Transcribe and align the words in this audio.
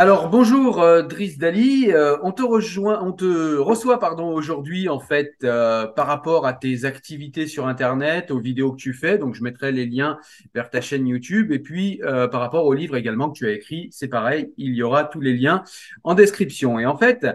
Alors 0.00 0.30
bonjour 0.30 0.80
euh, 0.80 1.02
Driss 1.02 1.36
Dali, 1.36 1.92
Euh, 1.92 2.16
on 2.22 2.32
te 2.32 2.40
rejoint, 2.42 3.02
on 3.02 3.12
te 3.12 3.58
reçoit 3.58 4.00
pardon 4.00 4.32
aujourd'hui 4.32 4.88
en 4.88 4.98
fait 4.98 5.34
euh, 5.44 5.86
par 5.86 6.06
rapport 6.06 6.46
à 6.46 6.54
tes 6.54 6.86
activités 6.86 7.46
sur 7.46 7.66
internet, 7.66 8.30
aux 8.30 8.38
vidéos 8.38 8.72
que 8.72 8.78
tu 8.78 8.94
fais. 8.94 9.18
Donc 9.18 9.34
je 9.34 9.42
mettrai 9.42 9.72
les 9.72 9.84
liens 9.84 10.16
vers 10.54 10.70
ta 10.70 10.80
chaîne 10.80 11.06
YouTube 11.06 11.52
et 11.52 11.58
puis 11.58 12.00
euh, 12.02 12.28
par 12.28 12.40
rapport 12.40 12.64
au 12.64 12.72
livre 12.72 12.96
également 12.96 13.28
que 13.28 13.36
tu 13.36 13.46
as 13.46 13.50
écrit, 13.50 13.88
c'est 13.92 14.08
pareil, 14.08 14.54
il 14.56 14.74
y 14.74 14.82
aura 14.82 15.04
tous 15.04 15.20
les 15.20 15.34
liens 15.34 15.64
en 16.02 16.14
description. 16.14 16.78
Et 16.78 16.86
en 16.86 16.96
fait, 16.96 17.26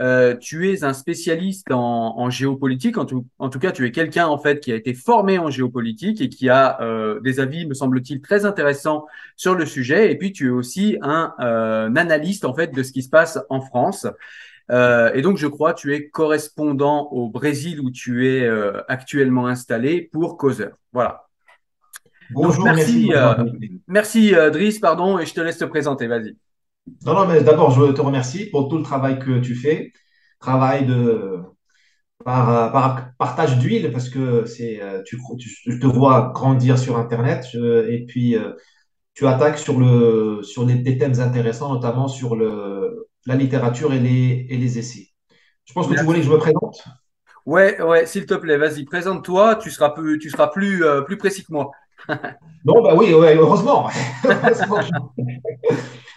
euh, 0.00 0.34
tu 0.34 0.70
es 0.72 0.82
un 0.82 0.94
spécialiste 0.94 1.70
en, 1.72 2.18
en 2.18 2.30
géopolitique, 2.30 2.96
en 2.96 3.04
tout, 3.04 3.26
en 3.38 3.50
tout 3.50 3.58
cas 3.58 3.70
tu 3.70 3.84
es 3.84 3.90
quelqu'un 3.90 4.28
en 4.28 4.38
fait 4.38 4.60
qui 4.60 4.72
a 4.72 4.76
été 4.76 4.94
formé 4.94 5.38
en 5.38 5.50
géopolitique 5.50 6.22
et 6.22 6.30
qui 6.30 6.48
a 6.48 6.80
euh, 6.80 7.20
des 7.20 7.38
avis, 7.38 7.66
me 7.66 7.74
semble-t-il, 7.74 8.22
très 8.22 8.46
intéressants 8.46 9.04
sur 9.36 9.54
le 9.54 9.66
sujet. 9.66 10.10
Et 10.10 10.16
puis 10.16 10.32
tu 10.32 10.46
es 10.46 10.50
aussi 10.50 10.96
un, 11.02 11.34
un 11.38 11.94
analyste 11.96 12.13
en 12.44 12.54
fait 12.54 12.72
de 12.72 12.82
ce 12.82 12.92
qui 12.92 13.02
se 13.02 13.08
passe 13.08 13.38
en 13.50 13.60
France. 13.60 14.06
Euh, 14.70 15.12
et 15.14 15.22
donc, 15.22 15.36
je 15.36 15.46
crois, 15.46 15.74
tu 15.74 15.94
es 15.94 16.08
correspondant 16.08 17.08
au 17.12 17.28
Brésil 17.28 17.80
où 17.80 17.90
tu 17.90 18.28
es 18.28 18.44
euh, 18.44 18.80
actuellement 18.88 19.46
installé 19.46 20.08
pour 20.12 20.36
Causeur. 20.36 20.72
Voilà. 20.92 21.26
Bonjour, 22.30 22.64
Donc, 22.64 22.76
merci, 22.76 23.10
merci. 23.10 23.12
euh, 23.14 23.44
merci 23.86 24.32
Driss, 24.52 24.78
pardon, 24.78 25.18
et 25.18 25.26
je 25.26 25.34
te 25.34 25.40
laisse 25.40 25.58
te 25.58 25.64
présenter. 25.66 26.06
Vas-y. 26.06 26.36
Non, 27.04 27.14
non, 27.14 27.26
mais 27.26 27.42
d'abord, 27.42 27.70
je 27.70 27.92
te 27.92 28.00
remercie 28.00 28.46
pour 28.46 28.68
tout 28.68 28.78
le 28.78 28.82
travail 28.82 29.18
que 29.18 29.40
tu 29.40 29.54
fais. 29.54 29.92
Travail 30.40 30.86
de 30.86 31.40
par, 32.24 32.72
par 32.72 33.10
partage 33.18 33.58
d'huile, 33.58 33.90
parce 33.92 34.08
que 34.08 34.46
c'est, 34.46 34.80
tu, 35.04 35.18
tu- 35.38 35.50
je 35.66 35.78
te 35.78 35.86
vois 35.86 36.32
grandir 36.34 36.78
sur 36.78 36.96
Internet, 36.98 37.46
je- 37.52 37.88
et 37.90 38.04
puis 38.06 38.36
tu 39.14 39.26
attaques 39.26 39.58
sur 39.58 39.78
le, 39.78 40.40
sur 40.42 40.66
des, 40.66 40.74
des 40.74 40.98
thèmes 40.98 41.18
intéressants, 41.20 41.72
notamment 41.72 42.08
sur 42.08 42.36
le, 42.36 43.08
la 43.26 43.36
littérature 43.36 43.92
et 43.92 44.00
les, 44.00 44.46
et 44.50 44.56
les 44.56 44.78
essais. 44.78 45.08
Je 45.64 45.72
pense 45.72 45.88
que 45.88 45.94
tu 45.94 46.04
voulais 46.04 46.20
que 46.20 46.26
je 46.26 46.30
me 46.30 46.38
présente? 46.38 46.82
Ouais, 47.46 47.80
ouais, 47.82 48.06
s'il 48.06 48.26
te 48.26 48.34
plaît, 48.34 48.56
vas-y, 48.56 48.84
présente-toi. 48.84 49.56
Tu 49.56 49.70
seras 49.70 49.90
plus, 49.90 50.18
tu 50.18 50.30
seras 50.30 50.48
plus, 50.48 50.84
euh, 50.84 51.02
plus 51.02 51.16
précis 51.18 51.44
que 51.44 51.52
moi. 51.52 51.70
Non, 52.64 52.82
bah 52.82 52.94
oui, 52.96 53.12
ouais, 53.12 53.36
heureusement. 53.36 53.88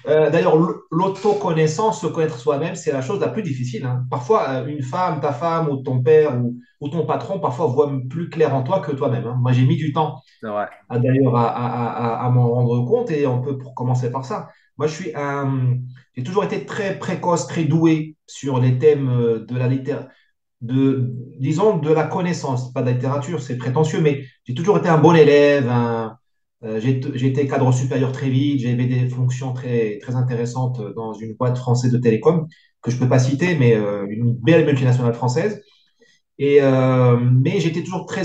Euh, 0.08 0.30
d'ailleurs, 0.30 0.58
l'autoconnaissance, 0.92 2.02
se 2.02 2.08
connaître 2.08 2.38
soi-même, 2.38 2.76
c'est 2.76 2.94
la 2.94 3.02
chose 3.02 3.20
la 3.20 3.28
plus 3.28 3.44
difficile. 3.44 3.86
hein. 3.86 4.06
Parfois, 4.10 4.48
euh, 4.50 4.68
une 4.68 4.82
femme, 4.82 5.20
ta 5.20 5.34
femme 5.34 5.70
ou 5.70 5.78
ton 5.78 6.02
père 6.02 6.38
ou, 6.38 6.56
ou 6.82 6.90
ton 6.90 7.06
patron, 7.06 7.40
parfois 7.40 7.68
voit 7.68 7.92
plus 8.10 8.30
clair 8.30 8.56
en 8.56 8.64
toi 8.64 8.80
que 8.82 8.92
toi-même. 8.92 9.26
hein. 9.28 9.38
Moi, 9.42 9.52
j'ai 9.54 9.66
mis 9.66 9.78
du 9.78 9.94
temps 9.94 10.22
d'ailleurs 10.92 11.36
à, 11.36 11.48
à- 11.50 12.16
à- 12.24 12.26
à 12.26 12.30
m'en 12.30 12.50
rendre 12.52 12.86
compte 12.86 13.12
et 13.12 13.28
on 13.28 13.42
peut 13.42 13.58
commencer 13.76 14.12
par 14.12 14.26
ça. 14.26 14.50
Moi, 14.78 14.88
je 14.88 14.94
suis 14.94 15.12
un, 15.16 15.78
j'ai 16.16 16.24
toujours 16.24 16.44
été 16.46 16.66
très 16.66 16.98
précoce, 17.00 17.48
très 17.48 17.66
doué 17.66 18.16
sur 18.28 18.60
les 18.60 18.78
thèmes 18.80 19.10
euh, 19.10 19.46
de 19.46 19.56
la 19.58 19.68
littérature, 19.68 20.10
de, 20.62 21.12
disons, 21.40 21.78
de 21.78 21.92
la 21.94 22.06
connaissance, 22.06 22.74
pas 22.74 22.82
de 22.82 22.88
la 22.88 22.94
littérature, 22.94 23.42
c'est 23.42 23.58
prétentieux, 23.58 24.02
mais 24.02 24.26
j'ai 24.46 24.54
toujours 24.56 24.78
été 24.78 24.90
un 24.90 24.98
bon 25.00 25.14
élève, 25.16 25.70
un- 25.70 26.18
euh, 26.64 26.80
j'ai 26.80 27.02
j'ai 27.16 27.28
été 27.28 27.48
cadre 27.48 27.72
supérieur 27.74 28.12
très 28.12 28.30
vite, 28.30 28.60
j'ai 28.62 28.72
eu 28.72 28.88
des 28.88 29.08
fonctions 29.10 29.54
très, 29.54 30.00
très 30.02 30.16
intéressantes 30.16 30.82
dans 30.96 31.14
une 31.14 31.36
boîte 31.36 31.58
française 31.58 31.92
de 31.92 31.98
télécom, 32.00 32.48
que 32.82 32.92
je 32.92 32.96
ne 32.98 33.02
peux 33.02 33.10
pas 33.10 33.20
citer, 33.20 33.56
mais 33.58 33.76
euh, 33.76 34.08
une 34.10 34.34
belle 34.34 34.66
multinationale 34.66 35.14
française. 35.14 35.62
Euh, 36.42 37.18
mais 37.20 37.60
j'étais 37.60 37.84
toujours 37.84 38.06
très 38.06 38.24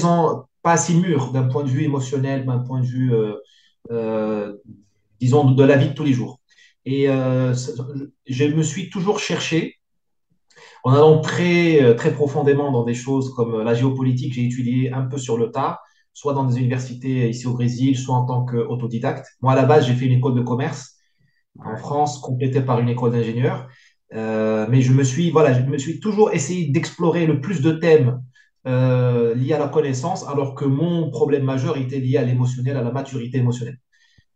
pas 0.62 0.77
si 0.77 0.95
mûr 0.95 1.33
d'un 1.33 1.49
point 1.49 1.65
de 1.65 1.69
vue 1.69 1.84
émotionnel, 1.84 2.45
d'un 2.47 2.61
point 2.61 2.81
de 2.81 2.87
vue, 2.87 3.12
euh, 3.12 3.34
euh, 3.91 4.56
disons, 5.21 5.50
de 5.50 5.65
la 5.65 5.77
vie 5.77 5.89
de 5.89 5.95
tous 5.95 6.05
les 6.05 6.12
jours. 6.12 6.41
Et 6.84 7.06
je 7.06 8.45
me 8.45 8.62
suis 8.62 8.91
toujours 8.91 9.19
cherché, 9.21 9.78
en 10.84 10.93
allant 10.93 11.21
très, 11.21 11.95
très 11.95 12.12
profondément 12.12 12.73
dans 12.73 12.84
des 12.84 12.95
choses 12.95 13.33
comme 13.34 13.62
la 13.62 13.75
géopolitique, 13.75 14.34
j'ai 14.34 14.47
étudié 14.47 14.93
un 14.93 15.03
peu 15.03 15.17
sur 15.17 15.39
le 15.39 15.50
tard, 15.53 15.81
soit 16.12 16.34
dans 16.34 16.44
des 16.44 16.59
universités 16.59 17.31
ici 17.31 17.47
au 17.47 17.55
Brésil, 17.55 17.97
soit 17.97 18.17
en 18.17 18.27
tant 18.27 18.44
qu'autodidacte. 18.44 19.27
Moi, 19.41 19.53
à 19.53 19.56
la 19.56 19.65
base, 19.65 19.87
j'ai 19.87 19.94
fait 19.94 20.06
une 20.06 20.19
école 20.19 20.34
de 20.34 20.43
commerce 20.43 20.97
en 21.61 21.77
France, 21.77 22.19
complétée 22.19 22.62
par 22.62 22.81
une 22.81 22.89
école 22.89 23.12
d'ingénieur. 23.12 23.69
Euh, 24.15 24.67
mais 24.69 24.83
je 24.83 24.93
me 24.93 25.05
suis, 25.05 25.31
voilà, 25.31 25.53
je 25.55 25.61
me 25.62 25.78
suis 25.78 26.00
toujours 26.00 26.33
essayé 26.33 26.69
d'explorer 26.71 27.27
le 27.27 27.41
plus 27.41 27.62
de 27.62 27.73
thèmes 27.73 28.23
euh, 28.67 29.34
liés 29.34 29.55
à 29.55 29.59
la 29.59 29.69
connaissance, 29.69 30.27
alors 30.28 30.55
que 30.55 30.65
mon 30.65 31.11
problème 31.11 31.45
majeur 31.45 31.77
était 31.78 31.99
lié 31.99 32.19
à 32.19 32.23
l'émotionnel, 32.25 32.77
à 32.77 32.83
la 32.83 32.93
maturité 32.93 33.39
émotionnelle. 33.39 33.78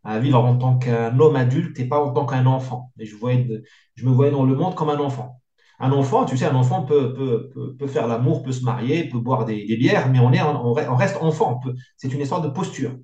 À 0.03 0.19
vivre 0.19 0.39
en 0.43 0.57
tant 0.57 0.77
qu'un 0.77 1.19
homme 1.19 1.35
adulte 1.35 1.79
et 1.79 1.85
pas 1.87 1.99
en 2.03 2.11
tant 2.13 2.25
qu'un 2.25 2.45
enfant. 2.45 2.91
Et 2.99 3.05
je, 3.05 3.15
voyais 3.15 3.43
de- 3.43 3.63
je 3.95 4.05
me 4.05 4.11
voyais 4.11 4.31
dans 4.31 4.45
le 4.45 4.55
monde 4.55 4.75
comme 4.75 4.89
un 4.89 4.99
enfant. 4.99 5.41
Un 5.79 5.91
enfant, 5.91 6.25
tu 6.25 6.37
sais, 6.37 6.45
un 6.45 6.55
enfant 6.55 6.83
peut, 6.83 7.13
peut, 7.13 7.49
peut, 7.53 7.75
peut 7.77 7.87
faire 7.87 8.07
l'amour, 8.07 8.41
peut 8.43 8.51
se 8.53 8.63
marier, 8.63 9.09
peut 9.09 9.19
boire 9.19 9.45
des, 9.45 9.65
des 9.67 9.77
bières, 9.77 10.09
mais 10.09 10.19
on, 10.19 10.31
est, 10.33 10.41
on, 10.41 10.73
re- 10.73 10.87
on 10.89 10.95
reste 10.95 11.17
enfant. 11.21 11.59
C'est 11.97 12.13
une 12.13 12.21
histoire 12.21 12.41
de 12.41 12.47
posture. 12.49 12.95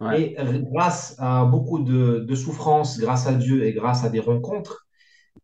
Ouais. 0.00 0.22
Et 0.32 0.36
grâce 0.72 1.14
à 1.18 1.44
beaucoup 1.44 1.78
de, 1.80 2.20
de 2.20 2.34
souffrance, 2.34 2.98
grâce 2.98 3.26
à 3.26 3.34
Dieu 3.34 3.64
et 3.66 3.72
grâce 3.72 4.04
à 4.04 4.08
des 4.10 4.20
rencontres 4.20 4.85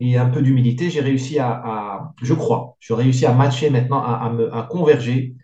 et 0.00 0.16
un 0.16 0.28
peu 0.30 0.42
d'humilité, 0.42 0.90
j'ai 0.90 1.00
réussi 1.00 1.38
à, 1.38 2.12
je 2.22 2.34
crois, 2.34 2.76
j'ai 2.80 2.94
réussi 2.94 3.26
à 3.26 3.32
matcher 3.34 3.70
maintenant, 3.70 4.02
à, 4.02 4.30
me, 4.32 4.54
à 4.54 4.62
converger 4.64 5.36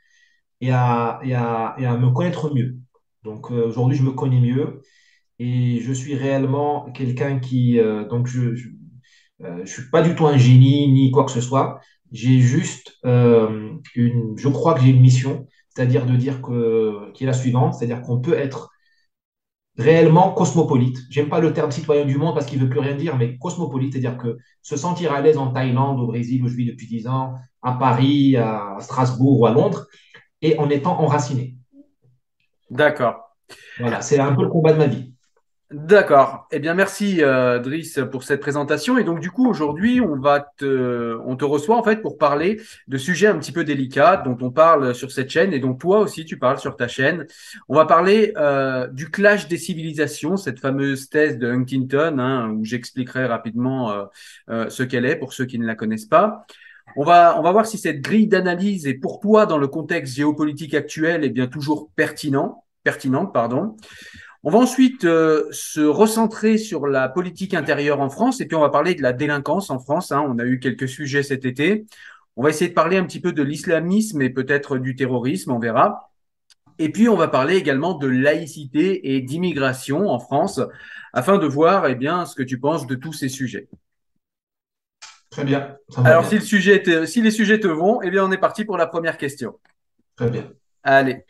et 0.61 0.71
à, 0.73 1.21
et 1.25 1.35
à, 1.35 1.77
et 1.79 1.87
à 1.87 1.97
me 1.97 2.11
connaître 2.11 2.55
mieux. 2.55 2.77
Donc 3.25 3.51
euh, 3.53 3.67
aujourd'hui, 3.69 3.97
je 3.99 4.03
me 4.05 4.13
connais 4.13 4.41
mieux 4.41 4.83
et 5.39 5.81
je 5.83 5.93
suis 5.93 6.15
réellement 6.17 6.91
quelqu'un 6.93 7.39
qui, 7.41 7.79
euh, 7.81 8.07
donc 8.09 8.27
je, 8.29 8.55
je, 8.55 8.69
euh, 9.43 9.61
je 9.65 9.73
suis 9.73 9.91
pas 9.91 10.03
du 10.03 10.15
tout 10.15 10.27
un 10.27 10.37
génie 10.39 10.89
ni 10.89 11.11
quoi 11.11 11.25
que 11.25 11.31
ce 11.33 11.41
soit. 11.41 11.81
J'ai 12.13 12.41
juste 12.41 12.95
euh, 13.05 13.73
une, 13.95 14.35
je 14.39 14.49
crois 14.49 14.75
que 14.75 14.81
j'ai 14.81 14.91
une 14.91 15.01
mission, 15.01 15.47
c'est-à-dire 15.69 16.07
de 16.07 16.17
dire 16.17 16.43
que, 16.43 17.13
qui 17.13 17.25
est 17.25 17.27
la 17.27 17.33
suivante, 17.33 17.75
c'est-à-dire 17.75 18.03
qu'on 18.03 18.21
peut 18.21 18.35
être 18.35 18.71
réellement 19.79 20.33
cosmopolite. 20.33 20.99
J'aime 21.09 21.29
pas 21.29 21.41
le 21.41 21.53
terme 21.53 21.71
citoyen 21.71 22.05
du 22.05 22.19
monde 22.19 22.35
parce 22.35 22.47
qu'il 22.47 22.59
veut 22.59 22.69
plus 22.69 22.81
rien 22.81 22.97
dire, 22.97 23.17
mais 23.17 23.39
cosmopolite, 23.39 23.93
c'est-à-dire 23.93 24.19
que 24.19 24.37
se 24.61 24.77
sentir 24.77 25.13
à 25.13 25.21
l'aise 25.21 25.39
en 25.39 25.53
Thaïlande, 25.53 26.01
au 26.01 26.07
Brésil, 26.07 26.43
où 26.43 26.49
je 26.49 26.57
vis 26.57 26.67
depuis 26.67 26.89
10 26.89 27.07
ans, 27.07 27.35
à 27.63 27.73
Paris, 27.73 28.37
à 28.37 28.77
Strasbourg 28.81 29.41
ou 29.41 29.47
à 29.47 29.53
Londres, 29.53 29.87
et 30.43 30.59
en 30.59 30.69
étant 30.69 31.01
enraciné. 31.01 31.55
D'accord. 32.71 33.15
Voilà, 33.79 34.03
c'est 34.03 34.19
un 34.19 34.35
peu 34.35 34.43
le 34.43 34.49
combat 34.49 34.73
de 34.73 34.79
ma 34.79 34.87
vie. 34.87 35.08
D'accord. 35.71 36.49
Eh 36.51 36.61
bien, 36.61 36.73
merci 36.73 37.23
euh, 37.23 37.59
Driss 37.59 38.01
pour 38.11 38.23
cette 38.23 38.41
présentation. 38.41 38.97
Et 38.97 39.05
donc, 39.05 39.21
du 39.21 39.31
coup, 39.31 39.47
aujourd'hui, 39.47 40.01
on 40.01 40.17
va 40.17 40.41
te, 40.41 41.19
on 41.27 41.37
te 41.37 41.45
reçoit 41.45 41.77
en 41.77 41.83
fait 41.83 42.01
pour 42.01 42.17
parler 42.17 42.59
de 42.87 42.97
sujets 42.97 43.27
un 43.27 43.39
petit 43.39 43.53
peu 43.53 43.65
délicats 43.65 44.17
dont 44.17 44.39
on 44.41 44.51
parle 44.51 44.95
sur 44.95 45.13
cette 45.13 45.29
chaîne 45.29 45.53
et 45.53 45.59
dont 45.59 45.75
toi 45.75 45.99
aussi 45.99 46.25
tu 46.25 46.39
parles 46.39 46.59
sur 46.59 46.75
ta 46.75 46.89
chaîne. 46.89 47.27
On 47.69 47.75
va 47.75 47.85
parler 47.85 48.33
euh, 48.39 48.87
du 48.87 49.11
clash 49.11 49.47
des 49.47 49.59
civilisations, 49.59 50.39
cette 50.39 50.59
fameuse 50.59 51.11
thèse 51.11 51.37
de 51.37 51.51
Huntington, 51.51 52.19
hein, 52.19 52.49
où 52.49 52.65
j'expliquerai 52.65 53.27
rapidement 53.27 53.91
euh, 53.91 54.05
euh, 54.49 54.71
ce 54.71 54.83
qu'elle 54.83 55.05
est 55.05 55.17
pour 55.17 55.35
ceux 55.35 55.45
qui 55.45 55.59
ne 55.59 55.67
la 55.67 55.75
connaissent 55.75 56.07
pas. 56.07 56.47
On 56.97 57.05
va, 57.05 57.39
on 57.39 57.43
va 57.43 57.53
voir 57.53 57.67
si 57.67 57.77
cette 57.77 58.01
grille 58.01 58.27
d'analyse 58.27 58.87
est 58.87 58.95
pour 58.95 59.21
toi 59.21 59.45
dans 59.45 59.59
le 59.59 59.69
contexte 59.69 60.15
géopolitique 60.15 60.73
actuel 60.73 61.25
est 61.25 61.29
bien 61.29 61.47
toujours 61.47 61.91
pertinent, 61.95 62.65
pertinente, 62.85 63.35
pardon. 63.35 63.77
On 64.45 64.51
va 64.51 64.59
ensuite 64.59 65.05
euh, 65.05 65.49
se 65.51 65.81
recentrer 65.81 66.59
sur 66.59 66.87
la 66.87 67.09
politique 67.09 67.55
intérieure 67.55 68.01
en 68.01 68.09
France 68.09 68.41
et 68.41 68.47
puis 68.47 68.57
on 68.57 68.61
va 68.61 68.71
parler 68.71 68.95
de 68.95 69.03
la 69.03 69.13
délinquance 69.13 69.71
en 69.71 69.79
France. 69.79 70.13
Hein. 70.13 70.25
On 70.29 70.39
a 70.39 70.45
eu 70.45 70.61
quelques 70.61 70.89
sujets 70.89 71.23
cet 71.23 71.45
été. 71.45 71.87
On 72.37 72.43
va 72.45 72.51
essayer 72.51 72.69
de 72.69 72.75
parler 72.75 72.97
un 72.97 73.05
petit 73.05 73.21
peu 73.21 73.33
de 73.33 73.43
l'islamisme 73.43 74.23
et 74.23 74.31
peut-être 74.31 74.79
du 74.79 74.95
terrorisme, 74.95 75.51
on 75.51 75.59
verra. 75.59 76.13
Et 76.79 76.91
puis 76.91 77.09
on 77.09 77.17
va 77.17 77.27
parler 77.27 77.57
également 77.57 77.95
de 77.95 78.07
laïcité 78.07 79.15
et 79.15 79.21
d'immigration 79.21 80.09
en 80.09 80.21
France 80.21 80.61
afin 81.13 81.39
de 81.39 81.47
voir 81.47 81.87
eh 81.89 81.97
bien, 81.97 82.25
ce 82.25 82.37
que 82.37 82.45
tu 82.45 82.61
penses 82.61 82.87
de 82.87 82.95
tous 82.95 83.13
ces 83.13 83.29
sujets. 83.29 83.69
Très 85.31 85.45
bien. 85.45 85.77
Alors 86.05 86.25
Si, 86.27 86.37
le 86.37 86.41
sujet 86.41 86.83
te, 86.83 87.07
si 87.07 87.23
les 87.23 87.33
sujets 87.33 87.59
te 87.59 87.67
vont, 87.67 88.01
eh 88.03 88.11
bien 88.11 88.25
on 88.25 88.31
est 88.31 88.39
parti 88.39 88.65
pour 88.65 88.77
la 88.77 88.87
première 88.87 89.19
question. 89.19 89.59
Très 90.17 90.31
bien. 90.31 90.51
Allez. 90.85 91.25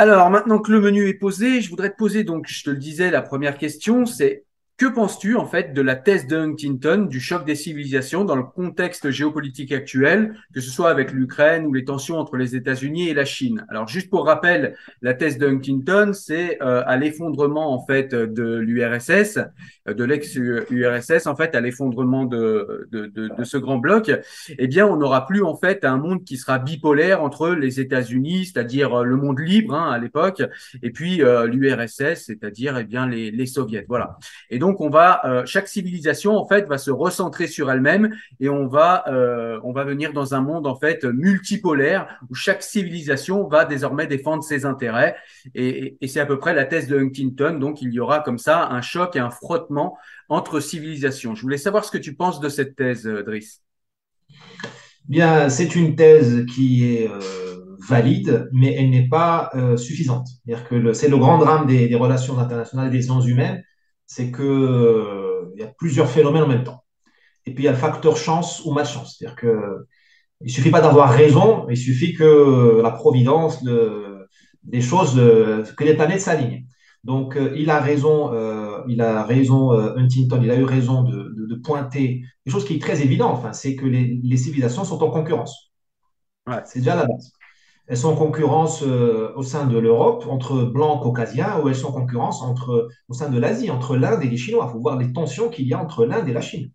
Alors, 0.00 0.30
maintenant 0.30 0.60
que 0.60 0.70
le 0.70 0.80
menu 0.80 1.08
est 1.08 1.14
posé, 1.14 1.60
je 1.60 1.70
voudrais 1.70 1.90
te 1.90 1.96
poser, 1.96 2.22
donc, 2.22 2.46
je 2.48 2.62
te 2.62 2.70
le 2.70 2.76
disais, 2.76 3.10
la 3.10 3.20
première 3.20 3.58
question, 3.58 4.06
c'est 4.06 4.44
que 4.78 4.86
penses-tu 4.86 5.34
en 5.34 5.44
fait 5.44 5.74
de 5.74 5.82
la 5.82 5.96
thèse 5.96 6.28
de 6.28 6.36
Huntington 6.36 7.08
du 7.10 7.18
choc 7.18 7.44
des 7.44 7.56
civilisations 7.56 8.24
dans 8.24 8.36
le 8.36 8.44
contexte 8.44 9.10
géopolitique 9.10 9.72
actuel, 9.72 10.36
que 10.54 10.60
ce 10.60 10.70
soit 10.70 10.88
avec 10.88 11.10
l'Ukraine 11.10 11.66
ou 11.66 11.74
les 11.74 11.84
tensions 11.84 12.16
entre 12.16 12.36
les 12.36 12.54
États-Unis 12.54 13.08
et 13.08 13.14
la 13.14 13.24
Chine? 13.24 13.66
Alors 13.70 13.88
juste 13.88 14.08
pour 14.08 14.24
rappel, 14.24 14.76
la 15.02 15.14
thèse 15.14 15.36
de 15.36 15.48
Huntington, 15.48 16.12
c'est 16.14 16.62
euh, 16.62 16.84
à 16.86 16.96
l'effondrement 16.96 17.74
en 17.74 17.84
fait 17.84 18.14
de 18.14 18.58
l'URSS, 18.58 19.40
de 19.88 20.04
l'ex-URSS 20.04 21.26
en 21.26 21.34
fait, 21.34 21.56
à 21.56 21.60
l'effondrement 21.60 22.24
de, 22.24 22.86
de, 22.92 23.06
de, 23.06 23.30
de, 23.36 23.44
ce 23.44 23.56
grand 23.56 23.78
bloc. 23.78 24.12
Eh 24.48 24.68
bien, 24.68 24.86
on 24.86 24.96
n'aura 24.96 25.26
plus 25.26 25.42
en 25.42 25.56
fait 25.56 25.84
un 25.84 25.96
monde 25.96 26.22
qui 26.22 26.36
sera 26.36 26.60
bipolaire 26.60 27.20
entre 27.20 27.50
les 27.50 27.80
États-Unis, 27.80 28.46
c'est-à-dire 28.46 29.02
le 29.02 29.16
monde 29.16 29.40
libre 29.40 29.74
hein, 29.74 29.90
à 29.90 29.98
l'époque, 29.98 30.40
et 30.84 30.90
puis 30.90 31.20
euh, 31.20 31.46
l'URSS, 31.48 32.26
c'est-à-dire 32.26 32.78
eh 32.78 32.84
bien 32.84 33.08
les, 33.08 33.32
les 33.32 33.46
soviets. 33.46 33.84
Voilà. 33.88 34.18
Et 34.50 34.60
donc 34.60 34.67
donc 34.68 34.82
on 34.82 34.90
va 34.90 35.22
euh, 35.24 35.46
chaque 35.46 35.66
civilisation 35.66 36.36
en 36.36 36.46
fait 36.46 36.66
va 36.66 36.76
se 36.76 36.90
recentrer 36.90 37.46
sur 37.46 37.70
elle-même 37.70 38.14
et 38.38 38.50
on 38.50 38.66
va 38.66 39.04
euh, 39.08 39.58
on 39.64 39.72
va 39.72 39.84
venir 39.84 40.12
dans 40.12 40.34
un 40.34 40.42
monde 40.42 40.66
en 40.66 40.76
fait 40.76 41.04
multipolaire 41.04 42.20
où 42.28 42.34
chaque 42.34 42.62
civilisation 42.62 43.48
va 43.48 43.64
désormais 43.64 44.06
défendre 44.06 44.42
ses 44.42 44.66
intérêts 44.66 45.16
et, 45.54 45.96
c'est 46.06 46.20
à 46.20 46.26
peu 46.26 46.38
près 46.38 46.52
la 46.52 46.66
thèse 46.66 46.86
de 46.86 46.98
Huntington 46.98 47.58
donc 47.58 47.80
il 47.80 47.94
y 47.94 47.98
aura 47.98 48.20
comme 48.20 48.36
ça 48.36 48.68
un 48.68 48.82
choc 48.82 49.16
et 49.16 49.20
un 49.20 49.30
frottement 49.30 49.96
entre 50.28 50.60
civilisations. 50.60 51.34
Je 51.34 51.40
voulais 51.40 51.56
savoir 51.56 51.86
ce 51.86 51.90
que 51.90 51.96
tu 51.96 52.14
penses 52.14 52.38
de 52.38 52.50
cette 52.50 52.76
thèse, 52.76 53.06
euh, 53.06 53.22
Driss. 53.22 53.62
Bien, 55.06 55.48
c'est 55.48 55.74
une 55.74 55.96
thèse 55.96 56.44
qui 56.54 56.84
est 56.84 57.10
valide, 57.88 58.50
mais 58.52 58.74
elle 58.74 58.90
n'est 58.90 59.08
pas 59.08 59.50
suffisante. 59.78 60.28
C'est 60.92 61.08
le 61.08 61.16
grand 61.16 61.38
drame 61.38 61.66
des, 61.66 61.88
des 61.88 61.94
relations 61.94 62.38
internationales 62.38 62.88
et 62.88 62.90
des 62.90 63.00
sciences 63.00 63.26
humaines, 63.26 63.62
c'est 64.08 64.32
qu'il 64.32 64.44
euh, 64.44 65.52
y 65.56 65.62
a 65.62 65.68
plusieurs 65.68 66.10
phénomènes 66.10 66.42
en 66.42 66.48
même 66.48 66.64
temps. 66.64 66.82
Et 67.46 67.54
puis 67.54 67.62
il 67.62 67.66
y 67.66 67.68
a 67.68 67.72
le 67.72 67.78
facteur 67.78 68.16
chance 68.16 68.64
ou 68.64 68.72
malchance. 68.72 69.16
C'est-à-dire 69.16 69.36
que 69.36 69.86
il 70.40 70.50
suffit 70.50 70.70
pas 70.70 70.80
d'avoir 70.80 71.10
raison, 71.10 71.66
il 71.68 71.76
suffit 71.76 72.14
que 72.14 72.80
la 72.82 72.90
providence 72.90 73.62
des 74.62 74.80
choses, 74.80 75.14
que 75.14 75.84
les 75.84 75.94
planètes 75.94 76.20
s'alignent. 76.20 76.64
Donc 77.04 77.36
euh, 77.36 77.54
il 77.56 77.70
a 77.70 77.80
raison, 77.80 78.32
euh, 78.32 78.82
il 78.88 79.00
a 79.00 79.24
raison 79.24 79.72
Huntington, 79.72 80.40
il 80.42 80.50
a 80.50 80.56
eu 80.56 80.64
raison 80.64 81.02
de, 81.02 81.28
pointer 81.64 82.22
quelque 82.44 82.52
chose 82.52 82.64
qui 82.64 82.74
est 82.76 82.82
très 82.82 83.02
évident. 83.02 83.30
Enfin, 83.30 83.52
c'est 83.52 83.74
que 83.74 83.84
les, 83.84 84.36
civilisations 84.36 84.84
sont 84.84 85.02
en 85.02 85.10
concurrence. 85.10 85.72
C'est 86.64 86.78
déjà 86.78 86.94
la 86.94 87.04
base. 87.04 87.32
Elles 87.88 87.96
sont 87.96 88.10
en 88.10 88.16
concurrence 88.16 88.82
euh, 88.82 89.32
au 89.34 89.42
sein 89.42 89.66
de 89.66 89.78
l'Europe 89.78 90.26
entre 90.28 90.62
blancs 90.62 91.02
caucasiens 91.02 91.58
ou 91.58 91.68
elles 91.68 91.74
sont 91.74 91.88
en 91.88 91.92
concurrence 91.92 92.42
entre, 92.42 92.88
au 93.08 93.14
sein 93.14 93.30
de 93.30 93.38
l'Asie 93.38 93.70
entre 93.70 93.96
l'Inde 93.96 94.22
et 94.22 94.28
les 94.28 94.36
Chinois. 94.36 94.66
Il 94.68 94.72
faut 94.72 94.80
voir 94.80 94.98
les 94.98 95.10
tensions 95.12 95.48
qu'il 95.48 95.66
y 95.66 95.72
a 95.72 95.82
entre 95.82 96.04
l'Inde 96.04 96.28
et 96.28 96.34
la 96.34 96.42
Chine. 96.42 96.70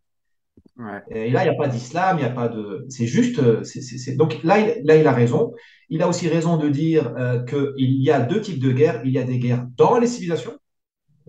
Et 1.12 1.30
là, 1.30 1.44
il 1.44 1.50
n'y 1.50 1.56
a 1.56 1.57
pas 1.57 1.68
d'islam, 1.68 2.18
il 2.18 2.24
n'y 2.24 2.30
a 2.30 2.33
pas 2.33 2.48
de. 2.48 2.86
C'est 2.89 3.06
juste. 3.06 3.38
Euh, 3.38 3.62
donc 4.15 4.42
là 4.44 4.57
il, 4.60 4.86
là, 4.86 4.95
il 4.95 5.06
a 5.06 5.12
raison. 5.12 5.54
Il 5.89 6.01
a 6.01 6.07
aussi 6.07 6.27
raison 6.27 6.57
de 6.57 6.68
dire 6.68 7.13
euh, 7.16 7.44
qu'il 7.44 8.01
y 8.01 8.09
a 8.09 8.19
deux 8.19 8.42
types 8.42 8.59
de 8.59 8.71
guerres. 8.71 9.01
Il 9.06 9.12
y 9.12 9.19
a 9.19 9.24
des 9.24 9.38
guerres 9.38 9.68
dans 9.77 10.00
les 10.00 10.07
civilisations. 10.07 10.57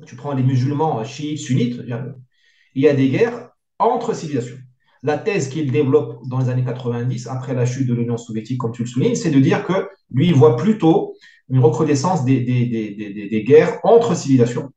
Tu 0.06 0.16
prends 0.16 0.32
les 0.32 0.42
musulmans 0.42 1.04
chiites, 1.04 1.38
sunnites. 1.38 1.82
Il 2.74 2.82
y 2.82 2.88
a 2.88 2.94
des 2.94 3.10
guerres 3.10 3.50
entre 3.78 4.14
civilisations 4.14 4.63
la 5.04 5.18
thèse 5.18 5.50
qu'il 5.50 5.70
développe 5.70 6.26
dans 6.26 6.38
les 6.38 6.48
années 6.48 6.64
90, 6.64 7.28
après 7.28 7.54
la 7.54 7.66
chute 7.66 7.86
de 7.86 7.94
l'Union 7.94 8.16
soviétique, 8.16 8.58
comme 8.58 8.72
tu 8.72 8.82
le 8.82 8.88
soulignes, 8.88 9.14
c'est 9.14 9.30
de 9.30 9.38
dire 9.38 9.66
que 9.66 9.86
lui, 10.10 10.28
il 10.28 10.34
voit 10.34 10.56
plutôt 10.56 11.14
une 11.50 11.60
recrudescence 11.60 12.24
des, 12.24 12.40
des, 12.40 13.44
guerres 13.46 13.78
entre 13.84 14.16
civilisations. 14.16 14.72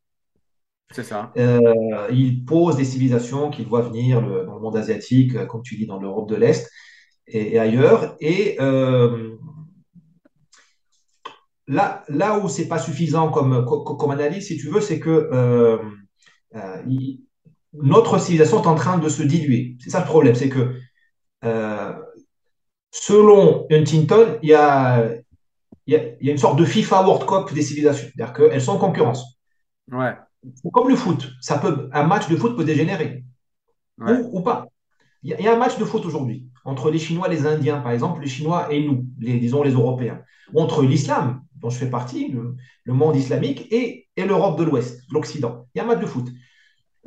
C'est 0.92 1.04
ça. 1.04 1.32
Euh, 1.38 2.08
il 2.12 2.44
pose 2.44 2.76
des 2.76 2.84
civilisations 2.84 3.50
qu'il 3.50 3.68
voit 3.68 3.82
venir 3.82 4.22
dans 4.22 4.56
le 4.56 4.62
monde 4.62 4.76
asiatique, 4.76 5.48
comme 5.48 5.62
tu 5.62 5.78
dis, 5.78 5.88
dans 5.88 6.00
l'Europe 6.00 6.28
de 6.30 6.36
l'Est 6.36 6.70
et, 7.28 7.58
ailleurs. 7.58 8.18
Et 8.20 8.58
euh, 8.60 9.38
là, 11.68 12.04
là 12.10 12.38
où 12.38 12.50
c'est 12.50 12.68
pas 12.68 12.80
suffisant 12.80 13.32
comme, 13.32 13.66
comme, 13.66 14.12
analyse, 14.12 14.48
si 14.48 14.58
tu 14.58 14.68
veux, 14.68 14.82
c'est 14.82 15.00
que 15.00 15.30
euh, 15.32 15.78
notre 17.82 18.20
civilisation 18.20 18.62
est 18.62 18.68
en 18.68 18.76
train 18.76 18.98
de 18.98 19.10
se 19.10 19.24
diluer. 19.24 19.78
C'est 19.80 19.90
ça 19.90 20.00
le 20.00 20.06
problème, 20.06 20.36
c'est 20.36 20.50
que 20.50 20.76
euh, 21.44 21.94
selon 22.92 23.66
Huntington, 23.72 24.38
il 24.42 24.50
y, 24.50 24.54
a, 24.54 25.10
il, 25.86 25.94
y 26.22 26.30
a, 26.30 26.32
une 26.32 26.38
sorte 26.38 26.58
de 26.60 26.66
FIFA 26.66 27.04
World 27.04 27.28
Cup 27.28 27.54
des 27.54 27.62
civilisations, 27.62 28.08
c'est-à-dire 28.14 28.34
qu'elles 28.34 28.62
sont 28.62 28.74
en 28.74 28.80
concurrence. 28.80 29.40
Ouais. 29.92 30.16
Comme 30.74 30.90
le 30.90 30.96
foot, 30.96 31.30
ça 31.42 31.58
peut, 31.58 31.90
un 31.94 32.04
match 32.04 32.28
de 32.30 32.36
foot 32.36 32.56
peut 32.56 32.64
dégénérer 32.64 33.24
ou, 34.00 34.42
pas. 34.42 34.68
Il 35.24 35.40
y, 35.40 35.48
a, 35.48 35.54
un 35.54 35.58
match 35.58 35.78
de 35.78 35.86
foot 35.86 36.06
aujourd'hui 36.06 36.48
entre 36.64 36.92
les 36.92 37.00
Chinois 37.00 37.28
et 37.28 37.32
les 37.32 37.46
Indiens, 37.46 37.80
par 37.80 37.92
exemple, 37.92 38.22
les 38.22 38.28
Chinois 38.28 38.72
et 38.72 38.86
nous, 38.86 39.06
les, 39.20 39.40
disons 39.40 39.64
les 39.64 39.72
Européens, 39.72 40.22
ou 40.54 40.62
entre 40.62 40.84
l'islam, 40.84 41.42
dont 41.56 41.70
je 41.70 41.78
fais 41.78 41.90
partie, 41.90 42.30
le, 42.30 42.94
monde 42.94 43.16
islamique, 43.16 43.68
et, 43.72 44.08
et 44.16 44.26
l'Europe 44.26 44.60
de 44.60 44.64
l'Ouest, 44.64 45.02
l'Occident. 45.12 45.68
Il 45.74 45.80
y 45.80 45.82
a 45.82 45.84
un 45.84 45.88
match 45.88 46.00
de 46.00 46.06
foot. 46.06 46.28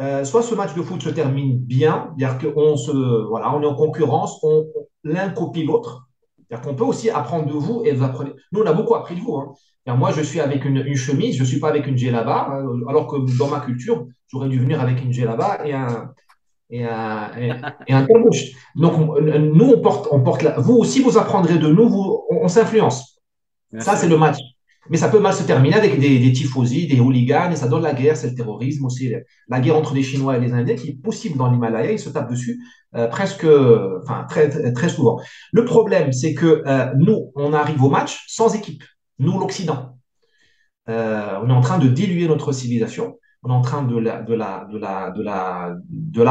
Euh, 0.01 0.25
soit 0.25 0.43
ce 0.43 0.55
match 0.55 0.75
de 0.75 0.83
foot 0.83 1.03
se 1.03 1.11
termine 1.11 1.59
bien, 1.59 2.15
c'est-à-dire 2.19 2.55
qu'on 2.55 2.77
se, 2.77 3.27
voilà, 3.29 3.55
on 3.55 3.63
est 3.63 3.67
en 3.67 3.75
concurrence, 3.75 4.43
on, 4.43 4.67
l'un 5.05 5.29
copie 5.31 5.65
l'autre. 5.65 6.09
C'est-à-dire 6.39 6.67
qu'on 6.67 6.75
peut 6.75 6.85
aussi 6.85 7.11
apprendre 7.11 7.47
de 7.47 7.53
vous 7.53 7.83
et 7.85 7.93
vous 7.93 8.05
apprenez. 8.05 8.33
Nous, 8.53 8.63
on 8.63 8.67
a 8.67 8.73
beaucoup 8.73 8.95
appris 8.95 9.15
de 9.15 9.21
vous. 9.21 9.37
Hein. 9.37 9.53
Moi, 9.97 10.13
je 10.13 10.23
suis 10.23 10.41
avec 10.41 10.65
une, 10.65 10.95
chemise, 10.95 11.37
je 11.37 11.43
ne 11.43 11.47
suis 11.47 11.59
pas 11.59 11.69
avec 11.69 11.87
une 11.87 11.97
djellaba, 11.97 12.49
hein, 12.51 12.65
alors 12.89 13.09
que 13.09 13.39
dans 13.39 13.49
ma 13.49 13.61
culture, 13.61 14.07
j'aurais 14.29 14.49
dû 14.49 14.59
venir 14.59 14.81
avec 14.81 15.03
une 15.03 15.13
djellaba 15.13 15.67
et 15.67 15.73
un, 15.73 16.13
et 16.71 16.85
un, 16.85 17.31
et, 17.87 17.93
un 17.93 18.07
Donc, 18.77 19.21
nous, 19.21 19.65
on 19.65 19.81
porte, 19.81 20.09
on 20.13 20.21
porte 20.21 20.43
la... 20.43 20.59
vous 20.59 20.77
aussi, 20.77 21.03
vous 21.03 21.19
apprendrez 21.19 21.59
de 21.59 21.69
nous, 21.69 21.89
vous, 21.89 22.25
on, 22.31 22.49
s'influence. 22.49 23.21
Ça, 23.79 23.97
c'est 23.97 24.09
le 24.09 24.17
match. 24.17 24.39
Mais 24.89 24.97
ça 24.97 25.09
peut 25.09 25.21
mal 25.21 25.35
se 25.35 25.43
terminer 25.43 25.77
avec 25.77 26.01
des, 26.01 26.19
des 26.19 26.31
des 26.31 27.01
hooligans, 27.01 27.51
et 27.53 27.57
ça 27.57 27.69
donne 27.69 27.83
la 27.83 27.93
guerre, 27.93 28.17
c'est 28.17 28.31
le 28.31 28.35
terrorisme 28.35 28.87
aussi. 28.87 29.13
La 29.49 29.61
guerre 29.61 29.77
entre 29.77 29.95
les 29.95 30.03
Chinois 30.03 30.37
et 30.37 30.41
les 30.41 30.53
Indiens 30.53 30.75
qui 30.75 30.89
est 30.89 31.03
possible 31.03 31.37
dans 31.37 31.51
l'Himalaya, 31.51 31.93
ils 31.93 31.99
se 31.99 32.09
tapent 32.09 32.31
dessus 32.31 32.61
euh, 32.97 33.07
presque, 33.07 33.47
enfin 34.03 34.25
très, 34.29 34.73
très 34.73 34.89
souvent. 34.89 35.21
Le 35.53 35.65
problème, 35.65 36.13
c'est 36.13 36.35
que 36.35 36.63
euh, 36.67 36.93
nous, 36.97 37.31
on 37.37 37.53
arrive 37.53 37.83
au 37.85 37.91
match 37.91 38.25
sans 38.27 38.55
équipe, 38.55 38.83
nous 39.19 39.39
l'Occident. 39.39 39.99
Euh, 40.89 41.39
on 41.43 41.51
est 41.51 41.53
en 41.53 41.61
train 41.61 41.79
de 41.79 41.87
diluer 41.89 42.27
notre 42.27 42.53
civilisation. 42.53 43.19
On 43.43 43.51
est 43.51 43.55
en 43.55 43.63
train 43.63 43.83
de 43.83 43.97
la, 43.97 44.23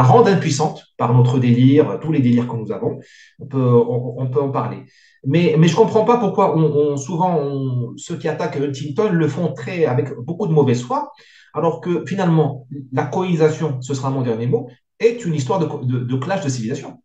rendre 0.02 0.28
impuissante 0.28 0.86
par 0.98 1.14
notre 1.14 1.40
délire, 1.40 2.00
tous 2.02 2.12
les 2.12 2.20
délires 2.20 2.48
que 2.48 2.56
nous 2.56 2.72
avons. 2.72 3.00
On 3.40 3.48
peut, 3.48 4.42
en 4.42 4.52
parler. 4.52 4.86
Mais, 5.26 5.56
je 5.62 5.76
comprends 5.76 6.06
pas 6.06 6.18
pourquoi 6.18 6.56
on, 6.56 6.98
souvent 6.98 7.94
ceux 7.98 8.18
qui 8.18 8.28
attaquent 8.28 8.58
Huntington 8.58 9.12
le 9.12 9.28
font 9.28 9.54
très 9.54 9.86
avec 9.86 10.16
beaucoup 10.20 10.48
de 10.48 10.54
mauvaise 10.54 10.84
foi, 10.84 11.12
alors 11.54 11.82
que 11.82 12.06
finalement 12.06 12.68
la 12.92 13.06
colonisation, 13.06 13.82
ce 13.82 13.94
sera 13.94 14.12
mon 14.12 14.22
dernier 14.22 14.46
mot, 14.46 14.70
est 15.00 15.26
une 15.26 15.34
histoire 15.34 15.60
de, 15.60 16.16
clash 16.18 16.44
de 16.44 16.50
civilisation. 16.50 17.02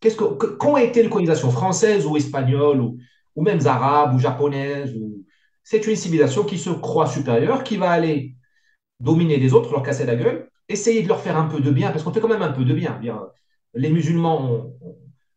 Qu'est-ce 0.00 0.22
a 0.22 0.82
été 0.82 1.02
la 1.02 1.08
colonisation 1.08 1.50
française 1.50 2.06
ou 2.06 2.16
espagnole 2.16 2.80
ou, 2.80 3.42
même 3.42 3.66
arabe 3.66 4.14
ou 4.14 4.18
japonaise 4.18 4.94
ou... 4.94 5.24
C'est 5.64 5.86
une 5.86 5.96
civilisation 5.96 6.44
qui 6.44 6.56
se 6.56 6.70
croit 6.70 7.06
supérieure, 7.06 7.62
qui 7.62 7.76
va 7.76 7.90
aller 7.90 8.37
dominer 9.00 9.36
les 9.36 9.54
autres, 9.54 9.72
leur 9.72 9.82
casser 9.82 10.04
la 10.06 10.16
gueule, 10.16 10.48
essayer 10.68 11.02
de 11.02 11.08
leur 11.08 11.20
faire 11.20 11.36
un 11.38 11.46
peu 11.46 11.60
de 11.60 11.70
bien, 11.70 11.90
parce 11.90 12.02
qu'on 12.02 12.12
fait 12.12 12.20
quand 12.20 12.28
même 12.28 12.42
un 12.42 12.52
peu 12.52 12.64
de 12.64 12.74
bien. 12.74 13.00
les 13.74 13.90
musulmans, 13.90 14.72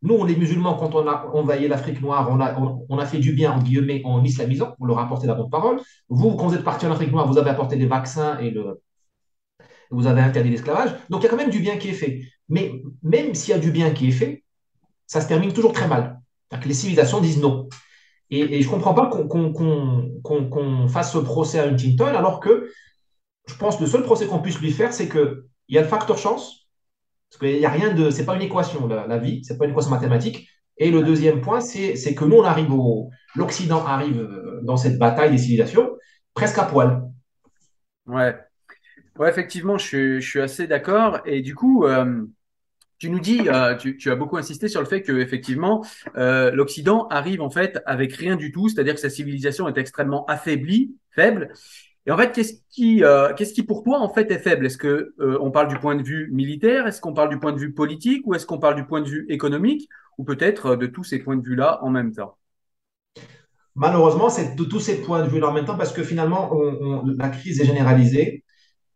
nous, 0.03 0.25
les 0.25 0.35
musulmans, 0.35 0.75
quand 0.75 0.95
on 0.95 1.07
a 1.07 1.27
envahi 1.33 1.67
l'Afrique 1.67 2.01
noire, 2.01 2.27
on 2.31 2.39
a, 2.39 2.57
on, 2.89 3.05
fait 3.05 3.19
du 3.19 3.33
bien, 3.33 3.51
en 3.51 3.59
guillemets, 3.59 4.01
en 4.03 4.23
islamisant, 4.23 4.75
on 4.79 4.85
leur 4.85 4.97
a 4.97 5.03
apporté 5.05 5.27
la 5.27 5.35
bonne 5.35 5.49
parole. 5.49 5.79
Vous, 6.09 6.35
quand 6.35 6.47
vous 6.47 6.55
êtes 6.55 6.63
parti 6.63 6.87
en 6.87 6.91
Afrique 6.91 7.11
noire, 7.11 7.27
vous 7.27 7.37
avez 7.37 7.51
apporté 7.51 7.75
des 7.75 7.85
vaccins 7.85 8.39
et 8.39 8.55
vous 9.91 10.07
avez 10.07 10.21
interdit 10.21 10.49
l'esclavage. 10.49 10.95
Donc, 11.09 11.21
il 11.21 11.25
y 11.25 11.27
a 11.27 11.29
quand 11.29 11.37
même 11.37 11.51
du 11.51 11.59
bien 11.59 11.77
qui 11.77 11.89
est 11.89 11.93
fait. 11.93 12.21
Mais 12.49 12.81
même 13.03 13.35
s'il 13.35 13.51
y 13.51 13.57
a 13.57 13.59
du 13.59 13.71
bien 13.71 13.91
qui 13.91 14.07
est 14.07 14.11
fait, 14.11 14.43
ça 15.05 15.21
se 15.21 15.27
termine 15.27 15.53
toujours 15.53 15.73
très 15.73 15.87
mal. 15.87 16.19
Que 16.49 16.67
les 16.67 16.73
civilisations 16.73 17.21
disent 17.21 17.39
non. 17.39 17.69
Et, 18.31 18.61
je 18.61 18.67
ne 18.67 18.73
comprends 18.73 18.93
pas 18.93 19.09
qu'on 19.09 20.87
fasse 20.87 21.13
ce 21.13 21.17
procès 21.19 21.59
à 21.59 21.67
Huntington 21.67 22.05
alors 22.05 22.39
que 22.39 22.71
je 23.51 23.57
pense 23.57 23.77
que 23.77 23.83
le 23.83 23.89
seul 23.89 24.03
procès 24.03 24.27
qu'on 24.27 24.39
puisse 24.39 24.59
lui 24.59 24.71
faire, 24.71 24.93
c'est 24.93 25.09
qu'il 25.09 25.43
y 25.69 25.77
a 25.77 25.81
le 25.81 25.87
facteur 25.87 26.17
chance, 26.17 26.67
parce 27.29 27.39
qu'il 27.39 27.59
n'y 27.59 27.65
a 27.65 27.69
rien 27.69 27.93
de. 27.93 28.09
Ce 28.09 28.19
n'est 28.19 28.25
pas 28.25 28.35
une 28.35 28.41
équation, 28.41 28.87
la, 28.87 29.17
vie, 29.17 29.43
ce 29.43 29.53
n'est 29.53 29.59
pas 29.59 29.65
une 29.65 29.71
équation 29.71 29.91
mathématique. 29.91 30.47
Et 30.77 30.89
le 30.89 31.03
deuxième 31.03 31.41
point, 31.41 31.61
c'est 31.61 32.15
que 32.15 32.25
nous, 32.25 32.37
on 32.37 32.43
arrive 32.43 32.71
au. 32.73 33.09
L'Occident 33.35 33.85
arrive 33.85 34.19
euh, 34.19 34.59
dans 34.63 34.75
cette 34.75 34.97
bataille 34.97 35.31
des 35.31 35.37
civilisations 35.37 35.91
presque 36.33 36.57
à 36.57 36.63
poil. 36.63 37.03
Ouais. 38.05 38.35
Ouais, 39.17 39.29
effectivement, 39.29 39.77
je, 39.77 40.19
suis 40.19 40.41
assez 40.41 40.67
d'accord. 40.67 41.19
Et 41.25 41.41
du 41.41 41.55
coup, 41.55 41.85
euh, 41.85 42.25
tu 42.97 43.09
nous 43.09 43.19
dis, 43.19 43.47
euh, 43.47 43.75
tu, 43.75 44.11
as 44.11 44.15
beaucoup 44.15 44.37
insisté 44.37 44.67
sur 44.67 44.81
le 44.81 44.87
fait 44.87 45.01
que 45.01 45.13
effectivement, 45.19 45.85
l'Occident 46.15 47.07
arrive 47.07 47.41
en 47.41 47.49
fait 47.49 47.79
avec 47.85 48.13
rien 48.13 48.35
du 48.35 48.51
tout, 48.51 48.67
c'est-à-dire 48.67 48.95
que 48.95 49.01
sa 49.01 49.09
civilisation 49.09 49.67
est 49.67 49.77
extrêmement 49.77 50.25
affaiblie, 50.25 50.95
faible, 51.11 51.53
et 52.07 52.11
en 52.11 52.17
fait, 52.17 52.31
qu'est-ce 52.31 52.53
qui, 52.69 53.03
euh, 53.03 53.33
qu'est-ce 53.35 53.53
qui 53.53 53.63
pour 53.63 53.83
toi 53.83 53.99
en 53.99 54.11
fait 54.11 54.31
est 54.31 54.39
faible? 54.39 54.65
Est-ce 54.65 54.77
que 54.77 55.13
euh, 55.19 55.37
on 55.39 55.51
parle 55.51 55.67
du 55.67 55.77
point 55.77 55.95
de 55.95 56.01
vue 56.01 56.29
militaire? 56.31 56.87
Est-ce 56.87 56.99
qu'on 56.99 57.13
parle 57.13 57.29
du 57.29 57.37
point 57.37 57.53
de 57.53 57.59
vue 57.59 57.73
politique? 57.73 58.25
Ou 58.25 58.33
est-ce 58.33 58.47
qu'on 58.47 58.57
parle 58.57 58.75
du 58.75 58.85
point 58.85 59.01
de 59.01 59.07
vue 59.07 59.25
économique? 59.29 59.87
Ou 60.17 60.23
peut-être 60.23 60.65
euh, 60.67 60.75
de 60.77 60.87
tous 60.87 61.03
ces 61.03 61.19
points 61.19 61.37
de 61.37 61.43
vue-là 61.43 61.79
en 61.83 61.91
même 61.91 62.11
temps? 62.11 62.37
Malheureusement, 63.75 64.29
c'est 64.29 64.55
de 64.55 64.63
tous 64.63 64.79
ces 64.79 65.01
points 65.01 65.23
de 65.23 65.29
vue-là 65.29 65.49
en 65.49 65.53
même 65.53 65.65
temps 65.65 65.77
parce 65.77 65.93
que 65.93 66.03
finalement, 66.03 66.51
la 67.17 67.29
crise 67.29 67.61
est 67.61 67.65
généralisée 67.65 68.43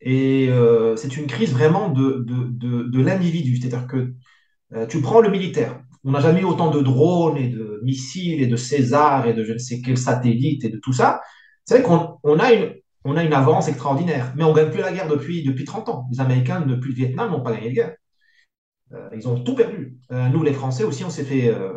et 0.02 0.50
c'est 0.98 1.16
une 1.16 1.28
crise 1.28 1.54
vraiment 1.54 1.88
de, 1.88 2.26
de, 2.28 2.84
de, 2.84 3.02
l'individu. 3.02 3.56
C'est-à-dire 3.56 3.88
que 3.88 4.14
tu 4.88 5.00
prends 5.00 5.22
le 5.22 5.30
militaire. 5.30 5.80
On 6.04 6.12
n'a 6.12 6.20
jamais 6.20 6.42
eu 6.42 6.44
autant 6.44 6.72
de 6.72 6.82
drones 6.82 7.38
et 7.38 7.48
de 7.48 7.80
missiles 7.86 8.42
et 8.42 8.48
de 8.48 8.58
César 8.58 9.26
et 9.28 9.34
de 9.34 9.46
je 9.46 9.54
ne 9.54 9.58
sais 9.58 9.80
quel 9.80 9.98
satellite 9.98 10.66
et 10.66 10.70
de 10.70 10.78
tout 10.78 10.92
ça. 10.92 11.22
C'est 11.64 11.80
vrai 11.80 11.84
qu'on 12.22 12.40
a 12.40 12.52
une, 12.52 12.74
on 13.06 13.16
a 13.16 13.24
une 13.24 13.34
avance 13.34 13.68
extraordinaire. 13.68 14.34
Mais 14.36 14.44
on 14.44 14.50
ne 14.50 14.56
gagne 14.56 14.72
plus 14.72 14.82
la 14.82 14.92
guerre 14.92 15.08
depuis, 15.08 15.44
depuis 15.44 15.64
30 15.64 15.90
ans. 15.90 16.08
Les 16.12 16.20
Américains, 16.20 16.62
depuis 16.62 16.90
le 16.90 16.96
Vietnam, 16.96 17.32
n'ont 17.32 17.42
pas 17.42 17.52
gagné 17.54 17.68
la 17.68 17.74
guerre. 17.74 17.96
Euh, 18.94 19.10
ils 19.16 19.28
ont 19.28 19.40
tout 19.40 19.56
perdu. 19.56 19.96
Euh, 20.12 20.28
nous, 20.30 20.42
les 20.44 20.54
Français 20.54 20.84
aussi, 20.84 21.04
on 21.04 21.10
s'est 21.12 21.24
fait. 21.24 21.48
Euh, 21.48 21.72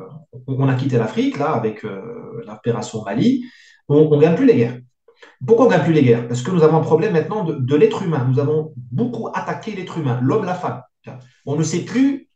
on 0.47 0.69
a 0.69 0.75
quitté 0.75 0.97
l'Afrique, 0.97 1.39
là, 1.39 1.53
avec 1.53 1.83
l'opération 1.83 3.05
Mali. 3.05 3.45
On 3.89 4.11
ne 4.11 4.21
gagne 4.21 4.35
plus 4.35 4.47
les 4.47 4.57
guerres. 4.57 4.79
Pourquoi 5.47 5.67
on 5.67 5.69
ne 5.69 5.75
gagne 5.75 5.85
plus 5.85 5.93
les 5.93 6.03
guerres? 6.03 6.27
Parce 6.27 6.43
que 6.43 6.51
nous 6.51 6.63
avons 6.63 6.79
un 6.79 6.83
problème 6.83 7.13
maintenant 7.13 7.45
de, 7.45 7.77
l'être 7.77 8.03
humain. 8.03 8.27
Nous 8.29 8.39
avons 8.39 8.73
beaucoup 8.77 9.29
attaqué 9.29 9.73
l'être 9.73 9.99
humain, 9.99 10.21
l'homme, 10.23 10.45
la 10.45 10.55
femme. 10.55 10.83
On 11.45 11.57
ne 11.57 11.63
sait 11.63 11.85
plus 11.85 12.29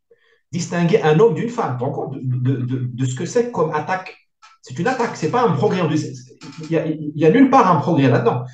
distinguer 0.50 1.02
un 1.02 1.18
homme 1.18 1.34
d'une 1.34 1.49
femme. 1.49 1.78
compte 1.78 2.16
de, 2.22 2.56
de, 2.56 3.04
ce 3.04 3.14
que 3.14 3.25
c'est 3.25 3.50
comme 3.50 3.72
attaque? 3.75 4.16
C'est 4.61 4.78
une 4.78 4.87
attaque, 4.87 5.16
c'est 5.16 5.30
pas 5.30 5.42
un 5.42 5.52
progrès. 5.52 5.80
Il 6.70 7.12
n'y 7.14 7.25
a, 7.25 7.30
nulle 7.30 7.50
part 7.50 7.70
un 7.75 7.80
progrès 7.80 8.08
là-dedans 8.08 8.44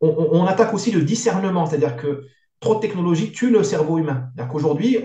on, 0.00 0.44
attaque 0.44 0.74
aussi 0.74 0.90
le 0.90 1.02
discernement, 1.02 1.66
c'est-à-dire 1.66 1.96
que 1.96 2.24
trop 2.60 2.76
de 2.76 2.80
technologie 2.80 3.32
tue 3.32 3.50
le 3.50 3.62
cerveau 3.62 3.98
humain. 3.98 4.30
Qu'aujourd'hui, 4.50 4.98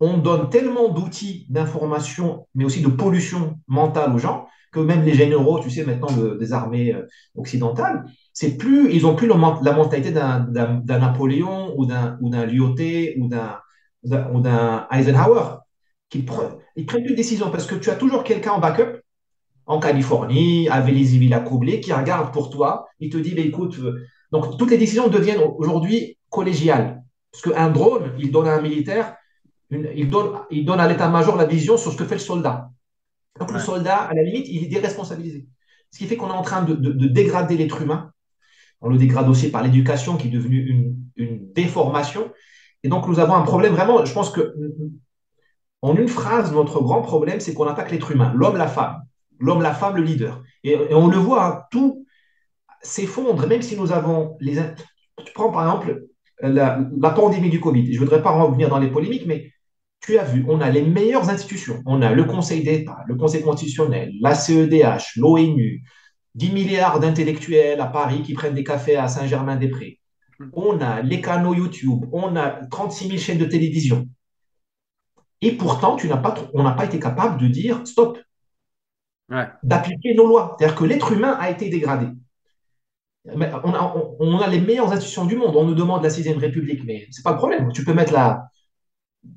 on, 0.00 0.18
donne 0.18 0.50
tellement 0.50 0.88
d'outils 0.88 1.46
d'information, 1.48 2.46
mais 2.54 2.64
aussi 2.64 2.82
de 2.82 2.88
pollution 2.88 3.58
mentale 3.66 4.14
aux 4.14 4.18
gens, 4.18 4.46
que 4.70 4.80
même 4.80 5.02
les 5.04 5.14
généraux, 5.14 5.60
tu 5.60 5.70
sais, 5.70 5.84
maintenant 5.84 6.08
des 6.36 6.52
armées 6.52 6.92
euh, 6.92 7.06
occidentales, 7.34 8.04
c'est 8.34 8.56
plus, 8.56 8.92
ils 8.92 9.06
ont 9.06 9.16
plus 9.16 9.26
la 9.26 9.72
mentalité 9.72 10.10
d'un 10.12 10.82
Napoléon 10.86 11.74
ou 11.76 11.86
d'un 11.86 12.46
Lyoté 12.46 13.16
ou 13.18 13.28
d'un 13.28 14.86
Eisenhower. 14.92 15.58
Qui 16.10 16.24
ils 16.76 16.86
prennent 16.86 17.02
plus 17.02 17.10
de 17.10 17.16
décisions 17.16 17.50
parce 17.50 17.66
que 17.66 17.74
tu 17.74 17.90
as 17.90 17.96
toujours 17.96 18.24
quelqu'un 18.24 18.52
en 18.52 18.60
backup 18.60 18.97
en 19.68 19.78
Californie, 19.78 20.66
à 20.70 20.80
Vélizy-Villacoublé, 20.80 21.80
qui 21.80 21.92
regarde 21.92 22.32
pour 22.32 22.48
toi, 22.48 22.88
il 23.00 23.10
te 23.10 23.18
dit, 23.18 23.34
bah, 23.34 23.42
écoute, 23.42 23.78
euh, 23.78 24.06
donc 24.32 24.56
toutes 24.56 24.70
les 24.70 24.78
décisions 24.78 25.08
deviennent 25.08 25.42
aujourd'hui 25.58 26.18
collégiales. 26.30 27.02
Parce 27.30 27.42
qu'un 27.42 27.68
drone, 27.68 28.12
il 28.18 28.32
donne 28.32 28.48
à 28.48 28.54
un 28.54 28.62
militaire, 28.62 29.14
il, 29.70 30.08
donne, 30.08 30.38
il 30.50 30.64
donne 30.64 30.80
à 30.80 30.88
l'état-major 30.88 31.36
la 31.36 31.44
vision 31.44 31.76
sur 31.76 31.92
ce 31.92 31.98
que 31.98 32.06
fait 32.06 32.14
le 32.14 32.20
soldat. 32.20 32.70
Donc 33.38 33.52
le 33.52 33.58
soldat, 33.58 33.96
à 33.96 34.14
la 34.14 34.22
limite, 34.22 34.48
il 34.48 34.64
est 34.64 34.68
déresponsabilisé. 34.68 35.46
Ce 35.90 35.98
qui 35.98 36.06
fait 36.06 36.16
qu'on 36.16 36.28
est 36.28 36.32
en 36.32 36.42
train 36.42 36.62
de, 36.62 36.74
dégrader 37.06 37.58
l'être 37.58 37.82
humain. 37.82 38.10
On 38.80 38.88
le 38.88 38.96
dégrade 38.96 39.28
aussi 39.28 39.50
par 39.50 39.62
l'éducation 39.62 40.16
qui 40.16 40.28
est 40.28 40.30
devenue 40.30 40.66
une, 40.66 40.96
une, 41.16 41.52
déformation. 41.52 42.32
Et 42.84 42.88
donc 42.88 43.06
nous 43.06 43.18
avons 43.18 43.34
un 43.34 43.42
problème 43.42 43.74
vraiment, 43.74 44.02
je 44.04 44.12
pense 44.14 44.30
que 44.30 44.54
en 45.82 45.94
une 45.94 46.08
phrase, 46.08 46.52
notre 46.52 46.80
grand 46.80 47.02
problème, 47.02 47.40
c'est 47.40 47.52
qu'on 47.52 47.66
attaque 47.66 47.90
l'être 47.90 48.10
humain, 48.10 48.32
l'homme, 48.34 48.56
la 48.56 48.66
femme 48.66 49.02
l'homme, 49.38 49.62
la 49.62 49.74
femme, 49.74 49.96
le 49.96 50.02
leader. 50.02 50.42
Et, 50.64 50.76
on 50.92 51.08
le 51.08 51.16
voit, 51.16 51.46
hein, 51.46 51.62
tout 51.70 52.06
s'effondre, 52.82 53.46
même 53.46 53.62
si 53.62 53.76
nous 53.76 53.92
avons 53.92 54.36
les... 54.40 54.56
Tu 55.24 55.32
prends 55.32 55.50
par 55.50 55.62
exemple 55.62 56.06
la, 56.40 57.10
pandémie 57.10 57.50
du 57.50 57.60
Covid. 57.60 57.92
Je 57.92 57.98
ne 57.98 58.04
voudrais 58.04 58.22
pas 58.22 58.30
revenir 58.30 58.68
dans 58.68 58.78
les 58.78 58.90
polémiques, 58.90 59.26
mais 59.26 59.52
tu 60.00 60.18
as 60.18 60.24
vu, 60.24 60.44
on 60.48 60.60
a 60.60 60.70
les 60.70 60.82
meilleures 60.82 61.28
institutions. 61.28 61.82
On 61.86 62.02
a 62.02 62.12
le 62.12 62.24
Conseil 62.24 62.62
d'État, 62.62 62.98
le 63.06 63.16
Conseil 63.16 63.42
constitutionnel, 63.42 64.12
la 64.20 64.34
CEDH, 64.34 65.16
l'ONU, 65.16 65.82
10 66.36 66.52
milliards 66.52 67.00
d'intellectuels 67.00 67.80
à 67.80 67.86
Paris 67.86 68.22
qui 68.22 68.34
prennent 68.34 68.54
des 68.54 68.64
cafés 68.64 68.96
à 68.96 69.08
Saint-Germain-des-Prés. 69.08 69.98
On 70.52 70.80
a 70.80 71.02
les 71.02 71.20
canaux 71.20 71.54
YouTube, 71.54 72.04
on 72.12 72.36
a 72.36 72.64
36 72.70 73.08
000 73.08 73.18
chaînes 73.18 73.38
de 73.38 73.44
télévision. 73.44 74.06
Et 75.40 75.52
pourtant, 75.52 75.96
tu 75.96 76.08
n'as 76.08 76.16
pas, 76.16 76.34
on 76.54 76.62
n'a 76.62 76.72
pas 76.72 76.84
été 76.84 77.00
capable 77.00 77.40
de 77.40 77.48
dire 77.48 77.84
stop, 77.84 78.18
d'appliquer 79.62 80.14
nos 80.14 80.26
lois. 80.26 80.56
C'est-à-dire 80.58 80.76
que 80.76 80.84
l'être 80.84 81.12
humain 81.12 81.36
a 81.38 81.50
été 81.50 81.68
dégradé. 81.68 82.06
On 83.26 84.38
a, 84.38 84.46
les 84.46 84.60
meilleures 84.60 84.90
institutions 84.90 85.26
du 85.26 85.36
monde. 85.36 85.54
On 85.56 85.64
nous 85.64 85.74
demande 85.74 86.02
la 86.02 86.10
sixième 86.10 86.38
République, 86.38 86.84
mais 86.84 87.06
ce 87.10 87.20
n'est 87.20 87.22
pas 87.22 87.32
le 87.32 87.36
problème. 87.36 87.72
Tu 87.72 87.84
peux 87.84 87.92
mettre 87.92 88.12
la. 88.12 88.48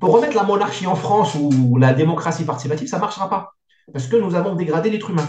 Pour 0.00 0.14
remettre 0.14 0.36
la 0.36 0.44
monarchie 0.44 0.86
en 0.86 0.94
France 0.94 1.34
ou 1.34 1.76
la 1.76 1.92
démocratie 1.92 2.44
participative, 2.44 2.88
ça 2.88 2.96
ne 2.96 3.02
marchera 3.02 3.28
pas. 3.28 3.52
Parce 3.92 4.06
que 4.06 4.16
nous 4.16 4.34
avons 4.34 4.54
dégradé 4.54 4.90
l'être 4.90 5.10
humain. 5.10 5.28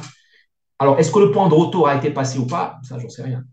Alors, 0.79 0.99
est-ce 0.99 1.11
que 1.11 1.19
le 1.19 1.31
point 1.31 1.49
de 1.49 1.53
retour 1.53 1.87
a 1.87 1.95
été 1.95 2.11
passé 2.11 2.39
ou 2.39 2.47
pas? 2.47 2.77
Ça, 2.83 2.97
j'en 2.99 3.09
sais 3.09 3.23
rien. 3.23 3.43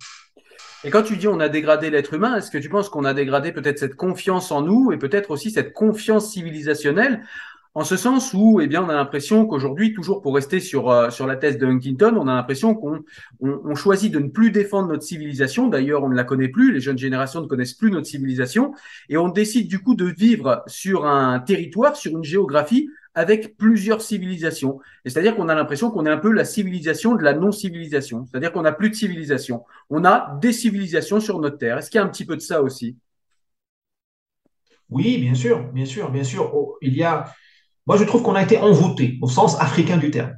Et 0.82 0.90
quand 0.90 1.02
tu 1.02 1.16
dis 1.16 1.28
on 1.28 1.40
a 1.40 1.48
dégradé 1.48 1.90
l'être 1.90 2.14
humain, 2.14 2.36
est-ce 2.36 2.50
que 2.50 2.56
tu 2.56 2.70
penses 2.70 2.88
qu'on 2.88 3.04
a 3.04 3.12
dégradé 3.12 3.52
peut-être 3.52 3.78
cette 3.78 3.96
confiance 3.96 4.50
en 4.50 4.62
nous 4.62 4.92
et 4.92 4.96
peut-être 4.96 5.30
aussi 5.30 5.50
cette 5.50 5.74
confiance 5.74 6.30
civilisationnelle 6.30 7.22
en 7.74 7.84
ce 7.84 7.96
sens 7.96 8.34
où, 8.34 8.60
eh 8.60 8.66
bien, 8.66 8.82
on 8.82 8.88
a 8.88 8.94
l'impression 8.94 9.46
qu'aujourd'hui, 9.46 9.92
toujours 9.92 10.22
pour 10.22 10.34
rester 10.34 10.58
sur, 10.58 10.90
euh, 10.90 11.10
sur 11.10 11.26
la 11.28 11.36
thèse 11.36 11.56
de 11.56 11.66
Huntington, 11.66 12.16
on 12.16 12.26
a 12.26 12.34
l'impression 12.34 12.74
qu'on 12.74 13.04
on, 13.40 13.74
choisit 13.76 14.12
de 14.12 14.18
ne 14.18 14.28
plus 14.28 14.50
défendre 14.50 14.88
notre 14.88 15.04
civilisation. 15.04 15.68
D'ailleurs, 15.68 16.02
on 16.02 16.08
ne 16.08 16.16
la 16.16 16.24
connaît 16.24 16.48
plus. 16.48 16.72
Les 16.72 16.80
jeunes 16.80 16.98
générations 16.98 17.40
ne 17.40 17.46
connaissent 17.46 17.74
plus 17.74 17.92
notre 17.92 18.06
civilisation. 18.06 18.74
Et 19.08 19.16
on 19.16 19.28
décide 19.28 19.68
du 19.68 19.78
coup 19.78 19.94
de 19.94 20.06
vivre 20.06 20.64
sur 20.66 21.06
un 21.06 21.38
territoire, 21.38 21.94
sur 21.94 22.10
une 22.16 22.24
géographie 22.24 22.88
avec 23.14 23.56
plusieurs 23.56 24.02
civilisations. 24.02 24.80
c'est-à-dire 25.04 25.34
qu'on 25.34 25.48
a 25.48 25.54
l'impression 25.54 25.90
qu'on 25.90 26.06
est 26.06 26.10
un 26.10 26.18
peu 26.18 26.32
la 26.32 26.44
civilisation 26.44 27.14
de 27.14 27.22
la 27.22 27.34
non-civilisation. 27.34 28.26
C'est-à-dire 28.26 28.52
qu'on 28.52 28.62
n'a 28.62 28.72
plus 28.72 28.90
de 28.90 28.94
civilisation. 28.94 29.64
On 29.90 30.04
a 30.04 30.38
des 30.40 30.52
civilisations 30.52 31.20
sur 31.20 31.40
notre 31.40 31.58
terre. 31.58 31.78
Est-ce 31.78 31.90
qu'il 31.90 31.98
y 31.98 32.02
a 32.02 32.04
un 32.04 32.08
petit 32.08 32.24
peu 32.24 32.36
de 32.36 32.40
ça 32.40 32.62
aussi? 32.62 32.96
Oui, 34.90 35.18
bien 35.18 35.34
sûr, 35.34 35.70
bien 35.72 35.86
sûr, 35.86 36.10
bien 36.10 36.24
sûr. 36.24 36.50
Oh, 36.54 36.76
il 36.82 36.94
y 36.94 37.02
a 37.02 37.32
moi, 37.86 37.96
je 37.96 38.04
trouve 38.04 38.22
qu'on 38.22 38.34
a 38.34 38.42
été 38.42 38.58
envoûté 38.58 39.18
au 39.22 39.28
sens 39.28 39.58
africain 39.60 39.96
du 39.96 40.10
terme. 40.10 40.34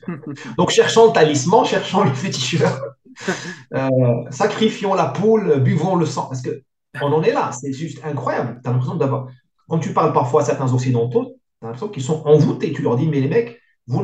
Donc, 0.58 0.70
cherchant 0.70 1.06
le 1.06 1.12
talisman, 1.12 1.64
cherchant 1.64 2.04
le 2.04 2.12
féticheur, 2.12 2.80
euh, 3.74 3.90
sacrifions 4.30 4.94
la 4.94 5.06
poule, 5.06 5.60
buvons 5.60 5.96
le 5.96 6.06
sang. 6.06 6.26
Parce 6.26 6.42
que 6.42 6.62
On 7.02 7.12
en 7.12 7.22
est 7.22 7.32
là, 7.32 7.52
c'est 7.52 7.72
juste 7.72 8.00
incroyable. 8.04 8.60
Tu 8.62 8.68
as 8.68 8.72
l'impression 8.72 8.96
d'avoir. 8.96 9.28
Quand 9.68 9.78
tu 9.78 9.92
parles 9.92 10.12
parfois 10.12 10.42
à 10.42 10.44
certains 10.44 10.72
Occidentaux, 10.72 11.36
tu 11.60 11.64
as 11.64 11.66
l'impression 11.66 11.88
qu'ils 11.88 12.02
sont 12.02 12.22
envoûtés. 12.24 12.72
Tu 12.72 12.82
leur 12.82 12.96
dis, 12.96 13.06
mais 13.06 13.20
les 13.20 13.28
mecs, 13.28 13.60
vous 13.86 14.02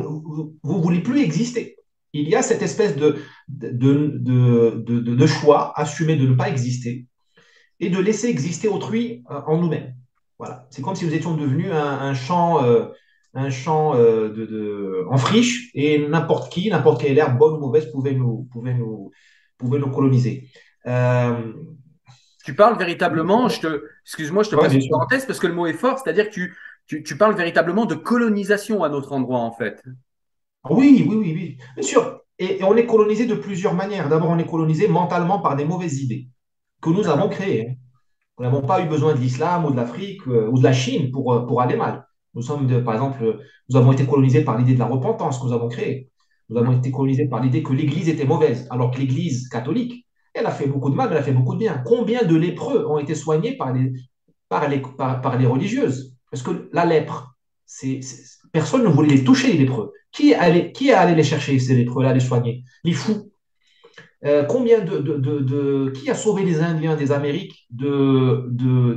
ne 0.63 0.81
voulez 0.81 1.01
plus 1.01 1.21
exister. 1.21 1.77
Il 2.13 2.29
y 2.29 2.35
a 2.35 2.43
cette 2.43 2.61
espèce 2.61 2.95
de, 2.95 3.17
de, 3.47 4.19
de, 4.19 4.83
de, 4.85 5.25
choix 5.25 5.73
assumé 5.75 6.15
de 6.15 6.27
ne 6.27 6.35
pas 6.35 6.47
exister 6.47 7.07
et 7.79 7.89
de 7.89 7.99
laisser 7.99 8.27
exister 8.27 8.67
autrui 8.67 9.23
euh, 9.31 9.41
en 9.47 9.57
nous-mêmes. 9.57 9.95
Voilà. 10.43 10.67
C'est 10.69 10.81
comme 10.81 10.95
si 10.95 11.05
nous 11.05 11.13
étions 11.13 11.35
devenus 11.35 11.71
un, 11.71 12.13
champ, 12.13 12.63
euh, 12.63 12.87
un 13.33 13.49
champ 13.49 13.95
euh, 13.95 14.29
de, 14.29 15.05
en 15.09 15.17
friche 15.17 15.71
et 15.73 16.07
n'importe 16.07 16.51
qui, 16.51 16.69
n'importe 16.69 17.01
quelle 17.01 17.17
herbe, 17.17 17.37
bonne 17.37 17.55
ou 17.55 17.59
mauvaise, 17.59 17.91
pouvait 17.91 18.13
nous, 18.13 18.47
pouvait 18.51 18.73
nous, 18.73 19.11
pouvait 19.57 19.79
nous 19.79 19.89
coloniser. 19.89 20.49
Tu 22.43 22.53
parles 22.55 22.77
véritablement, 22.77 23.47
je 23.47 23.61
te, 23.61 23.83
excuse-moi, 24.03 24.43
je 24.43 24.49
te 24.49 24.55
passe 24.55 24.73
une 24.73 24.89
parenthèse 24.89 25.25
parce 25.25 25.39
que 25.39 25.47
le 25.47 25.53
mot 25.53 25.65
est 25.65 25.73
fort, 25.73 25.97
c'est-à-dire 25.99 26.27
que 26.27 26.33
tu, 26.33 26.55
tu, 26.87 27.01
tu, 27.01 27.17
parles 27.17 27.35
véritablement 27.35 27.85
de 27.85 27.95
colonisation 27.95 28.83
à 28.83 28.89
notre 28.89 29.13
endroit, 29.13 29.39
en 29.39 29.53
fait. 29.53 29.81
Oui, 30.69 31.05
oui, 31.07 31.15
oui, 31.15 31.33
oui, 31.33 31.57
bien 31.75 31.83
sûr. 31.83 32.19
Et, 32.39 32.63
on 32.63 32.75
est 32.75 32.85
colonisé 32.85 33.25
de 33.25 33.35
plusieurs 33.35 33.73
manières. 33.73 34.09
D'abord, 34.09 34.29
on 34.29 34.37
est 34.37 34.45
colonisé 34.45 34.87
mentalement 34.87 35.39
par 35.39 35.55
des 35.55 35.65
mauvaises 35.65 36.01
idées 36.01 36.27
que 36.81 36.89
nous 36.89 37.07
avons 37.07 37.29
créées. 37.29 37.77
Nous 38.37 38.45
n'avons 38.45 38.61
pas 38.61 38.81
eu 38.81 38.87
besoin 38.87 39.13
de 39.13 39.19
l'islam 39.19 39.65
ou 39.65 39.71
de 39.71 39.75
l'Afrique 39.75 40.21
euh, 40.27 40.49
ou 40.49 40.57
de 40.57 40.63
la 40.63 40.73
Chine 40.73 41.11
pour, 41.11 41.33
euh, 41.33 41.57
aller 41.57 41.75
mal. 41.75 42.07
Nous 42.33 42.41
sommes, 42.41 42.83
par 42.83 42.95
exemple, 42.95 43.39
nous 43.69 43.77
avons 43.77 43.91
été 43.91 44.05
colonisés 44.07 44.43
par 44.43 44.57
l'idée 44.57 44.73
de 44.73 44.79
la 44.79 44.87
repentance 44.87 45.39
que 45.39 45.45
nous 45.45 45.53
avons 45.53 45.69
créée. 45.69 46.09
Nous 46.49 46.57
avons 46.57 46.71
été 46.71 46.91
colonisés 46.91 47.27
par 47.27 47.41
l'idée 47.41 47.61
que 47.61 47.73
l'Église 47.73 48.09
était 48.09 48.25
mauvaise, 48.25 48.67
alors 48.71 48.91
que 48.91 48.99
l'Église 48.99 49.47
catholique, 49.49 50.07
elle 50.33 50.47
a 50.47 50.51
fait 50.51 50.67
beaucoup 50.67 50.89
de 50.89 50.95
mal, 50.95 51.09
elle 51.11 51.17
a 51.17 51.23
fait 51.23 51.31
beaucoup 51.31 51.53
de 51.53 51.59
bien. 51.59 51.83
Combien 51.85 52.23
de 52.23 52.35
lépreux 52.35 52.85
ont 52.87 52.97
été 52.97 53.13
soignés 53.13 53.55
par 53.55 53.71
les, 53.73 53.93
religieuses? 55.47 56.15
Parce 56.31 56.41
que 56.41 56.69
la 56.73 56.85
lèpre, 56.85 57.37
personne 58.51 58.83
ne 58.83 58.87
voulait 58.87 59.15
les 59.15 59.23
toucher, 59.23 59.53
les 59.53 59.59
lépreux. 59.59 59.93
Qui, 60.11 60.33
allait, 60.33 60.71
qui 60.71 60.89
est 60.89 60.93
allé 60.93 61.15
les 61.15 61.23
chercher, 61.23 61.59
ces 61.59 61.75
lépreux-là, 61.75 62.13
les 62.13 62.19
soigner? 62.19 62.63
Les 62.83 62.93
fous. 62.93 63.31
Euh, 64.25 64.43
combien 64.45 64.79
de, 64.79 64.99
de, 64.99 65.17
de, 65.17 65.91
Qui 65.91 66.09
a 66.09 66.15
sauvé 66.15 66.43
les 66.43 66.61
Indiens 66.61 66.95
des 66.95 67.11
Amériques 67.11 67.65
de, 67.71 68.47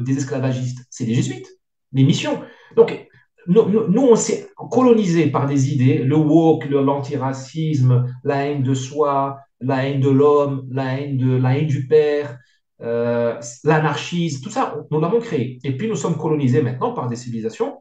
des 0.04 0.16
esclavagistes? 0.16 0.86
C'est 0.90 1.04
les 1.04 1.14
jésuites, 1.14 1.48
les 1.92 2.04
missions. 2.04 2.40
Donc, 2.76 3.08
nous, 3.48 3.88
nous 3.88 4.02
on 4.02 4.16
s'est 4.16 4.48
colonisé 4.70 5.28
par 5.28 5.46
des 5.46 5.72
idées, 5.72 5.98
le 5.98 6.16
woke, 6.16 6.66
l'antiracisme, 6.66 8.06
la 8.24 8.46
haine 8.46 8.62
de 8.62 8.74
soi, 8.74 9.38
la 9.60 9.86
haine 9.86 10.00
de 10.00 10.10
l'homme, 10.10 10.66
la 10.70 10.98
haine 10.98 11.16
de 11.16 11.36
la 11.36 11.58
haine 11.58 11.66
du 11.66 11.86
père, 11.86 12.38
euh, 12.82 13.40
l'anarchisme, 13.64 14.42
tout 14.42 14.50
ça, 14.50 14.76
nous 14.90 15.00
l'avons 15.00 15.20
créé. 15.20 15.58
Et 15.64 15.76
puis 15.76 15.88
nous 15.88 15.96
sommes 15.96 16.16
colonisés 16.16 16.62
maintenant 16.62 16.92
par 16.92 17.08
des 17.08 17.16
civilisations 17.16 17.78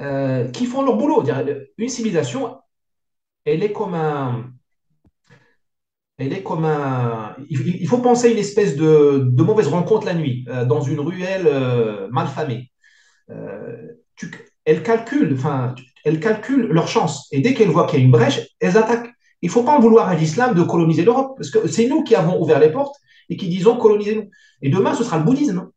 euh, 0.00 0.48
qui 0.50 0.66
font 0.66 0.82
leur 0.82 0.96
boulot. 0.96 1.24
Une 1.78 1.88
civilisation, 1.88 2.56
elle 3.44 3.62
est 3.62 3.72
comme 3.72 3.94
un, 3.94 4.52
elle 6.18 6.32
est 6.32 6.42
comme 6.42 6.64
un. 6.64 7.34
Il 7.48 7.88
faut 7.88 7.98
penser 7.98 8.28
à 8.28 8.30
une 8.30 8.38
espèce 8.38 8.76
de, 8.76 9.28
de 9.30 9.42
mauvaise 9.42 9.68
rencontre 9.68 10.06
la 10.06 10.14
nuit 10.14 10.44
euh, 10.48 10.64
dans 10.64 10.80
une 10.80 11.00
ruelle 11.00 11.48
mal 12.10 12.28
famée. 12.28 12.70
Tu, 14.16 14.30
elles 14.64 14.82
calculent, 14.82 15.34
enfin, 15.34 15.74
elles 16.04 16.20
calculent 16.20 16.68
leur 16.68 16.88
chance. 16.88 17.28
Et 17.32 17.40
dès 17.40 17.54
qu'elles 17.54 17.70
voient 17.70 17.86
qu'il 17.86 17.98
y 17.98 18.02
a 18.02 18.04
une 18.04 18.10
brèche, 18.10 18.40
elles 18.60 18.76
attaquent. 18.76 19.10
Il 19.40 19.46
ne 19.46 19.52
faut 19.52 19.64
pas 19.64 19.76
en 19.76 19.80
vouloir 19.80 20.08
à 20.08 20.14
l'islam 20.14 20.54
de 20.54 20.62
coloniser 20.62 21.04
l'Europe, 21.04 21.34
parce 21.36 21.50
que 21.50 21.66
c'est 21.66 21.88
nous 21.88 22.04
qui 22.04 22.14
avons 22.14 22.40
ouvert 22.40 22.60
les 22.60 22.70
portes 22.70 22.94
et 23.28 23.36
qui 23.36 23.48
disons 23.48 23.76
colonisez-nous. 23.76 24.30
Et 24.62 24.68
demain, 24.68 24.94
ce 24.94 25.02
sera 25.02 25.18
le 25.18 25.24
bouddhisme. 25.24 25.70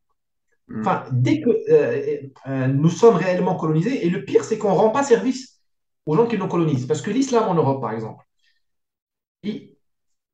Hmm. 0.67 0.81
Enfin, 0.81 1.05
dès 1.11 1.41
que 1.41 1.49
euh, 1.69 2.17
euh, 2.47 2.67
nous 2.67 2.89
sommes 2.89 3.15
réellement 3.15 3.55
colonisés, 3.55 4.05
et 4.05 4.09
le 4.09 4.23
pire, 4.23 4.43
c'est 4.43 4.57
qu'on 4.57 4.71
ne 4.71 4.77
rend 4.77 4.89
pas 4.89 5.03
service 5.03 5.61
aux 6.05 6.15
gens 6.15 6.27
qui 6.27 6.37
nous 6.37 6.47
colonisent. 6.47 6.85
Parce 6.85 7.01
que 7.01 7.09
l'islam 7.09 7.49
en 7.49 7.55
Europe, 7.55 7.81
par 7.81 7.91
exemple, 7.91 8.23
il, 9.41 9.74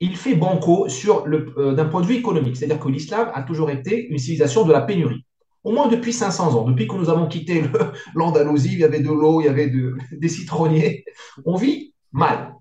fait 0.10 0.36
banco 0.36 0.90
sur 0.90 1.26
le, 1.28 1.54
euh, 1.58 1.74
d'un 1.74 1.86
point 1.86 2.02
de 2.02 2.08
vue 2.08 2.16
économique. 2.16 2.58
C'est-à-dire 2.58 2.80
que 2.80 2.90
l'islam 2.90 3.32
a 3.34 3.44
toujours 3.44 3.70
été 3.70 4.08
une 4.08 4.18
civilisation 4.18 4.66
de 4.66 4.72
la 4.72 4.82
pénurie. 4.82 5.26
Au 5.64 5.72
moins 5.72 5.88
depuis 5.88 6.12
500 6.12 6.56
ans, 6.56 6.64
depuis 6.64 6.88
que 6.88 6.96
nous 6.96 7.10
avons 7.10 7.28
quitté 7.28 7.64
l'Andalousie, 8.16 8.74
il 8.74 8.80
y 8.80 8.84
avait 8.84 9.00
de 9.00 9.10
l'eau, 9.10 9.42
il 9.42 9.46
y 9.46 9.48
avait 9.48 9.72
des 10.12 10.30
citronniers. 10.30 11.06
On 11.46 11.56
vit 11.56 11.94
mal. 12.12 12.56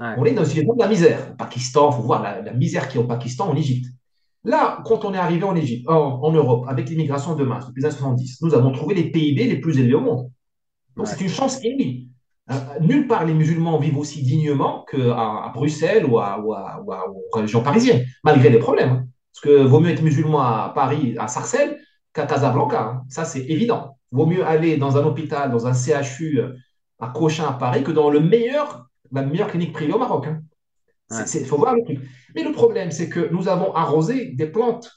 On 0.00 0.24
est 0.24 0.32
dans 0.32 0.44
une 0.44 0.62
de 0.62 0.78
la 0.78 0.86
misère. 0.86 1.32
Au 1.32 1.34
Pakistan, 1.34 1.90
il 1.90 1.96
faut 1.96 2.02
voir 2.02 2.22
la, 2.22 2.52
misère 2.52 2.88
qui 2.88 2.98
est 2.98 3.00
au 3.00 3.06
Pakistan, 3.06 3.50
en 3.50 3.56
Égypte. 3.56 3.88
Là, 4.44 4.80
quand 4.84 5.04
on 5.04 5.12
est 5.12 5.18
arrivé 5.18 5.42
en 5.42 5.56
Égypte, 5.56 5.88
en, 5.88 6.30
Europe, 6.30 6.66
avec 6.68 6.88
l'immigration 6.88 7.34
de 7.34 7.42
masse 7.42 7.66
depuis 7.66 7.80
les 7.80 7.86
années 7.86 7.96
70, 7.96 8.42
nous 8.42 8.54
avons 8.54 8.70
trouvé 8.70 8.94
les 8.94 9.10
PIB 9.10 9.48
les 9.48 9.60
plus 9.60 9.78
élevés 9.78 9.94
au 9.94 10.00
monde. 10.00 10.30
Donc 10.96 11.08
c'est 11.08 11.20
une 11.20 11.28
chance 11.28 11.62
inouïe. 11.64 12.07
Euh, 12.50 12.54
nulle 12.80 13.06
part 13.06 13.26
les 13.26 13.34
musulmans 13.34 13.78
vivent 13.78 13.98
aussi 13.98 14.22
dignement 14.22 14.86
qu'à 14.90 14.98
à 14.98 15.52
Bruxelles 15.54 16.06
ou, 16.06 16.18
à, 16.18 16.40
ou, 16.40 16.54
à, 16.54 16.82
aux 16.82 17.24
religions 17.32 17.62
parisiennes, 17.62 18.04
malgré 18.24 18.48
les 18.48 18.58
problèmes. 18.58 18.90
Hein. 18.90 19.06
Parce 19.32 19.40
que 19.42 19.62
vaut 19.62 19.80
mieux 19.80 19.90
être 19.90 20.02
musulman 20.02 20.40
à 20.40 20.72
Paris, 20.74 21.14
à 21.18 21.28
Sarcelles, 21.28 21.78
qu'à 22.12 22.26
Casablanca. 22.26 22.82
Hein. 22.82 23.02
Ça, 23.08 23.24
c'est 23.24 23.44
évident. 23.44 23.98
Vaut 24.10 24.26
mieux 24.26 24.44
aller 24.46 24.78
dans 24.78 24.96
un 24.96 25.04
hôpital, 25.04 25.50
dans 25.50 25.66
un 25.66 25.74
CHU 25.74 26.40
euh, 26.40 26.54
à 26.98 27.08
Cochin 27.08 27.46
à 27.46 27.52
Paris, 27.52 27.82
que 27.82 27.92
dans 27.92 28.10
le 28.10 28.20
meilleur 28.20 28.88
la 29.12 29.22
meilleure 29.22 29.48
clinique 29.48 29.72
privée 29.72 29.92
au 29.92 29.98
Maroc. 29.98 30.26
Il 31.10 31.16
hein. 31.16 31.24
faut 31.46 31.56
voir 31.56 31.74
le 31.74 31.82
truc. 31.84 32.00
Mais 32.34 32.42
le 32.42 32.52
problème, 32.52 32.90
c'est 32.90 33.08
que 33.08 33.28
nous 33.32 33.48
avons 33.48 33.74
arrosé 33.74 34.32
des 34.32 34.46
plantes 34.46 34.90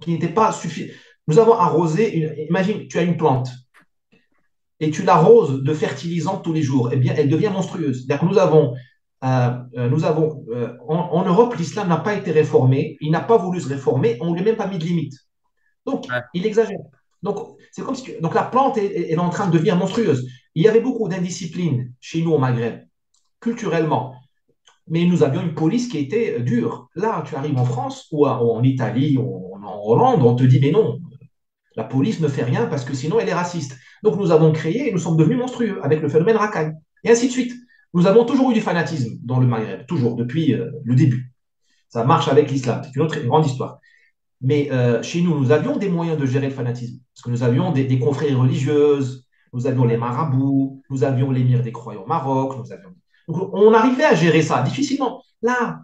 qui 0.00 0.12
n'étaient 0.12 0.28
pas 0.28 0.52
suffisantes. 0.52 0.96
Nous 1.26 1.38
avons 1.38 1.54
arrosé, 1.54 2.16
une... 2.16 2.46
imagine, 2.48 2.88
tu 2.88 2.98
as 2.98 3.02
une 3.02 3.16
plante 3.16 3.50
et 4.80 4.90
tu 4.90 5.02
l'arroses 5.02 5.62
de 5.62 5.74
fertilisants 5.74 6.38
tous 6.38 6.52
les 6.52 6.62
jours, 6.62 6.90
eh 6.92 6.96
bien, 6.96 7.14
elle 7.16 7.28
devient 7.28 7.50
monstrueuse. 7.52 8.08
nous 8.22 8.38
avons, 8.38 8.74
euh, 9.22 9.50
euh, 9.76 9.88
nous 9.90 10.04
avons 10.04 10.44
euh, 10.48 10.74
en, 10.88 11.22
Europe, 11.24 11.54
l'islam 11.56 11.88
n'a 11.88 11.98
pas 11.98 12.14
été 12.14 12.30
réformé, 12.30 12.96
il 13.00 13.10
n'a 13.10 13.20
pas 13.20 13.36
voulu 13.36 13.60
se 13.60 13.68
réformer, 13.68 14.16
on 14.20 14.30
ne 14.30 14.34
lui 14.34 14.40
a 14.40 14.44
même 14.44 14.56
pas 14.56 14.66
mis 14.66 14.78
de 14.78 14.84
limite. 14.84 15.14
Donc, 15.84 16.06
il 16.34 16.46
exagère. 16.46 16.78
Donc, 17.22 17.58
c'est 17.70 17.82
comme 17.82 17.94
si 17.94 18.18
donc 18.22 18.34
la 18.34 18.44
plante 18.44 18.78
est, 18.78 19.10
est, 19.10 19.18
en 19.18 19.28
train 19.28 19.46
de 19.46 19.52
devenir 19.52 19.76
monstrueuse. 19.76 20.26
Il 20.54 20.62
y 20.64 20.68
avait 20.68 20.80
beaucoup 20.80 21.08
d'indiscipline 21.08 21.92
chez 22.00 22.22
nous 22.22 22.32
au 22.32 22.38
Maghreb 22.38 22.86
culturellement. 23.40 24.14
Mais 24.88 25.04
nous 25.04 25.22
avions 25.22 25.42
une 25.42 25.54
police 25.54 25.88
qui 25.88 25.98
était 25.98 26.40
dure. 26.40 26.88
Là, 26.94 27.22
tu 27.26 27.36
arrives 27.36 27.58
en 27.58 27.64
France 27.64 28.08
ou 28.10 28.26
en 28.26 28.62
Italie 28.62 29.18
ou 29.18 29.54
en 29.54 29.80
Hollande, 29.84 30.22
on 30.22 30.34
te 30.34 30.42
dit, 30.42 30.58
mais 30.60 30.70
non, 30.70 30.98
la 31.76 31.84
police 31.84 32.20
ne 32.20 32.28
fait 32.28 32.42
rien 32.42 32.66
parce 32.66 32.84
que 32.84 32.94
sinon 32.94 33.20
elle 33.20 33.28
est 33.28 33.34
raciste. 33.34 33.76
Donc 34.02 34.16
nous 34.16 34.30
avons 34.30 34.52
créé 34.52 34.88
et 34.88 34.92
nous 34.92 34.98
sommes 34.98 35.16
devenus 35.16 35.38
monstrueux 35.38 35.80
avec 35.82 36.00
le 36.00 36.08
phénomène 36.08 36.36
racaille. 36.36 36.72
Et 37.04 37.10
ainsi 37.10 37.26
de 37.26 37.32
suite. 37.32 37.52
Nous 37.92 38.06
avons 38.06 38.24
toujours 38.24 38.52
eu 38.52 38.54
du 38.54 38.60
fanatisme 38.60 39.18
dans 39.24 39.40
le 39.40 39.48
Maghreb, 39.48 39.84
toujours, 39.86 40.14
depuis 40.14 40.54
euh, 40.54 40.70
le 40.84 40.94
début. 40.94 41.32
Ça 41.88 42.04
marche 42.04 42.28
avec 42.28 42.48
l'islam, 42.48 42.82
c'est 42.84 42.94
une 42.94 43.02
autre 43.02 43.18
grande 43.20 43.44
histoire. 43.44 43.80
Mais 44.40 44.68
euh, 44.70 45.02
chez 45.02 45.22
nous, 45.22 45.36
nous 45.36 45.50
avions 45.50 45.76
des 45.76 45.88
moyens 45.88 46.16
de 46.16 46.24
gérer 46.24 46.46
le 46.46 46.54
fanatisme. 46.54 47.00
Parce 47.12 47.24
que 47.24 47.30
nous 47.30 47.42
avions 47.42 47.72
des, 47.72 47.84
des 47.84 47.98
confréries 47.98 48.36
religieuses, 48.36 49.26
nous 49.52 49.66
avions 49.66 49.84
les 49.84 49.96
marabouts, 49.96 50.82
nous 50.88 51.02
avions 51.02 51.32
l'émir 51.32 51.62
des 51.62 51.72
croyants 51.72 52.04
au 52.04 52.06
Maroc, 52.06 52.54
avions 52.70 52.94
on 53.28 53.72
arrivait 53.74 54.04
à 54.04 54.14
gérer 54.14 54.42
ça 54.42 54.62
difficilement. 54.62 55.22
Là, 55.42 55.82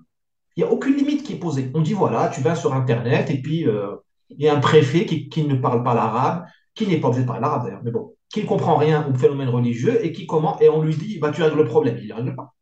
il 0.57 0.62
n'y 0.62 0.68
a 0.68 0.72
aucune 0.72 0.96
limite 0.96 1.22
qui 1.22 1.35
est 1.35 1.38
posée. 1.38 1.70
On 1.74 1.81
dit 1.81 1.92
voilà, 1.92 2.29
tu 2.29 2.40
vas 2.40 2.55
sur 2.55 2.74
Internet 2.74 3.31
et 3.31 3.40
puis 3.40 3.66
euh, 3.66 3.96
il 4.31 4.44
y 4.44 4.48
a 4.48 4.55
un 4.55 4.61
préfet 4.61 5.07
qui, 5.07 5.44
ne 5.44 5.55
parle 5.55 5.83
pas 5.83 5.94
l'arabe, 5.94 6.46
qui 6.77 6.87
n'est 6.87 7.01
pas 7.01 7.09
obligé 7.09 7.23
de 7.23 7.27
parler 7.27 7.43
l'arabe 7.43 7.65
d'ailleurs, 7.65 7.83
mais 7.83 7.91
bon, 7.91 8.15
qui 8.33 8.43
ne 8.43 8.47
comprend 8.47 8.77
rien 8.77 9.09
au 9.09 9.15
phénomène 9.15 9.49
religieux 9.49 10.05
et 10.05 10.12
qui 10.12 10.27
comment 10.27 10.61
et 10.61 10.69
on 10.69 10.83
lui 10.83 10.95
dit 10.95 11.19
bah, 11.19 11.33
tu 11.33 11.43
règles 11.43 11.57
le 11.57 11.65
problème. 11.65 11.99
Il 12.01 12.09
ne 12.09 12.15
règle 12.15 12.37
pas. 12.37 12.55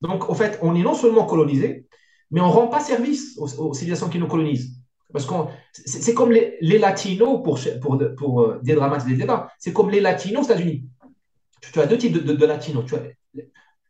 Donc, 0.00 0.28
au 0.28 0.34
fait, 0.34 0.58
on 0.62 0.74
est 0.76 0.82
non 0.82 0.94
seulement 0.94 1.24
colonisé, 1.24 1.86
mais 2.30 2.40
on 2.40 2.48
ne 2.48 2.52
rend 2.52 2.68
pas 2.68 2.80
service 2.80 3.38
aux, 3.38 3.72
civilisations 3.72 4.08
qui 4.08 4.18
nous 4.18 4.28
colonisent. 4.28 4.76
Parce 5.12 5.26
que 5.26 5.34
c'est 5.72 6.14
comme 6.14 6.32
les, 6.32 6.78
latinos, 6.78 7.42
pour, 7.42 7.58
pour, 7.80 8.02
pour 8.16 8.42
euh, 8.42 8.60
dédramatiser 8.62 9.12
les 9.12 9.18
débats, 9.18 9.48
c'est 9.58 9.72
comme 9.72 9.90
les 9.90 10.00
latinos 10.00 10.42
aux 10.42 10.50
États-Unis. 10.50 10.84
Tu, 11.72 11.80
as 11.80 11.86
deux 11.86 11.96
types 11.96 12.12
de, 12.12 12.46
latinos. 12.46 12.84
Tu 12.84 12.96
as 12.96 13.02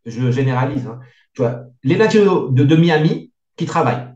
je 0.06 0.30
généralise, 0.30 0.86
hein. 0.86 1.00
tu 1.32 1.42
vois, 1.42 1.64
les 1.82 1.96
nationaux 1.96 2.50
de, 2.50 2.76
Miami 2.76 3.32
qui 3.56 3.64
travaillent. 3.64 4.12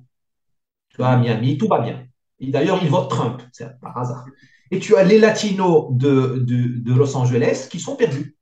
Tu 0.90 0.99
vois, 0.99 1.09
à 1.09 1.16
Miami, 1.16 1.57
tout 1.57 1.66
va 1.66 1.81
bien. 1.81 2.05
D'ailleurs, 2.40 2.79
ils 2.83 2.90
votent 2.90 3.09
Trump, 3.09 3.42
c'est 3.53 3.81
par 3.81 3.97
hasard. 3.97 4.27
Et 4.70 4.78
tu 4.78 4.96
as 4.96 5.04
les 5.04 5.18
latinos 5.18 5.87
de, 5.90 6.44
de, 6.46 6.94
Los 6.94 7.16
Angeles 7.16 7.68
qui 7.70 7.81
sont 7.81 7.96
perdus, 7.96 8.37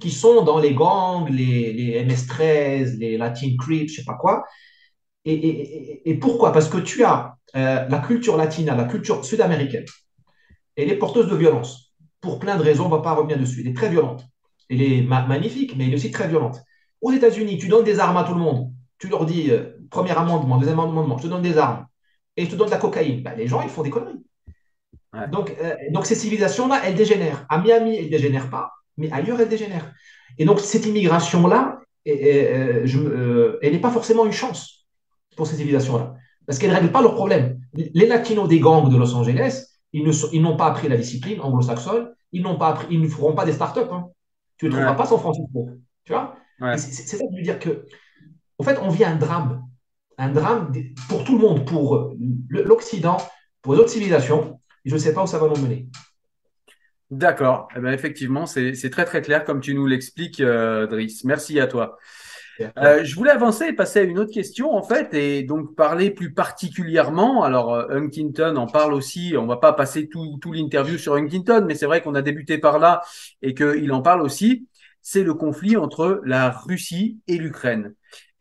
qui 0.00 0.10
sont 0.10 0.42
dans 0.42 0.58
les 0.58 0.74
gangs, 0.74 1.28
les, 1.30 1.72
les 1.72 2.04
MS-13, 2.04 2.98
les 2.98 3.16
Latin 3.16 3.54
Crips, 3.58 3.90
je 3.90 3.96
sais 3.96 4.04
pas 4.04 4.14
quoi. 4.14 4.44
Et, 5.24 5.32
et, 5.32 6.10
et, 6.10 6.14
pourquoi? 6.14 6.52
Parce 6.52 6.68
que 6.68 6.76
tu 6.76 7.02
as 7.04 7.36
euh, 7.56 7.86
la 7.88 7.98
culture 8.00 8.36
latine, 8.36 8.66
la 8.66 8.84
culture 8.84 9.24
sud-américaine. 9.24 9.86
Elle 10.76 10.90
est 10.90 10.96
porteuse 10.96 11.28
de 11.28 11.36
violence. 11.36 11.94
Pour 12.20 12.38
plein 12.38 12.56
de 12.56 12.62
raisons, 12.62 12.86
on 12.86 12.90
ne 12.90 12.96
va 12.96 13.02
pas 13.02 13.14
revenir 13.14 13.38
dessus. 13.38 13.60
Elle 13.60 13.68
est 13.68 13.76
très 13.76 13.88
violente. 13.88 14.26
Elle 14.68 14.82
est 14.82 15.02
magnifique, 15.02 15.76
mais 15.76 15.84
elle 15.86 15.92
est 15.92 15.96
aussi 15.96 16.10
très 16.10 16.28
violente. 16.28 16.58
Aux 17.00 17.12
États-Unis, 17.12 17.58
tu 17.58 17.68
donnes 17.68 17.84
des 17.84 18.00
armes 18.00 18.16
à 18.16 18.24
tout 18.24 18.34
le 18.34 18.40
monde. 18.40 18.72
Tu 18.98 19.08
leur 19.08 19.24
dis, 19.24 19.50
euh, 19.50 19.78
premier 19.90 20.12
amendement, 20.12 20.58
deuxième 20.58 20.80
amendement, 20.80 21.16
je 21.18 21.24
te 21.24 21.28
donne 21.28 21.42
des 21.42 21.58
armes. 21.58 21.86
et 22.36 22.44
je 22.44 22.50
te 22.50 22.56
donne 22.56 22.66
de 22.66 22.72
la 22.72 22.78
cocaïne. 22.78 23.22
Ben, 23.22 23.36
les 23.36 23.46
gens, 23.46 23.62
ils 23.62 23.68
font 23.68 23.82
des 23.82 23.90
conneries. 23.90 24.24
Donc, 25.30 25.54
euh, 25.62 25.74
donc, 25.90 26.06
ces 26.06 26.14
civilisations-là, 26.14 26.80
elles 26.84 26.94
dégénèrent. 26.94 27.46
À 27.48 27.58
Miami, 27.58 27.96
elles 27.96 28.06
ne 28.06 28.10
dégénèrent 28.10 28.50
pas, 28.50 28.72
mais 28.96 29.10
ailleurs, 29.12 29.40
elles 29.40 29.48
dégénèrent. 29.48 29.92
Et 30.38 30.44
donc, 30.44 30.60
cette 30.60 30.86
immigration-là, 30.86 31.80
elle 32.04 32.82
n'est 33.62 33.78
pas 33.80 33.90
forcément 33.90 34.26
une 34.26 34.32
chance 34.32 34.86
pour 35.36 35.46
ces 35.46 35.56
civilisations-là, 35.56 36.14
parce 36.46 36.58
qu'elles 36.58 36.70
ne 36.70 36.74
règlent 36.74 36.92
pas 36.92 37.02
leurs 37.02 37.14
problèmes. 37.14 37.60
Les 37.72 38.06
latinos 38.06 38.48
des 38.48 38.60
gangs 38.60 38.88
de 38.90 38.96
Los 38.96 39.14
Angeles, 39.14 39.66
ils 39.92 40.42
n'ont 40.42 40.56
pas 40.56 40.66
appris 40.66 40.88
la 40.88 40.96
discipline 40.96 41.40
anglo-saxonne, 41.40 42.12
ils 42.32 42.42
n'ont 42.42 42.58
pas 42.58 42.68
appris, 42.68 42.86
ils 42.90 43.00
ne 43.00 43.08
feront 43.08 43.34
pas 43.34 43.44
des 43.44 43.52
startups. 43.52 43.90
Hein. 43.92 44.06
Tu 44.58 44.66
ne 44.66 44.70
trouveras 44.70 44.94
pas 44.94 45.06
San 45.06 45.18
Francisco. 45.18 45.70
Tu 46.04 46.12
vois? 46.12 46.36
C'est 46.76 47.16
ça 47.16 47.16
veut 47.16 47.42
dire 47.42 47.58
que, 47.58 47.86
en 48.58 48.64
fait, 48.64 48.78
on 48.82 48.88
vit 48.88 49.04
un 49.04 49.16
drame. 49.16 49.62
Un 50.18 50.30
drame 50.30 50.72
pour 51.08 51.24
tout 51.24 51.38
le 51.38 51.42
monde, 51.46 51.64
pour 51.64 52.14
l'Occident, 52.48 53.18
pour 53.62 53.74
les 53.74 53.80
autres 53.80 53.90
civilisations. 53.90 54.60
Et 54.84 54.90
je 54.90 54.94
ne 54.94 55.00
sais 55.00 55.14
pas 55.14 55.22
où 55.22 55.26
ça 55.26 55.38
va 55.38 55.48
nous 55.48 55.56
mener. 55.56 55.88
D'accord. 57.10 57.68
Eh 57.76 57.80
ben, 57.80 57.92
effectivement, 57.92 58.46
c'est 58.46 58.90
très 58.90 59.04
très 59.04 59.22
clair 59.22 59.44
comme 59.44 59.60
tu 59.60 59.74
nous 59.74 59.86
l'expliques, 59.86 60.40
euh, 60.40 60.86
Driss. 60.86 61.24
Merci 61.24 61.60
à 61.60 61.66
toi. 61.66 61.98
Euh, 62.78 63.02
je 63.02 63.14
voulais 63.16 63.32
avancer 63.32 63.66
et 63.66 63.72
passer 63.72 64.00
à 64.00 64.02
une 64.02 64.18
autre 64.18 64.32
question 64.32 64.76
en 64.76 64.82
fait 64.82 65.12
et 65.12 65.42
donc 65.42 65.74
parler 65.74 66.10
plus 66.10 66.32
particulièrement. 66.32 67.42
Alors 67.42 67.74
euh, 67.74 67.88
Huntington 67.90 68.56
en 68.56 68.66
parle 68.66 68.94
aussi. 68.94 69.34
On 69.36 69.46
va 69.46 69.56
pas 69.56 69.72
passer 69.72 70.08
tout, 70.08 70.38
tout 70.40 70.52
l'interview 70.52 70.96
sur 70.96 71.14
Huntington, 71.14 71.64
mais 71.66 71.74
c'est 71.74 71.86
vrai 71.86 72.00
qu'on 72.00 72.14
a 72.14 72.22
débuté 72.22 72.58
par 72.58 72.78
là 72.78 73.02
et 73.42 73.54
qu'il 73.54 73.92
en 73.92 74.02
parle 74.02 74.22
aussi. 74.22 74.68
C'est 75.02 75.24
le 75.24 75.34
conflit 75.34 75.76
entre 75.76 76.20
la 76.24 76.50
Russie 76.50 77.18
et 77.26 77.38
l'Ukraine. 77.38 77.94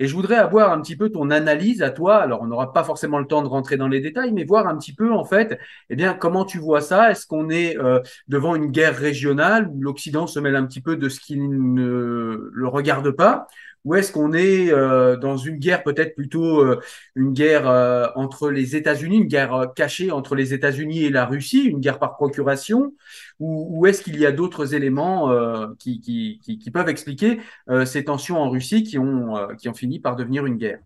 Et 0.04 0.08
je 0.08 0.16
voudrais 0.16 0.36
avoir 0.36 0.74
un 0.74 0.82
petit 0.82 0.98
peu 0.98 1.10
ton 1.10 1.32
analyse 1.32 1.82
à 1.82 1.90
toi. 1.90 2.18
Alors, 2.18 2.42
on 2.42 2.48
n'aura 2.48 2.74
pas 2.74 2.84
forcément 2.84 3.20
le 3.20 3.26
temps 3.26 3.42
de 3.42 3.48
rentrer 3.48 3.78
dans 3.78 3.88
les 3.88 4.02
détails, 4.02 4.34
mais 4.34 4.44
voir 4.44 4.68
un 4.68 4.78
petit 4.78 4.94
peu, 4.94 5.14
en 5.14 5.24
fait, 5.24 5.58
eh 5.90 5.96
bien, 5.96 6.14
comment 6.14 6.44
tu 6.44 6.58
vois 6.60 6.82
ça 6.82 7.10
Est-ce 7.10 7.26
qu'on 7.26 7.50
est, 7.50 7.78
euh, 7.78 8.02
devant 8.28 8.54
une 8.56 8.68
guerre 8.68 8.98
régionale 8.98 9.70
où 9.70 9.82
l'Occident 9.82 10.28
se 10.28 10.42
mêle 10.42 10.58
un 10.58 10.66
petit 10.66 10.82
peu 10.82 10.98
de 10.98 11.08
ce 11.08 11.22
qui 11.22 11.38
ne 11.38 12.50
le 12.52 12.68
regarde 12.68 13.12
pas? 13.12 13.48
Ou 13.86 13.96
est-ce 13.96 14.12
qu'on 14.12 14.34
est 14.34 14.72
euh, 14.72 15.18
dans 15.18 15.36
une 15.36 15.58
guerre 15.58 15.84
peut-être 15.84 16.16
plutôt 16.16 16.62
euh, 16.62 16.80
une 17.16 17.34
guerre 17.34 17.68
euh, 17.68 18.08
entre 18.16 18.50
les 18.50 18.76
États-Unis, 18.76 19.18
une 19.18 19.28
guerre 19.28 19.72
cachée 19.76 20.12
entre 20.12 20.36
les 20.36 20.54
États-Unis 20.54 21.04
et 21.04 21.10
la 21.10 21.26
Russie, 21.26 21.64
une 21.64 21.80
guerre 21.80 22.00
par 22.00 22.16
procuration, 22.16 22.94
ou, 23.40 23.86
est-ce 23.88 24.02
qu'il 24.02 24.18
y 24.20 24.26
a 24.26 24.32
d'autres 24.32 24.74
éléments 24.74 25.30
qui, 25.78 26.72
peuvent 26.74 26.88
expliquer 26.88 27.40
ces 27.86 28.06
tensions 28.06 28.38
en 28.38 28.50
Russie 28.50 28.84
qui 28.84 28.98
ont, 28.98 29.36
fini 29.76 30.00
par 30.00 30.16
devenir 30.16 30.46
une 30.46 30.56
guerre? 30.56 30.80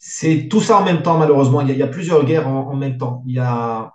C'est 0.00 0.48
tout 0.48 0.60
ça 0.60 0.78
en 0.78 0.84
même 0.84 1.02
temps, 1.02 1.16
malheureusement. 1.16 1.60
Il 1.60 1.76
y 1.76 1.82
a, 1.82 1.86
plusieurs 1.86 2.24
guerres 2.24 2.48
en, 2.48 2.74
même 2.74 2.98
temps. 2.98 3.22
Il 3.26 3.34
y 3.34 3.38
a... 3.38 3.92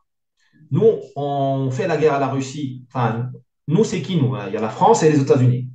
Nous, 0.72 1.00
on 1.18 1.70
fait 1.70 1.88
la 1.88 1.98
guerre 1.98 2.14
à 2.14 2.20
la 2.20 2.28
Russie. 2.28 2.86
Nous, 3.68 3.84
c'est 3.84 4.02
qui 4.02 4.16
nous? 4.16 4.36
Il 4.48 4.54
y 4.54 4.58
a 4.58 4.62
la 4.62 4.70
France 4.70 5.04
et 5.04 5.12
les 5.12 5.20
États-Unis 5.20 5.70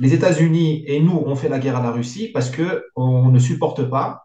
les 0.00 0.14
États-Unis 0.14 0.82
et 0.86 0.98
nous, 0.98 1.22
on 1.26 1.36
fait 1.36 1.50
la 1.50 1.58
guerre 1.58 1.76
à 1.76 1.82
la 1.82 1.90
Russie 1.90 2.28
parce 2.32 2.50
qu'on 2.50 3.30
ne 3.30 3.38
supporte 3.38 3.84
pas 3.84 4.24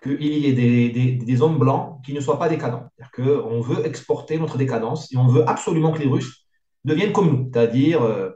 qu'il 0.00 0.22
y 0.22 0.46
ait 0.46 0.52
des, 0.52 1.42
hommes 1.42 1.58
blancs 1.58 2.00
qui 2.04 2.12
ne 2.12 2.20
soient 2.20 2.38
pas 2.38 2.48
décadents. 2.48 2.88
C'est-à-dire 2.96 3.42
qu'on 3.42 3.60
veut 3.60 3.84
exporter 3.84 4.38
notre 4.38 4.56
décadence 4.56 5.12
et 5.12 5.16
on 5.16 5.26
veut 5.26 5.42
absolument 5.48 5.90
que 5.90 5.98
les 5.98 6.08
Russes 6.08 6.46
deviennent 6.84 7.12
comme 7.12 7.30
nous, 7.30 7.50
c'est-à-dire 7.52 8.00
euh, 8.02 8.30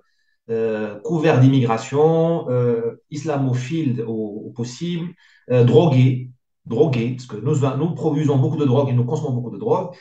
euh, 0.51 0.99
couverts 1.03 1.39
d'immigration, 1.39 2.51
euh, 2.51 3.01
islamophiles 3.11 4.03
au, 4.05 4.53
possible, 4.57 5.15
drogués, 5.49 6.31
drogués, 6.67 7.13
parce 7.17 7.27
que 7.27 7.37
nous, 7.37 7.61
nous 7.77 7.95
produisons 7.95 8.39
beaucoup 8.39 8.57
de 8.57 8.65
drogue 8.65 8.89
et 8.89 8.93
nous 8.93 9.05
consommons 9.05 9.37
beaucoup 9.37 9.55
de 9.55 9.59
drogue, 9.59 9.95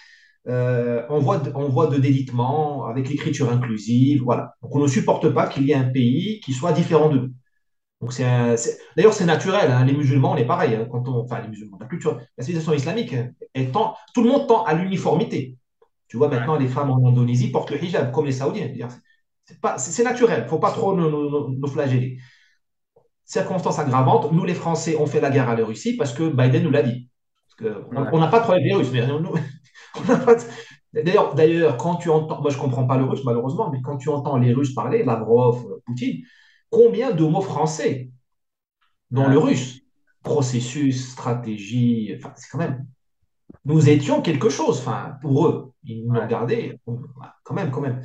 euh, 0.47 1.03
on, 1.09 1.19
voit 1.19 1.37
de, 1.37 1.51
on 1.53 1.69
voit 1.69 1.87
de 1.87 1.97
délitement 1.97 2.85
avec 2.85 3.09
l'écriture 3.09 3.51
inclusive. 3.51 4.23
Voilà. 4.23 4.55
Donc, 4.61 4.75
on 4.75 4.79
ne 4.79 4.87
supporte 4.87 5.29
pas 5.29 5.47
qu'il 5.47 5.63
y 5.63 5.71
ait 5.71 5.75
un 5.75 5.89
pays 5.89 6.39
qui 6.41 6.53
soit 6.53 6.71
différent 6.71 7.09
de 7.09 7.19
nous. 7.19 7.29
Donc, 8.01 8.13
c'est 8.13 8.25
D'ailleurs, 8.95 9.13
c'est 9.13 9.25
naturel. 9.25 9.71
Hein. 9.71 9.85
les 9.85 9.93
musulmans, 9.93 10.31
on 10.31 10.37
est 10.37 10.45
pareil. 10.45 10.75
Hein. 10.75 10.87
quand 10.91 11.07
on... 11.07 11.21
Enfin, 11.21 11.41
les 11.41 11.47
musulmans, 11.47 11.77
la 11.79 11.85
culture, 11.85 12.19
la 12.37 12.43
civilisation 12.43 12.73
islamique, 12.73 13.15
elle 13.53 13.71
tend... 13.71 13.95
tout 14.13 14.23
le 14.23 14.29
monde 14.29 14.47
tend 14.47 14.63
à 14.63 14.73
l'uniformité. 14.73 15.57
Tu 16.07 16.17
vois, 16.17 16.27
maintenant, 16.27 16.57
les 16.57 16.67
femmes 16.67 16.91
en 16.91 17.07
Indonésie 17.07 17.51
portent 17.51 17.71
le 17.71 17.81
hijab, 17.81 18.11
comme 18.11 18.25
les 18.25 18.33
Saoudiens. 18.33 18.69
C'est 19.77 20.03
naturel. 20.03 20.39
Il 20.39 20.43
ne 20.43 20.49
faut 20.49 20.59
pas 20.59 20.71
trop 20.71 20.95
nous, 20.95 21.09
nous, 21.09 21.55
nous 21.57 21.67
flageller. 21.67 22.17
Circonstance 23.23 23.79
aggravante, 23.79 24.31
nous, 24.33 24.43
les 24.43 24.53
Français, 24.53 24.97
on 24.99 25.05
fait 25.05 25.21
la 25.21 25.29
guerre 25.29 25.47
à 25.47 25.55
la 25.55 25.63
Russie 25.63 25.95
parce 25.95 26.11
que 26.13 26.27
Biden 26.27 26.63
nous 26.63 26.71
l'a 26.71 26.83
dit. 26.83 27.09
on 27.61 28.19
n'a 28.19 28.27
pas 28.27 28.39
de 28.39 28.43
problème 28.43 28.63
avec 28.63 28.65
les 28.65 28.73
Russes, 28.73 28.89
mais 28.91 29.07
nous, 29.07 29.33
D'ailleurs, 30.93 31.35
d'ailleurs, 31.35 31.77
quand 31.77 31.95
tu 31.95 32.09
entends, 32.09 32.41
moi 32.41 32.51
je 32.51 32.57
comprends 32.57 32.85
pas 32.85 32.97
le 32.97 33.05
russe 33.05 33.23
malheureusement, 33.23 33.69
mais 33.71 33.81
quand 33.81 33.97
tu 33.97 34.09
entends 34.09 34.37
les 34.37 34.53
Russes 34.53 34.73
parler, 34.73 35.03
Lavrov, 35.03 35.65
Poutine, 35.85 36.23
combien 36.69 37.11
de 37.11 37.23
mots 37.23 37.41
français 37.41 38.09
dans 39.09 39.27
le 39.27 39.37
russe? 39.37 39.81
Processus, 40.23 41.11
stratégie, 41.11 42.13
enfin, 42.15 42.33
c'est 42.35 42.49
quand 42.49 42.57
même. 42.57 42.85
Nous 43.65 43.89
étions 43.89 44.21
quelque 44.21 44.49
chose, 44.49 44.79
enfin, 44.79 45.15
pour 45.21 45.47
eux. 45.47 45.71
Ils 45.83 46.05
nous 46.05 46.19
regardaient, 46.19 46.79
quand 47.43 47.53
même, 47.53 47.71
quand 47.71 47.81
même. 47.81 48.01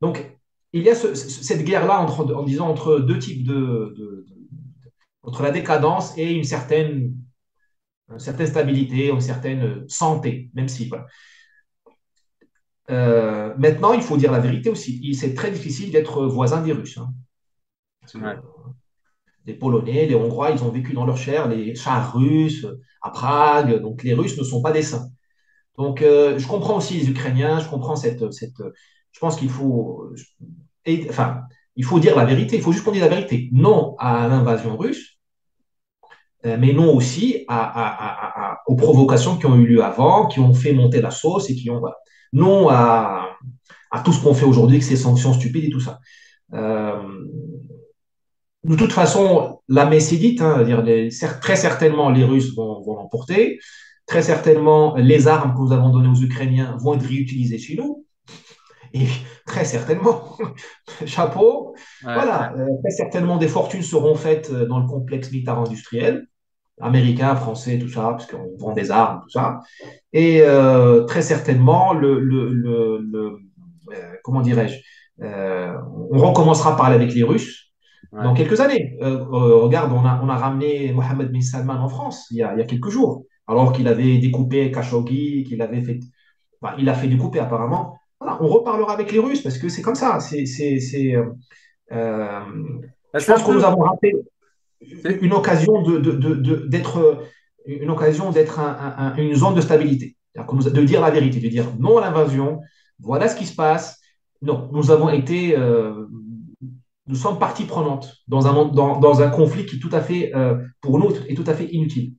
Donc, 0.00 0.38
il 0.72 0.82
y 0.82 0.90
a 0.90 0.94
cette 0.94 1.64
guerre-là 1.64 2.00
entre, 2.00 2.34
en 2.34 2.42
disant 2.42 2.68
entre 2.68 2.98
deux 2.98 3.18
types 3.18 3.46
de, 3.46 4.26
entre 5.22 5.42
la 5.42 5.52
décadence 5.52 6.16
et 6.18 6.32
une 6.32 6.44
certaine 6.44 7.14
une 8.10 8.18
certaine 8.18 8.46
stabilité, 8.46 9.08
une 9.08 9.20
certaine 9.20 9.88
santé, 9.88 10.50
même 10.54 10.68
si. 10.68 10.90
Euh, 12.90 13.54
maintenant, 13.56 13.92
il 13.92 14.02
faut 14.02 14.16
dire 14.16 14.30
la 14.30 14.40
vérité 14.40 14.68
aussi. 14.70 15.14
C'est 15.14 15.34
très 15.34 15.50
difficile 15.50 15.90
d'être 15.90 16.26
voisin 16.26 16.60
des 16.62 16.72
Russes. 16.72 16.98
Hein. 16.98 17.12
Les 19.46 19.54
Polonais, 19.54 20.06
les 20.06 20.14
Hongrois, 20.14 20.50
ils 20.50 20.62
ont 20.64 20.70
vécu 20.70 20.92
dans 20.92 21.06
leur 21.06 21.16
chair 21.16 21.48
les 21.48 21.74
chars 21.74 22.14
russes 22.14 22.66
à 23.02 23.10
Prague. 23.10 23.80
Donc, 23.80 24.02
les 24.02 24.14
Russes 24.14 24.38
ne 24.38 24.44
sont 24.44 24.62
pas 24.62 24.72
des 24.72 24.82
saints. 24.82 25.08
Donc, 25.78 26.02
euh, 26.02 26.38
je 26.38 26.46
comprends 26.46 26.76
aussi 26.78 26.94
les 26.94 27.10
Ukrainiens. 27.10 27.60
Je 27.60 27.68
comprends 27.68 27.96
cette. 27.96 28.32
cette 28.32 28.62
je 29.12 29.20
pense 29.20 29.36
qu'il 29.36 29.48
faut. 29.48 30.12
enfin, 31.08 31.42
il 31.76 31.84
faut 31.84 32.00
dire 32.00 32.16
la 32.16 32.24
vérité. 32.24 32.56
Il 32.56 32.62
faut 32.62 32.72
juste 32.72 32.84
qu'on 32.84 32.92
dise 32.92 33.02
la 33.02 33.08
vérité. 33.08 33.48
Non 33.52 33.96
à 33.98 34.28
l'invasion 34.28 34.76
russe 34.76 35.13
euh, 35.13 35.13
mais 36.44 36.72
non 36.72 36.94
aussi 36.94 37.46
aux 38.66 38.76
provocations 38.76 39.36
qui 39.36 39.46
ont 39.46 39.56
eu 39.56 39.66
lieu 39.66 39.82
avant, 39.82 40.26
qui 40.26 40.40
ont 40.40 40.54
fait 40.54 40.72
monter 40.72 41.00
la 41.00 41.10
sauce 41.10 41.50
et 41.50 41.54
qui 41.54 41.70
ont. 41.70 41.82
Non 42.32 42.68
à, 42.68 43.38
tout 44.04 44.12
ce 44.12 44.20
qu'on 44.20 44.34
fait 44.34 44.44
aujourd'hui, 44.44 44.80
que 44.80 44.84
ces 44.84 44.96
sanctions 44.96 45.32
stupides 45.32 45.64
et 45.64 45.70
tout 45.70 45.80
ça. 45.80 46.00
Euh, 46.52 47.00
de 48.64 48.74
toute 48.74 48.92
façon, 48.92 49.60
la 49.68 49.86
messe 49.86 50.12
est 50.12 50.16
dite, 50.16 50.42
hein, 50.42 50.64
dire 50.64 50.82
très 51.40 51.56
certainement 51.56 52.10
les 52.10 52.24
Russes 52.24 52.54
vont, 52.56 52.82
vont 52.82 52.96
l'emporter, 52.96 53.60
très 54.06 54.22
certainement 54.22 54.96
les 54.96 55.28
armes 55.28 55.54
que 55.54 55.60
nous 55.60 55.72
avons 55.72 55.90
données 55.90 56.08
aux 56.08 56.22
Ukrainiens 56.22 56.76
vont 56.80 56.94
être 56.94 57.06
réutilisées 57.06 57.58
chez 57.58 57.76
nous, 57.76 58.04
et 58.92 59.06
très 59.46 59.64
certainement, 59.64 60.36
chapeau, 61.06 61.74
voilà, 62.02 62.52
euh, 62.56 62.66
très 62.82 62.90
certainement 62.90 63.36
des 63.36 63.48
fortunes 63.48 63.82
seront 63.82 64.14
faites 64.14 64.52
dans 64.52 64.80
le 64.80 64.86
complexe 64.86 65.30
militaire 65.30 65.58
industriel, 65.58 66.26
américains, 66.80 67.36
français, 67.36 67.78
tout 67.78 67.88
ça, 67.88 68.02
parce 68.10 68.26
qu'on 68.26 68.56
vend 68.58 68.72
des 68.72 68.90
armes, 68.90 69.20
tout 69.22 69.30
ça. 69.30 69.60
Et 70.12 70.42
euh, 70.42 71.04
très 71.04 71.22
certainement, 71.22 71.94
le, 71.94 72.18
le, 72.18 72.48
le, 72.50 73.38
euh, 73.92 74.12
comment 74.22 74.40
dirais-je, 74.40 74.78
euh, 75.24 75.72
on 76.10 76.18
recommencera 76.18 76.74
à 76.74 76.76
parler 76.76 76.96
avec 76.96 77.14
les 77.14 77.22
Russes 77.22 77.72
dans 78.12 78.34
quelques 78.34 78.60
années. 78.60 78.96
regarde, 79.00 79.92
on 79.92 80.04
a, 80.04 80.20
on 80.22 80.28
a 80.28 80.36
ramené 80.36 80.92
Mohamed 80.92 81.32
bin 81.32 81.40
Salman 81.40 81.80
en 81.82 81.88
France 81.88 82.28
il 82.30 82.36
y 82.36 82.42
a, 82.44 82.52
il 82.54 82.60
y 82.60 82.62
a 82.62 82.64
quelques 82.64 82.90
jours, 82.90 83.24
alors 83.48 83.72
qu'il 83.72 83.88
avait 83.88 84.18
découpé 84.18 84.70
Khashoggi, 84.70 85.42
qu'il 85.44 85.60
avait 85.62 85.82
fait, 85.82 85.98
enfin, 86.60 86.74
il 86.78 86.88
a 86.88 86.94
fait 86.94 87.08
découper 87.08 87.40
apparemment. 87.40 87.98
Voilà, 88.20 88.38
on 88.40 88.46
reparlera 88.46 88.92
avec 88.94 89.10
les 89.10 89.18
Russes 89.18 89.42
parce 89.42 89.58
que 89.58 89.68
c'est 89.68 89.82
comme 89.82 89.96
ça. 89.96 90.20
C'est, 90.20 90.46
c'est, 90.46 90.78
c'est 90.78 91.16
je 93.14 93.26
pense 93.26 93.42
que 93.44 93.52
nous 93.52 93.64
avons 93.64 93.80
raté, 93.82 94.12
une 95.20 95.32
occasion 95.32 95.82
de, 95.82 96.66
d'être 96.66 97.22
une 97.66 97.90
occasion 97.90 98.30
d'être 98.30 98.60
une 99.16 99.34
zone 99.34 99.54
de 99.54 99.60
stabilité. 99.60 100.16
De 100.36 100.82
dire 100.82 101.00
la 101.00 101.10
vérité, 101.10 101.40
de 101.40 101.48
dire 101.48 101.66
non 101.78 101.98
à 101.98 102.00
l'invasion, 102.00 102.60
voilà 102.98 103.28
ce 103.28 103.36
qui 103.36 103.46
se 103.46 103.54
passe. 103.54 104.00
Non, 104.42 104.68
nous 104.72 104.90
avons 104.90 105.08
été, 105.08 105.56
euh, 105.56 106.06
nous 107.06 107.14
sommes 107.14 107.38
partie 107.38 107.64
prenante 107.64 108.16
dans 108.28 108.46
un, 108.46 108.66
dans, 108.66 108.98
dans, 108.98 109.22
un 109.22 109.30
conflit 109.30 109.64
qui 109.64 109.78
tout 109.78 109.90
à 109.92 110.00
fait, 110.00 110.34
euh, 110.34 110.56
pour 110.80 110.98
nous, 110.98 111.10
est 111.28 111.34
tout 111.34 111.44
à 111.46 111.54
fait 111.54 111.66
inutile. 111.66 112.14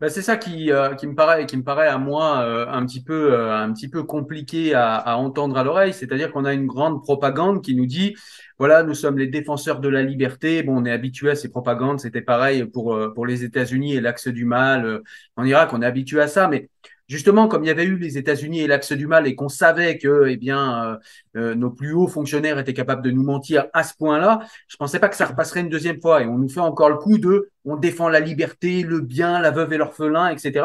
Bah, 0.00 0.08
c'est 0.10 0.22
ça 0.22 0.36
qui, 0.36 0.70
euh, 0.70 0.94
qui 0.94 1.08
me 1.08 1.14
paraît, 1.16 1.44
qui 1.46 1.56
me 1.56 1.64
paraît 1.64 1.88
à 1.88 1.98
moi 1.98 2.42
euh, 2.44 2.66
un 2.68 2.86
petit 2.86 3.02
peu, 3.02 3.32
euh, 3.32 3.52
un 3.56 3.72
petit 3.72 3.88
peu 3.88 4.04
compliqué 4.04 4.72
à, 4.72 4.94
à 4.94 5.16
entendre 5.16 5.56
à 5.58 5.64
l'oreille. 5.64 5.92
C'est-à-dire 5.92 6.30
qu'on 6.30 6.44
a 6.44 6.52
une 6.54 6.66
grande 6.66 7.02
propagande 7.02 7.62
qui 7.64 7.74
nous 7.74 7.86
dit, 7.86 8.14
voilà, 8.58 8.84
nous 8.84 8.94
sommes 8.94 9.18
les 9.18 9.26
défenseurs 9.26 9.80
de 9.80 9.88
la 9.88 10.02
liberté. 10.04 10.62
Bon, 10.62 10.80
on 10.80 10.84
est 10.84 10.92
habitué 10.92 11.30
à 11.30 11.34
ces 11.34 11.48
propagandes. 11.48 11.98
C'était 11.98 12.22
pareil 12.22 12.64
pour, 12.64 12.96
pour 13.12 13.26
les 13.26 13.42
États-Unis 13.42 13.94
et 13.96 14.00
l'axe 14.00 14.28
du 14.28 14.44
mal 14.44 15.02
en 15.36 15.44
Irak. 15.44 15.70
On 15.72 15.82
est 15.82 15.86
habitué 15.86 16.20
à 16.20 16.28
ça, 16.28 16.46
mais 16.46 16.70
justement, 17.08 17.48
comme 17.48 17.64
il 17.64 17.68
y 17.68 17.70
avait 17.70 17.84
eu 17.84 17.96
les 17.96 18.18
États-Unis 18.18 18.60
et 18.60 18.66
l'axe 18.66 18.92
du 18.92 19.06
mal 19.06 19.26
et 19.26 19.34
qu'on 19.34 19.48
savait 19.48 19.98
que, 19.98 20.26
eh 20.28 20.36
bien, 20.36 20.84
euh, 20.84 20.96
euh, 21.36 21.54
nos 21.54 21.70
plus 21.70 21.92
hauts 21.92 22.08
fonctionnaires 22.08 22.58
étaient 22.58 22.74
capables 22.74 23.02
de 23.02 23.10
nous 23.10 23.22
mentir 23.24 23.66
à 23.72 23.82
ce 23.82 23.94
point-là, 23.96 24.40
je 24.68 24.76
pensais 24.76 24.98
pas 24.98 25.08
que 25.08 25.16
ça 25.16 25.26
repasserait 25.26 25.60
une 25.60 25.68
deuxième 25.68 26.00
fois. 26.00 26.22
Et 26.22 26.26
on 26.26 26.38
nous 26.38 26.48
fait 26.48 26.60
encore 26.60 26.90
le 26.90 26.96
coup 26.96 27.18
de, 27.18 27.50
on 27.64 27.76
défend 27.76 28.08
la 28.08 28.20
liberté, 28.20 28.82
le 28.82 29.00
bien, 29.00 29.40
la 29.40 29.50
veuve 29.50 29.72
et 29.72 29.78
l'orphelin, 29.78 30.28
etc 30.28 30.64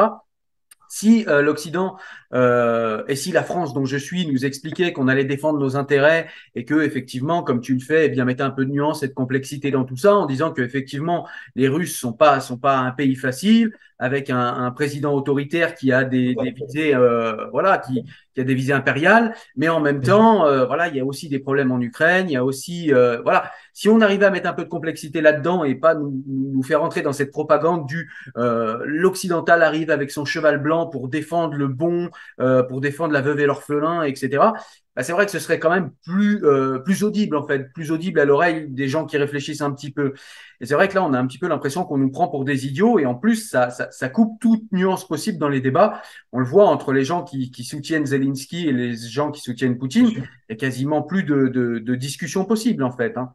si 0.93 1.25
euh, 1.27 1.41
l'Occident 1.41 1.97
euh, 2.36 3.03
et 3.08 3.15
si 3.15 3.32
la 3.32 3.41
France 3.41 3.73
dont 3.73 3.84
je 3.84 3.97
suis 3.97 4.27
nous 4.27 4.45
expliquait 4.45 4.93
qu'on 4.93 5.08
allait 5.08 5.25
défendre 5.25 5.58
nos 5.58 5.75
intérêts 5.75 6.27
et 6.53 6.65
que 6.65 6.84
effectivement, 6.84 7.41
comme 7.41 7.62
tu 7.62 7.73
le 7.73 7.79
fais, 7.79 8.06
eh 8.06 8.10
bien 8.10 8.25
mettez 8.25 8.43
un 8.43 8.51
peu 8.51 8.63
de 8.63 8.69
nuance 8.69 9.01
et 9.01 9.08
de 9.08 9.13
complexité 9.13 9.71
dans 9.71 9.86
tout 9.86 9.97
ça, 9.97 10.15
en 10.15 10.27
disant 10.27 10.51
que 10.51 10.62
effectivement 10.62 11.27
les 11.56 11.67
Russes 11.67 11.97
sont 11.97 12.13
pas 12.13 12.39
sont 12.41 12.58
pas 12.60 12.77
un 12.77 12.91
pays 12.91 13.15
facile 13.15 13.71
avec 13.97 14.29
un, 14.29 14.38
un 14.39 14.69
président 14.69 15.15
autoritaire 15.15 15.73
qui 15.73 15.91
a 15.91 16.03
des, 16.03 16.36
des 16.36 16.51
visées 16.51 16.93
euh, 16.93 17.47
voilà 17.51 17.79
qui 17.79 18.03
qui 18.34 18.41
a 18.41 18.43
des 18.43 18.56
visées 18.56 18.73
impériales, 18.73 19.36
mais 19.56 19.69
en 19.69 19.79
même 19.79 20.01
temps, 20.01 20.45
euh, 20.45 20.65
voilà, 20.65 20.88
il 20.88 20.95
y 20.95 20.99
a 20.99 21.06
aussi 21.06 21.29
des 21.29 21.39
problèmes 21.39 21.71
en 21.71 21.79
Ukraine, 21.79 22.29
il 22.29 22.34
y 22.34 22.38
a 22.38 22.43
aussi, 22.43 22.93
euh, 22.93 23.21
voilà, 23.21 23.51
si 23.73 23.89
on 23.89 24.01
arrivait 24.01 24.25
à 24.25 24.29
mettre 24.29 24.49
un 24.49 24.53
peu 24.53 24.63
de 24.63 24.69
complexité 24.69 25.21
là-dedans 25.21 25.63
et 25.63 25.75
pas 25.75 25.95
nous, 25.95 26.23
nous, 26.27 26.63
faire 26.63 26.83
entrer 26.83 27.01
dans 27.01 27.13
cette 27.13 27.31
propagande 27.31 27.86
du 27.88 28.09
euh, 28.38 28.81
l'occidental 28.86 29.63
arrive 29.63 29.89
avec 29.89 30.12
son 30.12 30.25
cheval 30.25 30.59
blanc 30.59 30.88
pour 30.88 31.09
défendre 31.09 31.55
le 31.55 31.67
bon, 31.67 32.09
euh, 32.39 32.63
pour 32.63 32.81
défendre 32.81 33.13
la 33.13 33.21
veuve 33.21 33.39
et 33.39 33.45
l'orphelin, 33.45 34.03
etc 34.03 34.51
bah, 34.95 35.01
c'est 35.01 35.12
vrai 35.12 35.25
que 35.25 35.31
ce 35.31 35.39
serait 35.39 35.59
quand 35.59 35.71
même 35.71 35.91
plus, 36.05 36.45
euh, 36.45 36.79
plus 36.79 37.03
audible, 37.03 37.36
en 37.36 37.47
fait, 37.47 37.73
plus 37.73 37.91
audible 37.91 38.19
à 38.19 38.25
l'oreille 38.25 38.67
des 38.69 38.88
gens 38.88 39.05
qui 39.05 39.17
réfléchissent 39.17 39.62
un 39.62 39.71
petit 39.71 39.91
peu. 39.91 40.13
Et 40.62 40.65
c'est 40.65 40.75
vrai 40.75 40.88
que 40.88 40.93
là, 40.93 41.03
on 41.03 41.13
a 41.13 41.19
un 41.19 41.25
petit 41.25 41.39
peu 41.39 41.47
l'impression 41.47 41.83
qu'on 41.83 41.97
nous 41.97 42.12
prend 42.12 42.27
pour 42.27 42.45
des 42.45 42.67
idiots, 42.67 42.99
et 42.99 43.05
en 43.05 43.15
plus, 43.15 43.49
ça, 43.49 43.71
ça, 43.71 43.89
ça, 43.91 44.09
coupe 44.09 44.39
toute 44.39 44.71
nuance 44.71 45.07
possible 45.07 45.39
dans 45.39 45.49
les 45.49 45.62
débats. 45.62 46.01
On 46.31 46.39
le 46.39 46.45
voit 46.45 46.67
entre 46.67 46.93
les 46.93 47.03
gens 47.03 47.23
qui, 47.23 47.49
qui 47.49 47.63
soutiennent 47.63 48.05
Zelensky 48.05 48.67
et 48.67 48.71
les 48.71 48.95
gens 48.95 49.31
qui 49.31 49.41
soutiennent 49.41 49.77
Poutine, 49.77 50.09
il 50.09 50.23
y 50.49 50.53
a 50.53 50.55
quasiment 50.55 51.01
plus 51.01 51.23
de, 51.23 51.47
de, 51.47 51.79
de 51.79 51.95
discussion 51.95 52.45
possible, 52.45 52.83
en 52.83 52.91
fait. 52.91 53.17
Hein. 53.17 53.33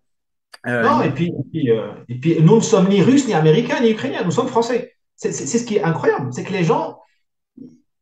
Euh, 0.67 0.83
non, 0.83 1.03
et 1.03 1.11
puis, 1.11 1.27
et 1.27 1.51
puis, 1.51 1.71
euh, 1.71 1.93
et 2.09 2.19
puis, 2.19 2.41
nous 2.41 2.57
ne 2.57 2.61
sommes 2.61 2.89
ni 2.89 3.01
russes, 3.03 3.27
ni 3.27 3.35
américains, 3.35 3.81
ni 3.81 3.91
ukrainiens, 3.91 4.25
nous 4.25 4.31
sommes 4.31 4.49
français. 4.49 4.95
C'est 5.15 5.33
ce 5.33 5.65
qui 5.65 5.77
est 5.77 5.83
incroyable, 5.83 6.33
c'est 6.33 6.45
que 6.45 6.53
les 6.53 6.63
gens, 6.63 6.99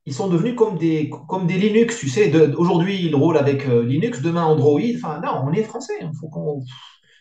ils 0.04 0.14
sont 0.14 0.28
devenus 0.28 0.54
comme 0.54 0.76
des, 0.78 1.10
comme 1.28 1.46
des 1.46 1.56
Linux, 1.56 1.98
tu 1.98 2.08
sais. 2.08 2.30
Aujourd'hui, 2.54 3.06
ils 3.06 3.14
roulent 3.14 3.38
avec 3.38 3.66
euh, 3.66 3.82
Linux, 3.84 4.20
demain 4.22 4.44
Android. 4.44 4.80
Enfin, 4.96 5.20
non, 5.24 5.42
on 5.44 5.52
est 5.52 5.62
français. 5.62 5.94
Il 6.00 6.10
faut 6.20 6.28
qu'on 6.28 6.62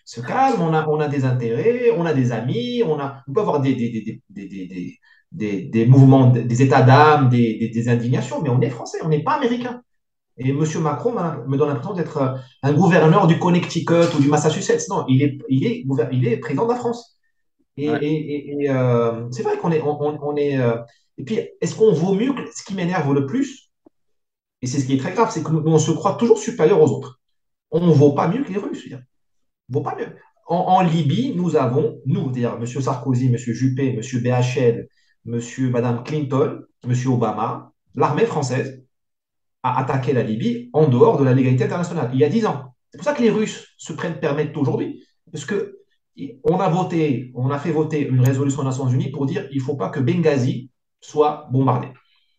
se 0.03 0.21
calme. 0.21 0.61
On 0.61 0.73
a, 0.73 0.87
on 0.87 0.99
a 0.99 1.07
des 1.07 1.25
intérêts, 1.25 1.91
on 1.97 2.05
a 2.05 2.13
des 2.13 2.31
amis, 2.31 2.83
on, 2.85 2.99
a, 2.99 3.23
on 3.27 3.33
peut 3.33 3.41
avoir 3.41 3.61
des, 3.61 3.73
des, 3.73 3.89
des, 3.89 4.47
des, 4.47 4.99
des, 5.31 5.61
des 5.63 5.85
mouvements, 5.85 6.27
des 6.27 6.61
états 6.61 6.83
d'âme, 6.83 7.29
des, 7.29 7.69
des, 7.73 7.89
indignations, 7.89 8.41
mais 8.41 8.49
on 8.49 8.61
est 8.61 8.69
français, 8.69 8.99
on 9.03 9.09
n'est 9.09 9.23
pas 9.23 9.33
américain. 9.33 9.81
Et 10.37 10.49
M. 10.49 10.63
Macron 10.81 11.13
me 11.47 11.57
donne 11.57 11.69
l'impression 11.69 11.93
d'être 11.93 12.17
euh, 12.17 12.37
un 12.63 12.73
gouverneur 12.73 13.27
du 13.27 13.39
Connecticut 13.39 14.13
ou 14.15 14.19
du 14.19 14.27
Massachusetts. 14.27 14.89
Non, 14.89 15.05
il 15.07 15.23
est, 15.23 15.37
il 15.49 15.65
est, 15.65 15.85
il 16.11 16.27
est 16.27 16.37
président 16.37 16.65
de 16.65 16.73
la 16.73 16.77
France. 16.77 17.17
Et, 17.77 17.87
et, 17.87 18.63
et, 18.63 18.69
euh, 18.69 19.29
c'est 19.31 19.43
vrai 19.43 19.57
qu'on 19.57 19.71
est, 19.71 19.81
on, 19.81 19.99
on 20.01 20.35
est 20.37 20.59
et 21.17 21.23
puis, 21.23 21.39
est-ce 21.61 21.75
qu'on 21.75 21.93
vaut 21.93 22.13
mieux 22.13 22.33
que 22.33 22.41
ce 22.53 22.63
qui 22.63 22.73
m'énerve 22.73 23.13
le 23.13 23.25
plus? 23.25 23.69
Et 24.61 24.67
c'est 24.67 24.79
ce 24.79 24.85
qui 24.85 24.93
est 24.93 24.99
très 24.99 25.13
grave, 25.13 25.29
c'est 25.31 25.43
que 25.43 25.51
nous, 25.51 25.61
on 25.65 25.79
se 25.79 25.91
croit 25.91 26.15
toujours 26.15 26.39
supérieur 26.39 26.81
aux 26.81 26.91
autres. 26.91 27.19
On 27.71 27.85
ne 27.85 27.91
vaut 27.91 28.13
pas 28.13 28.27
mieux 28.27 28.43
que 28.43 28.51
les 28.51 28.59
Russes. 28.59 28.87
On 29.69 29.73
vaut 29.73 29.81
pas 29.81 29.95
mieux. 29.95 30.15
En, 30.47 30.81
Libye, 30.81 31.33
nous 31.35 31.55
avons, 31.55 31.99
nous, 32.05 32.29
dire 32.29 32.57
M. 32.59 32.65
Sarkozy, 32.67 33.27
M. 33.27 33.37
Juppé, 33.37 33.93
M. 33.93 34.21
BHL, 34.21 34.87
M. 35.27 35.39
Mme 35.71 36.03
Clinton, 36.03 36.61
M. 36.83 36.93
Obama, 37.07 37.71
l'armée 37.95 38.25
française 38.25 38.84
a 39.65 39.79
attaqué 39.79 40.13
la 40.13 40.21
Libye 40.21 40.69
en 40.73 40.87
dehors 40.87 41.17
de 41.17 41.23
la 41.23 41.33
légalité 41.33 41.63
internationale, 41.63 42.11
il 42.13 42.19
y 42.19 42.23
a 42.23 42.29
dix 42.29 42.45
ans. 42.45 42.75
C'est 42.91 42.99
pour 42.99 43.05
ça 43.05 43.13
que 43.13 43.21
les 43.23 43.31
Russes 43.31 43.67
se 43.77 43.93
prennent 43.93 44.19
permettre 44.19 44.57
aujourd'hui, 44.59 45.03
parce 45.31 45.43
que 45.43 45.79
on 46.43 46.59
a 46.59 46.69
voté, 46.69 47.31
on 47.33 47.49
a 47.49 47.57
fait 47.57 47.71
voter 47.71 48.07
une 48.07 48.21
résolution 48.21 48.61
des 48.61 48.69
Nations 48.69 48.87
Unies 48.87 49.09
pour 49.09 49.25
dire 49.25 49.49
qu'il 49.49 49.57
ne 49.57 49.63
faut 49.63 49.75
pas 49.75 49.89
que 49.89 49.99
Benghazi 49.99 50.69
soit 51.01 51.49
bombardé. 51.51 51.87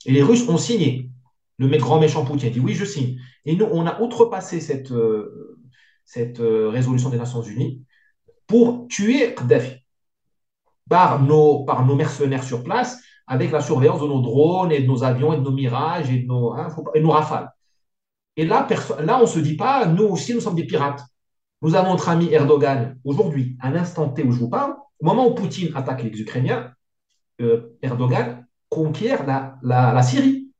Et 0.06 0.12
les 0.12 0.22
Russes 0.22 0.48
ont 0.48 0.56
signé. 0.56 1.10
Le 1.58 1.68
grand 1.78 1.98
méchant 2.00 2.24
Poutine 2.24 2.50
dit 2.50 2.60
oui, 2.60 2.74
je 2.74 2.84
signe. 2.84 3.18
Et 3.44 3.56
nous, 3.56 3.66
on 3.66 3.86
a 3.86 4.00
outrepassé 4.00 4.60
cette, 4.60 4.92
euh, 4.92 5.58
euh, 6.16 6.68
résolution 6.68 7.10
des 7.10 7.18
Nations 7.18 7.42
Unies 7.42 7.82
pour 8.46 8.86
tuer 8.88 9.34
Kadhafi 9.34 9.78
par 10.88 11.20
nos 11.20 11.96
mercenaires 11.96 12.44
sur 12.44 12.62
place, 12.62 13.02
avec 13.26 13.50
la 13.50 13.60
surveillance 13.60 14.00
de 14.00 14.06
nos 14.06 14.20
drones 14.20 14.72
et 14.72 14.80
de 14.80 14.86
nos 14.86 15.02
avions 15.02 15.32
et 15.32 15.38
de 15.38 15.42
nos 15.42 15.50
mirages 15.50 16.10
et 16.10 16.18
de 16.20 16.26
nos, 16.26 16.52
hein, 16.52 16.68
et 16.94 17.00
nos 17.00 17.10
rafales. 17.10 17.50
Et 18.36 18.44
là, 18.44 18.66
là, 19.00 19.18
on 19.18 19.22
ne 19.22 19.26
se 19.26 19.38
dit 19.38 19.56
pas, 19.56 19.86
nous 19.86 20.04
aussi, 20.04 20.34
nous 20.34 20.40
sommes 20.40 20.54
des 20.54 20.66
pirates. 20.66 21.02
Nous 21.62 21.74
avons 21.74 21.90
notre 21.90 22.08
ami 22.08 22.32
Erdogan 22.32 22.98
aujourd'hui, 23.04 23.56
à 23.60 23.70
l'instant 23.70 24.10
T 24.10 24.22
où 24.22 24.30
je 24.30 24.38
vous 24.38 24.50
parle, 24.50 24.74
au 25.00 25.06
moment 25.06 25.26
où 25.26 25.34
Poutine 25.34 25.74
attaque 25.74 26.02
les 26.02 26.20
Ukrainiens, 26.20 26.72
euh, 27.40 27.76
Erdogan 27.82 28.46
conquiert 28.68 29.24
la, 29.26 29.56
la, 29.62 30.02
Syrie. 30.02 30.50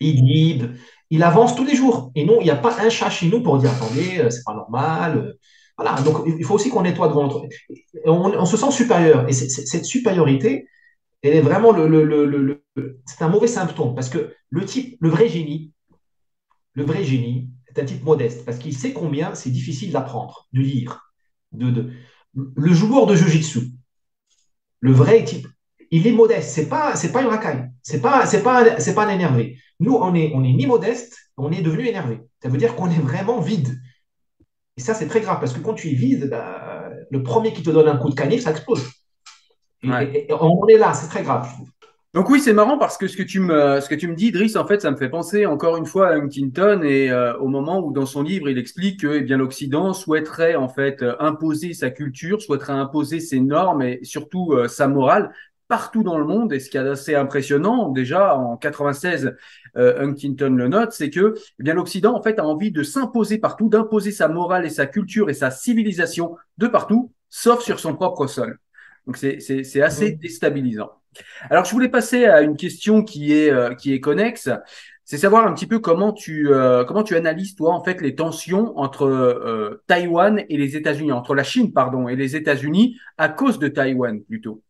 Il 0.00 0.76
il 1.10 1.22
avance 1.24 1.56
tous 1.56 1.64
les 1.64 1.74
jours. 1.74 2.12
Et 2.14 2.24
non, 2.24 2.36
il 2.40 2.44
n'y 2.44 2.50
a 2.50 2.56
pas 2.56 2.80
un 2.80 2.88
chat 2.88 3.10
chez 3.10 3.28
nous 3.28 3.42
pour 3.42 3.58
dire 3.58 3.70
attendez, 3.70 4.20
euh, 4.20 4.30
c'est 4.30 4.44
pas 4.44 4.54
normal. 4.54 5.18
Euh, 5.18 5.32
voilà, 5.76 6.00
donc 6.02 6.22
il 6.26 6.44
faut 6.44 6.54
aussi 6.54 6.70
qu'on 6.70 6.82
nettoie 6.82 7.08
devant 7.08 7.24
notre. 7.24 7.42
On, 8.04 8.44
se 8.44 8.56
sent 8.56 8.70
supérieur. 8.70 9.28
Et 9.28 9.32
cette 9.32 9.84
supériorité, 9.84 10.68
elle 11.22 11.34
est 11.34 11.40
vraiment 11.40 11.72
le, 11.72 12.64
c'est 13.06 13.22
un 13.22 13.28
mauvais 13.28 13.46
symptôme 13.46 13.94
parce 13.94 14.08
que 14.08 14.34
le 14.48 14.64
type, 14.64 14.96
le 15.00 15.08
vrai 15.08 15.28
génie, 15.28 15.72
le 16.74 16.84
vrai 16.84 17.04
génie 17.04 17.50
est 17.68 17.80
un 17.80 17.84
type 17.84 18.04
modeste 18.04 18.44
parce 18.44 18.58
qu'il 18.58 18.76
sait 18.76 18.92
combien 18.92 19.34
c'est 19.34 19.50
difficile 19.50 19.92
d'apprendre, 19.92 20.48
de 20.52 20.60
lire. 20.60 21.12
De, 21.52 21.90
le 22.34 22.72
joueur 22.72 23.06
de 23.06 23.16
jiu-jitsu, 23.16 23.72
le 24.80 24.92
vrai 24.92 25.24
type, 25.24 25.46
il 25.90 26.06
est 26.06 26.12
modeste. 26.12 26.50
C'est 26.50 26.68
pas, 26.68 26.96
c'est 26.96 27.12
pas 27.12 27.22
une 27.22 27.28
racaille. 27.28 27.68
C'est 27.82 28.00
pas, 28.00 28.26
c'est 28.26 28.42
pas, 28.42 28.80
c'est 28.80 28.94
pas 28.94 29.06
un 29.06 29.10
énervé. 29.10 29.58
Nous, 29.80 29.94
on 29.94 30.14
est, 30.14 30.32
on 30.34 30.44
est 30.44 30.52
ni 30.52 30.66
modeste, 30.66 31.16
on 31.36 31.50
est 31.50 31.62
devenu 31.62 31.86
énervé. 31.86 32.20
Ça 32.42 32.48
veut 32.48 32.58
dire 32.58 32.76
qu'on 32.76 32.90
est 32.90 32.98
vraiment 32.98 33.40
vide. 33.40 33.80
Et 34.76 34.80
ça, 34.80 34.94
c'est 34.94 35.08
très 35.08 35.20
grave 35.20 35.40
parce 35.40 35.52
que 35.52 35.60
quand 35.60 35.74
tu 35.74 35.90
es 35.90 35.94
vide, 35.94 36.28
bah, 36.30 36.88
le 37.10 37.22
premier 37.22 37.52
qui 37.52 37.62
te 37.62 37.70
donne 37.70 37.88
un 37.88 37.96
coup 37.96 38.10
de 38.10 38.14
canif, 38.14 38.42
ça 38.42 38.50
explose. 38.52 38.86
Et, 39.82 40.28
on 40.38 40.66
est 40.66 40.78
là, 40.78 40.92
c'est 40.94 41.08
très 41.08 41.22
grave, 41.22 41.46
je 41.48 41.54
trouve. 41.54 41.68
Donc 42.12 42.28
oui, 42.28 42.40
c'est 42.40 42.52
marrant 42.52 42.76
parce 42.76 42.98
que 42.98 43.06
ce 43.06 43.16
que 43.16 43.22
tu 43.22 43.38
me 43.38 43.80
ce 43.80 43.88
que 43.88 43.94
tu 43.94 44.08
me 44.08 44.16
dis, 44.16 44.28
Idriss, 44.28 44.56
en 44.56 44.66
fait, 44.66 44.82
ça 44.82 44.90
me 44.90 44.96
fait 44.96 45.08
penser 45.08 45.46
encore 45.46 45.76
une 45.76 45.86
fois 45.86 46.08
à 46.08 46.14
Huntington 46.16 46.82
et 46.82 47.08
euh, 47.08 47.38
au 47.38 47.46
moment 47.46 47.78
où 47.78 47.92
dans 47.92 48.04
son 48.04 48.22
livre 48.24 48.48
il 48.48 48.58
explique 48.58 49.02
que 49.02 49.18
eh 49.18 49.20
bien 49.20 49.36
l'Occident 49.36 49.92
souhaiterait 49.92 50.56
en 50.56 50.68
fait 50.68 51.04
imposer 51.20 51.72
sa 51.72 51.90
culture, 51.90 52.42
souhaiterait 52.42 52.72
imposer 52.72 53.20
ses 53.20 53.38
normes 53.38 53.82
et 53.82 54.00
surtout 54.02 54.54
euh, 54.54 54.66
sa 54.66 54.88
morale 54.88 55.32
partout 55.68 56.02
dans 56.02 56.18
le 56.18 56.24
monde. 56.24 56.52
Et 56.52 56.58
ce 56.58 56.68
qui 56.68 56.76
est 56.76 56.80
assez 56.80 57.14
impressionnant, 57.14 57.90
déjà 57.90 58.36
en 58.36 58.56
96, 58.56 59.36
euh, 59.76 60.04
Huntington 60.04 60.50
le 60.50 60.66
note, 60.66 60.90
c'est 60.92 61.10
que 61.10 61.34
eh 61.60 61.62
bien 61.62 61.74
l'Occident 61.74 62.14
en 62.14 62.22
fait 62.22 62.40
a 62.40 62.44
envie 62.44 62.72
de 62.72 62.82
s'imposer 62.82 63.38
partout, 63.38 63.68
d'imposer 63.68 64.10
sa 64.10 64.26
morale 64.26 64.66
et 64.66 64.70
sa 64.70 64.86
culture 64.86 65.30
et 65.30 65.34
sa 65.34 65.52
civilisation 65.52 66.36
de 66.58 66.66
partout, 66.66 67.12
sauf 67.28 67.62
sur 67.62 67.78
son 67.78 67.94
propre 67.94 68.26
sol. 68.26 68.58
Donc 69.06 69.16
c'est 69.16 69.82
assez 69.82 70.12
déstabilisant. 70.12 70.90
Alors 71.50 71.64
je 71.64 71.72
voulais 71.72 71.88
passer 71.88 72.26
à 72.26 72.42
une 72.42 72.56
question 72.56 73.02
qui 73.02 73.32
est 73.32 73.50
euh, 73.50 73.74
qui 73.74 73.92
est 73.92 74.00
connexe, 74.00 74.48
c'est 75.04 75.18
savoir 75.18 75.46
un 75.46 75.52
petit 75.52 75.66
peu 75.66 75.80
comment 75.80 76.12
tu 76.12 76.52
euh, 76.52 76.84
comment 76.84 77.02
tu 77.02 77.16
analyses 77.16 77.56
toi 77.56 77.74
en 77.74 77.82
fait 77.82 78.00
les 78.00 78.14
tensions 78.14 78.78
entre 78.78 79.06
euh, 79.06 79.82
Taïwan 79.88 80.44
et 80.48 80.56
les 80.56 80.76
États-Unis, 80.76 81.10
entre 81.10 81.34
la 81.34 81.42
Chine 81.42 81.72
pardon 81.72 82.08
et 82.08 82.14
les 82.14 82.36
États-Unis 82.36 82.96
à 83.18 83.28
cause 83.28 83.58
de 83.58 83.66
Taïwan 83.68 84.22
plutôt. 84.22 84.62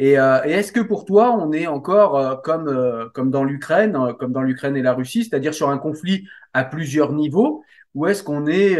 Euh, 0.00 0.40
et, 0.44 0.52
est-ce 0.52 0.72
que 0.72 0.80
pour 0.80 1.04
toi, 1.04 1.36
on 1.36 1.52
est 1.52 1.66
encore 1.66 2.16
euh, 2.16 2.36
comme, 2.36 2.68
euh, 2.68 3.08
comme 3.12 3.30
dans 3.30 3.44
l'Ukraine, 3.44 3.96
comme 4.18 4.32
dans 4.32 4.42
l'Ukraine 4.42 4.76
et 4.76 4.82
la 4.82 4.94
Russie, 4.94 5.24
c'est-à-dire 5.24 5.54
sur 5.54 5.68
un 5.68 5.78
conflit 5.78 6.26
à 6.54 6.64
plusieurs 6.64 7.12
niveaux, 7.12 7.62
ou 7.94 8.06
est-ce 8.06 8.22
qu'on 8.22 8.46
est 8.46 8.78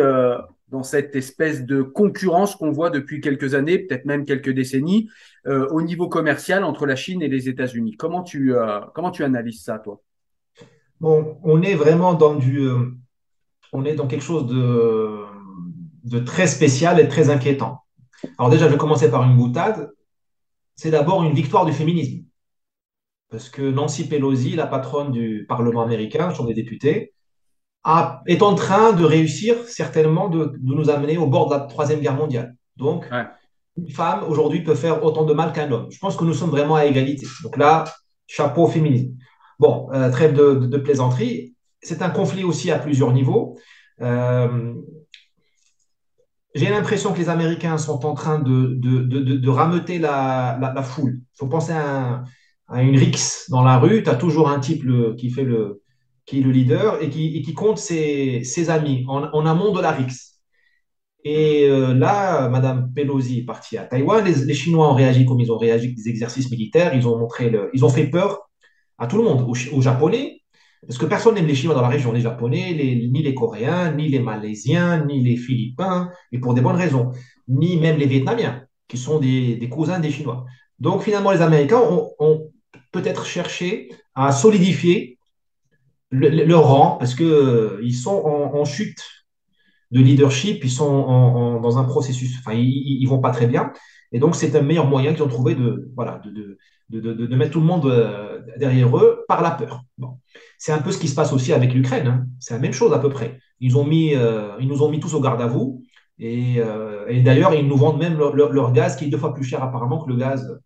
dans 0.70 0.82
cette 0.82 1.14
espèce 1.16 1.64
de 1.64 1.82
concurrence 1.82 2.56
qu'on 2.56 2.70
voit 2.70 2.90
depuis 2.90 3.20
quelques 3.20 3.54
années, 3.54 3.78
peut-être 3.78 4.04
même 4.04 4.24
quelques 4.24 4.50
décennies, 4.50 5.08
au 5.46 5.82
niveau 5.82 6.08
commercial 6.08 6.64
entre 6.64 6.86
la 6.86 6.96
Chine 6.96 7.22
et 7.22 7.28
les 7.28 7.48
États-Unis 7.48 7.96
Comment 7.96 8.22
tu 8.22 8.54
comment 8.94 9.10
tu 9.10 9.24
analyses 9.24 9.62
ça, 9.62 9.78
toi? 9.78 10.00
On 11.00 11.62
est 11.62 11.74
vraiment 11.74 12.14
dans 12.14 12.34
du, 12.34 12.68
on 13.72 13.84
est 13.84 13.94
dans 13.94 14.06
quelque 14.06 14.24
chose 14.24 14.46
de 14.46 15.24
de 16.04 16.18
très 16.18 16.46
spécial 16.46 17.00
et 17.00 17.08
très 17.08 17.30
inquiétant. 17.30 17.80
Alors 18.38 18.50
déjà, 18.50 18.66
je 18.66 18.72
vais 18.72 18.78
commencer 18.78 19.10
par 19.10 19.22
une 19.24 19.36
boutade 19.36 19.90
c'est 20.80 20.90
d'abord 20.90 21.22
une 21.24 21.34
victoire 21.34 21.66
du 21.66 21.74
féminisme. 21.74 22.24
parce 23.28 23.50
que 23.50 23.60
Nancy 23.60 24.08
Pelosi, 24.08 24.56
la 24.56 24.66
patronne 24.66 25.12
du 25.12 25.44
Parlement 25.46 25.82
américain, 25.82 26.32
Chambre 26.32 26.48
des 26.48 26.54
députés, 26.54 27.12
a- 27.84 28.22
est 28.26 28.42
en 28.42 28.54
train 28.54 28.92
de 28.92 29.04
réussir 29.04 29.56
certainement 29.66 30.28
de, 30.28 30.52
de 30.58 30.74
nous 30.74 30.90
amener 30.90 31.16
au 31.18 31.26
bord 31.26 31.48
de 31.48 31.54
la 31.54 31.60
Troisième 31.60 32.00
Guerre 32.00 32.14
mondiale. 32.16 32.54
Donc, 32.76 33.06
Ouais. 33.10 33.24
une 33.76 33.90
femme 33.90 34.24
aujourd'hui 34.28 34.62
peut 34.62 34.74
faire 34.74 35.02
autant 35.04 35.24
de 35.24 35.32
mal 35.32 35.52
qu'un 35.52 35.70
homme. 35.72 35.86
Je 35.90 35.98
pense 35.98 36.16
que 36.16 36.24
nous 36.24 36.34
sommes 36.34 36.50
vraiment 36.50 36.76
à 36.76 36.84
égalité. 36.86 37.26
Donc 37.42 37.56
là, 37.56 37.84
chapeau 38.26 38.64
au 38.64 38.66
féminisme. 38.68 39.12
Bon, 39.58 39.88
euh, 39.92 40.10
trêve 40.10 40.34
de, 40.34 40.54
de- 40.54 40.66
de 40.66 40.78
plaisanterie. 40.78 41.54
C'est 41.82 42.02
un 42.02 42.10
conflit 42.10 42.44
aussi 42.44 42.70
à 42.70 42.78
plusieurs 42.78 43.12
niveaux. 43.12 43.58
Euh, 44.02 44.74
j'ai 46.54 46.68
l'impression 46.68 47.12
que 47.12 47.18
les 47.18 47.28
Américains 47.28 47.78
sont 47.78 48.04
en 48.04 48.14
train 48.14 48.38
de, 48.40 48.74
de, 48.74 48.98
de, 49.00 49.20
de- 49.20 49.36
de 49.36 49.48
rameuter 49.48 49.98
la, 49.98 50.58
la, 50.60 50.72
la 50.72 50.82
foule. 50.82 51.20
Il 51.22 51.38
faut 51.38 51.46
penser 51.46 51.72
à, 51.72 51.86
un- 51.88 52.24
à 52.68 52.82
une 52.82 52.96
rixe 52.98 53.48
dans 53.50 53.62
la 53.62 53.78
rue. 53.78 54.02
Tu 54.02 54.10
as 54.10 54.16
toujours 54.16 54.48
un 54.48 54.58
type 54.58 54.82
le- 54.84 55.14
qui, 55.14 55.30
fait 55.30 55.44
le, 55.44 55.79
qui 56.30 56.38
est 56.38 56.42
le 56.42 56.52
leader 56.52 57.02
et 57.02 57.10
qui, 57.10 57.54
compte 57.54 57.78
ses, 57.78 58.70
amis 58.70 59.04
en, 59.08 59.46
amont 59.46 59.72
de 59.72 59.80
la 59.80 59.90
rixe. 59.90 60.38
Et 61.24 61.64
euh, 61.64 61.92
là, 61.92 62.48
Madame 62.48 62.92
Pelosi 62.94 63.40
est 63.40 63.44
partie 63.44 63.76
à 63.76 63.82
Taïwan. 63.82 64.24
Les, 64.24 64.54
Chinois 64.54 64.88
ont 64.88 64.94
réagi 64.94 65.26
comme 65.26 65.40
ils 65.40 65.50
ont 65.50 65.58
réagi 65.58 65.86
avec 65.86 65.96
des 65.96 66.08
exercices 66.08 66.48
militaires. 66.48 66.94
Ils 66.94 67.08
ont 67.08 67.18
montré 67.18 67.50
le- 67.50 67.68
ils 67.74 67.84
ont 67.84 67.88
fait 67.88 68.06
peur 68.06 68.48
à 68.96 69.08
tout 69.08 69.16
le 69.16 69.24
monde, 69.24 69.44
aux, 69.48 69.82
Japonais, 69.82 70.42
parce 70.86 70.98
que 70.98 71.06
personne 71.06 71.34
n'aime 71.34 71.48
les 71.48 71.56
Chinois 71.56 71.74
dans 71.74 71.82
la 71.82 71.88
région, 71.88 72.12
les 72.12 72.20
Japonais, 72.20 72.74
ni 72.74 73.22
les 73.22 73.34
Coréens, 73.34 73.92
ni 73.92 74.08
les 74.08 74.20
Malaisiens, 74.20 75.04
ni 75.06 75.20
les 75.22 75.36
Philippins, 75.36 76.10
et 76.30 76.38
pour 76.38 76.54
des 76.54 76.60
bonnes 76.60 76.76
raisons, 76.76 77.10
ni 77.48 77.76
même 77.76 77.96
les 77.96 78.06
Vietnamiens, 78.06 78.62
qui 78.86 78.98
sont 78.98 79.18
des, 79.18 79.68
cousins 79.68 79.98
des 79.98 80.10
Chinois. 80.12 80.44
Donc 80.78 81.02
finalement, 81.02 81.32
les 81.32 81.42
Américains 81.42 81.82
ont 82.20 82.50
peut-être 82.92 83.26
cherché 83.26 83.88
à 84.14 84.30
solidifier 84.30 85.18
le- 86.10 86.28
le- 86.28 86.44
leur 86.44 86.64
rang, 86.68 86.96
parce 86.98 87.14
que 87.14 87.24
euh, 87.24 87.80
sont 87.92 88.10
en, 88.24 88.64
chute 88.64 89.02
de 89.90 90.00
leadership, 90.00 90.64
ils 90.64 90.70
sont 90.70 90.84
en- 90.86 91.60
dans 91.60 91.78
un 91.78 91.84
processus, 91.84 92.36
enfin, 92.40 92.52
ils, 92.54 92.98
ils 93.02 93.06
vont 93.08 93.20
pas 93.20 93.30
très 93.30 93.46
bien. 93.46 93.72
Et 94.12 94.18
donc, 94.18 94.34
c'est 94.36 94.54
un 94.56 94.62
meilleur 94.62 94.86
moyen 94.86 95.12
qu'ils 95.14 95.22
ont 95.22 95.28
trouvé 95.28 95.54
de, 95.54 95.90
voilà, 95.94 96.20
de, 96.24 96.30
de, 96.30 97.00
de, 97.00 97.12
de- 97.12 97.36
mettre 97.36 97.52
tout 97.52 97.60
le 97.60 97.66
monde 97.66 97.86
euh, 97.86 98.40
derrière 98.58 98.96
eux 98.98 99.24
par 99.28 99.40
la 99.42 99.52
peur. 99.52 99.82
Bon. 99.98 100.18
C'est 100.58 100.72
un 100.72 100.78
peu 100.78 100.90
ce 100.92 100.98
qui 100.98 101.08
se 101.08 101.14
passe 101.14 101.32
aussi 101.32 101.52
avec 101.52 101.72
l'Ukraine. 101.74 102.06
hein. 102.08 102.26
C'est 102.40 102.54
la 102.54 102.60
même 102.60 102.72
chose 102.72 102.92
à 102.92 102.98
peu 102.98 103.08
près. 103.08 103.38
Ils, 103.60 103.76
ont 103.76 103.84
mis, 103.84 104.14
euh, 104.14 104.52
ils 104.60 104.66
nous 104.68 104.82
ont 104.82 104.90
mis 104.90 105.00
tous 105.00 105.14
au 105.14 105.20
garde 105.20 105.40
à 105.40 105.46
vous. 105.46 105.82
Et, 106.18 106.60
et 107.08 107.22
d'ailleurs, 107.22 107.54
ils 107.54 107.66
nous 107.66 107.76
vendent 107.76 107.98
même 107.98 108.18
leur, 108.18 108.34
leur- 108.36 108.52
leur 108.52 108.72
gaz 108.72 108.94
qui 108.96 109.06
est 109.06 109.08
deux 109.08 109.16
fois 109.16 109.32
plus 109.32 109.44
cher 109.44 109.62
apparemment 109.62 110.04
que 110.04 110.10
le 110.10 110.16
gaz 110.16 110.60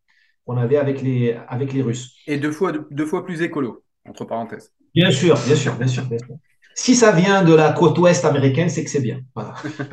qu'on 0.44 0.56
avait 0.56 0.76
avec 0.78 1.00
les, 1.00 1.36
avec 1.48 1.72
les 1.72 1.82
Russes. 1.82 2.16
Et 2.26 2.38
deux 2.38 2.50
fois, 2.50 2.72
deux 2.90 3.06
fois 3.06 3.24
plus 3.24 3.40
écolo, 3.40 3.84
entre 4.04 4.24
parenthèses. 4.24 4.72
Bien 4.94 5.10
sûr, 5.10 5.36
bien 5.46 5.56
sûr, 5.56 5.74
bien 5.76 5.86
sûr, 5.88 6.04
bien 6.04 6.18
sûr. 6.18 6.36
Si 6.76 6.94
ça 6.94 7.12
vient 7.12 7.42
de 7.44 7.54
la 7.54 7.72
côte 7.72 7.98
ouest 7.98 8.24
américaine, 8.24 8.68
c'est 8.68 8.84
que 8.84 8.90
c'est 8.90 9.00
bien. 9.00 9.20
Voilà. 9.34 9.54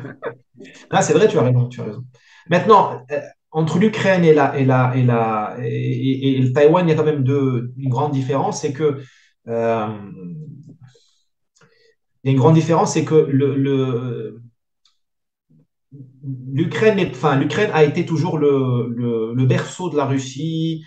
Ah, 0.90 1.02
c'est 1.02 1.12
vrai, 1.12 1.28
tu 1.28 1.38
as 1.38 1.42
raison, 1.42 1.68
tu 1.68 1.80
as 1.80 1.84
raison. 1.84 2.04
Maintenant, 2.48 3.02
euh, 3.10 3.20
entre 3.50 3.78
l'Ukraine 3.78 4.24
et, 4.24 4.34
la, 4.34 4.56
et, 4.58 4.64
la, 4.64 4.92
et, 4.96 5.02
la, 5.02 5.56
et, 5.62 6.38
le 6.40 6.52
Taïwan, 6.52 6.86
il 6.86 6.90
y 6.90 6.92
a 6.92 6.96
quand 6.96 7.04
même 7.04 7.24
deux, 7.24 7.72
une 7.76 7.88
grande 7.90 8.12
différence, 8.12 8.60
c'est 8.62 8.72
que 8.72 9.00
euh, 9.48 9.86
il 12.24 12.28
y 12.28 12.30
a 12.30 12.32
une 12.32 12.38
grande 12.38 12.54
différence, 12.54 12.94
c'est 12.94 13.04
que 13.04 13.14
le, 13.14 13.54
l'Ukraine, 16.52 16.98
est- 16.98 17.10
enfin, 17.10 17.36
l'Ukraine 17.36 17.70
a 17.72 17.84
été 17.84 18.04
toujours 18.06 18.38
le, 18.38 18.88
le, 18.94 19.34
le 19.34 19.46
berceau 19.46 19.90
de 19.90 19.96
la 19.96 20.04
Russie. 20.06 20.84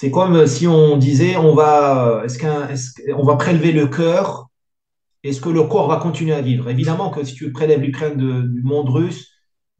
C'est 0.00 0.12
comme 0.12 0.46
si 0.46 0.68
on 0.68 0.96
disait, 0.96 1.36
on 1.36 1.56
va, 1.56 2.22
est-ce 2.24 2.38
qu'un, 2.38 2.68
qu'on 3.16 3.24
va 3.24 3.34
prélever 3.34 3.72
le 3.72 3.88
cœur 3.88 4.48
est-ce 5.24 5.40
que 5.40 5.48
le 5.48 5.64
corps 5.64 5.88
va 5.88 5.96
continuer 5.96 6.34
à 6.34 6.40
vivre? 6.40 6.70
Évidemment 6.70 7.10
que 7.10 7.24
si 7.24 7.34
tu 7.34 7.50
prélèves 7.50 7.80
l'Ukraine 7.80 8.16
du 8.16 8.62
monde 8.62 8.88
russe, 8.88 9.28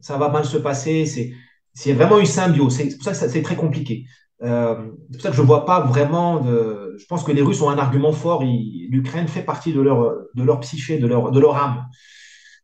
ça 0.01 0.17
va 0.17 0.27
mal 0.27 0.43
se 0.43 0.57
passer. 0.57 1.05
C'est, 1.05 1.31
c'est 1.73 1.93
vraiment 1.93 2.19
une 2.19 2.25
symbiose. 2.25 2.75
C'est 2.75 2.93
pour 2.97 3.05
ça 3.05 3.11
que 3.11 3.31
c'est 3.31 3.41
très 3.41 3.55
compliqué. 3.55 4.03
Euh, 4.43 4.75
c'est 5.09 5.17
pour 5.17 5.21
ça 5.21 5.29
que 5.29 5.37
je 5.37 5.41
ne 5.41 5.47
vois 5.47 5.65
pas 5.65 5.79
vraiment 5.79 6.41
de. 6.41 6.97
Je 6.99 7.05
pense 7.05 7.23
que 7.23 7.31
les 7.31 7.41
Russes 7.41 7.61
ont 7.61 7.69
un 7.69 7.77
argument 7.77 8.11
fort. 8.11 8.43
L'Ukraine 8.43 9.29
fait 9.29 9.43
partie 9.43 9.71
de 9.71 9.79
leur, 9.79 10.17
de 10.35 10.43
leur 10.43 10.59
psyché, 10.59 10.99
de 10.99 11.07
leur, 11.07 11.31
de 11.31 11.39
leur 11.39 11.55
âme. 11.55 11.85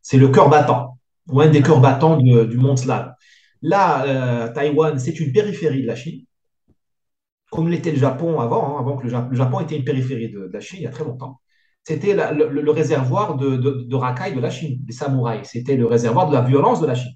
C'est 0.02 0.18
le 0.18 0.28
cœur 0.28 0.50
battant, 0.50 0.98
ou 1.30 1.40
un 1.40 1.48
des 1.48 1.62
cœurs 1.62 1.80
battants 1.80 2.18
du 2.18 2.58
monde 2.58 2.78
slave. 2.78 3.14
Là, 3.62 4.04
euh, 4.04 4.52
Taïwan, 4.52 4.98
c'est 4.98 5.18
une 5.18 5.32
périphérie 5.32 5.80
de 5.80 5.86
la 5.86 5.96
Chine, 5.96 6.25
comme 7.50 7.68
l'était 7.68 7.92
le 7.92 7.98
Japon 7.98 8.40
avant, 8.40 8.76
hein, 8.76 8.80
avant 8.80 8.96
que 8.96 9.06
le, 9.06 9.12
le 9.30 9.36
Japon 9.36 9.60
était 9.60 9.76
une 9.76 9.84
périphérie 9.84 10.30
de, 10.30 10.50
la 10.52 10.60
Chine 10.60 10.78
il 10.80 10.84
y 10.84 10.86
a 10.86 10.90
très 10.90 11.04
longtemps 11.04 11.40
c'était 11.84 12.14
le, 12.14 12.70
réservoir 12.72 13.36
de, 13.36 13.56
de, 13.56 13.84
de 13.86 13.94
racailles 13.94 14.34
de 14.34 14.40
la 14.40 14.50
Chine, 14.50 14.78
des 14.82 14.92
samouraïs. 14.92 15.48
C'était 15.52 15.76
le 15.76 15.86
réservoir 15.86 16.28
de 16.28 16.32
la 16.34 16.40
violence 16.42 16.80
de 16.80 16.86
la 16.86 16.96
Chine. 16.96 17.12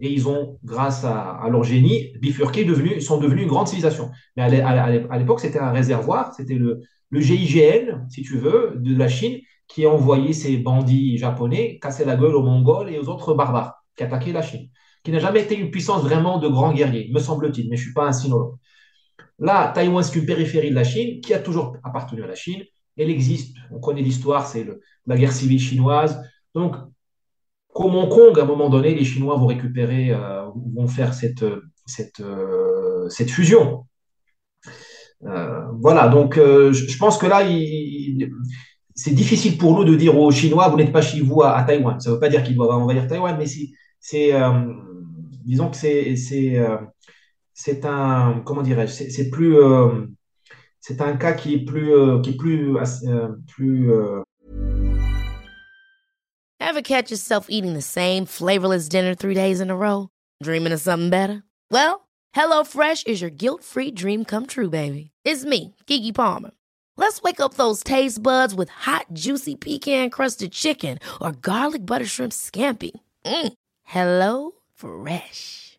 Et 0.00 0.12
ils 0.12 0.28
ont, 0.28 0.58
grâce 0.64 1.04
à, 1.04 1.40
leur 1.50 1.64
génie, 1.64 2.12
bifurqué, 2.20 2.66
sont 3.00 3.18
devenus 3.18 3.42
une 3.42 3.48
grande 3.48 3.68
civilisation. 3.68 4.10
Mais 4.36 4.42
à 4.42 4.48
l'é- 4.48 4.60
à 4.60 4.90
l'é- 4.90 5.06
à 5.10 5.18
l'époque, 5.18 5.40
c'était 5.40 5.58
un 5.58 5.70
réservoir, 5.72 6.34
c'était 6.34 6.54
le, 6.54 6.80
le 7.10 7.20
GIGN, 7.20 8.06
si 8.10 8.22
tu 8.22 8.36
veux, 8.38 8.72
de 8.76 8.94
la 8.96 9.08
Chine, 9.08 9.38
qui 9.68 9.84
a 9.86 9.90
envoyé 9.90 10.32
ces 10.32 10.56
bandits 10.58 11.16
japonais 11.18 11.78
casser 11.80 12.04
la 12.04 12.16
gueule 12.16 12.34
aux 12.34 12.42
Mongols 12.42 12.90
et 12.90 12.98
aux 12.98 13.08
autres 13.08 13.34
barbares 13.34 13.74
qui 13.96 14.02
attaquaient 14.04 14.32
la 14.32 14.42
Chine, 14.42 14.68
qui 15.04 15.12
n'a 15.12 15.18
jamais 15.18 15.40
été 15.42 15.56
une 15.58 15.70
puissance 15.70 16.02
vraiment 16.02 16.38
de 16.38 16.48
grands 16.48 16.72
guerriers, 16.72 17.10
me 17.12 17.20
semble-t-il, 17.20 17.68
mais 17.70 17.76
je 17.76 17.82
ne 17.82 17.84
suis 17.86 17.94
pas 17.94 18.06
un 18.06 18.12
sinologue. 18.12 18.56
Là, 19.40 19.72
Taïwan, 19.74 20.04
c'est 20.04 20.18
une 20.18 20.26
périphérie 20.26 20.70
de 20.70 20.74
la 20.74 20.84
Chine 20.84 21.20
qui 21.20 21.32
a 21.32 21.38
toujours 21.38 21.76
appartenu 21.82 22.22
à 22.22 22.26
la 22.26 22.34
Chine. 22.34 22.62
Elle 22.96 23.10
existe, 23.10 23.56
on 23.70 23.80
connaît 23.80 24.02
l'histoire, 24.02 24.46
c'est 24.46 24.66
la 25.06 25.16
guerre 25.16 25.32
civile 25.32 25.58
chinoise. 25.58 26.22
Donc, 26.54 26.76
comme 27.72 27.94
Hong 27.94 28.08
Kong, 28.08 28.38
à 28.38 28.42
un 28.42 28.46
moment 28.46 28.68
donné, 28.68 28.94
les 28.94 29.04
Chinois 29.04 29.36
vont 29.36 29.46
récupérer, 29.46 30.10
euh, 30.10 30.46
vont 30.74 30.88
faire 30.88 31.14
cette, 31.14 31.42
euh, 32.20 33.08
fusion. 33.28 33.86
Euh, 35.24 35.64
voilà, 35.80 36.08
donc 36.08 36.36
je, 36.36 36.98
pense 36.98 37.18
que 37.18 37.26
là, 37.26 37.40
c'est 38.94 39.12
difficile 39.12 39.56
pour 39.56 39.74
nous 39.76 39.84
de 39.84 39.94
dire 39.94 40.18
aux 40.18 40.30
Chinois, 40.30 40.68
vous 40.68 40.76
n'êtes 40.76 40.92
pas 40.92 41.02
chez 41.02 41.20
vous 41.20 41.42
à, 41.42 41.56
à 41.56 41.62
Taïwan. 41.64 41.98
Ça 42.00 42.10
ne 42.10 42.14
veut 42.14 42.20
pas 42.20 42.28
dire 42.28 42.42
qu'ils 42.42 42.56
doivent 42.56 42.70
envahir 42.70 43.06
Taïwan, 43.06 43.36
mais 43.38 43.46
c'est, 44.00 44.32
disons 45.44 45.70
que 45.70 45.76
c'est, 45.76 46.16
c'est, 47.62 47.84
un, 47.84 48.42
comment 48.44 48.62
dirais-je, 48.62 49.10
c'est 49.10 49.30
plus, 49.30 49.58
euh, 49.58 50.06
c'est 50.80 51.00
un 51.02 51.16
cas 51.16 51.32
qui 51.32 51.54
est 51.54 51.64
plus, 51.64 51.92
euh, 51.92 52.20
qui 52.20 52.30
est 52.30 52.36
plus, 52.36 52.76
euh, 52.76 53.28
plus 53.46 53.92
euh, 53.92 54.22
Ever 56.58 56.82
catch 56.82 57.10
yourself 57.10 57.46
eating 57.48 57.74
the 57.74 57.82
same 57.82 58.26
flavorless 58.26 58.88
dinner 58.88 59.14
three 59.14 59.34
days 59.34 59.60
in 59.60 59.70
a 59.70 59.76
row? 59.76 60.08
Dreaming 60.42 60.72
of 60.72 60.80
something 60.80 61.10
better? 61.10 61.42
Well, 61.70 62.06
Hello 62.32 62.64
Fresh 62.64 63.04
is 63.04 63.20
your 63.20 63.30
guilt 63.30 63.62
free 63.64 63.90
dream 63.90 64.24
come 64.24 64.46
true, 64.46 64.70
baby. 64.70 65.10
It's 65.24 65.44
me, 65.44 65.74
Kiki 65.86 66.12
Palmer. 66.12 66.52
Let's 66.96 67.20
wake 67.22 67.40
up 67.40 67.54
those 67.54 67.82
taste 67.82 68.22
buds 68.22 68.54
with 68.54 68.68
hot, 68.68 69.06
juicy 69.12 69.56
pecan 69.56 70.10
crusted 70.10 70.52
chicken 70.52 70.98
or 71.20 71.32
garlic 71.32 71.84
butter 71.84 72.06
shrimp 72.06 72.32
scampi. 72.32 72.92
Mm. 73.24 73.52
Hello 73.84 74.52
Fresh. 74.76 75.78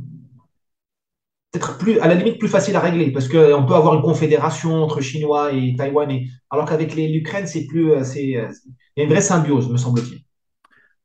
peut-être 1.51 1.77
plus, 1.77 1.99
à 1.99 2.07
la 2.07 2.15
limite 2.15 2.39
plus 2.39 2.47
facile 2.47 2.75
à 2.75 2.79
régler 2.79 3.11
parce 3.11 3.27
qu'on 3.27 3.65
peut 3.65 3.75
avoir 3.75 3.93
une 3.95 4.01
confédération 4.01 4.83
entre 4.83 5.01
Chinois 5.01 5.51
et 5.51 5.75
Taïwan, 5.75 6.09
et, 6.09 6.27
alors 6.49 6.65
qu'avec 6.65 6.95
l'Ukraine, 6.95 7.45
c'est 7.45 7.67
plus, 7.67 7.91
euh, 7.91 7.99
euh, 7.99 8.03
il 8.15 8.29
y 8.29 8.37
a 8.37 9.03
une 9.03 9.09
vraie 9.09 9.21
symbiose, 9.21 9.69
me 9.69 9.77
semble-t-il. 9.77 10.21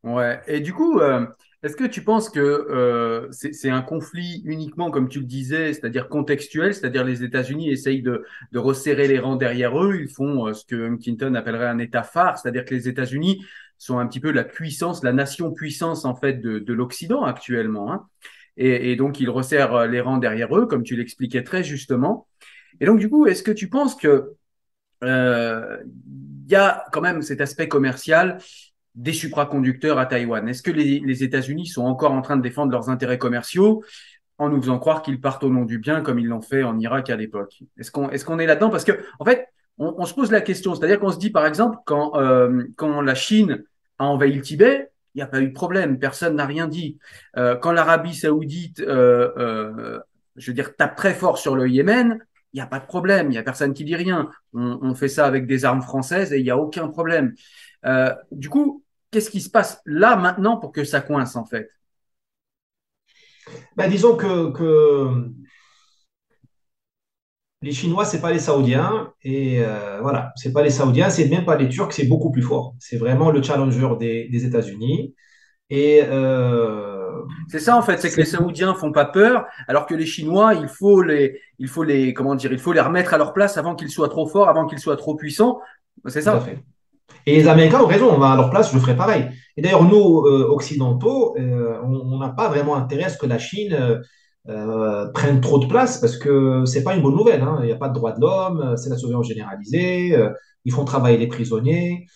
Ouais. 0.09 0.41
Et 0.47 0.61
du 0.61 0.73
coup, 0.73 1.01
euh, 1.01 1.27
Est-ce 1.65 1.75
que 1.75 1.85
tu 1.85 2.03
penses 2.03 2.29
que 2.29 3.29
c'est 3.33 3.71
un 3.71 3.83
conflit 3.83 4.43
uniquement, 4.45 4.93
comme 4.93 5.09
tu 5.09 5.19
le 5.19 5.25
disais, 5.25 5.73
c'est-à-dire 5.73 6.09
contextuel, 6.09 6.75
c'est-à-dire 6.75 7.03
les 7.03 7.25
États-Unis 7.25 7.71
essayent 7.71 8.03
de, 8.03 8.25
resserrer 8.55 9.09
les 9.09 9.19
rangs 9.19 9.35
derrière 9.35 9.77
eux, 9.83 9.99
ils 10.01 10.09
font 10.09 10.53
ce 10.55 10.65
que 10.65 10.89
Huntington 10.89 11.35
appellerait 11.35 11.67
un 11.67 11.79
État 11.79 12.05
phare, 12.05 12.39
c'est-à-dire 12.39 12.65
que 12.65 12.75
les 12.75 12.89
États-Unis 12.89 13.45
sont 13.79 13.99
un 13.99 14.07
petit 14.07 14.21
peu 14.21 14.31
la 14.31 14.45
puissance, 14.45 15.03
la 15.03 15.13
nation 15.13 15.53
puissance 15.53 16.05
en 16.05 16.15
fait 16.15 16.35
de, 16.35 16.61
de 16.61 16.73
l'Occident 16.73 17.25
actuellement, 17.25 17.93
hein. 17.93 18.07
Et, 18.57 18.97
donc 18.97 19.21
ils 19.21 19.29
resserrent 19.31 19.87
les 19.87 20.01
rangs 20.01 20.19
derrière 20.19 20.57
eux, 20.57 20.67
comme 20.67 20.83
tu 20.83 20.97
l'expliquais 20.97 21.43
très 21.43 21.63
justement. 21.63 22.27
Et 22.81 22.87
donc 22.87 22.99
du 22.99 23.09
coup, 23.09 23.27
est-ce 23.27 23.43
que 23.43 23.51
tu 23.51 23.69
penses 23.69 23.95
que 23.95 24.33
euh, 25.05 25.79
il 26.47 26.53
y 26.53 26.55
a 26.55 26.85
quand 26.93 27.01
même 27.01 27.23
cet 27.23 27.41
aspect 27.41 27.69
commercial 27.69 28.39
des 28.95 29.13
supraconducteurs 29.13 29.99
à 29.99 30.07
Taïwan? 30.07 30.49
Est-ce 30.49 30.63
que 30.63 30.71
les, 30.71 31.23
États-Unis 31.23 31.67
sont 31.67 31.85
encore 31.85 32.13
en 32.13 32.23
train 32.23 32.37
de 32.37 32.43
défendre 32.43 32.73
leurs 32.73 32.89
intérêts 32.89 33.19
commerciaux 33.19 33.85
en 34.39 34.49
nous 34.49 34.61
faisant 34.61 34.79
croire 34.79 35.03
qu'ils 35.03 35.21
partent 35.21 35.45
au 35.45 35.51
nom 35.51 35.65
du 35.65 35.79
bien 35.79 36.03
comme 36.03 36.19
ils 36.19 36.27
l'ont 36.27 36.43
fait 36.43 36.63
en 36.63 36.79
Irak 36.79 37.11
à 37.11 37.17
l'époque? 37.17 37.63
Est-ce 37.79 37.91
qu'on 37.91 38.39
est, 38.39 38.47
là-dedans? 38.47 38.71
Parce 38.71 38.85
que 38.85 38.93
en 39.19 39.25
fait, 39.25 39.49
on, 39.79 40.07
se 40.07 40.15
pose 40.15 40.31
la 40.31 40.41
question, 40.41 40.75
c'est-à-dire 40.75 40.99
qu'on 40.99 41.13
se 41.13 41.19
dit 41.19 41.29
par 41.29 41.47
exemple 41.47 41.77
quand 41.85 42.19
euh, 42.19 42.65
quand 42.77 43.03
la 43.03 43.15
Chine 43.15 43.65
a 43.99 44.07
envahi 44.07 44.33
le 44.33 44.41
Tibet, 44.41 44.91
il 45.17 45.21
n'y 45.21 45.23
a 45.23 45.27
pas 45.27 45.41
eu 45.41 45.49
de 45.49 45.55
problème, 45.55 45.99
personne 45.99 46.37
n'a 46.37 46.45
rien 46.45 46.69
dit. 46.69 46.99
Euh, 47.39 47.57
quand 47.57 47.73
l'Arabie 47.73 48.15
Saoudite, 48.15 48.81
euh, 48.81 49.99
je 50.37 50.51
veux 50.51 50.55
dire, 50.55 50.77
tape 50.77 50.95
très 50.95 51.15
fort 51.15 51.39
sur 51.39 51.57
le 51.57 51.67
Yémen, 51.71 52.19
il 52.53 52.57
n'y 52.57 52.61
a 52.61 52.67
pas 52.67 52.81
de 52.81 52.85
problème, 52.85 53.29
il 53.29 53.31
n'y 53.31 53.39
a 53.39 53.43
personne 53.43 53.73
qui 53.73 53.85
dit 53.85 53.97
rien. 53.97 54.29
On, 54.53 54.95
fait 54.95 55.09
ça 55.09 55.25
avec 55.25 55.47
des 55.47 55.65
armes 55.65 55.81
françaises 55.81 56.35
et 56.35 56.39
il 56.39 56.45
n'y 56.45 56.51
a 56.51 56.59
aucun 56.59 56.89
problème. 56.89 57.35
du 58.31 58.51
coup, 58.51 58.85
qu'est-ce 59.11 59.31
qui 59.31 59.41
se 59.41 59.49
passe 59.49 59.81
là 59.87 60.17
maintenant 60.17 60.59
pour 60.59 60.71
que 60.71 60.85
ça 60.85 61.01
coince 61.01 61.35
en 61.35 61.47
fait? 61.47 61.71
Ben, 63.75 63.89
Disons 63.89 64.17
que, 64.17 65.31
les 67.63 67.73
Chinois, 67.73 68.05
ce 68.05 68.17
n'est 68.17 68.23
pas 68.23 68.33
les 68.33 68.39
Saoudiens. 68.39 69.13
Et 69.23 69.61
euh, 69.61 70.01
voilà, 70.03 70.33
ce 70.37 70.49
n'est 70.49 70.55
pas 70.55 70.63
les 70.63 70.71
Saoudiens, 70.71 71.11
c'est 71.11 71.29
même 71.29 71.45
pas 71.45 71.57
les 71.57 71.69
Turcs, 71.69 71.93
c'est 71.93 72.07
beaucoup 72.07 72.31
plus 72.31 72.43
fort. 72.43 72.75
C'est 72.79 72.97
vraiment 72.97 73.31
le 73.31 73.43
challenger 73.43 73.89
des, 73.99 74.45
États-Unis. 74.45 75.15
Et. 75.71 76.03
Euh, 76.05 76.93
c'est 77.49 77.59
ça 77.59 77.77
en 77.77 77.83
fait, 77.83 78.01
c'est 78.01 78.11
que 78.11 78.19
les 78.19 78.25
Saoudiens 78.25 78.75
font 78.75 78.93
pas 78.93 79.05
peur, 79.05 79.47
alors 79.67 79.87
que 79.87 79.95
les 79.95 80.07
Chinois, 80.07 80.55
il 80.55 80.69
faut 80.69 81.03
les, 81.03 81.41
il 81.59 81.67
faut 81.67 81.83
les, 81.83 82.15
comment 82.15 82.37
dire, 82.37 82.53
il 82.53 82.59
faut 82.59 82.73
les 82.73 82.81
remettre 82.81 83.15
à 83.15 83.19
leur 83.19 83.33
place 83.33 83.57
avant 83.57 83.75
qu'ils 83.75 83.91
soient 83.91 84.09
trop 84.09 84.29
forts, 84.29 84.49
avant 84.49 84.67
qu'ils 84.67 84.79
soient 84.79 84.97
trop 84.97 85.17
puissants. 85.17 85.59
C'est 86.07 86.23
ça. 86.23 86.39
fait. 86.41 86.59
Et 87.25 87.37
les 87.37 87.49
Américains 87.49 87.81
ont 87.81 87.87
raison, 87.87 88.13
on 88.13 88.19
va 88.19 88.33
à 88.33 88.37
leur 88.37 88.51
place, 88.51 88.73
je 88.73 88.79
ferai 88.79 88.97
pareil. 88.97 89.29
Et 89.57 89.63
d'ailleurs, 89.63 89.83
nous, 89.83 90.25
euh, 90.27 90.47
occidentaux, 90.49 91.37
euh, 91.39 91.81
on 91.83 92.19
n'a 92.19 92.29
pas 92.29 92.49
vraiment 92.49 92.77
intérêt 92.77 93.05
à 93.05 93.09
ce 93.09 93.19
que 93.19 93.27
la 93.27 93.39
Chine 93.39 93.77
euh, 94.49 95.07
prenne 95.13 95.41
trop 95.41 95.59
de 95.59 95.67
place 95.67 95.99
parce 95.99 96.17
que 96.17 96.65
c'est 96.67 96.85
pas 96.85 96.95
une 96.95 97.03
bonne 97.03 97.17
nouvelle. 97.17 97.43
Hein. 97.43 97.59
Il 97.61 97.67
n'y 97.67 97.73
a 97.73 97.77
pas 97.77 97.89
de 97.89 97.95
droit 97.95 98.13
de 98.13 98.21
l'homme, 98.21 98.77
c'est 98.77 98.91
la 98.91 98.97
surveillance 98.97 99.29
généralisée, 99.29 100.17
ils 100.65 100.73
font 100.73 100.85
travailler 100.85 101.19
les 101.19 101.27
prisonniers. 101.27 102.07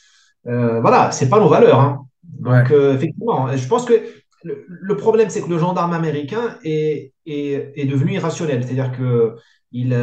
voilà, 0.44 1.10
c'est 1.12 1.28
pas 1.28 1.40
nos 1.40 1.48
valeurs. 1.48 1.80
Hein. 1.80 2.06
Donc, 2.22 2.70
effectivement, 2.70 3.54
je 3.54 3.68
pense 3.68 3.84
que 3.84 3.94
le, 4.42 4.96
problème, 4.96 5.28
c'est 5.28 5.42
que 5.42 5.50
le 5.50 5.58
gendarme 5.58 5.92
américain 5.92 6.56
est, 6.64 7.12
est, 7.26 7.72
est 7.76 7.86
devenu 7.86 8.14
irrationnel. 8.14 8.64
C'est-à-dire 8.64 8.92
que 8.92 9.36
il, 9.72 9.94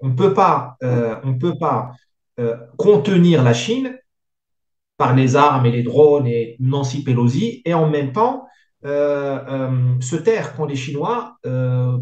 on 0.00 0.14
peut 0.14 0.34
pas, 0.34 0.76
on 1.24 1.38
peut 1.38 1.58
pas 1.58 1.92
euh, 2.40 2.56
contenir 2.76 3.44
la 3.44 3.54
Chine 3.54 3.96
par 4.96 5.14
les 5.14 5.36
armes 5.36 5.66
et 5.66 5.70
les 5.70 5.84
drones 5.84 6.26
et 6.26 6.56
Nancy 6.58 7.04
Pelosi, 7.04 7.62
et 7.64 7.74
en 7.74 7.88
même 7.88 8.10
temps 8.10 8.42
euh, 8.42 8.42
euh, 8.42 8.53
se 8.84 10.16
taire 10.16 10.54
quand 10.56 10.66
les 10.66 10.76
Chinois 10.76 11.36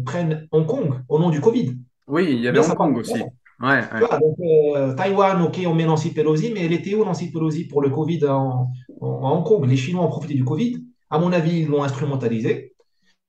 prennent 0.05 0.47
Hong 0.51 0.65
Kong 0.65 1.01
au 1.09 1.19
nom 1.19 1.29
du 1.29 1.41
Covid. 1.41 1.77
Oui, 2.07 2.27
il 2.29 2.41
y 2.41 2.47
avait 2.47 2.59
Hong 2.59 2.75
Kong 2.75 2.97
aussi. 2.97 3.21
Ouais, 3.61 3.81
donc, 4.19 4.97
Taïwan, 4.97 5.41
ok, 5.41 5.61
on 5.65 5.73
met 5.73 5.85
Nancy 5.85 6.13
Pelosi, 6.13 6.51
mais 6.53 6.65
elle 6.65 6.73
était 6.73 6.95
où 6.95 7.05
Nancy 7.05 7.31
Pelosi 7.31 7.65
pour 7.65 7.81
le 7.81 7.89
Covid 7.89 8.25
en, 8.25 8.67
Hong 8.99 9.43
Kong? 9.45 9.65
Les 9.65 9.77
Chinois 9.77 10.03
ont 10.03 10.09
profité 10.09 10.33
du 10.33 10.43
Covid. 10.43 10.83
À 11.09 11.19
mon 11.19 11.31
avis, 11.31 11.61
ils 11.61 11.67
l'ont 11.67 11.83
instrumentalisé 11.83 12.73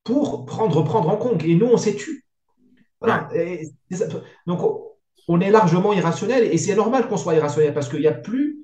pour 0.03 0.45
prendre, 0.45 0.77
reprendre 0.77 1.09
Hong 1.09 1.19
Kong. 1.19 1.45
Et 1.45 1.55
nous, 1.55 1.67
on 1.67 1.77
s'est 1.77 1.95
tu. 1.95 2.25
Voilà. 3.01 3.29
donc, 4.47 4.61
on 5.29 5.41
est 5.41 5.51
largement 5.51 5.93
irrationnel 5.93 6.45
et 6.45 6.59
c'est 6.59 6.75
normal 6.75 7.09
qu'on 7.09 7.17
soit 7.17 7.35
irrationnel 7.35 7.73
parce 7.73 7.89
qu'il 7.89 8.01
n'y 8.01 8.07
a 8.07 8.13
plus, 8.13 8.59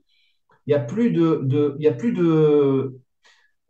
il 0.66 0.72
y 0.72 0.74
a 0.74 0.80
plus 0.80 1.11
de, 1.11 1.76
il 1.78 1.84
y 1.84 1.88
a 1.88 1.93
plus 1.93 2.12
de, 2.12 2.99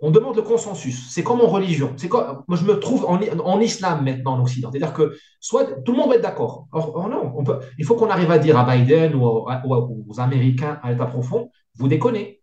on 0.02 0.10
demande 0.10 0.36
le 0.36 0.42
consensus. 0.42 1.08
C'est 1.10 1.22
comme 1.22 1.40
en 1.40 1.46
religion. 1.46 1.92
C'est 1.96 2.10
moi 2.10 2.40
je 2.52 2.64
me 2.64 2.78
trouve 2.78 3.04
en, 3.06 3.60
islam 3.60 4.04
maintenant 4.04 4.34
en 4.34 4.42
Occident. 4.42 4.70
C'est-à-dire 4.70 4.94
que 4.94 5.14
soit 5.40 5.82
tout 5.82 5.92
le 5.92 5.98
monde 5.98 6.08
va 6.08 6.16
être 6.16 6.22
d'accord. 6.22 6.66
Or, 6.72 7.08
non, 7.08 7.32
on 7.36 7.44
peut, 7.44 7.58
il 7.78 7.84
faut 7.84 7.96
qu'on 7.96 8.10
arrive 8.10 8.30
à 8.30 8.38
dire 8.38 8.58
à 8.58 8.64
Biden 8.64 9.14
ou, 9.14 9.24
aux, 9.24 10.20
Américains 10.20 10.78
à 10.82 10.92
l'état 10.92 11.06
profond, 11.06 11.50
vous 11.76 11.88
déconnez. 11.88 12.40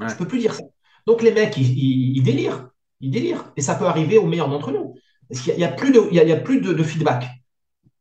Je 0.00 0.04
ne 0.04 0.18
peux 0.18 0.26
plus 0.26 0.38
dire 0.38 0.54
ça. 0.54 0.64
Donc 1.06 1.22
les 1.22 1.32
mecs, 1.32 1.56
ils, 1.56 2.22
délirent, 2.22 2.68
ils 3.00 3.10
délirent, 3.10 3.52
et 3.56 3.60
ça 3.60 3.74
peut 3.74 3.86
arriver 3.86 4.16
au 4.16 4.26
meilleur 4.26 4.48
d'entre 4.48 4.72
nous. 4.72 4.94
Il 5.30 5.56
n'y 5.56 5.64
a, 5.64 5.68
plus 5.68 5.92
de, 5.92 6.00
il 6.10 6.16
y 6.16 6.32
a, 6.32 6.36
plus 6.36 6.60
de 6.60 6.82
feedback 6.82 7.26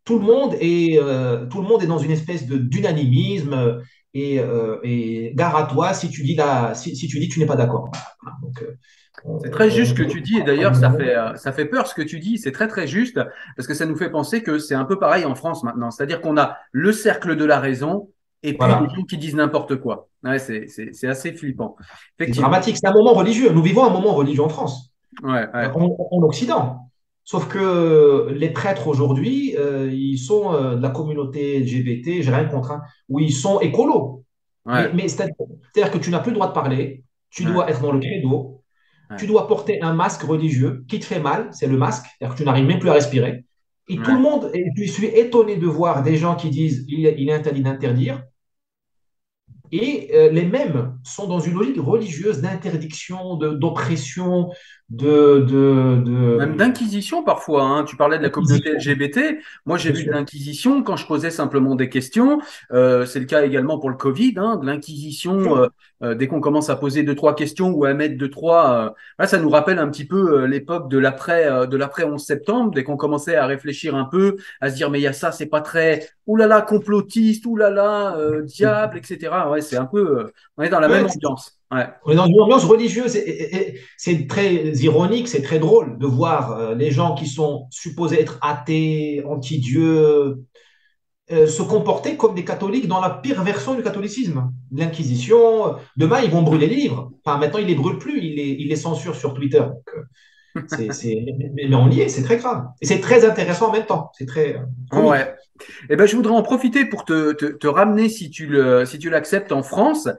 tout 0.06 0.20
le 0.20 0.26
monde 0.26 0.56
est, 0.60 1.00
euh, 1.00 1.46
tout 1.46 1.62
le 1.62 1.68
monde 1.68 1.82
est 1.84 1.88
dans 1.88 1.98
une 1.98 2.12
espèce 2.12 2.46
de 2.46 2.58
d'unanimisme 2.58 3.82
et, 4.14 4.40
euh, 4.40 4.78
et, 4.84 5.32
gare 5.36 5.56
à 5.56 5.64
toi 5.64 5.94
si 5.94 6.10
tu 6.10 6.24
dis 6.24 6.36
là, 6.36 6.74
si, 6.74 6.94
tu 6.94 7.20
dis 7.20 7.30
tu 7.30 7.40
n'es 7.40 7.46
pas 7.46 7.56
d'accord. 7.56 7.92
c'est 9.42 9.50
très 9.50 9.70
juste 9.70 9.92
ce 9.92 9.96
que 9.96 10.04
tu 10.04 10.22
dis 10.22 10.38
et 10.38 10.44
d'ailleurs 10.44 10.76
ça 10.76 10.92
fait 10.92 11.16
ça 11.36 11.52
fait 11.52 11.66
peur 11.66 11.88
ce 11.88 11.94
que 11.94 12.02
tu 12.02 12.20
dis. 12.20 12.38
C'est 12.38 12.52
très 12.52 12.68
très 12.68 12.88
juste 12.88 13.20
parce 13.56 13.68
que 13.68 13.74
ça 13.74 13.86
nous 13.86 13.96
fait 13.96 14.10
penser 14.10 14.44
que 14.44 14.60
c'est 14.60 14.76
un 14.76 14.86
peu 14.86 15.00
pareil 15.00 15.26
en 15.26 15.36
France 15.36 15.64
maintenant. 15.64 15.92
C'est-à-dire 15.92 16.22
qu'on 16.22 16.38
a 16.38 16.58
le 16.72 16.92
cercle 16.92 17.36
de 17.36 17.46
la 17.46 17.60
raison 17.60 18.10
et 18.44 18.58
puis 18.58 18.68
les 18.68 18.96
gens 18.96 19.04
qui 19.04 19.18
disent 19.18 19.36
n'importe 19.36 19.78
quoi. 19.78 20.10
Ouais, 20.24 20.38
c'est 20.40 21.08
assez 21.08 21.34
flippant. 21.34 21.76
C'est 22.20 22.30
dramatique. 22.32 22.78
C'est 22.78 22.88
un 22.88 22.94
moment 22.94 23.14
religieux. 23.14 23.52
Nous 23.52 23.64
vivons 23.64 23.86
un 23.86 23.90
moment 23.90 24.14
religieux 24.14 24.44
en 24.44 24.50
France. 24.50 24.94
Ouais, 25.24 25.48
en 25.54 26.22
Occident. 26.24 26.83
Sauf 27.26 27.48
que 27.48 28.28
les 28.32 28.50
prêtres 28.50 28.88
aujourd'hui, 28.88 29.56
euh, 29.58 29.90
ils 29.92 30.18
sont 30.18 30.54
euh, 30.54 30.76
de 30.76 30.82
la 30.82 30.90
communauté 30.90 31.60
LGBT, 31.60 32.22
j'ai 32.22 32.32
rien 32.32 32.46
contre, 32.46 32.72
hein, 32.72 32.82
où 33.08 33.20
ils 33.20 33.34
sont 33.34 33.60
écolos. 33.62 34.24
Mais, 34.66 35.08
c'est-à-dire 35.08 35.92
que 35.92 35.98
tu 35.98 36.10
n'as 36.10 36.20
plus 36.20 36.32
le 36.32 36.36
droit 36.36 36.48
de 36.48 36.54
parler, 36.54 37.04
tu 37.30 37.44
dois 37.44 37.70
être 37.70 37.82
dans 37.82 37.92
le 37.92 38.00
credo, 38.00 38.62
tu 39.18 39.28
dois 39.28 39.48
porter 39.48 39.82
un 39.82 39.94
masque 39.94 40.24
religieux 40.24 40.86
qui 40.88 41.00
te 41.00 41.06
fait 41.06 41.20
mal, 41.20 41.50
c'est 41.52 41.68
le 41.68 41.78
masque, 41.78 42.06
c'est-à-dire 42.06 42.36
que 42.36 42.40
tu 42.42 42.46
n'arrives 42.46 42.66
même 42.66 42.80
plus 42.80 42.90
à 42.90 42.94
respirer. 42.94 43.46
Et 43.90 43.98
tout 43.98 44.14
le 44.14 44.20
monde, 44.20 44.50
et 44.54 44.66
je 44.78 44.92
suis 44.92 45.08
étonné 45.08 45.58
de 45.58 45.68
voir 45.68 46.04
des 46.04 46.16
gens 46.16 46.36
qui 46.36 46.50
disent 46.50 46.86
il, 46.88 47.00
il 47.00 47.30
est 47.30 47.34
interdit 47.34 47.62
d'interdire, 47.62 48.24
et 49.74 50.12
euh, 50.14 50.30
les 50.30 50.46
mêmes 50.46 51.00
sont 51.04 51.28
dans 51.28 51.40
une 51.40 51.56
logique 51.56 51.80
religieuse 51.80 52.42
d'interdiction, 52.42 53.38
d'oppression, 53.38 54.52
de, 54.94 55.40
de, 55.40 56.38
Même 56.38 56.56
d'inquisition 56.56 57.24
parfois. 57.24 57.64
Hein. 57.64 57.84
Tu 57.84 57.96
parlais 57.96 58.20
de 58.20 58.24
la 58.24 58.30
communauté 58.30 58.74
LGBT. 58.74 59.40
Moi, 59.66 59.78
j'ai 59.78 59.92
vu 59.92 60.06
de 60.06 60.12
l'inquisition 60.12 60.84
quand 60.84 60.98
je 60.98 61.08
posais 61.08 61.32
simplement 61.32 61.76
des 61.76 61.90
questions. 61.90 62.40
Euh, 62.72 63.06
c'est 63.06 63.20
le 63.20 63.26
cas 63.26 63.44
également 63.44 63.80
pour 63.80 63.90
le 63.90 63.96
Covid, 63.96 64.36
hein, 64.38 64.58
de 64.58 64.68
l'inquisition. 64.68 65.58
Euh, 65.58 65.68
euh, 66.04 66.16
dès 66.16 66.28
qu'on 66.28 66.42
commence 66.42 66.70
à 66.70 66.76
poser 66.76 67.02
deux 67.02 67.16
trois 67.16 67.34
questions 67.34 67.72
ou 67.72 67.86
à 67.86 67.94
mettre 67.96 68.18
deux 68.18 68.30
trois, 68.30 68.94
là, 69.18 69.26
ça 69.26 69.40
nous 69.40 69.50
rappelle 69.50 69.80
un 69.80 69.90
petit 69.90 70.06
peu 70.06 70.46
l'époque 70.46 70.90
de 70.90 71.00
l'après 71.00 71.68
de 71.68 71.78
l'après 71.78 72.04
11 72.04 72.24
septembre. 72.24 72.72
Dès 72.72 72.84
qu'on 72.84 72.98
commençait 72.98 73.36
à 73.36 73.48
réfléchir 73.48 73.96
un 73.96 74.06
peu, 74.06 74.36
à 74.62 74.70
se 74.70 74.76
dire 74.76 74.92
mais 74.92 75.00
il 75.00 75.04
y 75.04 75.08
a 75.08 75.14
ça, 75.14 75.32
c'est 75.32 75.48
pas 75.48 75.62
très 75.62 76.08
oulala 76.28 76.62
complotiste, 76.62 77.46
oulala 77.48 78.16
diable, 78.44 78.98
etc. 78.98 79.32
Ouais, 79.50 79.62
c'est 79.62 79.78
un 79.78 79.86
peu, 79.86 80.32
on 80.58 80.64
est 80.64 80.70
dans 80.70 80.80
la 80.80 80.88
même 80.88 81.08
ambiance. 81.08 81.58
On 82.06 82.12
est 82.12 82.16
dans 82.16 82.26
une 82.26 82.42
ambiance 82.42 82.66
religieuse. 82.66 83.18
C'est 83.98 84.28
très 84.28 84.54
ironique, 84.78 85.28
c'est 85.28 85.42
très 85.42 85.60
drôle 85.60 85.98
de 85.98 86.06
voir 86.06 86.52
euh, 86.52 86.76
les 86.76 86.92
gens 86.92 87.16
qui 87.16 87.28
sont 87.28 87.68
supposés 87.70 88.22
être 88.22 88.38
athées, 88.42 89.24
anti-Dieu, 89.26 90.44
euh, 91.32 91.48
se 91.48 91.62
comporter 91.62 92.18
comme 92.18 92.36
des 92.36 92.44
catholiques 92.44 92.88
dans 92.88 93.00
la 93.00 93.10
pire 93.10 93.44
version 93.44 93.76
du 93.76 93.84
catholicisme. 93.84 94.52
L'Inquisition, 94.72 95.76
demain, 95.96 96.20
ils 96.22 96.30
vont 96.30 96.42
brûler 96.42 96.68
les 96.68 96.76
livres. 96.76 97.12
Enfin, 97.24 97.38
maintenant, 97.38 97.60
ils 97.60 97.64
ne 97.64 97.70
les 97.70 97.76
brûlent 97.76 97.98
plus, 97.98 98.20
ils 98.22 98.36
les, 98.36 98.50
ils 98.60 98.68
les 98.68 98.76
censurent 98.76 99.16
sur 99.16 99.34
Twitter. 99.34 99.64
Euh, 100.56 100.88
mais, 101.54 101.74
on 101.74 101.90
y 101.90 102.02
est, 102.02 102.10
c'est 102.10 102.24
très 102.24 102.38
grave. 102.38 102.68
Et 102.82 102.86
c'est 102.86 103.00
très 103.00 103.26
intéressant 103.26 103.70
en 103.70 103.74
même 103.74 103.86
temps. 103.86 104.12
C'est 104.18 104.26
très. 104.26 104.62
ouais. 104.92 105.36
Eh 105.90 105.96
ben, 105.96 106.06
je 106.06 106.16
voudrais 106.16 106.34
en 106.34 106.44
profiter 106.44 106.86
pour 106.86 107.06
te, 107.06 107.34
te, 107.34 107.46
te 107.46 107.68
ramener, 107.68 108.10
si 108.10 108.30
tu 108.30 108.48
le, 108.48 108.86
si 108.86 109.00
tu 109.00 109.10
l'acceptes, 109.10 109.52
en 109.52 109.64
France. 109.64 110.10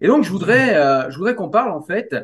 Et 0.00 0.06
donc, 0.06 0.24
je 0.24 0.30
voudrais, 0.30 0.76
euh, 0.76 1.10
je 1.10 1.16
voudrais 1.16 1.34
qu'on 1.34 1.50
parle 1.50 1.72
en 1.72 1.82
fait 1.82 2.14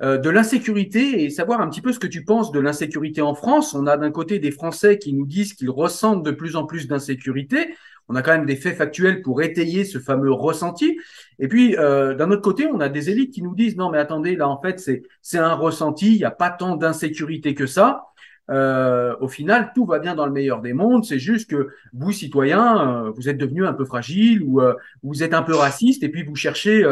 euh, 0.00 0.16
de 0.16 0.30
l'insécurité 0.30 1.24
et 1.24 1.30
savoir 1.30 1.60
un 1.60 1.68
petit 1.68 1.80
peu 1.80 1.92
ce 1.92 1.98
que 1.98 2.06
tu 2.06 2.24
penses 2.24 2.52
de 2.52 2.60
l'insécurité 2.60 3.20
en 3.20 3.34
France. 3.34 3.74
On 3.74 3.86
a 3.86 3.96
d'un 3.96 4.10
côté 4.10 4.38
des 4.38 4.50
Français 4.50 4.98
qui 4.98 5.12
nous 5.12 5.26
disent 5.26 5.54
qu'ils 5.54 5.70
ressentent 5.70 6.22
de 6.22 6.30
plus 6.30 6.56
en 6.56 6.66
plus 6.66 6.86
d'insécurité. 6.86 7.74
On 8.08 8.14
a 8.14 8.22
quand 8.22 8.32
même 8.32 8.46
des 8.46 8.56
faits 8.56 8.76
factuels 8.76 9.22
pour 9.22 9.42
étayer 9.42 9.84
ce 9.84 9.98
fameux 9.98 10.32
ressenti. 10.32 10.98
Et 11.38 11.48
puis, 11.48 11.76
euh, 11.76 12.14
d'un 12.14 12.30
autre 12.30 12.42
côté, 12.42 12.66
on 12.66 12.80
a 12.80 12.88
des 12.88 13.10
élites 13.10 13.32
qui 13.32 13.42
nous 13.42 13.54
disent 13.54 13.76
non, 13.76 13.90
mais 13.90 13.98
attendez, 13.98 14.36
là, 14.36 14.48
en 14.48 14.60
fait, 14.60 14.80
c'est 15.22 15.38
un 15.38 15.54
ressenti, 15.54 16.12
il 16.14 16.18
n'y 16.18 16.24
a 16.24 16.30
pas 16.30 16.50
tant 16.50 16.76
d'insécurité 16.76 17.54
que 17.54 17.66
ça. 17.66 18.04
Euh, 18.50 19.14
au 19.20 19.28
final, 19.28 19.72
tout 19.74 19.84
va 19.84 19.98
bien 19.98 20.14
dans 20.14 20.26
le 20.26 20.32
meilleur 20.32 20.60
des 20.60 20.72
mondes. 20.72 21.04
C'est 21.04 21.18
juste 21.18 21.50
que 21.50 21.68
vous, 21.92 22.12
citoyens, 22.12 23.06
euh, 23.06 23.10
vous 23.10 23.28
êtes 23.28 23.36
devenus 23.36 23.64
un 23.64 23.74
peu 23.74 23.84
fragiles 23.84 24.42
ou 24.42 24.60
euh, 24.60 24.74
vous 25.02 25.22
êtes 25.22 25.34
un 25.34 25.42
peu 25.42 25.54
raciste 25.54 26.02
et 26.02 26.08
puis 26.08 26.22
vous 26.22 26.34
cherchez, 26.34 26.84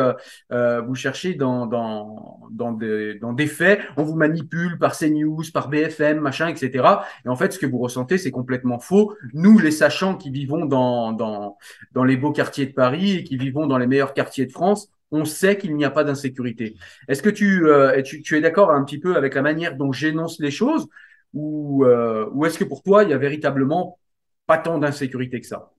vous 0.50 0.94
cherchez 0.94 1.34
dans, 1.34 1.66
dans, 1.66 2.40
dans, 2.50 2.72
des, 2.72 3.14
dans 3.14 3.32
des 3.32 3.46
faits, 3.46 3.80
on 3.96 4.02
vous 4.02 4.16
manipule 4.16 4.78
par 4.78 4.96
CNews, 4.96 5.42
par 5.52 5.68
BFM, 5.68 6.20
machin, 6.20 6.48
etc. 6.48 6.84
Et 7.24 7.28
en 7.28 7.36
fait, 7.36 7.52
ce 7.52 7.58
que 7.58 7.66
vous 7.66 7.78
ressentez, 7.78 8.18
c'est 8.18 8.30
complètement 8.30 8.78
faux. 8.78 9.14
Nous, 9.32 9.58
les 9.58 9.70
sachants 9.70 10.16
qui 10.16 10.30
vivons 10.30 10.66
dans, 10.66 11.12
dans, 11.12 11.56
dans 11.92 12.04
les 12.04 12.16
beaux 12.16 12.32
quartiers 12.32 12.66
de 12.66 12.72
Paris 12.72 13.16
et 13.16 13.24
qui 13.24 13.36
vivons 13.36 13.66
dans 13.66 13.78
les 13.78 13.86
meilleurs 13.86 14.14
quartiers 14.14 14.46
de 14.46 14.52
France, 14.52 14.90
on 15.12 15.24
sait 15.24 15.56
qu'il 15.56 15.76
n'y 15.76 15.84
a 15.84 15.90
pas 15.90 16.04
d'insécurité. 16.04 16.76
Est-ce 17.08 17.22
que 17.22 17.30
tu, 17.30 17.64
tu, 18.04 18.22
tu, 18.22 18.36
es 18.36 18.40
d'accord 18.40 18.72
un 18.72 18.84
petit 18.84 18.98
peu 18.98 19.16
avec 19.16 19.34
la 19.34 19.42
manière 19.42 19.76
dont 19.76 19.92
j'énonce 19.92 20.40
les 20.40 20.50
choses 20.50 20.88
ou, 21.36 21.84
euh, 21.84 22.30
ou 22.32 22.46
est-ce 22.46 22.58
que 22.58 22.64
pour 22.64 22.82
toi, 22.82 23.04
il 23.04 23.10
y 23.10 23.12
a 23.12 23.18
véritablement 23.18 23.98
pas 24.46 24.56
tant 24.56 24.78
d'insécurité 24.78 25.38
que 25.38 25.46
ça? 25.46 25.70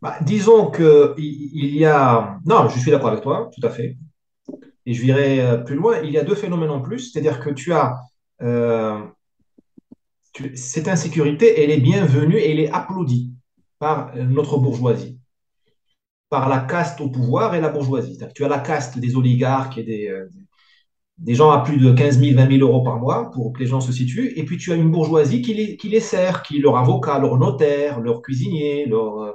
Bah, 0.00 0.16
Disons 0.22 0.70
qu'il 0.70 1.14
il 1.18 1.74
y 1.74 1.84
a... 1.84 2.38
Non, 2.46 2.68
je 2.68 2.78
suis 2.78 2.92
d'accord 2.92 3.08
avec 3.08 3.22
toi, 3.22 3.50
tout 3.52 3.66
à 3.66 3.70
fait. 3.70 3.96
Et 4.86 4.94
je 4.94 5.02
virai 5.02 5.40
euh, 5.40 5.56
plus 5.56 5.74
loin. 5.74 5.98
Il 6.04 6.12
y 6.12 6.18
a 6.18 6.24
deux 6.24 6.36
phénomènes 6.36 6.70
en 6.70 6.80
plus, 6.80 7.10
c'est-à-dire 7.10 7.40
que 7.40 7.50
tu 7.50 7.72
as... 7.72 7.96
Euh, 8.42 9.02
cette 10.54 10.86
insécurité, 10.86 11.60
elle 11.60 11.72
est 11.72 11.80
bienvenue 11.80 12.36
et 12.36 12.52
elle 12.52 12.60
est 12.60 12.70
applaudie 12.70 13.32
par 13.80 14.14
notre 14.14 14.56
bourgeoisie, 14.58 15.18
par 16.28 16.48
la 16.48 16.60
caste 16.60 17.00
au 17.00 17.10
pouvoir 17.10 17.56
et 17.56 17.60
la 17.60 17.70
bourgeoisie. 17.70 18.16
Tu 18.36 18.44
as 18.44 18.48
la 18.48 18.60
caste 18.60 19.00
des 19.00 19.16
oligarques 19.16 19.78
et 19.78 19.82
des, 19.82 20.28
des 21.18 21.34
gens 21.34 21.50
à 21.50 21.60
plus 21.60 21.78
de 21.78 21.92
15 21.92 22.20
000, 22.20 22.36
20 22.36 22.58
000 22.58 22.68
euros 22.68 22.82
par 22.82 22.98
mois 22.98 23.30
pour 23.32 23.52
que 23.52 23.58
les 23.58 23.66
gens 23.66 23.80
se 23.80 23.92
situent. 23.92 24.32
Et 24.36 24.44
puis 24.44 24.56
tu 24.56 24.72
as 24.72 24.76
une 24.76 24.90
bourgeoisie 24.90 25.42
qui 25.42 25.54
les, 25.54 25.76
qui 25.76 25.88
les 25.88 26.00
sert, 26.00 26.42
qui 26.42 26.60
leur 26.60 26.76
avocat, 26.76 27.18
leur 27.18 27.38
notaire, 27.38 28.00
leur 28.00 28.22
cuisinier, 28.22 28.86
leur, 28.86 29.18
euh, 29.18 29.32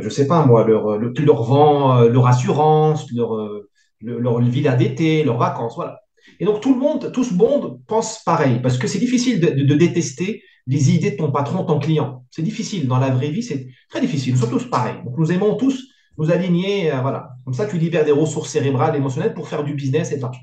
je 0.00 0.08
sais 0.08 0.26
pas 0.26 0.46
moi, 0.46 0.64
leur, 0.66 0.98
leur 0.98 1.42
vend 1.42 1.98
euh, 1.98 2.08
leur 2.08 2.26
assurance, 2.26 3.12
leur, 3.12 3.34
euh, 3.36 3.68
leur 4.00 4.40
villa 4.40 4.74
d'été, 4.74 5.22
leurs 5.22 5.38
vacances, 5.38 5.74
voilà. 5.76 6.00
Et 6.40 6.44
donc 6.44 6.60
tout 6.60 6.72
le 6.72 6.80
monde, 6.80 7.12
tout 7.12 7.24
ce 7.24 7.34
monde 7.34 7.80
pense 7.86 8.22
pareil, 8.24 8.60
parce 8.62 8.78
que 8.78 8.86
c'est 8.86 8.98
difficile 8.98 9.40
de, 9.40 9.50
de, 9.50 9.74
détester 9.74 10.42
les 10.66 10.94
idées 10.94 11.10
de 11.10 11.16
ton 11.16 11.30
patron, 11.30 11.64
ton 11.64 11.78
client. 11.78 12.24
C'est 12.30 12.42
difficile. 12.42 12.86
Dans 12.88 12.98
la 12.98 13.10
vraie 13.10 13.30
vie, 13.30 13.42
c'est 13.42 13.66
très 13.90 14.00
difficile. 14.00 14.32
Nous 14.32 14.40
sommes 14.40 14.50
tous 14.50 14.70
pareils. 14.70 14.96
Donc 15.04 15.18
nous 15.18 15.32
aimons 15.32 15.56
tous 15.56 15.88
nous 16.18 16.30
aligner, 16.30 16.90
voilà. 17.02 17.30
Comme 17.44 17.54
ça, 17.54 17.66
tu 17.66 17.78
libères 17.78 18.04
des 18.04 18.12
ressources 18.12 18.50
cérébrales, 18.50 18.94
émotionnelles 18.94 19.34
pour 19.34 19.48
faire 19.48 19.64
du 19.64 19.74
business 19.74 20.12
et 20.12 20.16
de 20.16 20.22
l'argent. 20.22 20.40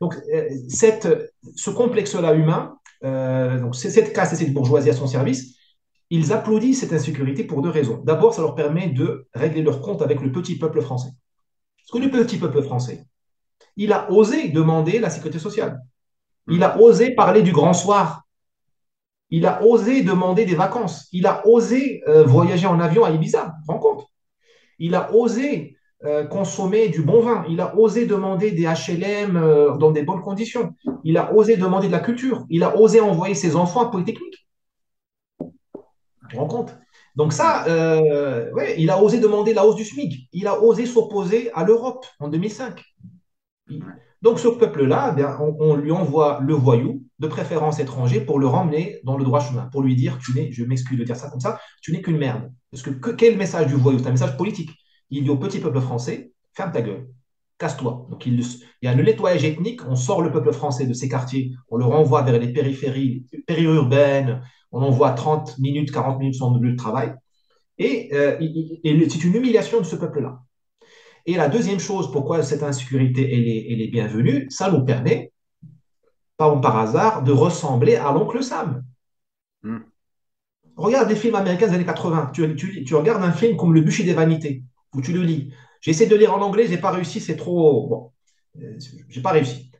Donc, 0.00 0.16
euh, 0.32 0.48
ce 0.68 1.70
complexe-là 1.70 2.34
humain, 2.34 2.78
euh, 3.04 3.60
donc 3.60 3.74
cette 3.76 4.12
caste 4.12 4.32
et 4.32 4.36
cette 4.36 4.52
bourgeoisie 4.52 4.90
à 4.90 4.94
son 4.94 5.06
service, 5.06 5.56
ils 6.10 6.32
applaudissent 6.32 6.80
cette 6.80 6.92
insécurité 6.92 7.44
pour 7.44 7.62
deux 7.62 7.70
raisons. 7.70 8.02
D'abord, 8.04 8.34
ça 8.34 8.42
leur 8.42 8.54
permet 8.54 8.88
de 8.88 9.26
régler 9.34 9.62
leur 9.62 9.80
compte 9.80 10.02
avec 10.02 10.20
le 10.20 10.30
petit 10.30 10.58
peuple 10.58 10.80
français. 10.80 11.10
Parce 11.78 11.90
que 11.92 12.06
le 12.06 12.10
petit 12.10 12.38
peuple 12.38 12.62
français, 12.62 13.04
il 13.76 13.92
a 13.92 14.10
osé 14.10 14.48
demander 14.48 14.98
la 14.98 15.10
sécurité 15.10 15.38
sociale. 15.38 15.80
Il 16.48 16.62
a 16.62 16.78
osé 16.80 17.14
parler 17.14 17.42
du 17.42 17.52
grand 17.52 17.72
soir. 17.72 18.22
Il 19.30 19.46
a 19.46 19.62
osé 19.64 20.02
demander 20.02 20.44
des 20.44 20.54
vacances. 20.54 21.08
Il 21.12 21.26
a 21.26 21.46
osé 21.46 22.02
euh, 22.06 22.24
voyager 22.24 22.66
en 22.66 22.78
avion 22.78 23.04
à 23.04 23.10
Ibiza. 23.10 23.54
Rends 23.66 23.78
compte. 23.78 24.06
Il 24.78 24.94
a 24.94 25.12
osé 25.14 25.76
euh, 26.04 26.24
consommer 26.24 26.88
du 26.88 27.02
bon 27.02 27.20
vin. 27.20 27.44
Il 27.48 27.60
a 27.60 27.74
osé 27.76 28.04
demander 28.04 28.50
des 28.50 28.64
HLM 28.64 29.36
euh, 29.36 29.76
dans 29.78 29.90
des 29.90 30.02
bonnes 30.02 30.20
conditions. 30.20 30.74
Il 31.02 31.16
a 31.16 31.32
osé 31.32 31.56
demander 31.56 31.86
de 31.86 31.92
la 31.92 32.00
culture. 32.00 32.44
Il 32.50 32.62
a 32.62 32.76
osé 32.78 33.00
envoyer 33.00 33.34
ses 33.34 33.56
enfants 33.56 33.80
à 33.80 33.90
Polytechnique. 33.90 34.46
Tu 35.40 35.48
te 36.28 36.36
rends 36.36 36.48
compte? 36.48 36.76
Donc 37.16 37.32
ça, 37.32 37.66
euh, 37.68 38.50
ouais, 38.52 38.74
il 38.76 38.90
a 38.90 39.02
osé 39.02 39.18
demander 39.18 39.54
la 39.54 39.64
hausse 39.64 39.76
du 39.76 39.84
SMIC. 39.84 40.28
Il 40.32 40.46
a 40.46 40.60
osé 40.60 40.84
s'opposer 40.84 41.50
à 41.54 41.64
l'Europe 41.64 42.04
en 42.18 42.28
2005. 42.28 42.82
Donc 44.20 44.38
ce 44.38 44.48
peuple-là, 44.48 45.14
eh 45.18 45.24
on, 45.40 45.74
lui 45.74 45.90
envoie 45.90 46.40
le 46.42 46.54
voyou, 46.54 47.02
de 47.18 47.28
préférence 47.28 47.78
étranger, 47.78 48.20
pour 48.20 48.38
le 48.38 48.46
ramener 48.46 49.00
dans 49.04 49.16
le 49.16 49.24
droit 49.24 49.40
chemin, 49.40 49.68
pour 49.72 49.82
lui 49.82 49.96
dire, 49.96 50.18
tu 50.18 50.34
n'es, 50.34 50.50
je 50.52 50.64
m'excuse 50.64 50.98
de 50.98 51.04
dire 51.04 51.16
ça 51.16 51.30
comme 51.30 51.40
ça, 51.40 51.58
tu 51.82 51.92
n'es 51.92 52.02
qu'une 52.02 52.18
merde. 52.18 52.50
Parce 52.70 52.82
que, 52.82 52.90
que 52.90 53.10
quel 53.10 53.36
message 53.38 53.68
du 53.68 53.74
voyou? 53.74 53.98
C'est 53.98 54.08
un 54.08 54.12
message 54.12 54.36
politique 54.36 54.70
il 55.10 55.24
dit 55.24 55.30
au 55.30 55.36
petit 55.36 55.58
peuple 55.58 55.80
français, 55.80 56.32
ferme 56.54 56.72
ta 56.72 56.82
gueule, 56.82 57.08
casse-toi. 57.58 58.06
Donc 58.10 58.26
il, 58.26 58.42
y 58.82 58.86
a 58.86 58.94
le 58.94 59.02
nettoyage 59.02 59.44
ethnique, 59.44 59.80
on 59.88 59.96
sort 59.96 60.22
le 60.22 60.30
peuple 60.30 60.52
français 60.52 60.86
de 60.86 60.92
ces 60.92 61.08
quartiers, 61.08 61.52
on 61.68 61.76
le 61.76 61.84
renvoie 61.84 62.22
vers 62.22 62.38
les 62.38 62.52
périphéries 62.52 63.26
périurbaines, 63.46 64.42
on 64.72 64.82
envoie 64.82 65.12
30 65.12 65.58
minutes, 65.58 65.92
40 65.92 66.18
minutes 66.18 66.34
son 66.34 66.56
lieu 66.56 66.72
de 66.72 66.76
travail. 66.76 67.14
Et, 67.78 68.10
euh, 68.12 68.38
c'est 69.08 69.24
une 69.24 69.34
humiliation 69.34 69.80
de 69.80 69.84
ce 69.84 69.96
peuple-là. 69.96 70.40
Et 71.26 71.34
la 71.34 71.48
deuxième 71.48 71.80
chose, 71.80 72.12
pourquoi 72.12 72.42
cette 72.42 72.62
insécurité 72.62 73.34
elle 73.34 73.80
est, 73.80 73.88
bienvenue, 73.88 74.46
ça 74.50 74.70
nous 74.70 74.84
permet, 74.84 75.32
pas 76.36 76.54
par 76.56 76.76
hasard, 76.76 77.22
de 77.22 77.32
ressembler 77.32 77.96
à 77.96 78.12
l'oncle 78.12 78.42
Sam. 78.42 78.84
Hmm. 79.62 79.78
Regarde 80.76 81.08
les 81.08 81.16
films 81.16 81.36
américains 81.36 81.68
des 81.68 81.74
années 81.74 81.84
80. 81.84 82.32
Tu, 82.34 82.84
tu, 82.84 82.94
regardes 82.94 83.22
un 83.22 83.32
film 83.32 83.56
comme 83.56 83.72
Le 83.72 83.80
bûcher 83.80 84.02
des 84.02 84.12
vanités 84.12 84.64
où 84.94 85.00
tu 85.00 85.12
le 85.12 85.22
lis. 85.22 85.52
J'essaie 85.80 86.06
de 86.06 86.16
lire 86.16 86.34
en 86.34 86.40
anglais, 86.40 86.66
j'ai 86.66 86.78
pas 86.78 86.90
réussi, 86.90 87.20
c'est 87.20 87.36
trop. 87.36 87.86
Bon, 87.88 88.12
euh, 88.62 88.78
j'ai 89.08 89.20
pas 89.20 89.32
réussi. 89.32 89.70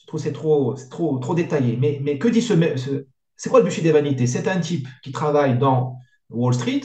Je 0.00 0.06
trouve 0.06 0.20
c'est 0.20 0.32
trop, 0.32 0.74
trop, 0.90 1.18
trop 1.18 1.34
détaillé. 1.34 1.76
Mais, 1.76 2.00
mais 2.02 2.18
que 2.18 2.28
dit 2.28 2.42
ce, 2.42 2.54
c'est 3.36 3.50
quoi 3.50 3.60
le 3.60 3.64
bûcher 3.64 3.82
des 3.82 3.92
vanités? 3.92 4.26
C'est 4.26 4.48
un 4.48 4.60
type 4.60 4.86
qui 5.02 5.12
travaille 5.12 5.58
dans 5.58 5.98
Wall 6.30 6.54
Street, 6.54 6.82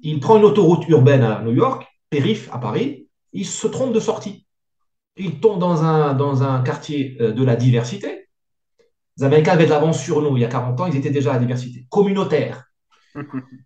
il 0.00 0.20
prend 0.20 0.36
une 0.36 0.44
autoroute 0.44 0.88
urbaine 0.88 1.22
à 1.22 1.42
New 1.42 1.52
York, 1.52 1.86
périph 2.10 2.48
à 2.52 2.58
Paris, 2.58 3.08
il 3.32 3.46
se 3.46 3.66
trompe 3.66 3.92
de 3.92 4.00
sortie. 4.00 4.46
Il 5.16 5.40
tombe 5.40 5.58
dans 5.58 5.82
un, 5.82 6.14
dans 6.14 6.42
un 6.42 6.62
quartier 6.62 7.16
euh, 7.20 7.32
de 7.32 7.44
la 7.44 7.56
diversité. 7.56 8.28
Les 9.16 9.24
Américains 9.24 9.52
avaient 9.52 9.64
de 9.64 9.70
l'avance 9.70 10.00
sur 10.00 10.22
nous 10.22 10.36
il 10.36 10.40
y 10.40 10.44
a 10.44 10.48
40 10.48 10.80
ans, 10.80 10.86
ils 10.86 10.96
étaient 10.96 11.10
déjà 11.10 11.30
à 11.30 11.34
la 11.34 11.40
diversité. 11.40 11.86
Communautaire. 11.88 12.67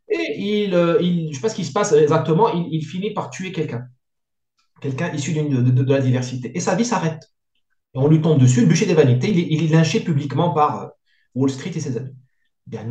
Et 0.09 0.35
il, 0.39 0.75
euh, 0.75 0.99
je 1.01 1.29
ne 1.29 1.33
sais 1.33 1.41
pas 1.41 1.49
ce 1.49 1.55
qui 1.55 1.65
se 1.65 1.73
passe 1.73 1.93
exactement, 1.93 2.49
il, 2.53 2.85
finit 2.85 3.13
par 3.13 3.31
tuer 3.31 3.53
quelqu'un. 3.53 3.87
Quelqu'un 4.81 5.13
issu 5.13 5.33
de, 5.33 5.93
la 5.93 6.01
diversité. 6.01 6.57
Et 6.57 6.61
sa 6.61 6.75
vie 6.75 6.85
s'arrête. 6.85 7.23
On 7.95 8.09
lui 8.09 8.21
tombe 8.21 8.41
dessus, 8.41 8.63
le 8.63 8.67
bûcher 8.67 8.87
des 8.87 8.95
vanités, 8.95 9.31
il, 9.31 9.65
est 9.65 9.69
lynché 9.69 10.01
publiquement 10.01 10.55
par 10.55 10.83
euh, 10.83 10.87
Wall 11.35 11.51
Street 11.51 11.73
et 11.75 11.81
ses 11.81 11.97
amis. 11.97 12.15
Bien, 12.67 12.87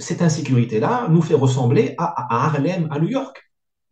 cette 0.00 0.20
insécurité-là 0.20 1.06
nous 1.10 1.22
fait 1.22 1.34
ressembler 1.34 1.94
à, 1.96 2.46
Harlem, 2.46 2.88
à 2.90 2.98
New 2.98 3.08
York 3.08 3.40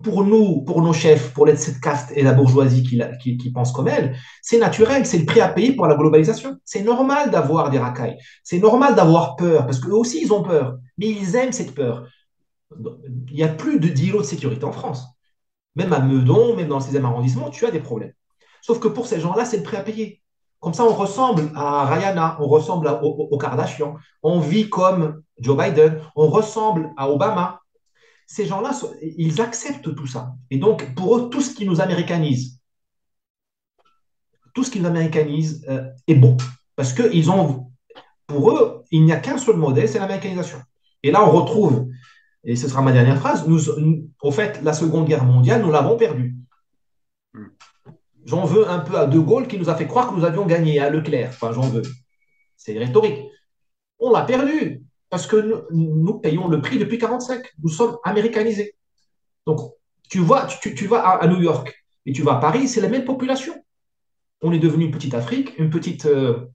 pour 0.02 0.24
nous, 0.24 0.62
pour 0.62 0.82
nos 0.82 0.92
chefs, 0.92 1.32
pour 1.32 1.48
cette 1.56 1.80
caste 1.80 2.12
et 2.14 2.22
la 2.22 2.32
bourgeoisie 2.32 2.82
qui, 2.82 3.00
qui, 3.22 3.38
qui 3.38 3.52
pense 3.52 3.72
comme 3.72 3.86
elle, 3.86 4.16
c'est 4.42 4.58
naturel, 4.58 5.06
c'est 5.06 5.18
le 5.18 5.24
prix 5.24 5.40
à 5.40 5.48
payer 5.48 5.74
pour 5.74 5.86
la 5.86 5.94
globalisation. 5.94 6.56
C'est 6.64 6.82
normal 6.82 7.30
d'avoir 7.30 7.70
des 7.70 7.78
racailles, 7.78 8.18
c'est 8.42 8.58
normal 8.58 8.96
d'avoir 8.96 9.36
peur, 9.36 9.64
parce 9.64 9.78
qu'eux 9.78 9.94
aussi, 9.94 10.20
ils 10.20 10.32
ont 10.32 10.42
peur, 10.42 10.78
mais 10.98 11.08
ils 11.08 11.36
aiment 11.36 11.52
cette 11.52 11.74
peur. 11.74 12.08
Il 12.78 13.34
n'y 13.34 13.42
a 13.42 13.48
plus 13.48 13.78
de 13.78 13.88
d'îlots 13.88 14.20
de 14.20 14.26
sécurité 14.26 14.64
en 14.64 14.72
France. 14.72 15.04
Même 15.76 15.92
à 15.92 16.00
Meudon, 16.00 16.56
même 16.56 16.68
dans 16.68 16.78
le 16.78 16.84
6e 16.84 17.04
arrondissement, 17.04 17.50
tu 17.50 17.66
as 17.66 17.70
des 17.70 17.80
problèmes. 17.80 18.12
Sauf 18.62 18.80
que 18.80 18.88
pour 18.88 19.06
ces 19.06 19.20
gens-là, 19.20 19.44
c'est 19.44 19.58
le 19.58 19.62
prix 19.62 19.76
à 19.76 19.82
payer. 19.82 20.20
Comme 20.60 20.74
ça, 20.74 20.84
on 20.84 20.94
ressemble 20.94 21.52
à 21.54 21.84
Rihanna, 21.84 22.38
on 22.40 22.48
ressemble 22.48 22.88
au, 23.02 23.38
Kardashian, 23.38 23.96
on 24.22 24.40
vit 24.40 24.68
comme 24.68 25.22
Joe 25.38 25.56
Biden, 25.56 26.00
on 26.16 26.28
ressemble 26.28 26.90
à 26.96 27.10
Obama, 27.10 27.60
ces 28.26 28.46
gens-là, 28.46 28.72
ils 29.02 29.40
acceptent 29.40 29.94
tout 29.94 30.06
ça. 30.06 30.32
Et 30.50 30.56
donc, 30.56 30.94
pour 30.94 31.16
eux, 31.16 31.30
tout 31.30 31.40
ce 31.40 31.54
qui 31.54 31.66
nous 31.66 31.80
américanise, 31.80 32.58
tout 34.54 34.64
ce 34.64 34.70
qui 34.70 34.80
nous 34.80 34.86
américanise 34.86 35.64
euh, 35.68 35.88
est 36.08 36.14
bon. 36.14 36.36
Parce 36.74 36.92
que 36.92 37.14
ils 37.14 37.30
ont, 37.30 37.70
pour 38.26 38.50
eux, 38.50 38.82
il 38.90 39.04
n'y 39.04 39.12
a 39.12 39.18
qu'un 39.18 39.38
seul 39.38 39.56
modèle, 39.56 39.88
c'est 39.88 39.98
l'américanisation. 39.98 40.58
Et 41.06 41.12
là, 41.12 41.24
on 41.24 41.30
retrouve, 41.30 41.86
et 42.42 42.56
ce 42.56 42.68
sera 42.68 42.82
ma 42.82 42.90
dernière 42.90 43.20
phrase, 43.20 43.46
nous, 43.46 43.60
au 44.20 44.32
fait, 44.32 44.60
la 44.64 44.72
Seconde 44.72 45.06
Guerre 45.06 45.24
mondiale, 45.24 45.62
nous 45.62 45.70
l'avons 45.70 45.96
perdue. 45.96 46.34
J'en 48.24 48.44
veux 48.44 48.68
un 48.68 48.80
peu 48.80 48.98
à 48.98 49.06
De 49.06 49.20
Gaulle 49.20 49.46
qui 49.46 49.56
nous 49.56 49.70
a 49.70 49.76
fait 49.76 49.86
croire 49.86 50.10
que 50.10 50.16
nous 50.16 50.24
avions 50.24 50.46
gagné, 50.46 50.80
à 50.80 50.90
Leclerc. 50.90 51.28
Enfin, 51.28 51.52
j'en 51.52 51.68
veux. 51.68 51.82
C'est 52.56 52.76
rhétorique. 52.76 53.22
On 54.00 54.10
l'a 54.10 54.22
perdu. 54.22 54.82
Parce 55.08 55.28
que 55.28 55.68
nous, 55.70 56.14
payons 56.14 56.48
le 56.48 56.60
prix 56.60 56.80
depuis 56.80 56.98
45. 56.98 57.54
Nous 57.62 57.68
sommes 57.68 57.98
américanisés. 58.02 58.74
Donc, 59.46 59.60
tu 60.10 60.18
vois, 60.18 60.46
tu, 60.46 60.88
vas 60.88 61.02
à, 61.02 61.28
New 61.28 61.40
York 61.40 61.72
et 62.04 62.12
tu 62.12 62.22
vas 62.22 62.38
à 62.38 62.40
Paris, 62.40 62.66
c'est 62.66 62.80
la 62.80 62.88
même 62.88 63.04
population. 63.04 63.54
On 64.42 64.50
est 64.50 64.58
devenu 64.58 64.86
une 64.86 64.90
petite 64.90 65.14
Afrique, 65.14 65.56
une 65.56 65.70
petite 65.70 66.06
euh, 66.06 66.48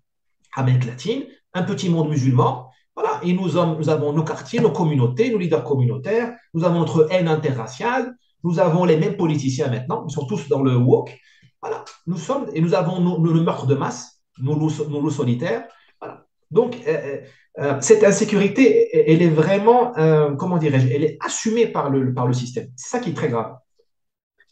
Amérique 0.57 0.85
latine, 0.85 1.23
un 1.53 1.63
petit 1.63 1.87
monde 1.87 2.09
musulman. 2.09 2.70
Voilà, 2.95 3.21
et 3.23 3.33
nous, 3.33 3.57
avons 3.57 4.13
nos 4.13 4.23
quartiers, 4.23 4.59
nos 4.59 4.71
communautés, 4.71 5.31
nos 5.31 5.37
leaders 5.37 5.63
communautaires, 5.63 6.35
nous 6.53 6.63
avons 6.65 6.79
notre 6.79 7.07
haine 7.11 7.27
interraciale, 7.27 8.15
nous 8.43 8.59
avons 8.59 8.83
les 8.85 8.97
mêmes 8.97 9.15
politiciens 9.15 9.69
maintenant, 9.69 10.05
ils 10.07 10.11
sont 10.11 10.25
tous 10.25 10.49
dans 10.49 10.61
le 10.61 10.75
woke. 10.75 11.17
Voilà, 11.61 11.85
nous 12.07 12.17
sommes, 12.17 12.47
et 12.53 12.59
nous 12.59 12.73
avons 12.73 13.23
le 13.23 13.41
meurtre 13.41 13.65
de 13.65 13.75
masse, 13.75 14.21
nos 14.39 14.55
loups, 14.55 15.09
solitaires. 15.09 15.65
Voilà. 16.01 16.25
Donc, 16.49 16.75
euh, 16.87 16.91
euh, 16.91 17.17
euh, 17.59 17.77
cette 17.81 18.03
insécurité, 18.03 19.11
elle 19.11 19.21
est 19.21 19.29
vraiment, 19.29 19.93
comment 20.37 20.57
dirais-je, 20.57 20.87
elle 20.87 21.03
est 21.03 21.17
assumée 21.21 21.67
par 21.67 21.89
le, 21.89 22.13
par 22.13 22.27
le 22.27 22.33
système. 22.33 22.69
C'est 22.75 22.89
ça 22.89 22.99
qui 22.99 23.11
est 23.11 23.13
très 23.13 23.29
grave. 23.29 23.55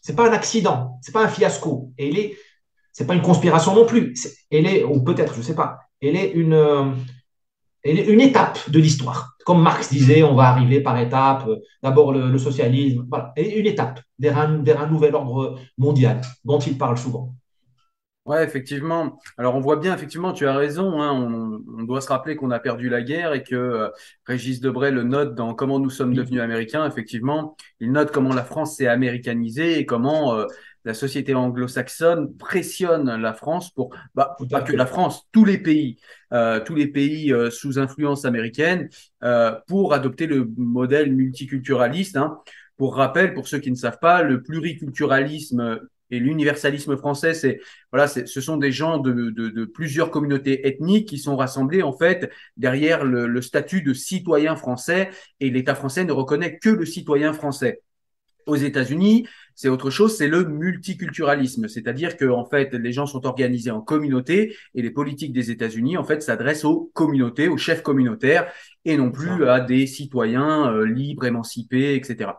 C'est 0.02 0.16
pas 0.16 0.30
un 0.30 0.34
accident, 0.34 0.98
c'est 1.02 1.12
pas 1.12 1.24
un 1.24 1.28
fiasco. 1.28 1.92
Et 1.98 2.10
elle 2.10 2.18
est, 2.18 2.38
pas 3.06 3.16
une 3.16 3.22
conspiration 3.22 3.74
non 3.76 3.86
plus. 3.86 4.14
Elle 4.52 4.68
est, 4.68 4.84
ou 4.84 5.02
peut-être, 5.02 5.36
je 5.36 5.42
sais 5.42 5.56
pas, 5.56 5.80
elle 6.02 6.16
est 6.16 6.32
une, 6.32 6.96
une 7.92 8.22
étape 8.22 8.70
de 8.70 8.80
l'histoire. 8.80 9.36
Comme 9.46 9.62
Marx 9.62 9.90
disait, 9.90 10.24
on 10.24 10.36
va 10.36 10.50
arriver 10.50 10.82
par 10.82 10.98
étapes. 11.00 11.48
D'abord 11.82 12.14
le, 12.14 12.38
socialisme, 12.38 13.06
voilà, 13.10 13.34
une 13.38 13.66
étape 13.66 14.02
vers 14.20 14.38
un, 14.38 14.62
vers 14.62 14.82
un 14.82 14.88
nouvel 14.88 15.16
ordre 15.16 15.60
mondial 15.78 16.22
dont 16.44 16.60
il 16.60 16.78
parle 16.78 16.98
souvent. 16.98 17.34
Ouais, 18.30 18.44
effectivement. 18.44 19.18
Alors 19.40 19.56
on 19.56 19.60
voit 19.60 19.78
bien, 19.78 19.96
effectivement, 19.96 20.34
tu 20.34 20.46
as 20.46 20.56
raison. 20.56 21.02
Hein, 21.02 21.12
on, 21.80 21.84
doit 21.84 22.00
se 22.00 22.10
rappeler 22.10 22.36
qu'on 22.36 22.52
a 22.52 22.60
perdu 22.60 22.88
la 22.88 23.02
guerre 23.02 23.34
et 23.34 23.42
que 23.42 23.56
euh, 23.56 23.90
Régis 24.26 24.60
Debray 24.60 24.92
le 24.92 25.02
note 25.02 25.34
dans 25.34 25.56
Comment 25.56 25.80
nous 25.80 25.90
sommes 25.90 26.14
devenus 26.14 26.40
américains. 26.40 26.86
Effectivement, 26.86 27.58
il 27.80 27.92
note 27.92 28.12
comment 28.12 28.34
la 28.36 28.44
France 28.44 28.76
s'est 28.76 28.86
américanisée 28.86 29.80
et 29.80 29.86
comment 29.88 30.36
euh, 30.36 30.46
la 30.90 30.94
société 30.94 31.34
anglo-saxonne 31.34 32.36
pressionne 32.36 33.16
la 33.22 33.34
France 33.34 33.72
pour, 33.72 33.96
bah, 34.16 34.36
pas 34.50 34.62
que 34.62 34.76
la 34.76 34.86
France, 34.86 35.28
tous 35.32 35.46
les 35.46 35.58
pays, 35.58 35.98
euh, 36.34 36.60
tous 36.60 36.76
les 36.76 36.88
pays 36.88 37.34
sous 37.52 37.80
influence 37.80 38.26
américaine, 38.26 38.90
pour 39.68 39.94
adopter 39.94 40.28
le 40.28 40.50
modèle 40.58 41.14
multiculturaliste. 41.14 42.18
Hein. 42.18 42.40
Pour 42.78 42.96
rappel, 42.96 43.34
pour 43.34 43.48
ceux 43.48 43.60
qui 43.60 43.72
ne 43.72 43.76
savent 43.76 44.00
pas, 44.00 44.24
le 44.24 44.42
pluriculturalisme 44.42 45.80
et 46.12 46.20
l'universalisme 46.20 46.98
français, 46.98 47.34
c'est 47.34 47.60
voilà, 47.92 48.08
ce 48.08 48.42
sont 48.42 48.58
des 48.58 48.72
gens 48.72 48.98
de, 48.98 49.30
de, 49.30 49.50
de, 49.50 49.66
plusieurs 49.66 50.12
communautés 50.12 50.68
ethniques 50.68 51.08
qui 51.08 51.18
sont 51.18 51.36
rassemblés 51.36 51.84
en 51.84 51.94
fait 51.94 52.32
derrière 52.58 53.04
le, 53.06 53.28
le 53.28 53.42
statut 53.42 53.82
de 53.82 53.94
citoyen 53.94 54.56
français, 54.56 55.10
et 55.40 55.50
l'État 55.50 55.76
français 55.76 56.06
ne 56.06 56.12
reconnaît 56.12 56.58
que 56.58 56.70
le 56.70 56.86
citoyen 56.86 57.34
français. 57.34 57.82
Aux 58.48 58.56
États-Unis, 58.56 59.28
c'est 59.62 59.68
autre 59.68 59.90
chose, 59.90 60.16
c'est 60.16 60.30
le 60.30 60.46
multiculturalisme, 60.46 61.68
c'est-à-dire 61.68 62.16
que 62.16 62.24
en 62.24 62.46
fait 62.46 62.74
les 62.74 62.94
gens 62.94 63.06
sont 63.06 63.26
organisés 63.26 63.72
en 63.72 63.82
communautés 63.82 64.56
et 64.74 64.82
les 64.82 64.90
politiques 64.90 65.34
des 65.34 65.52
États-Unis 65.52 65.98
en 65.98 66.06
fait 66.06 66.24
s'adressent 66.24 66.64
aux 66.64 66.90
communautés, 66.94 67.50
aux 67.50 67.58
chefs 67.58 67.84
communautaires 67.84 68.50
et 68.86 68.96
non 68.96 69.12
plus 69.12 69.50
à 69.50 69.60
des 69.60 69.86
citoyens 69.86 70.72
euh, 70.72 70.86
libres, 70.86 71.26
émancipés, 71.26 71.96
etc. 71.96 72.30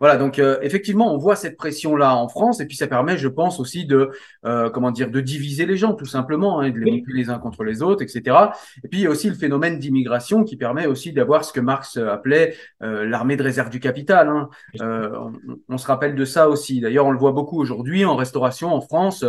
Voilà, 0.00 0.16
donc 0.16 0.38
euh, 0.38 0.58
effectivement, 0.62 1.12
on 1.12 1.18
voit 1.18 1.36
cette 1.36 1.56
pression-là 1.56 2.14
en 2.14 2.28
France, 2.28 2.60
et 2.60 2.66
puis 2.66 2.76
ça 2.76 2.86
permet, 2.86 3.16
je 3.16 3.28
pense, 3.28 3.60
aussi 3.60 3.86
de, 3.86 4.10
euh, 4.44 4.70
comment 4.70 4.90
dire, 4.90 5.10
de 5.10 5.20
diviser 5.20 5.66
les 5.66 5.76
gens, 5.76 5.94
tout 5.94 6.06
simplement, 6.06 6.60
hein, 6.60 6.70
de 6.70 6.78
les 6.78 6.90
monter 6.90 7.12
les 7.12 7.30
uns 7.30 7.38
contre 7.38 7.64
les 7.64 7.82
autres, 7.82 8.02
etc. 8.02 8.36
Et 8.84 8.88
puis 8.88 9.00
il 9.00 9.02
y 9.04 9.06
a 9.06 9.10
aussi 9.10 9.28
le 9.28 9.34
phénomène 9.34 9.78
d'immigration 9.78 10.44
qui 10.44 10.56
permet 10.56 10.86
aussi 10.86 11.12
d'avoir 11.12 11.44
ce 11.44 11.52
que 11.52 11.60
Marx 11.60 11.96
appelait 11.96 12.54
euh, 12.82 13.06
l'armée 13.06 13.36
de 13.36 13.42
réserve 13.42 13.70
du 13.70 13.80
capital. 13.80 14.28
Hein. 14.28 14.48
On, 14.80 15.32
on, 15.68 15.78
se 15.78 15.86
rappelle 15.86 16.14
de 16.14 16.24
ça 16.24 16.48
aussi. 16.48 16.80
D'ailleurs, 16.80 17.06
on 17.06 17.12
le 17.12 17.18
voit 17.18 17.32
beaucoup 17.32 17.60
aujourd'hui 17.60 18.04
en 18.04 18.16
restauration 18.16 18.74
en 18.74 18.80
France. 18.80 19.24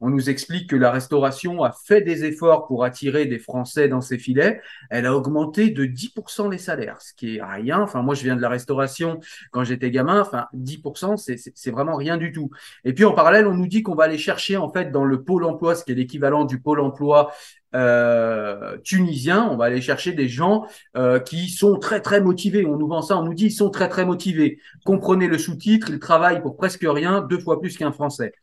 On 0.00 0.10
nous 0.10 0.30
explique 0.30 0.70
que 0.70 0.76
la 0.76 0.90
restauration 0.90 1.62
a 1.62 1.72
fait 1.72 2.00
des 2.00 2.24
efforts 2.24 2.66
pour 2.66 2.84
attirer 2.84 3.26
des 3.26 3.38
Français 3.38 3.88
dans 3.88 4.00
ses 4.00 4.18
filets. 4.18 4.60
Elle 4.90 5.06
a 5.06 5.14
augmenté 5.14 5.70
de 5.70 5.84
10% 5.84 6.50
les 6.50 6.58
salaires, 6.58 7.00
ce 7.00 7.12
qui 7.14 7.36
est 7.36 7.42
rien. 7.42 7.80
Enfin, 7.80 8.02
moi, 8.02 8.14
je 8.14 8.22
viens 8.22 8.36
de 8.36 8.42
la 8.42 8.48
restauration 8.48 9.20
quand 9.50 9.64
j'étais 9.64 9.90
gamin 9.90 10.01
enfin 10.08 10.46
10%, 10.54 11.16
c'est 11.16 11.70
vraiment 11.70 11.96
rien 11.96 12.16
du 12.16 12.32
tout. 12.32 12.50
Et 12.84 12.92
puis 12.92 13.04
en 13.04 13.12
parallèle, 13.12 13.46
on 13.46 13.54
nous 13.54 13.66
dit 13.66 13.82
qu'on 13.82 13.94
va 13.94 14.04
aller 14.04 14.18
chercher 14.18 14.56
en 14.56 14.68
fait 14.68 14.90
dans 14.90 15.04
le 15.04 15.22
pôle 15.22 15.44
emploi, 15.44 15.74
ce 15.74 15.84
qui 15.84 15.92
est 15.92 15.94
l'équivalent 15.94 16.44
du 16.44 16.60
pôle 16.60 16.80
emploi 16.80 17.32
euh, 17.74 18.76
tunisien, 18.84 19.48
on 19.50 19.56
va 19.56 19.64
aller 19.66 19.80
chercher 19.80 20.12
des 20.12 20.28
gens 20.28 20.66
euh, 20.96 21.18
qui 21.18 21.48
sont 21.48 21.78
très 21.78 22.00
très 22.00 22.20
motivés. 22.20 22.66
On 22.66 22.76
nous 22.76 22.88
vend 22.88 23.02
ça, 23.02 23.16
on 23.16 23.24
nous 23.24 23.34
dit 23.34 23.46
ils 23.46 23.50
sont 23.50 23.70
très 23.70 23.88
très 23.88 24.04
motivés. 24.04 24.58
Comprenez 24.84 25.26
le 25.26 25.38
sous-titre, 25.38 25.90
ils 25.90 25.98
travaillent 25.98 26.42
pour 26.42 26.56
presque 26.56 26.84
rien, 26.86 27.22
deux 27.22 27.38
fois 27.38 27.60
plus 27.60 27.76
qu'un 27.76 27.92
Français. 27.92 28.34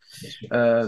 Euh, 0.54 0.88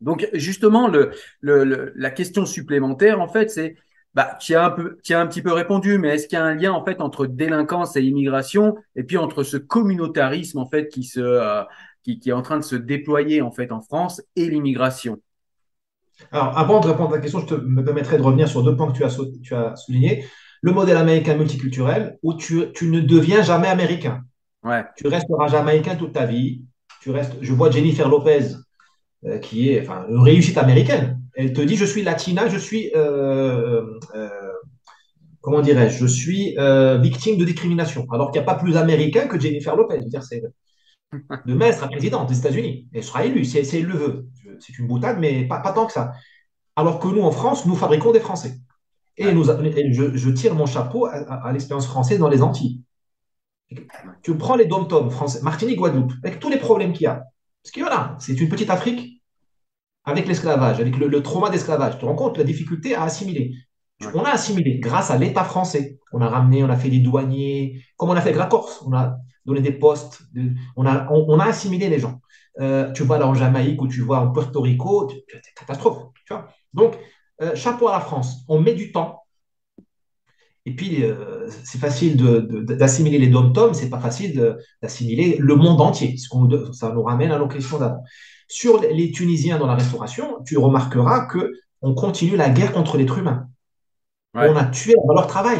donc 0.00 0.28
justement, 0.34 0.88
le, 0.88 1.12
le, 1.40 1.92
la 1.96 2.10
question 2.10 2.44
supplémentaire, 2.44 3.20
en 3.20 3.28
fait, 3.28 3.50
c'est 3.50 3.76
bah, 4.14 4.36
tu 4.40 4.54
as 4.54 4.64
un 4.64 4.70
peu, 4.70 4.98
tu 5.02 5.12
as 5.12 5.20
un 5.20 5.26
petit 5.26 5.42
peu 5.42 5.52
répondu, 5.52 5.98
mais 5.98 6.10
est-ce 6.10 6.28
qu'il 6.28 6.38
y 6.38 6.40
a 6.40 6.44
un 6.44 6.54
lien 6.54 6.72
en 6.72 6.84
fait 6.84 7.00
entre 7.00 7.26
délinquance 7.26 7.96
et 7.96 8.02
immigration, 8.02 8.76
et 8.94 9.02
puis 9.02 9.16
entre 9.16 9.42
ce 9.42 9.56
communautarisme 9.56 10.58
en 10.58 10.66
fait 10.66 10.88
qui 10.88 11.02
se, 11.02 11.20
euh, 11.20 11.62
qui, 12.02 12.20
qui, 12.20 12.30
est 12.30 12.32
en 12.32 12.42
train 12.42 12.58
de 12.58 12.64
se 12.64 12.76
déployer 12.76 13.42
en 13.42 13.50
fait 13.50 13.72
en 13.72 13.80
France 13.80 14.22
et 14.36 14.48
l'immigration? 14.48 15.18
Alors, 16.30 16.56
avant 16.56 16.78
de 16.78 16.86
répondre 16.86 17.12
à 17.12 17.16
la 17.16 17.20
question, 17.20 17.40
je 17.40 17.46
te, 17.46 17.54
me 17.54 17.84
permettrai 17.84 18.18
de 18.18 18.22
revenir 18.22 18.48
sur 18.48 18.62
deux 18.62 18.76
points 18.76 18.92
que 18.92 18.96
tu 18.96 19.04
as, 19.04 19.18
tu 19.42 19.54
as 19.54 19.74
soulignés. 19.74 20.24
Le 20.62 20.72
modèle 20.72 20.96
américain 20.96 21.34
multiculturel, 21.36 22.18
où 22.22 22.34
tu, 22.34 22.72
tu 22.72 22.88
ne 22.88 23.00
deviens 23.00 23.42
jamais 23.42 23.68
américain. 23.68 24.22
Ouais. 24.62 24.84
Tu 24.96 25.08
resteras 25.08 25.48
jamaïcain 25.48 25.96
toute 25.96 26.12
ta 26.12 26.24
vie. 26.24 26.62
Tu 27.02 27.10
restes. 27.10 27.34
Je 27.40 27.52
vois 27.52 27.70
Jennifer 27.70 28.08
Lopez, 28.08 28.54
euh, 29.26 29.38
qui 29.38 29.70
est 29.70 29.82
enfin, 29.82 30.06
une 30.08 30.20
réussite 30.20 30.56
américaine 30.56 31.20
elle 31.34 31.52
te 31.52 31.60
dit 31.60 31.76
je 31.76 31.84
suis 31.84 32.02
latina, 32.02 32.48
je 32.48 32.58
suis 32.58 32.90
euh, 32.94 33.98
euh, 34.14 34.28
comment 35.40 35.60
dirais-je, 35.60 35.98
je 35.98 36.06
suis 36.06 36.56
euh, 36.58 36.98
victime 36.98 37.36
de 37.36 37.44
discrimination. 37.44 38.06
Alors 38.12 38.30
qu'il 38.30 38.40
n'y 38.40 38.46
a 38.46 38.52
pas 38.52 38.58
plus 38.58 38.76
américain 38.76 39.26
que 39.26 39.38
Jennifer 39.38 39.76
Lopez. 39.76 40.00
Demain, 41.46 41.66
elle 41.66 41.74
sera 41.74 41.88
présidente 41.88 42.28
des 42.28 42.38
États-Unis. 42.38 42.88
Elle 42.92 43.04
sera 43.04 43.24
élue 43.24 43.44
si, 43.44 43.58
elle 43.58 43.84
le 43.84 43.96
veut. 43.96 44.26
C'est 44.58 44.78
une 44.78 44.86
boutade, 44.86 45.18
mais 45.20 45.46
pas, 45.46 45.60
tant 45.60 45.86
que 45.86 45.92
ça. 45.92 46.12
Alors 46.76 46.98
que 46.98 47.08
nous, 47.08 47.22
en 47.22 47.30
France, 47.30 47.66
nous 47.66 47.76
fabriquons 47.76 48.12
des 48.12 48.20
Français. 48.20 48.56
Et, 49.16 49.32
nous, 49.32 49.44
je, 49.44 50.30
tire 50.30 50.56
mon 50.56 50.66
chapeau 50.66 51.06
à, 51.06 51.52
l'expérience 51.52 51.86
française 51.86 52.18
dans 52.18 52.28
les 52.28 52.42
Antilles. 52.42 52.80
Tu 54.22 54.36
prends 54.36 54.56
les 54.56 54.66
dom-toms 54.66 55.10
français, 55.10 55.40
Martinique, 55.42 55.78
Guadeloupe, 55.78 56.12
avec 56.24 56.40
tous 56.40 56.48
les 56.48 56.58
problèmes 56.58 56.92
qu'il 56.92 57.04
y 57.04 57.06
a. 57.06 57.22
Parce 57.62 57.72
qu'il 57.72 57.82
y 57.82 57.86
en 57.86 57.92
a. 57.92 58.16
C'est 58.18 58.40
une 58.40 58.48
petite 58.48 58.70
Afrique 58.70 59.13
avec 60.04 60.26
l'esclavage, 60.26 60.80
avec 60.80 60.96
le, 60.96 61.22
trauma 61.22 61.50
d'esclavage. 61.50 61.94
Tu 61.94 62.00
te 62.00 62.04
rends 62.04 62.14
compte 62.14 62.38
la 62.38 62.44
difficulté 62.44 62.94
à 62.94 63.04
assimiler. 63.04 63.54
On 64.14 64.22
a 64.22 64.30
assimilé 64.30 64.78
grâce 64.78 65.10
à 65.10 65.16
l'État 65.16 65.44
français. 65.44 65.98
On 66.12 66.20
a 66.20 66.28
ramené, 66.28 66.62
on 66.62 66.68
a 66.68 66.76
fait 66.76 66.90
des 66.90 66.98
douaniers, 66.98 67.82
comme 67.96 68.10
on 68.10 68.12
a 68.14 68.20
fait 68.20 68.30
avec 68.30 68.38
la 68.38 68.46
Corse. 68.46 68.82
On 68.86 68.92
a 68.92 69.16
donné 69.46 69.60
des 69.60 69.72
postes. 69.72 70.22
on, 70.76 70.86
a, 70.86 71.10
on, 71.10 71.38
a 71.38 71.46
assimilé 71.46 71.88
les 71.88 71.98
gens. 71.98 72.20
Euh, 72.60 72.92
tu 72.92 73.02
vois 73.02 73.18
là 73.18 73.26
en 73.26 73.34
Jamaïque 73.34 73.80
ou 73.80 73.88
tu 73.88 74.00
vois 74.00 74.18
en 74.20 74.30
Puerto 74.30 74.60
Rico, 74.60 75.10
c'est 75.10 75.54
catastrophe. 75.54 76.12
Tu 76.26 76.34
vois 76.34 76.48
Donc, 76.72 76.98
euh, 77.42 77.54
chapeau 77.54 77.88
à 77.88 77.92
la 77.92 78.00
France. 78.00 78.44
On 78.48 78.60
met 78.60 78.74
du 78.74 78.92
temps. 78.92 79.22
Et 80.66 80.74
puis, 80.74 81.04
euh, 81.04 81.48
c'est 81.64 81.78
facile 81.78 82.16
d'assimiler 82.16 83.18
les 83.18 83.26
dom-toms, 83.28 83.74
c'est 83.74 83.90
pas 83.90 84.00
facile 84.00 84.56
d'assimiler 84.82 85.36
le 85.38 85.56
monde 85.56 85.80
entier. 85.80 86.16
Ça 86.72 86.90
nous 86.92 87.02
ramène 87.02 87.32
à 87.32 87.38
nos 87.38 87.48
questions 87.48 87.78
d'avant. 87.78 88.02
Sur 88.48 88.80
les 88.80 89.10
Tunisiens 89.10 89.58
dans 89.58 89.66
la 89.66 89.74
restauration, 89.74 90.42
tu 90.44 90.58
remarqueras 90.58 91.26
que 91.26 91.52
on 91.82 91.94
continue 91.94 92.36
la 92.36 92.48
guerre 92.48 92.72
contre 92.72 92.96
l'être 92.96 93.18
humain. 93.18 93.48
On 94.34 94.56
a 94.56 94.64
tué 94.64 94.94
la 94.94 95.02
valeur 95.06 95.26
travail. 95.26 95.58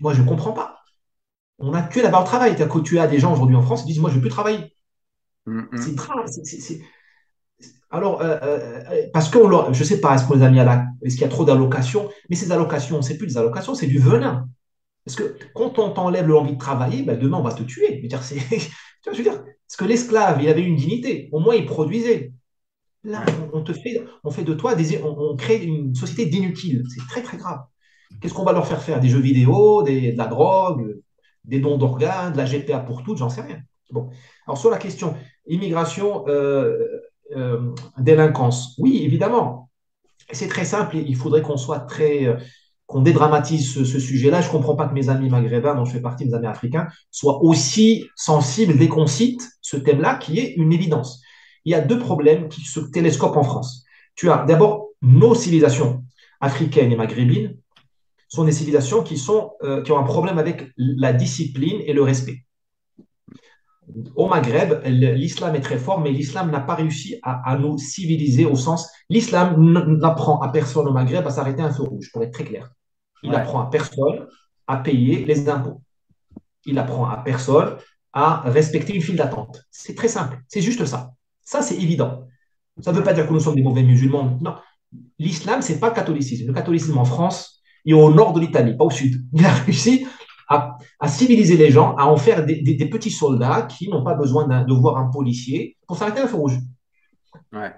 Moi, 0.00 0.14
je 0.14 0.22
ne 0.22 0.28
comprends 0.28 0.52
pas. 0.52 0.80
On 1.58 1.74
a 1.74 1.82
tué 1.82 2.02
la 2.02 2.10
valeur 2.10 2.24
travail. 2.24 2.54
Que 2.56 2.78
tu 2.78 2.98
as 2.98 3.06
des 3.06 3.18
gens 3.18 3.32
aujourd'hui 3.32 3.56
en 3.56 3.62
France 3.62 3.82
qui 3.82 3.88
disent 3.88 4.00
Moi, 4.00 4.10
je 4.10 4.16
ne 4.16 4.20
veux 4.20 4.22
plus 4.22 4.30
travailler. 4.30 4.72
Mm. 5.46 5.62
C'est 5.76 5.94
grave. 5.94 6.26
Alors, 7.90 8.22
euh, 8.22 8.38
euh, 8.42 9.06
parce 9.12 9.28
que 9.28 9.38
je 9.38 9.78
ne 9.78 9.84
sais 9.84 10.00
pas, 10.00 10.14
est-ce 10.14 10.26
qu'on 10.26 10.34
les 10.34 10.42
a 10.42 10.50
mis 10.50 10.60
à 10.60 10.64
la. 10.64 10.86
Est-ce 11.02 11.14
qu'il 11.14 11.22
y 11.22 11.26
a 11.26 11.28
trop 11.28 11.44
d'allocations? 11.44 12.10
Mais 12.28 12.36
ces 12.36 12.50
allocations, 12.52 13.02
ce 13.02 13.12
n'est 13.12 13.18
plus 13.18 13.26
des 13.26 13.38
allocations, 13.38 13.74
c'est 13.74 13.86
du 13.86 13.98
venin. 13.98 14.48
Parce 15.04 15.16
que 15.16 15.36
quand 15.54 15.78
on 15.78 15.90
t'enlève 15.90 16.26
l'envie 16.26 16.54
de 16.54 16.58
travailler, 16.58 17.02
ben 17.02 17.18
demain, 17.18 17.38
on 17.38 17.42
va 17.42 17.52
te 17.52 17.62
tuer. 17.62 18.00
Je 18.02 19.10
veux 19.10 19.22
dire, 19.22 19.44
parce 19.74 19.88
que 19.88 19.92
l'esclave, 19.92 20.40
il 20.40 20.48
avait 20.48 20.62
une 20.62 20.76
dignité. 20.76 21.28
Au 21.32 21.40
moins, 21.40 21.56
il 21.56 21.66
produisait. 21.66 22.32
Là, 23.02 23.24
on, 23.52 23.60
te 23.64 23.72
fait, 23.72 24.04
on 24.22 24.30
fait 24.30 24.44
de 24.44 24.54
toi 24.54 24.76
des, 24.76 25.02
on, 25.02 25.34
crée 25.34 25.64
une 25.64 25.96
société 25.96 26.26
d'inutiles. 26.26 26.84
C'est 26.88 27.04
très, 27.08 27.22
très 27.22 27.38
grave. 27.38 27.58
Qu'est-ce 28.20 28.34
qu'on 28.34 28.44
va 28.44 28.52
leur 28.52 28.68
faire 28.68 28.80
faire? 28.80 29.00
Des 29.00 29.08
jeux 29.08 29.18
vidéo, 29.18 29.82
des, 29.82 30.12
de 30.12 30.16
la 30.16 30.28
drogue, 30.28 31.00
des 31.44 31.58
dons 31.58 31.76
d'organes, 31.76 32.34
de 32.34 32.36
la 32.36 32.44
GPA 32.44 32.78
pour 32.78 33.02
toutes, 33.02 33.18
j'en 33.18 33.28
sais 33.28 33.40
rien. 33.40 33.58
Bon. 33.90 34.10
Alors, 34.46 34.58
sur 34.58 34.70
la 34.70 34.78
question 34.78 35.16
immigration, 35.48 36.24
euh, 36.28 36.78
euh, 37.34 37.74
délinquance, 37.98 38.76
oui, 38.78 39.02
évidemment. 39.02 39.70
C'est 40.30 40.46
très 40.46 40.64
simple. 40.64 40.98
Il 40.98 41.16
faudrait 41.16 41.42
qu'on 41.42 41.56
soit 41.56 41.80
très. 41.80 42.32
Qu'on 42.86 43.00
dédramatise 43.00 43.72
ce, 43.72 43.98
sujet-là. 43.98 44.40
Je 44.42 44.48
ne 44.48 44.52
comprends 44.52 44.76
pas 44.76 44.86
que 44.86 44.94
mes 44.94 45.08
amis 45.08 45.30
maghrébins, 45.30 45.74
dont 45.74 45.84
je 45.84 45.92
fais 45.92 46.02
partie, 46.02 46.26
mes 46.26 46.34
amis 46.34 46.46
africains, 46.46 46.86
soient 47.10 47.42
aussi 47.42 48.06
sensibles 48.14 48.76
dès 48.76 48.88
qu'on 48.88 49.06
cite 49.06 49.48
ce 49.62 49.76
thème-là, 49.76 50.16
qui 50.16 50.38
est 50.38 50.54
une 50.56 50.72
évidence. 50.72 51.22
Il 51.64 51.72
y 51.72 51.74
a 51.74 51.80
deux 51.80 51.98
problèmes 51.98 52.48
qui 52.48 52.60
se 52.60 52.80
télescopent 52.80 53.38
en 53.38 53.42
France. 53.42 53.84
Tu 54.16 54.30
as 54.30 54.44
d'abord 54.44 54.90
nos 55.00 55.34
civilisations 55.34 56.04
africaines 56.40 56.92
et 56.92 56.96
maghrébines 56.96 57.56
sont 58.28 58.44
des 58.44 58.52
civilisations 58.52 59.02
qui, 59.02 59.16
sont, 59.16 59.52
euh, 59.62 59.82
qui 59.82 59.92
ont 59.92 59.98
un 59.98 60.04
problème 60.04 60.38
avec 60.38 60.72
la 60.76 61.12
discipline 61.12 61.80
et 61.86 61.92
le 61.92 62.02
respect. 62.02 62.43
Au 64.16 64.28
Maghreb, 64.28 64.80
l'islam 64.84 65.54
est 65.54 65.60
très 65.60 65.78
fort, 65.78 66.00
mais 66.00 66.10
l'islam 66.10 66.50
n'a 66.50 66.60
pas 66.60 66.74
réussi 66.74 67.18
à, 67.22 67.56
nous 67.58 67.76
civiliser 67.78 68.46
au 68.46 68.56
sens. 68.56 68.90
L'islam 69.10 69.56
n'apprend 69.98 70.40
à 70.40 70.48
personne 70.48 70.88
au 70.88 70.92
Maghreb 70.92 71.26
à 71.26 71.30
s'arrêter 71.30 71.62
un 71.62 71.70
feu 71.70 71.82
rouge, 71.82 72.10
pour 72.12 72.22
être 72.22 72.32
très 72.32 72.44
clair. 72.44 72.70
Il 73.22 73.30
n'apprend 73.30 73.60
à 73.60 73.70
personne 73.70 74.26
à 74.66 74.78
payer 74.78 75.24
les 75.24 75.48
impôts. 75.48 75.82
Il 76.64 76.78
apprend 76.78 77.06
à 77.08 77.18
personne 77.18 77.76
à 78.12 78.42
respecter 78.46 78.94
une 78.94 79.02
file 79.02 79.16
d'attente. 79.16 79.62
C'est 79.70 79.94
très 79.94 80.08
simple. 80.08 80.38
C'est 80.48 80.62
juste 80.62 80.84
ça. 80.86 81.12
Ça, 81.42 81.60
c'est 81.62 81.76
évident. 81.76 82.26
Ça 82.80 82.92
ne 82.92 82.96
veut 82.96 83.02
pas 83.02 83.12
dire 83.12 83.26
que 83.26 83.32
nous 83.32 83.40
sommes 83.40 83.56
des 83.56 83.62
mauvais 83.62 83.82
musulmans. 83.82 84.38
Non. 84.40 84.56
L'islam, 85.18 85.62
ce 85.62 85.72
n'est 85.72 85.78
pas 85.78 85.88
le 85.88 85.94
catholicisme. 85.94 86.46
Le 86.46 86.52
catholicisme 86.52 86.96
en 86.96 87.04
France 87.04 87.62
et 87.84 87.92
au 87.92 88.12
nord 88.12 88.32
de 88.32 88.40
l'Italie, 88.40 88.76
pas 88.76 88.84
au 88.84 88.90
sud. 88.90 89.24
Il 89.32 89.44
a 89.44 89.52
réussi 89.52 90.06
à, 90.48 91.08
civiliser 91.08 91.56
les 91.56 91.70
gens, 91.70 91.94
à 91.96 92.06
en 92.06 92.16
faire 92.16 92.44
des, 92.44 92.88
petits 92.90 93.10
soldats 93.10 93.62
qui 93.62 93.88
n'ont 93.88 94.04
pas 94.04 94.14
besoin 94.14 94.46
de 94.46 94.74
voir 94.74 94.98
un 94.98 95.10
policier 95.10 95.76
pour 95.86 95.96
s'arrêter 95.96 96.20
à 96.20 96.24
un 96.24 96.28
feu 96.28 96.36
rouge. 96.36 96.58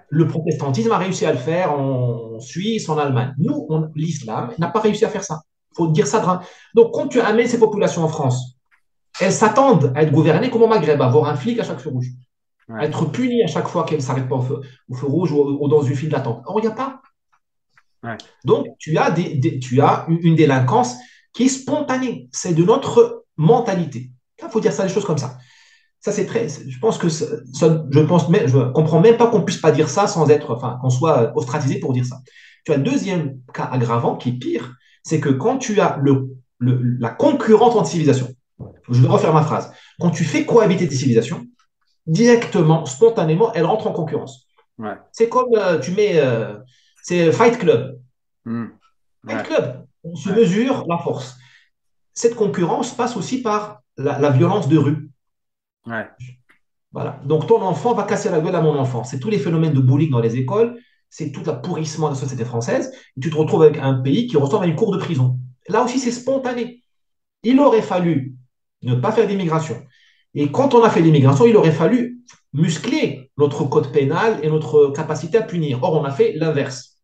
Le 0.09 0.27
protestantisme 0.27 0.91
a 0.91 0.97
réussi 0.97 1.25
à 1.25 1.31
le 1.31 1.37
faire 1.37 1.71
en 1.71 2.39
Suisse, 2.39 2.89
en 2.89 2.97
Allemagne. 2.97 3.33
Nous, 3.37 3.67
l'islam 3.95 4.51
n'a 4.57 4.67
pas 4.67 4.79
réussi 4.79 5.05
à 5.05 5.09
faire 5.09 5.23
ça. 5.23 5.41
Il 5.71 5.75
faut 5.77 5.87
dire 5.87 6.07
ça. 6.07 6.41
Donc, 6.73 6.93
quand 6.93 7.07
tu 7.07 7.19
amènes 7.21 7.47
ces 7.47 7.59
populations 7.59 8.03
en 8.03 8.07
France, 8.07 8.57
elles 9.19 9.31
s'attendent 9.31 9.93
à 9.95 10.03
être 10.03 10.11
gouvernées 10.11 10.49
comme 10.49 10.63
au 10.63 10.67
Maghreb, 10.67 11.01
à 11.01 11.05
avoir 11.05 11.29
un 11.29 11.35
flic 11.35 11.59
à 11.59 11.63
chaque 11.63 11.79
feu 11.79 11.89
rouge, 11.89 12.07
à 12.69 12.85
être 12.85 13.05
punies 13.05 13.43
à 13.43 13.47
chaque 13.47 13.67
fois 13.67 13.83
qu'elles 13.83 13.99
ne 13.99 14.03
s'arrêtent 14.03 14.29
pas 14.29 14.35
au 14.35 14.41
feu, 14.41 14.61
rouge 14.89 15.31
ou, 15.31 15.67
dans 15.67 15.81
une 15.81 15.95
file 15.95 16.09
d'attente. 16.09 16.43
Or, 16.45 16.59
il 16.59 16.63
n'y 16.63 16.67
a 16.67 16.71
pas. 16.71 17.01
Donc, 18.45 18.67
tu 18.79 18.97
as, 18.97 19.11
des, 19.11 19.59
tu 19.59 19.81
as 19.81 20.05
une 20.07 20.35
délinquance 20.35 20.95
qui 21.37 21.43
est 21.43 21.49
spontanée. 21.49 22.29
C'est 22.31 22.55
de 22.55 22.63
notre 22.63 23.25
mentalité. 23.37 24.09
Il 24.41 24.49
faut 24.49 24.59
dire 24.59 24.73
ça, 24.73 24.87
des 24.87 24.89
choses 24.91 25.05
comme 25.05 25.19
ça. 25.19 25.37
Ça, 25.99 26.11
c'est 26.11 26.25
très. 26.25 26.47
Je 26.49 26.79
pense 26.79 26.97
que 26.97 27.09
je 27.09 27.99
pense, 27.99 28.25
je 28.31 28.71
comprends 28.71 28.99
même 28.99 29.17
pas 29.17 29.27
qu'on 29.27 29.43
puisse 29.43 29.61
pas 29.61 29.71
dire 29.71 29.87
ça 29.87 30.07
sans 30.07 30.27
être, 30.31 30.51
enfin, 30.51 30.79
qu'on 30.81 30.89
soit 30.89 31.37
ostracisé 31.37 31.79
pour 31.79 31.93
dire 31.93 32.05
ça. 32.05 32.17
Tu 32.65 32.71
as 32.71 32.75
un 32.75 32.79
deuxième 32.79 33.39
cas 33.53 33.65
aggravant 33.65 34.15
qui 34.15 34.29
est 34.29 34.39
pire, 34.39 34.73
c'est 35.03 35.19
que 35.19 35.29
quand 35.29 35.59
tu 35.59 35.79
as 35.79 35.99
le, 36.01 36.39
la 36.59 37.09
concurrence 37.11 37.75
entre 37.75 37.87
civilisations, 37.87 38.33
je 38.89 38.99
vais 38.99 39.07
refaire 39.07 39.33
ma 39.33 39.43
phrase. 39.43 39.71
Quand 39.99 40.09
tu 40.09 40.23
fais 40.23 40.43
cohabiter 40.43 40.87
des 40.87 40.95
civilisations, 40.95 41.45
directement, 42.07 42.87
spontanément, 42.87 43.53
elles 43.53 43.65
rentrent 43.65 43.85
en 43.85 43.93
concurrence. 43.93 44.47
C'est 45.11 45.29
comme 45.29 45.53
euh, 45.55 45.77
tu 45.77 45.91
mets, 45.91 46.19
euh, 46.19 46.55
c'est 47.03 47.31
Fight 47.31 47.59
Club. 47.59 47.99
Hmm. 48.45 48.69
Fight 49.27 49.43
Club, 49.43 49.86
on 50.11 50.15
se 50.15 50.29
mesure 50.29 50.85
la 50.87 50.97
force. 50.97 51.37
Cette 52.13 52.35
concurrence 52.35 52.93
passe 52.93 53.15
aussi 53.15 53.41
par 53.41 53.81
la 53.97 54.29
violence 54.29 54.67
de 54.67 54.77
rue. 54.77 55.09
Voilà. 56.91 57.19
Donc, 57.25 57.47
ton 57.47 57.61
enfant 57.61 57.93
va 57.93 58.03
casser 58.03 58.29
la 58.29 58.39
gueule 58.39 58.55
à 58.55 58.61
mon 58.61 58.77
enfant. 58.77 59.03
C'est 59.03 59.19
tous 59.19 59.29
les 59.29 59.39
phénomènes 59.39 59.73
de 59.73 59.81
bullying 59.81 60.09
dans 60.09 60.19
les 60.19 60.37
écoles, 60.37 60.79
c'est 61.09 61.31
tout 61.31 61.43
l'appauvrissement 61.45 62.07
de 62.07 62.13
la 62.13 62.19
société 62.19 62.45
française. 62.45 62.91
Et 63.15 63.21
tu 63.21 63.29
te 63.29 63.35
retrouves 63.35 63.63
avec 63.63 63.77
un 63.77 63.95
pays 63.95 64.27
qui 64.27 64.37
ressemble 64.37 64.65
à 64.65 64.67
une 64.67 64.75
cour 64.75 64.91
de 64.91 64.97
prison. 64.97 65.37
Là 65.69 65.83
aussi, 65.83 65.99
c'est 65.99 66.11
spontané. 66.11 66.81
Il 67.43 67.59
aurait 67.59 67.81
fallu 67.81 68.35
ne 68.83 68.95
pas 68.95 69.11
faire 69.11 69.27
d'immigration. 69.27 69.83
Et 70.33 70.51
quand 70.51 70.73
on 70.73 70.83
a 70.83 70.89
fait 70.89 71.01
l'immigration, 71.01 71.45
il 71.45 71.55
aurait 71.55 71.71
fallu 71.71 72.19
muscler 72.53 73.31
notre 73.37 73.63
code 73.65 73.91
pénal 73.91 74.39
et 74.43 74.49
notre 74.49 74.87
capacité 74.87 75.37
à 75.37 75.43
punir. 75.43 75.83
Or, 75.83 75.93
on 75.93 76.03
a 76.03 76.11
fait 76.11 76.33
l'inverse. 76.33 76.99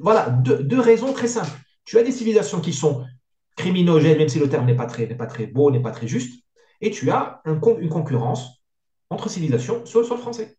Voilà, 0.00 0.30
deux, 0.30 0.62
deux, 0.62 0.80
raisons 0.80 1.12
très 1.12 1.28
simples. 1.28 1.50
Tu 1.84 1.98
as 1.98 2.02
des 2.02 2.12
civilisations 2.12 2.60
qui 2.60 2.72
sont 2.72 3.04
criminogènes, 3.56 4.18
même 4.18 4.28
si 4.28 4.38
le 4.38 4.48
terme 4.48 4.66
n'est 4.66 4.76
pas 4.76 4.86
très, 4.86 5.06
beau, 5.46 5.70
n'est 5.70 5.80
pas 5.80 5.92
très 5.92 6.08
juste 6.08 6.46
et 6.80 6.90
tu 6.90 7.10
as 7.10 7.42
une 7.46 7.88
concurrence 7.88 8.62
entre 9.10 9.30
civilisations 9.30 9.84
sur 9.86 10.00
le 10.00 10.06
français. 10.06 10.56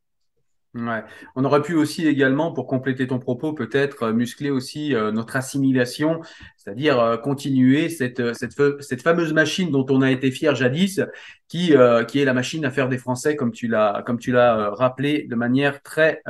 Ouais. 0.73 1.03
On 1.35 1.43
aurait 1.43 1.63
pu 1.63 1.73
aussi 1.73 2.05
également, 2.05 2.51
pour 2.51 2.67
compléter 2.67 3.07
ton 3.07 3.17
propos, 3.17 3.53
peut-être 3.53 4.03
euh, 4.03 4.13
muscler 4.13 4.51
aussi 4.51 4.93
euh, 4.93 5.11
notre 5.11 5.35
assimilation, 5.35 6.21
c'est-à-dire 6.55 6.99
euh, 6.99 7.17
continuer 7.17 7.89
cette, 7.89 8.21
cette, 8.33 9.01
fameuse 9.01 9.33
machine 9.33 9.71
dont 9.71 9.85
on 9.89 10.01
a 10.01 10.11
été 10.11 10.29
fier 10.29 10.53
jadis, 10.53 11.01
qui, 11.47 11.73
qui 12.07 12.19
est 12.19 12.25
la 12.25 12.33
machine 12.33 12.65
à 12.65 12.71
faire 12.71 12.89
des 12.89 12.97
Français, 12.97 13.35
comme 13.35 13.51
tu 13.51 13.67
l'as 13.67 14.69
rappelé 14.71 15.25
de 15.27 15.35
manière 15.35 15.81
très, 15.81 16.21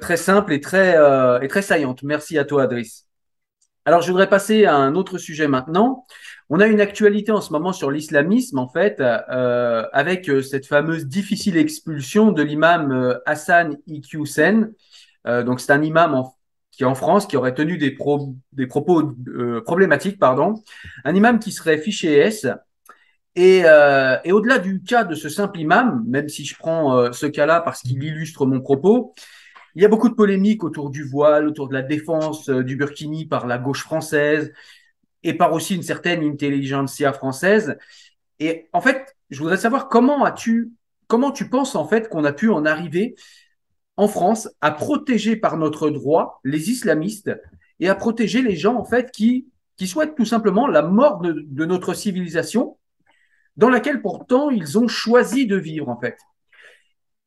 très 0.00 0.16
simple 0.16 0.52
et 0.52 0.60
très, 0.60 0.96
et 1.42 1.48
très 1.48 1.62
saillante. 1.62 2.02
Merci 2.02 2.38
à 2.38 2.44
toi, 2.44 2.64
Adris. 2.64 3.06
Alors, 3.86 4.02
je 4.02 4.10
voudrais 4.10 4.28
passer 4.28 4.64
à 4.64 4.74
un 4.74 4.96
autre 4.96 5.16
sujet 5.16 5.46
maintenant. 5.46 6.06
On 6.50 6.58
a 6.58 6.66
une 6.66 6.80
actualité 6.80 7.30
en 7.30 7.40
ce 7.40 7.52
moment 7.52 7.72
sur 7.72 7.92
l'islamisme, 7.92 8.58
en 8.58 8.68
fait, 8.68 9.00
euh, 9.00 9.84
avec 9.92 10.28
euh, 10.28 10.42
cette 10.42 10.66
fameuse 10.66 11.06
difficile 11.06 11.56
expulsion 11.56 12.32
de 12.32 12.42
l'imam 12.42 12.90
euh, 12.90 13.14
Hassan 13.26 13.76
Iqiyoussen. 13.86 14.72
donc, 15.24 15.60
c'est 15.60 15.72
un 15.72 15.82
imam 15.82 16.24
qui 16.72 16.82
est 16.82 16.86
en 16.86 16.96
France, 16.96 17.26
qui 17.26 17.36
aurait 17.36 17.54
tenu 17.54 17.78
des, 17.78 17.92
propos 17.92 19.14
problématiques, 19.64 20.18
pardon. 20.18 20.54
Un 21.04 21.14
imam 21.14 21.38
qui 21.38 21.52
serait 21.52 21.78
fiché 21.78 22.16
S. 22.18 22.46
Et 23.36 23.64
au-delà 24.30 24.58
du 24.58 24.82
cas 24.82 25.04
de 25.04 25.14
ce 25.14 25.28
simple 25.28 25.60
imam, 25.60 26.04
même 26.06 26.28
si 26.28 26.44
je 26.44 26.56
prends 26.56 27.12
ce 27.12 27.26
cas-là 27.26 27.60
parce 27.60 27.82
qu'il 27.82 28.02
illustre 28.04 28.46
mon 28.46 28.60
propos, 28.60 29.14
il 29.76 29.82
y 29.82 29.84
a 29.84 29.88
beaucoup 29.88 30.08
de 30.08 30.14
polémiques 30.14 30.64
autour 30.64 30.88
du 30.88 31.04
voile, 31.04 31.46
autour 31.46 31.68
de 31.68 31.74
la 31.74 31.82
défense 31.82 32.48
du 32.48 32.76
burkini 32.76 33.26
par 33.26 33.46
la 33.46 33.58
gauche 33.58 33.82
française 33.82 34.54
et 35.22 35.34
par 35.34 35.52
aussi 35.52 35.74
une 35.74 35.82
certaine 35.82 36.24
intelligentsia 36.24 37.12
française. 37.12 37.76
Et 38.40 38.70
en 38.72 38.80
fait, 38.80 39.14
je 39.28 39.38
voudrais 39.38 39.58
savoir 39.58 39.88
comment 39.88 40.24
as-tu, 40.24 40.72
comment 41.08 41.30
tu 41.30 41.50
penses 41.50 41.74
en 41.74 41.86
fait 41.86 42.08
qu'on 42.08 42.24
a 42.24 42.32
pu 42.32 42.48
en 42.48 42.64
arriver 42.64 43.16
en 43.98 44.08
France 44.08 44.48
à 44.62 44.70
protéger 44.70 45.36
par 45.36 45.58
notre 45.58 45.90
droit 45.90 46.40
les 46.42 46.70
islamistes 46.70 47.30
et 47.78 47.90
à 47.90 47.94
protéger 47.94 48.40
les 48.40 48.56
gens 48.56 48.76
en 48.76 48.84
fait 48.84 49.10
qui, 49.10 49.46
qui 49.76 49.86
souhaitent 49.86 50.16
tout 50.16 50.24
simplement 50.24 50.66
la 50.66 50.80
mort 50.80 51.20
de, 51.20 51.44
de 51.46 51.64
notre 51.66 51.92
civilisation 51.92 52.78
dans 53.58 53.68
laquelle 53.68 54.00
pourtant 54.00 54.48
ils 54.48 54.78
ont 54.78 54.88
choisi 54.88 55.46
de 55.46 55.56
vivre 55.56 55.90
en 55.90 56.00
fait. 56.00 56.16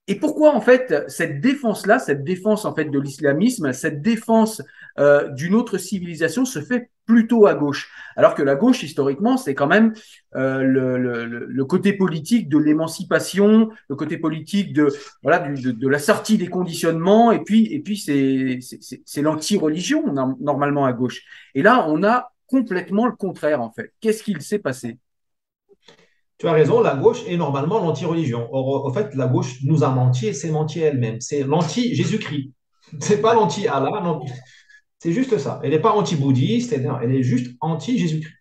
Et 0.10 0.16
pourquoi 0.16 0.56
en 0.56 0.60
fait 0.60 1.06
cette 1.08 1.40
défense-là, 1.40 2.00
cette 2.00 2.24
défense 2.24 2.66
en 2.66 2.74
fait 2.74 2.86
de 2.86 3.00
l'islamisme, 3.00 3.72
cette 3.74 4.02
défense 4.02 4.64
euh, 4.98 5.30
d'une 5.30 5.54
autre 5.54 5.78
civilisation 5.78 6.46
se 6.46 6.62
fait 6.62 6.90
plutôt 7.06 7.46
à 7.46 7.54
gauche, 7.54 7.92
alors 8.16 8.34
que 8.34 8.42
la 8.42 8.56
gauche 8.56 8.82
historiquement 8.82 9.38
c'est 9.38 9.54
quand 9.54 9.68
même 9.68 9.94
euh, 10.36 10.64
le, 10.64 10.98
le, 10.98 11.46
le, 11.46 11.66
côté 11.66 11.94
politique 11.94 12.50
de 12.50 12.58
l'émancipation, 12.58 13.70
le 13.88 13.96
côté 13.96 14.18
politique 14.18 14.74
de 14.74 14.90
voilà 15.22 15.38
de, 15.40 15.72
de, 15.72 15.88
la 15.88 16.00
sortie 16.00 16.40
des 16.40 16.48
conditionnements, 16.48 17.32
et 17.32 17.44
puis 17.44 17.72
et 17.72 17.80
puis 17.80 17.98
c'est 17.98 18.58
c'est 19.06 19.22
l'anti-religion 19.22 20.12
normalement 20.40 20.86
à 20.86 20.94
gauche. 20.94 21.22
Et 21.54 21.62
là 21.62 21.86
on 21.88 22.04
a 22.04 22.32
complètement 22.48 23.06
le 23.06 23.14
contraire 23.16 23.62
en 23.62 23.72
fait. 23.72 23.94
Qu'est-ce 24.02 24.24
qu'il 24.24 24.42
s'est 24.42 24.58
passé? 24.58 24.98
Tu 26.40 26.48
as 26.48 26.54
raison, 26.54 26.80
la 26.80 26.96
gauche 26.96 27.22
est 27.28 27.36
normalement 27.36 27.80
l'anti-religion. 27.80 28.48
Or, 28.52 28.86
en 28.86 28.94
fait, 28.94 29.14
la 29.14 29.28
gauche 29.28 29.58
nous 29.64 29.84
a 29.84 29.90
menti 29.90 30.28
et 30.28 30.34
s'est 30.34 30.52
menti 30.52 30.80
elle-même. 30.80 31.20
C'est 31.20 31.44
l'anti-Jésus-Christ. 31.44 32.54
C'est 33.00 33.22
pas 33.22 33.34
l'anti-Allah. 33.34 34.20
C'est 35.00 35.12
juste 35.12 35.38
ça. 35.38 35.60
Elle 35.64 35.72
n'est 35.72 35.80
pas 35.80 35.92
anti-bouddhiste, 35.92 36.74
elle 36.74 37.14
est 37.14 37.24
juste 37.24 37.56
anti-Jésus-Christ. 37.60 38.34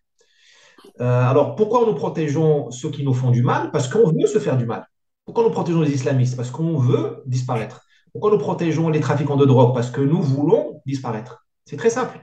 Euh, 1.00 1.22
alors, 1.28 1.56
pourquoi 1.56 1.86
nous 1.86 1.94
protégeons 1.94 2.70
ceux 2.70 2.90
qui 2.90 3.04
nous 3.04 3.14
font 3.14 3.30
du 3.30 3.42
mal? 3.42 3.72
Parce 3.72 3.88
qu'on 3.88 4.10
veut 4.10 4.26
se 4.26 4.38
faire 4.38 4.56
du 4.56 4.64
mal. 4.64 4.86
Pourquoi 5.24 5.42
nous 5.42 5.50
protégeons 5.50 5.82
les 5.82 5.92
islamistes? 5.92 6.36
Parce 6.36 6.50
qu'on 6.50 6.76
veut 6.76 7.22
disparaître. 7.26 7.82
Pourquoi 8.12 8.30
nous 8.30 8.38
protégeons 8.38 8.88
les 8.88 9.00
trafiquants 9.00 9.36
de 9.36 9.44
drogue? 9.44 9.74
Parce 9.74 9.90
que 9.90 10.00
nous 10.00 10.22
voulons 10.22 10.80
disparaître. 10.86 11.46
C'est 11.64 11.76
très 11.76 11.90
simple. 11.90 12.18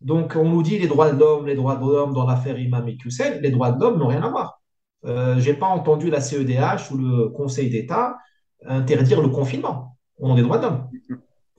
Donc, 0.00 0.36
on 0.36 0.48
nous 0.48 0.62
dit 0.62 0.78
les 0.78 0.86
droits 0.86 1.10
de 1.10 1.18
l'homme, 1.18 1.46
les 1.46 1.54
droits 1.54 1.76
de 1.76 1.80
l'homme 1.80 2.12
dans 2.12 2.26
l'affaire 2.26 2.58
Imam 2.58 2.86
et 2.88 2.96
les 3.40 3.50
droits 3.50 3.72
de 3.72 3.80
l'homme 3.80 3.98
n'ont 3.98 4.06
rien 4.06 4.22
à 4.22 4.28
voir. 4.28 4.57
Euh, 5.04 5.38
je 5.38 5.50
n'ai 5.50 5.56
pas 5.56 5.66
entendu 5.66 6.10
la 6.10 6.20
CEDH 6.20 6.90
ou 6.90 6.96
le 6.98 7.28
Conseil 7.28 7.70
d'État 7.70 8.18
interdire 8.66 9.22
le 9.22 9.28
confinement 9.28 9.96
On 10.18 10.32
a 10.32 10.36
des 10.36 10.42
droits 10.42 10.58
d'homme. 10.58 10.88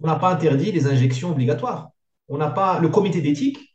On 0.01 0.07
n'a 0.07 0.15
pas 0.15 0.33
interdit 0.33 0.71
les 0.71 0.87
injections 0.87 1.31
obligatoires. 1.31 1.91
On 2.27 2.37
n'a 2.37 2.49
pas 2.49 2.79
le 2.79 2.89
comité 2.89 3.21
d'éthique 3.21 3.69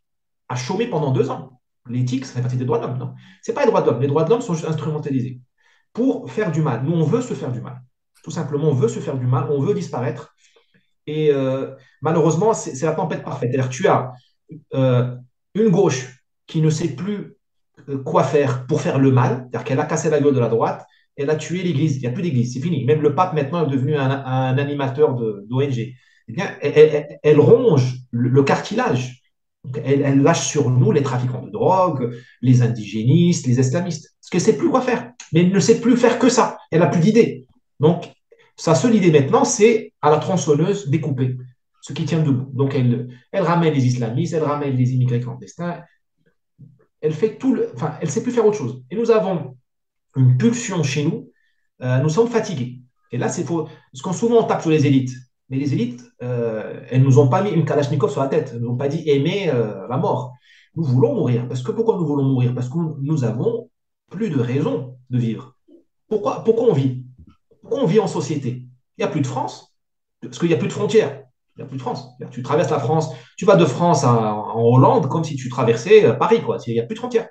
a 0.48 0.56
chômé 0.56 0.86
pendant 0.86 1.10
deux 1.10 1.30
ans. 1.30 1.60
L'éthique, 1.88 2.24
ça 2.24 2.34
fait 2.34 2.40
partie 2.40 2.56
des 2.56 2.64
droits 2.64 2.78
de 2.78 2.86
l'homme. 2.86 2.98
Non, 2.98 3.14
c'est 3.42 3.52
pas 3.52 3.62
les 3.62 3.66
droits 3.66 3.82
de 3.82 3.90
l'homme. 3.90 4.00
Les 4.00 4.06
droits 4.06 4.24
de 4.24 4.30
l'homme 4.30 4.40
sont 4.40 4.54
juste 4.54 4.66
instrumentalisés 4.66 5.40
pour 5.92 6.30
faire 6.30 6.50
du 6.50 6.62
mal. 6.62 6.82
Nous, 6.82 6.92
on 6.92 7.04
veut 7.04 7.20
se 7.20 7.34
faire 7.34 7.52
du 7.52 7.60
mal. 7.60 7.82
Tout 8.22 8.30
simplement, 8.30 8.68
on 8.68 8.74
veut 8.74 8.88
se 8.88 9.00
faire 9.00 9.18
du 9.18 9.26
mal. 9.26 9.48
On 9.50 9.60
veut 9.60 9.74
disparaître. 9.74 10.34
Et 11.06 11.30
euh, 11.30 11.74
malheureusement, 12.00 12.54
c'est, 12.54 12.80
la 12.82 12.92
tempête 12.92 13.22
parfaite. 13.22 13.52
Tu 13.68 13.86
as 13.86 14.12
euh, 14.72 15.14
une 15.54 15.68
gauche 15.68 16.24
qui 16.46 16.62
ne 16.62 16.70
sait 16.70 16.88
plus 16.88 17.36
quoi 18.04 18.22
faire 18.22 18.66
pour 18.66 18.80
faire 18.80 18.98
le 18.98 19.10
mal, 19.10 19.48
c'est-à-dire 19.50 19.64
qu'elle 19.64 19.80
a 19.80 19.86
cassé 19.86 20.10
la 20.10 20.20
gueule 20.20 20.34
de 20.34 20.40
la 20.40 20.48
droite, 20.48 20.86
elle 21.16 21.30
a 21.30 21.36
tué 21.36 21.62
l'Église. 21.62 21.96
Il 21.96 22.00
n'y 22.00 22.06
a 22.06 22.10
plus 22.10 22.22
d'Église, 22.22 22.54
c'est 22.54 22.60
fini. 22.60 22.84
Même 22.84 23.02
le 23.02 23.14
pape 23.14 23.34
maintenant 23.34 23.66
est 23.66 23.70
devenu 23.70 23.94
un, 23.96 24.58
animateur 24.58 25.14
d'ONG. 25.14 25.78
Eh 25.78 26.32
bien, 26.32 26.46
elle, 26.60 27.38
ronge 27.38 27.98
le, 28.10 28.42
cartilage 28.42 29.22
elle, 29.84 30.22
lâche 30.22 30.46
sur 30.46 30.70
nous 30.70 30.92
les 30.92 31.02
trafiquants 31.02 31.42
de 31.42 31.50
drogue, 31.50 32.14
les 32.42 32.62
indigénistes, 32.62 33.46
les 33.46 33.60
islamistes. 33.60 34.14
Parce 34.20 34.30
qu'elle 34.30 34.40
ne 34.40 34.44
sait 34.44 34.58
plus 34.58 34.70
quoi 34.70 34.80
faire. 34.80 35.12
Mais 35.32 35.40
elle 35.40 35.52
ne 35.52 35.60
sait 35.60 35.80
plus 35.80 35.96
faire 35.96 36.18
que 36.18 36.28
ça. 36.28 36.58
Elle 36.70 36.80
n'a 36.80 36.86
plus 36.86 37.00
d'idée. 37.00 37.46
Donc, 37.80 38.10
sa 38.56 38.74
seule 38.74 38.94
idée 38.94 39.10
maintenant, 39.10 39.44
c'est 39.44 39.92
à 40.00 40.10
la 40.10 40.18
tronçonneuse 40.18 40.88
découper 40.88 41.36
ce 41.80 41.92
qui 41.92 42.04
tient 42.04 42.22
debout. 42.22 42.50
Donc, 42.52 42.74
elle 42.74 43.08
ramène 43.32 43.74
les 43.74 43.86
islamistes, 43.86 44.32
elle 44.32 44.42
ramène 44.42 44.76
les 44.76 44.92
immigrés 44.92 45.20
clandestins. 45.20 45.82
Elle 47.04 47.12
fait 47.12 47.36
tout 47.36 47.54
elle 48.00 48.10
sait 48.10 48.22
plus 48.22 48.32
faire 48.32 48.46
autre 48.46 48.56
chose. 48.56 48.82
Et 48.90 48.96
nous 48.96 49.10
avons 49.10 49.58
une 50.16 50.38
pulsion 50.38 50.82
chez 50.82 51.04
nous. 51.04 51.30
Euh, 51.82 51.98
nous 51.98 52.08
sommes 52.08 52.28
fatigués. 52.28 52.80
Et 53.12 53.18
là, 53.18 53.28
c'est 53.28 53.44
faux. 53.44 53.68
Parce 53.92 54.00
qu'on 54.02 54.14
souvent 54.14 54.42
tape 54.44 54.62
sur 54.62 54.70
les 54.70 54.86
élites. 54.86 55.12
Mais 55.50 55.58
les 55.58 55.74
élites, 55.74 56.02
euh, 56.22 56.80
elles 56.88 57.02
ne 57.02 57.04
nous 57.04 57.18
ont 57.18 57.28
pas 57.28 57.42
mis 57.42 57.50
une 57.50 57.66
Kalachnikov 57.66 58.10
sur 58.10 58.22
la 58.22 58.28
tête. 58.28 58.52
Elles 58.54 58.62
nous 58.62 58.70
ont 58.70 58.78
pas 58.78 58.88
dit 58.88 59.02
aimer 59.06 59.50
euh, 59.50 59.86
la 59.86 59.98
mort. 59.98 60.32
Nous 60.76 60.84
voulons 60.84 61.14
mourir. 61.14 61.46
Parce 61.46 61.62
que 61.62 61.72
pourquoi 61.72 61.98
nous 61.98 62.06
voulons 62.06 62.24
mourir? 62.24 62.54
Parce 62.54 62.70
que 62.70 62.78
nous 62.78 63.24
avons 63.24 63.68
plus 64.10 64.30
de 64.30 64.40
raison 64.40 64.96
de 65.10 65.18
vivre. 65.18 65.58
Pourquoi, 66.08 66.42
pourquoi 66.42 66.70
on 66.70 66.72
vit? 66.72 67.04
Pourquoi 67.60 67.82
on 67.82 67.86
vit 67.86 68.00
en 68.00 68.06
société? 68.06 68.66
Il 68.96 69.00
n'y 69.00 69.04
a 69.04 69.08
plus 69.08 69.20
de 69.20 69.26
France. 69.26 69.76
Parce 70.22 70.38
qu'il 70.38 70.48
n'y 70.48 70.54
a 70.54 70.58
plus 70.58 70.68
de 70.68 70.72
frontières. 70.72 71.23
Il 71.56 71.60
n'y 71.60 71.64
a 71.64 71.68
plus 71.68 71.76
de 71.76 71.82
France. 71.82 72.08
Tu 72.32 72.42
traverses 72.42 72.70
la 72.70 72.80
France, 72.80 73.10
tu 73.36 73.44
vas 73.44 73.54
de 73.54 73.64
France 73.64 74.02
en 74.02 74.60
Hollande 74.60 75.08
comme 75.08 75.22
si 75.22 75.36
tu 75.36 75.48
traversais 75.48 76.04
euh, 76.04 76.12
Paris. 76.12 76.42
Quoi. 76.42 76.58
Il 76.66 76.74
n'y 76.74 76.80
a 76.80 76.82
plus 76.82 76.94
de 76.94 76.98
frontières. 76.98 77.28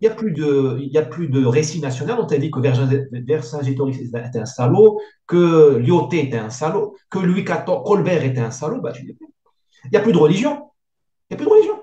Il 0.00 0.06
n'y 0.06 0.08
a, 0.08 1.02
plus 1.02 1.28
de, 1.28 1.44
récit 1.44 1.80
national. 1.80 2.18
On 2.20 2.26
t'a 2.26 2.38
dit 2.38 2.50
que 2.50 2.60
Vercingétorix 2.60 3.98
était 3.98 4.38
un 4.38 4.44
salaud, 4.44 5.00
que 5.26 5.78
Lyoté 5.78 6.22
était 6.22 6.38
un 6.38 6.50
salaud, 6.50 6.94
que 7.10 7.18
Louis 7.18 7.42
XIV, 7.42 7.82
Colbert 7.84 8.22
était 8.24 8.40
un 8.40 8.50
salaud. 8.50 8.80
Bah, 8.80 8.92
il 9.00 9.90
n'y 9.90 9.96
a 9.96 10.00
plus 10.00 10.12
de 10.12 10.18
religion. 10.18 10.70
Il 11.28 11.34
n'y 11.34 11.34
a 11.34 11.36
plus 11.38 11.46
de 11.46 11.50
religion. 11.50 11.82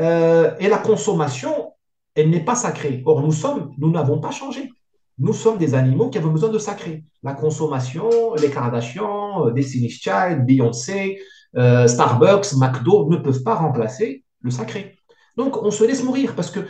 Euh, 0.00 0.54
et 0.58 0.68
la 0.68 0.78
consommation, 0.78 1.72
elle 2.14 2.30
n'est 2.30 2.44
pas 2.44 2.56
sacrée. 2.56 3.02
Or, 3.06 3.22
nous 3.22 3.32
sommes, 3.32 3.72
nous 3.78 3.90
n'avons 3.90 4.20
pas 4.20 4.30
changé. 4.30 4.70
Nous 5.18 5.32
sommes 5.32 5.58
des 5.58 5.74
animaux 5.74 6.10
qui 6.10 6.18
avons 6.18 6.32
besoin 6.32 6.48
de 6.48 6.58
sacré. 6.58 7.04
La 7.22 7.34
consommation, 7.34 8.34
les 8.34 8.50
Kardashians, 8.50 9.46
euh, 9.46 9.52
Destiny's 9.52 10.00
Child, 10.00 10.44
Beyoncé, 10.44 11.20
euh, 11.56 11.86
Starbucks, 11.86 12.54
McDo 12.56 13.08
ne 13.08 13.16
peuvent 13.16 13.42
pas 13.44 13.54
remplacer 13.54 14.24
le 14.40 14.50
sacré. 14.50 14.96
Donc, 15.36 15.62
on 15.62 15.70
se 15.70 15.84
laisse 15.84 16.02
mourir 16.02 16.34
parce 16.34 16.50
que 16.50 16.60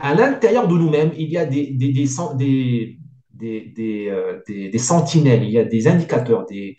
à 0.00 0.14
l'intérieur 0.14 0.68
de 0.68 0.74
nous-mêmes, 0.74 1.12
il 1.16 1.30
y 1.30 1.38
a 1.38 1.46
des, 1.46 1.76
euh, 3.42 4.78
sentinelles, 4.78 5.42
il 5.42 5.50
y 5.50 5.58
a 5.58 5.64
des 5.64 5.88
indicateurs, 5.88 6.46
des, 6.46 6.76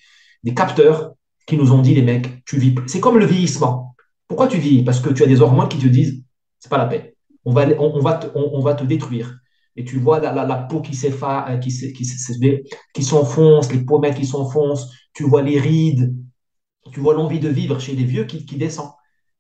capteurs 0.56 1.16
qui 1.48 1.58
nous 1.58 1.72
ont 1.72 1.82
dit, 1.82 1.96
les 1.96 2.04
mecs, 2.04 2.46
tu 2.46 2.58
vis. 2.58 2.76
C'est 2.88 3.00
comme 3.00 3.18
le 3.18 3.26
vieillissement. 3.26 3.96
Pourquoi 4.28 4.48
tu 4.48 4.58
vis 4.58 4.84
Parce 4.84 5.00
que 5.00 5.10
tu 5.10 5.24
as 5.24 5.28
des 5.28 5.42
hormones 5.42 5.68
qui 5.68 5.80
te 5.80 5.88
disent, 5.88 6.24
c'est 6.60 6.70
pas 6.70 6.78
la 6.78 6.86
peine 6.86 7.15
on 7.46 7.52
va, 7.52 8.74
te, 8.76 8.84
détruire. 8.84 9.38
Et 9.76 9.84
tu 9.84 10.00
vois 10.00 10.20
la, 10.20 10.34
la, 10.34 10.56
peau 10.56 10.82
qui 10.82 10.96
s'efface, 10.96 11.50
euh, 11.50 11.58
qui, 12.94 13.04
s'enfonce, 13.04 13.72
les 13.72 13.84
pommettes 13.84 14.16
qui 14.16 14.26
s'enfoncent, 14.26 14.92
tu 15.14 15.24
vois 15.24 15.42
les 15.42 15.60
rides, 15.60 16.16
tu 16.92 17.00
vois 17.00 17.14
l'envie 17.14 17.40
de 17.40 17.50
vivre 17.50 17.80
chez 17.80 17.94
les 17.94 18.04
vieux 18.04 18.26
qui, 18.26 18.46
qui 18.46 18.58
descend. 18.58 18.90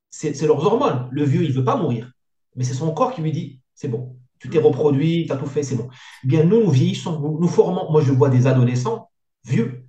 C'est 0.10 0.42
leurs 0.44 0.66
hormones. 0.66 1.10
Le 1.12 1.24
vieux, 1.24 1.44
il 1.44 1.50
ne 1.50 1.54
veut 1.54 1.64
pas 1.64 1.76
mourir. 1.76 2.12
Mais 2.56 2.64
c'est 2.64 2.74
son 2.74 2.94
corps 2.94 3.14
qui 3.14 3.22
lui 3.22 3.32
dit, 3.32 3.60
c'est 3.74 3.90
bon, 3.90 4.18
tu 4.40 4.50
t'es 4.50 4.60
reproduit, 4.60 5.26
tu 5.26 5.34
as 5.34 5.38
tout 5.38 5.46
fait, 5.46 5.64
c'est 5.64 5.76
bon. 5.76 5.90
Eh 6.24 6.28
bien, 6.28 6.44
nous, 6.44 6.64
nous 6.64 6.72
vieillissons, 6.72 7.20
nous, 7.20 7.48
formons. 7.48 7.92
Moi, 7.92 8.02
je 8.02 8.12
vois 8.12 8.30
des 8.30 8.48
adolescents 8.48 9.10
vieux. 9.44 9.86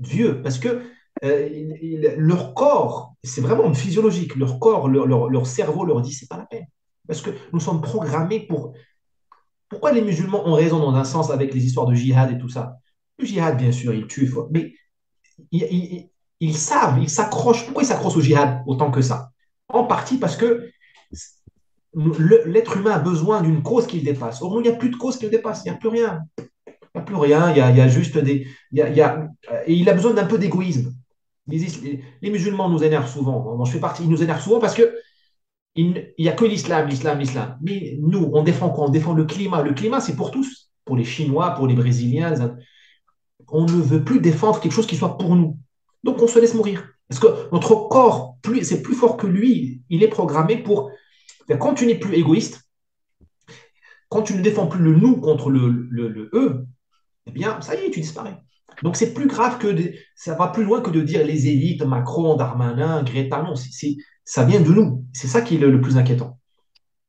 Vieux, 0.00 0.42
parce 0.42 0.58
que 0.58 0.82
euh, 1.24 2.14
leur 2.16 2.54
corps, 2.54 3.14
c'est 3.22 3.40
vraiment 3.40 3.72
physiologique. 3.74 4.36
Leur 4.36 4.58
corps, 4.60 4.88
leur 4.88 5.46
cerveau 5.46 5.84
leur 5.84 6.00
dit, 6.02 6.12
c'est 6.12 6.28
pas 6.28 6.36
la 6.36 6.46
peine. 6.46 6.66
Parce 7.08 7.22
que 7.22 7.30
nous 7.52 7.58
sommes 7.58 7.80
programmés 7.80 8.40
pour... 8.40 8.74
Pourquoi 9.68 9.92
les 9.92 10.02
musulmans 10.02 10.46
ont 10.46 10.54
raison 10.54 10.78
dans 10.78 10.94
un 10.94 11.04
sens 11.04 11.30
avec 11.30 11.52
les 11.52 11.64
histoires 11.64 11.86
de 11.86 11.94
jihad 11.94 12.30
et 12.30 12.38
tout 12.38 12.48
ça? 12.48 12.76
Le 13.18 13.24
jihad, 13.24 13.56
bien 13.56 13.72
sûr, 13.72 13.92
il 13.92 14.06
tue, 14.06 14.32
mais 14.50 14.74
ils, 15.50 16.56
savent, 16.56 16.98
ils 17.02 17.10
s'accrochent. 17.10 17.64
Pourquoi 17.64 17.82
ils 17.82 17.86
s'accrochent 17.86 18.16
au 18.16 18.20
jihad 18.20 18.62
autant 18.66 18.90
que 18.90 19.02
ça? 19.02 19.30
En 19.68 19.84
partie 19.84 20.18
parce 20.18 20.36
que 20.36 20.70
l'être 21.94 22.76
humain 22.76 22.92
a 22.92 22.98
besoin 22.98 23.42
d'une 23.42 23.62
cause 23.62 23.86
qui 23.86 23.98
le 23.98 24.04
dépasse. 24.04 24.40
Or, 24.40 24.60
il 24.60 24.62
n'y 24.62 24.68
a 24.68 24.76
plus 24.76 24.90
de 24.90 24.96
cause 24.96 25.18
qui 25.18 25.24
le 25.24 25.30
dépasse, 25.30 25.62
il 25.64 25.70
n'y 25.70 25.76
a 25.76 25.78
plus 25.78 25.88
rien. 25.88 26.20
Il 26.38 26.44
n'y 26.94 27.00
a 27.00 27.02
plus 27.02 27.16
rien, 27.16 27.50
il 27.50 27.56
y 27.56 27.80
a, 27.80 27.88
juste 27.88 28.16
des... 28.16 28.46
Il 28.72 29.00
a, 29.88 29.94
besoin 29.94 30.14
d'un 30.14 30.26
peu 30.26 30.38
d'égoïsme. 30.38 30.94
Les, 31.46 32.30
musulmans 32.30 32.68
nous 32.68 32.84
énervent 32.84 33.10
souvent. 33.10 33.64
Je 33.64 33.72
fais 33.72 33.80
partie, 33.80 34.04
ils 34.04 34.10
nous 34.10 34.22
énervent 34.22 34.42
souvent 34.42 34.60
parce 34.60 34.74
que 34.74 34.94
il 35.74 36.12
n'y 36.18 36.28
a 36.28 36.32
que 36.32 36.44
l'islam, 36.44 36.88
l'islam, 36.88 37.18
l'islam. 37.18 37.58
Mais 37.62 37.96
nous, 38.00 38.30
on 38.32 38.42
défend 38.42 38.70
quoi? 38.70 38.86
On 38.86 38.90
défend 38.90 39.12
le 39.12 39.24
climat. 39.24 39.62
Le 39.62 39.74
climat, 39.74 40.00
c'est 40.00 40.16
pour 40.16 40.30
tous, 40.30 40.70
pour 40.84 40.96
les 40.96 41.04
Chinois, 41.04 41.52
pour 41.52 41.66
les 41.66 41.74
Brésiliens. 41.74 42.56
On 43.48 43.64
ne 43.64 43.82
veut 43.82 44.04
plus 44.04 44.20
défendre 44.20 44.60
quelque 44.60 44.72
chose 44.72 44.86
qui 44.86 44.96
soit 44.96 45.16
pour 45.16 45.36
nous. 45.36 45.58
Donc, 46.02 46.20
on 46.20 46.26
se 46.26 46.38
laisse 46.38 46.54
mourir. 46.54 46.84
Parce 47.08 47.20
que 47.20 47.52
notre 47.52 47.88
corps, 47.88 48.38
c'est 48.62 48.82
plus 48.82 48.94
fort 48.94 49.16
que 49.16 49.26
lui. 49.26 49.82
Il 49.88 50.02
est 50.02 50.08
programmé 50.08 50.56
pour. 50.58 50.90
Quand 51.60 51.74
tu 51.74 51.86
n'es 51.86 51.94
plus 51.94 52.14
égoïste, 52.14 52.60
quand 54.08 54.22
tu 54.22 54.34
ne 54.34 54.42
défends 54.42 54.66
plus 54.66 54.82
le 54.82 54.94
nous 54.94 55.16
contre 55.16 55.50
le, 55.50 55.70
le, 55.90 56.28
eux, 56.34 56.66
eh 57.26 57.30
bien, 57.30 57.60
ça 57.60 57.74
y 57.74 57.84
est, 57.84 57.90
tu 57.90 58.00
disparais. 58.00 58.36
Donc, 58.82 58.96
c'est 58.96 59.14
plus 59.14 59.26
grave 59.26 59.58
que. 59.58 59.74
ça 60.16 60.34
va 60.34 60.48
plus 60.48 60.64
loin 60.64 60.80
que 60.80 60.90
de 60.90 61.00
dire 61.00 61.24
les 61.24 61.46
élites, 61.46 61.82
Macron, 61.82 62.36
Darmanin, 62.36 63.02
Greta. 63.04 63.42
Non, 63.42 63.54
c'est 63.54 63.96
ça 64.28 64.44
vient 64.44 64.60
de 64.60 64.68
nous. 64.68 65.06
C'est 65.14 65.26
ça 65.26 65.40
qui 65.40 65.54
est 65.54 65.58
le, 65.58 65.80
plus 65.80 65.96
inquiétant. 65.96 66.38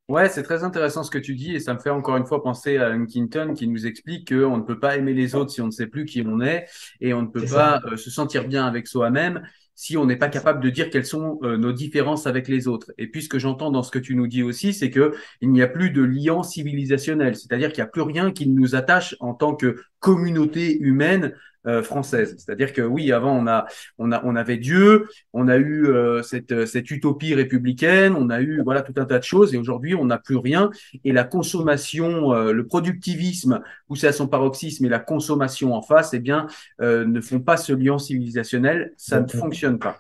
Ouais, 0.08 0.30
c'est 0.30 0.42
très 0.42 0.64
intéressant 0.64 1.04
ce 1.04 1.12
que 1.12 1.18
tu 1.18 1.36
dis 1.36 1.54
et 1.54 1.60
ça 1.60 1.74
me 1.74 1.80
fait 1.80 1.90
encore 1.90 2.16
une 2.16 2.26
fois 2.26 2.42
penser 2.42 2.78
à 2.78 2.88
Huntington 2.88 3.54
qui 3.54 3.68
nous 3.68 3.86
explique 3.86 4.30
qu'on 4.30 4.58
ne 4.58 4.64
peut 4.64 4.80
pas 4.80 4.96
aimer 4.96 5.14
les 5.14 5.36
autres 5.36 5.52
si 5.52 5.62
on 5.62 5.66
ne 5.66 5.72
sait 5.72 5.88
plus 5.88 6.06
qui 6.06 6.24
on 6.26 6.40
est 6.40 6.66
et 7.02 7.14
on 7.14 7.22
ne 7.22 7.28
peut 7.28 7.46
pas 7.46 7.82
euh, 7.86 7.98
se 7.98 8.10
sentir 8.10 8.48
bien 8.48 8.66
avec 8.66 8.88
soi-même 8.88 9.42
si 9.76 9.98
on 9.98 10.06
n'est 10.06 10.16
pas 10.16 10.30
capable 10.30 10.62
de 10.64 10.70
dire 10.70 10.90
quelles 10.90 11.06
sont 11.06 11.40
euh, 11.44 11.58
nos 11.58 11.74
différences 11.74 12.26
avec 12.26 12.48
les 12.48 12.68
autres. 12.68 12.92
Et 12.98 13.08
puis 13.08 13.22
ce 13.22 13.30
que 13.30 13.38
j'entends 13.38 13.70
dans 13.70 13.84
ce 13.84 13.92
que 13.92 14.00
tu 14.00 14.16
nous 14.16 14.28
dis 14.28 14.42
aussi, 14.42 14.74
c'est 14.74 14.90
que 14.90 15.14
il 15.42 15.52
n'y 15.52 15.62
a 15.62 15.68
plus 15.68 15.92
de 15.92 16.02
lien 16.02 16.42
civilisationnel, 16.44 17.36
c'est-à-dire 17.36 17.72
qu'il 17.72 17.82
n'y 17.84 17.88
a 17.88 17.92
plus 17.92 18.02
rien 18.02 18.32
qui 18.32 18.48
nous 18.48 18.76
attache 18.76 19.16
en 19.20 19.34
tant 19.34 19.56
que 19.56 19.76
communauté 20.00 20.78
humaine 20.80 21.34
euh, 21.68 21.84
française. 21.84 22.36
C'est-à-dire 22.38 22.72
que 22.72 22.82
oui, 22.82 23.12
avant 23.12 23.38
on 23.38 23.46
a, 23.46 23.66
on 23.98 24.12
a, 24.14 24.22
on 24.24 24.36
avait 24.36 24.58
Dieu, 24.58 25.08
on 25.34 25.50
a 25.50 25.58
eu 25.58 25.88
euh, 25.88 26.24
cette, 26.24 26.66
cette 26.66 26.90
utopie 26.90 27.36
républicaine, 27.36 28.16
on 28.16 28.30
a 28.30 28.42
eu 28.42 28.62
voilà 28.64 28.82
tout 28.82 28.94
un 28.96 29.06
tas 29.06 29.20
de 29.20 29.24
choses, 29.26 29.54
et 29.54 29.58
aujourd'hui 29.58 29.94
on 29.94 30.06
n'a 30.06 30.18
plus 30.18 30.38
rien. 30.38 30.70
Et 31.04 31.12
la 31.12 31.26
consommation, 31.26 32.34
euh, 32.34 32.54
le 32.54 32.66
productivisme 32.66 33.62
poussé 33.88 34.08
à 34.08 34.14
son 34.14 34.28
paroxysme 34.28 34.86
et 34.86 34.90
la 34.90 35.00
consommation 35.00 35.74
en 35.74 35.82
face, 35.82 36.14
eh 36.14 36.20
bien, 36.20 36.48
ne 36.80 37.22
font 37.22 37.42
pas 37.42 37.58
ce 37.58 37.74
lien 37.74 38.00
civilisationnel. 38.00 38.94
Ça 38.96 39.20
ne 39.20 39.28
fonctionne 39.28 39.80
pas. 39.80 39.98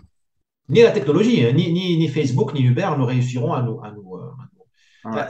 Ni 0.69 0.81
la 0.81 0.91
technologie, 0.91 1.45
hein, 1.45 1.51
ni, 1.51 1.73
ni, 1.73 1.97
ni, 1.97 2.07
Facebook, 2.07 2.53
ni 2.53 2.61
Uber 2.61 2.89
ne 2.97 3.03
réussiront 3.03 3.53
à 3.53 3.63
nous. 3.63 3.81
À 3.83 3.91
nous, 3.91 4.17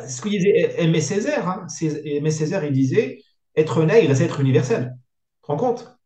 Ce 0.07 0.21
que 0.21 0.29
disait 0.29 0.75
Aimé 0.77 1.01
Césaire, 1.01 1.47
hein, 1.47 1.65
Aimé 2.03 2.29
Césaire, 2.29 2.63
il 2.65 2.73
disait 2.73 3.19
être 3.55 3.83
nègre, 3.83 4.15
c'est 4.15 4.25
être 4.25 4.41
universel. 4.41 4.93
Tu 4.93 5.41
te 5.41 5.47
rends 5.47 5.57
compte? 5.57 5.98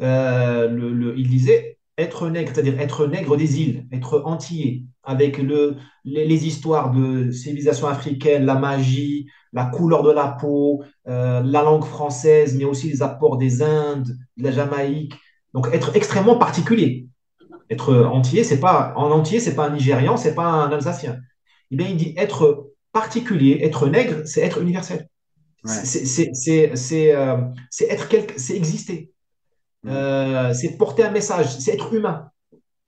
Euh, 0.00 0.68
le, 0.68 1.18
il 1.18 1.28
disait 1.28 1.78
être 1.96 2.28
nègre, 2.28 2.52
c'est-à-dire 2.54 2.78
être 2.80 3.06
nègre 3.06 3.36
des 3.36 3.60
îles, 3.60 3.86
être 3.92 4.22
antillais, 4.24 4.84
avec 5.02 5.38
le, 5.38 5.76
les, 6.04 6.46
histoires 6.46 6.92
de 6.92 7.30
civilisation 7.32 7.88
africaine, 7.88 8.44
la 8.44 8.54
magie, 8.54 9.26
la 9.52 9.64
couleur 9.66 10.02
de 10.02 10.12
la 10.12 10.28
peau, 10.28 10.84
euh, 11.08 11.42
la 11.42 11.62
langue 11.62 11.84
française, 11.84 12.56
mais 12.56 12.64
aussi 12.64 12.88
les 12.88 13.02
apports 13.02 13.36
des 13.36 13.62
Indes, 13.62 14.16
de 14.36 14.44
la 14.44 14.52
Jamaïque. 14.52 15.14
Donc 15.54 15.68
être 15.72 15.96
extrêmement 15.96 16.36
particulier. 16.36 17.08
Être 17.70 17.94
entier, 18.04 18.44
c'est 18.44 18.60
pas 18.60 18.92
en 18.96 19.10
entier, 19.10 19.40
c'est 19.40 19.54
pas 19.54 19.66
un 19.66 19.70
Nigérian, 19.70 20.16
c'est 20.16 20.34
pas 20.34 20.46
un 20.46 20.70
Alsacien. 20.70 21.18
Eh 21.70 21.76
bien, 21.76 21.88
il 21.88 21.96
dit 21.96 22.14
être 22.16 22.68
particulier, 22.92 23.58
être 23.62 23.88
nègre, 23.88 24.22
c'est 24.24 24.40
être 24.40 24.60
universel. 24.60 25.08
C'est 25.64 27.14
euh, 27.14 27.36
être 27.88 28.08
quelque, 28.08 28.40
c'est 28.40 28.56
exister. 28.56 29.12
Euh, 29.86 30.52
c'est 30.54 30.76
porter 30.76 31.04
un 31.04 31.10
message, 31.10 31.56
c'est 31.58 31.72
être 31.72 31.92
humain, 31.94 32.30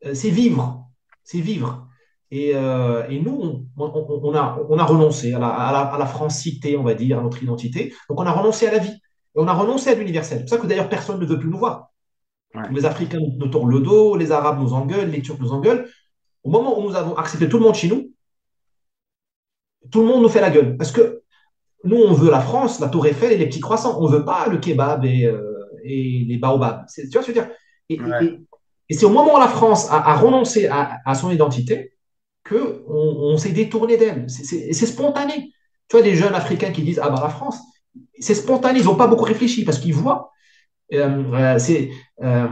euh, 0.04 0.14
c'est 0.14 0.30
vivre, 0.30 0.88
c'est 1.22 1.40
vivre. 1.40 1.86
Et, 2.32 2.52
euh, 2.54 3.08
et 3.08 3.20
nous, 3.20 3.66
on, 3.76 4.34
a, 4.34 4.58
on 4.68 4.78
a 4.78 4.84
renoncé 4.84 5.32
à 5.32 5.38
la, 5.38 5.48
à, 5.48 5.98
la, 5.98 6.06
francité, 6.06 6.76
on 6.76 6.84
va 6.84 6.94
dire, 6.94 7.18
à 7.18 7.22
notre 7.22 7.42
identité. 7.42 7.92
Donc 8.08 8.20
on 8.20 8.26
a 8.26 8.32
renoncé 8.32 8.68
à 8.68 8.72
la 8.72 8.78
vie. 8.78 8.92
Et 8.92 9.38
on 9.38 9.48
a 9.48 9.52
renoncé 9.52 9.90
à 9.90 9.94
l'universel. 9.94 10.38
C'est 10.38 10.44
pour 10.44 10.50
ça 10.50 10.58
que 10.58 10.66
d'ailleurs 10.66 10.88
personne 10.88 11.18
ne 11.20 11.26
veut 11.26 11.38
plus 11.38 11.48
nous 11.48 11.58
voir. 11.58 11.90
Les 12.72 12.84
Africains 12.84 13.18
nous 13.38 13.48
tournent 13.48 13.70
le 13.70 13.80
dos, 13.80 14.16
les 14.16 14.32
Arabes 14.32 14.60
nous 14.60 14.74
engueulent, 14.74 15.10
les 15.10 15.22
Turcs 15.22 15.38
nous 15.40 15.52
engueulent. 15.52 15.88
Au 16.42 16.50
moment 16.50 16.78
où 16.78 16.82
nous 16.82 16.96
avons 16.96 17.14
accepté 17.16 17.48
tout 17.48 17.58
le 17.58 17.64
monde 17.64 17.74
chez 17.74 17.88
nous, 17.88 18.12
tout 19.90 20.00
le 20.00 20.06
monde 20.06 20.22
nous 20.22 20.28
fait 20.28 20.40
la 20.40 20.50
gueule. 20.50 20.76
Parce 20.76 20.90
que 20.90 21.22
nous, 21.84 21.96
on 21.96 22.12
veut 22.12 22.30
la 22.30 22.40
France, 22.40 22.80
la 22.80 22.88
Tour 22.88 23.06
Eiffel 23.06 23.32
et 23.32 23.38
les 23.38 23.46
petits 23.46 23.60
croissants. 23.60 24.00
On 24.00 24.08
ne 24.08 24.16
veut 24.16 24.24
pas 24.24 24.48
le 24.48 24.58
kebab 24.58 25.04
et, 25.04 25.32
et 25.84 26.24
les 26.28 26.38
baobabs. 26.38 26.86
Tu 26.94 27.08
vois 27.12 27.22
ce 27.22 27.26
que 27.28 27.34
je 27.34 27.40
veux 27.40 27.46
dire? 27.46 27.50
Et, 27.88 27.98
Et 28.88 28.94
c'est 28.94 29.06
au 29.06 29.10
moment 29.10 29.36
où 29.36 29.40
la 29.40 29.48
France 29.48 29.88
a, 29.90 30.16
renoncé 30.16 30.68
à, 30.68 31.14
son 31.14 31.30
identité 31.30 31.92
qu'on 32.48 32.82
on, 32.86 33.36
s'est 33.36 33.52
détourné 33.52 33.96
d'elle. 33.96 34.26
C'est 34.28 34.72
spontané. 34.74 35.52
Tu 35.88 35.96
vois, 35.96 36.02
des 36.02 36.14
jeunes 36.14 36.34
Africains 36.34 36.70
qui 36.70 36.82
disent 36.82 37.00
Ah 37.02 37.10
bah 37.10 37.20
la 37.22 37.28
France, 37.28 37.58
c'est 38.18 38.34
spontané, 38.34 38.80
ils 38.80 38.84
n'ont 38.84 38.94
pas 38.94 39.06
beaucoup 39.06 39.24
réfléchi 39.24 39.64
parce 39.64 39.78
qu'ils 39.78 39.94
voient. 39.94 40.30
Euh, 40.92 41.58
c'est, 41.58 41.90
euh, 42.22 42.48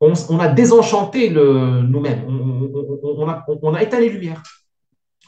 on, 0.00 0.38
a 0.38 0.48
désenchanté 0.48 1.30
nous-mêmes. 1.30 2.24
On, 2.26 3.58
on, 3.62 3.74
a, 3.74 3.82
éteint 3.82 4.00
les 4.00 4.08
lumières. 4.08 4.42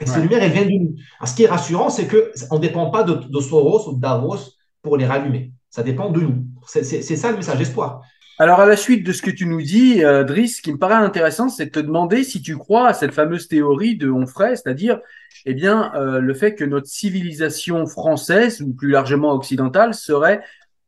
Et 0.00 0.06
ces 0.06 0.20
lumières, 0.20 0.42
elles 0.42 0.52
viennent 0.52 0.68
de 0.68 0.84
nous. 0.84 0.96
ce 1.24 1.34
qui 1.34 1.44
est 1.44 1.48
rassurant, 1.48 1.88
c'est 1.88 2.08
qu'on 2.08 2.56
ne 2.56 2.60
dépend 2.60 2.90
pas 2.90 3.04
de, 3.04 3.14
de, 3.14 3.40
Soros 3.40 3.88
ou 3.88 3.94
de 3.94 4.00
Davos 4.00 4.38
pour 4.82 4.96
les 4.96 5.06
rallumer. 5.06 5.52
Ça 5.70 5.82
dépend 5.82 6.10
de 6.10 6.20
nous. 6.20 6.46
C'est 6.66 7.02
ça 7.02 7.30
le 7.30 7.36
message 7.36 7.58
d'espoir. 7.58 8.02
Alors, 8.36 8.58
à 8.58 8.66
la 8.66 8.76
suite 8.76 9.06
de 9.06 9.12
ce 9.12 9.22
que 9.22 9.30
tu 9.30 9.46
nous 9.46 9.62
dis, 9.62 10.04
euh, 10.04 10.24
Driss, 10.24 10.56
ce 10.56 10.62
qui 10.62 10.72
me 10.72 10.78
paraît 10.78 10.94
intéressant, 10.94 11.48
c'est 11.48 11.66
de 11.66 11.70
te 11.70 11.78
demander 11.78 12.24
si 12.24 12.42
tu 12.42 12.56
crois 12.56 12.88
à 12.88 12.92
cette 12.92 13.12
fameuse 13.12 13.46
théorie 13.46 13.96
de 13.96 14.10
Onfray, 14.10 14.56
c'est-à-dire 14.56 14.98
eh 15.46 15.54
bien, 15.54 15.92
euh, 15.94 16.18
le 16.18 16.34
fait 16.34 16.56
que 16.56 16.64
notre 16.64 16.88
civilisation 16.88 17.86
française, 17.86 18.60
ou 18.60 18.72
plus 18.72 18.90
largement 18.90 19.32
occidentale, 19.32 19.94
serait 19.94 20.42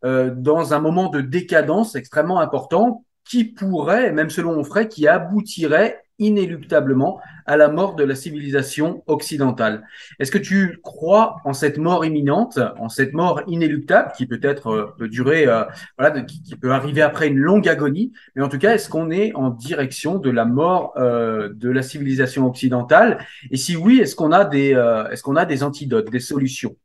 euh, 0.05 0.33
dans 0.35 0.75
un 0.75 0.81
moment 0.81 1.09
de 1.09 1.21
décadence 1.21 1.95
extrêmement 1.95 2.41
important 2.41 3.05
qui 3.25 3.45
pourrait, 3.45 4.11
même 4.11 4.31
selon 4.31 4.59
Onfray, 4.59 4.89
qui 4.89 5.07
aboutirait 5.07 6.03
inéluctablement 6.19 7.21
à 7.47 7.57
la 7.57 7.69
mort 7.69 7.95
de 7.95 8.05
la 8.05 8.15
civilisation 8.15 9.03
occidentale. 9.07 9.87
Est-ce 10.19 10.31
que 10.31 10.39
tu 10.39 10.81
crois 10.83 11.37
en 11.45 11.53
cette 11.53 11.79
mort 11.79 12.05
imminente, 12.05 12.59
en 12.79 12.89
cette 12.89 13.13
mort 13.13 13.43
inéluctable 13.47 14.13
qui 14.17 14.27
peut 14.27 14.41
être 14.43 14.69
euh, 14.69 14.95
peut 14.99 15.09
durer, 15.09 15.47
euh, 15.47 15.65
voilà, 15.99 16.23
qui, 16.23 16.57
peut 16.57 16.73
arriver 16.73 17.03
après 17.03 17.29
une 17.29 17.39
longue 17.39 17.69
agonie, 17.69 18.13
mais 18.35 18.43
en 18.43 18.49
tout 18.49 18.59
cas, 18.59 18.75
est-ce 18.75 18.89
qu'on 18.89 19.11
est 19.11 19.35
en 19.35 19.51
direction 19.51 20.19
de 20.19 20.31
la 20.31 20.45
mort 20.45 20.93
euh, 20.97 21.51
de 21.55 21.71
la 21.71 21.83
civilisation 21.83 22.47
occidentale? 22.47 23.19
Et 23.51 23.57
si 23.57 23.77
oui, 23.77 23.99
est-ce 24.01 24.17
qu'on 24.17 24.33
a 24.33 24.45
des, 24.45 24.71
est-ce 25.11 25.23
qu'on 25.23 25.37
a 25.37 25.45
des 25.45 25.63
antidotes, 25.63 26.11
des 26.11 26.21
solutions? 26.21 26.77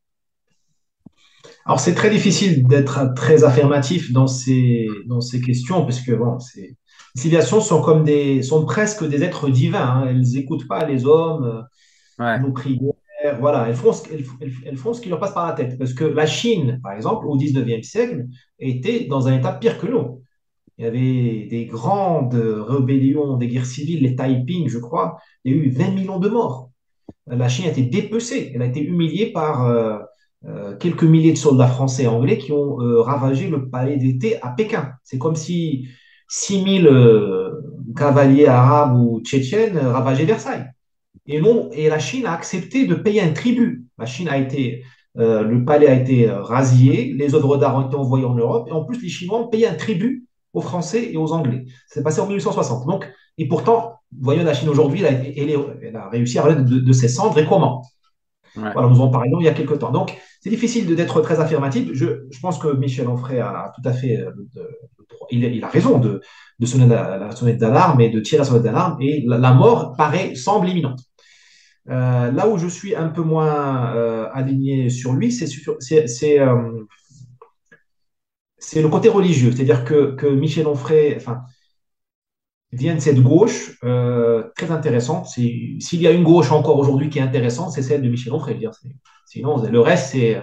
Alors, 1.66 1.80
c'est 1.80 1.93
très 1.93 2.09
difficile 2.09 2.68
d'être 2.68 3.14
très 3.16 3.43
affirmatif 3.43 4.12
dans 4.12 4.28
ces, 4.28 4.88
dans 5.05 5.22
ces 5.22 5.41
questions, 5.41 5.84
parce 5.84 6.01
que 6.01 6.12
bon, 6.12 6.39
c'est, 6.39 6.76
civilisations 7.16 7.62
sont 7.62 7.82
comme 7.82 8.03
des, 8.03 8.41
sont 8.43 8.66
presque 8.66 9.07
des 9.07 9.24
êtres 9.24 9.49
divins. 9.49 9.80
Hein. 9.80 10.07
Elles 10.09 10.22
n'écoutent 10.22 10.68
pas 10.68 10.86
les 10.86 11.05
hommes, 11.05 11.66
euh, 12.20 12.38
nos 12.39 12.51
prières. 12.51 12.93
Voilà, 13.39 13.68
elles 13.68 13.76
font, 13.76 13.93
ce, 13.93 14.03
elles, 14.66 14.78
font 14.78 14.93
ce 14.93 15.01
qui 15.01 15.09
leur 15.09 15.20
passe 15.20 15.34
par 15.34 15.45
la 15.45 15.53
tête. 15.53 15.78
Parce 15.78 15.93
que 15.93 16.05
la 16.05 16.26
Chine, 16.26 16.80
par 16.82 16.93
exemple, 16.93 17.28
au 17.28 17.38
19e 17.38 17.84
siècle, 17.84 18.26
était 18.57 19.05
dans 19.05 19.28
un 19.28 19.38
état 19.38 19.53
pire 19.53 19.78
que 19.78 19.86
nous. 19.86 20.24
Il 20.78 20.86
y 20.86 20.88
avait 20.88 21.47
des 21.47 21.68
grandes 21.70 22.34
rébellions, 22.34 23.38
des 23.38 23.47
guerres 23.47 23.68
civiles, 23.68 24.01
les 24.01 24.16
Taiping, 24.16 24.68
je 24.68 24.80
crois. 24.80 25.18
Il 25.43 25.55
y 25.55 25.55
a 25.55 25.64
eu 25.64 25.70
20 25.70 25.91
millions 25.91 26.20
de 26.20 26.30
morts. 26.30 26.72
La 27.28 27.47
Chine 27.47 27.66
a 27.66 27.70
été 27.70 27.84
dépecée. 27.84 28.51
Elle 28.55 28.64
a 28.64 28.66
été 28.66 28.82
humiliée 28.82 29.32
par 29.32 29.68
euh, 29.68 29.99
euh, 30.45 30.76
quelques 30.78 31.03
milliers 31.03 31.34
de 31.34 31.38
soldats 31.38 31.68
français 31.68 32.03
et 32.03 32.07
anglais 32.07 32.39
qui 32.39 32.51
ont 32.51 32.78
ravagé 33.03 33.49
le 33.49 33.70
palais 33.70 33.97
d'été 33.97 34.41
à 34.41 34.49
Pékin. 34.49 34.93
C'est 35.03 35.20
comme 35.20 35.36
si 35.36 35.88
6000 36.32 36.88
euh, 36.88 37.62
cavaliers 37.96 38.48
arabes 38.48 38.96
ou 38.96 39.20
tchétchènes 39.22 39.78
ravageaient 39.78 40.24
Versailles. 40.24 40.66
Et, 41.28 41.42
non, 41.42 41.70
et 41.74 41.90
la 41.90 42.00
Chine 42.00 42.26
a 42.26 42.32
accepté 42.34 42.88
de 42.88 42.96
payer 42.96 43.22
un 43.22 43.34
tribut. 43.34 43.86
La 43.98 44.06
Chine 44.06 44.30
a 44.30 44.38
été, 44.38 44.82
euh, 45.18 45.44
le 45.44 45.66
palais 45.66 45.88
a 45.88 45.94
été 45.94 46.30
euh, 46.30 46.42
rasié, 46.42 47.14
les 47.14 47.36
œuvres 47.36 47.58
d'art 47.58 47.76
ont 47.76 47.86
été 47.86 47.98
envoyées 47.98 48.26
en 48.26 48.34
Europe, 48.34 48.70
et 48.70 48.72
en 48.72 48.86
plus, 48.86 49.02
les 49.02 49.10
Chinois 49.10 49.40
ont 49.40 49.50
payé 49.50 49.68
un 49.68 49.74
tribut 49.74 50.26
aux 50.54 50.62
Français 50.62 51.12
et 51.12 51.18
aux 51.18 51.34
Anglais. 51.34 51.66
C'est 51.88 52.02
passé 52.02 52.22
en 52.22 52.28
1860. 52.28 52.88
Donc, 52.88 53.12
et 53.38 53.48
pourtant, 53.50 54.00
voyons 54.18 54.46
la 54.46 54.54
Chine 54.54 54.70
aujourd'hui, 54.70 55.04
elle, 55.04 55.96
a 55.98 56.10
réussi 56.10 56.40
à 56.40 56.44
revenir 56.44 56.64
de, 56.64 56.94
ses 56.94 57.10
cendres, 57.10 57.38
et 57.40 57.46
comment? 57.46 57.84
Voilà, 58.56 58.88
nous 58.88 59.02
en 59.02 59.10
parlions 59.10 59.40
il 59.42 59.46
y 59.46 59.50
a 59.50 59.54
quelques 59.54 59.80
temps. 59.80 59.92
Donc, 59.92 60.18
c'est 60.40 60.50
difficile 60.50 60.96
d'être 60.96 61.22
très 61.22 61.42
affirmatif. 61.42 61.90
Je, 61.94 62.26
je, 62.30 62.40
pense 62.40 62.58
que 62.58 62.74
Michel 62.76 63.08
Onfray 63.08 63.40
a 63.40 63.72
tout 63.76 63.88
à 63.88 63.94
fait 63.94 64.18
il, 65.32 65.64
a 65.64 65.68
raison 65.68 66.00
de, 66.00 66.22
sonner 66.66 66.88
la, 66.88 67.32
sonnette 67.32 67.58
d'alarme 67.58 68.02
et 68.02 68.10
de 68.10 68.20
tirer 68.20 68.40
la 68.40 68.44
sonnette 68.46 68.64
d'alarme, 68.64 68.98
et 69.02 69.24
la, 69.28 69.54
mort 69.54 69.96
paraît, 69.96 70.36
semble 70.36 70.70
imminente. 70.70 71.00
Euh, 71.90 72.32
là 72.32 72.48
où 72.48 72.58
je 72.58 72.68
suis 72.68 72.96
un 72.96 73.10
peu 73.10 73.24
moins 73.24 73.96
euh, 73.96 74.30
aligné 74.34 74.90
sur 74.90 75.14
lui, 75.14 75.32
c'est 75.32 75.50
euh, 76.40 76.86
c'est 78.58 78.82
le 78.82 78.90
côté 78.90 79.10
religieux. 79.10 79.52
C'est-à-dire 79.52 79.84
que, 79.84 80.16
que, 80.16 80.28
Michel 80.28 80.68
Onfray 80.68 81.16
enfin, 81.16 81.42
vient 82.72 82.94
de 82.94 83.00
cette 83.00 83.22
gauche 83.22 83.80
très 83.82 84.72
intéressante. 84.72 85.28
S'il 85.28 86.02
y 86.02 86.08
a 86.08 86.12
une 86.12 86.24
gauche 86.24 86.52
encore 86.52 86.78
aujourd'hui 86.78 87.10
qui 87.10 87.20
est 87.20 87.24
intéressante, 87.24 87.72
c'est 87.72 87.82
celle 87.82 88.04
de 88.04 88.10
Michel 88.10 88.34
Onfray. 88.34 88.60
Sinon, 89.26 89.64
le 89.64 89.80
reste, 89.80 90.12
c'est 90.12 90.40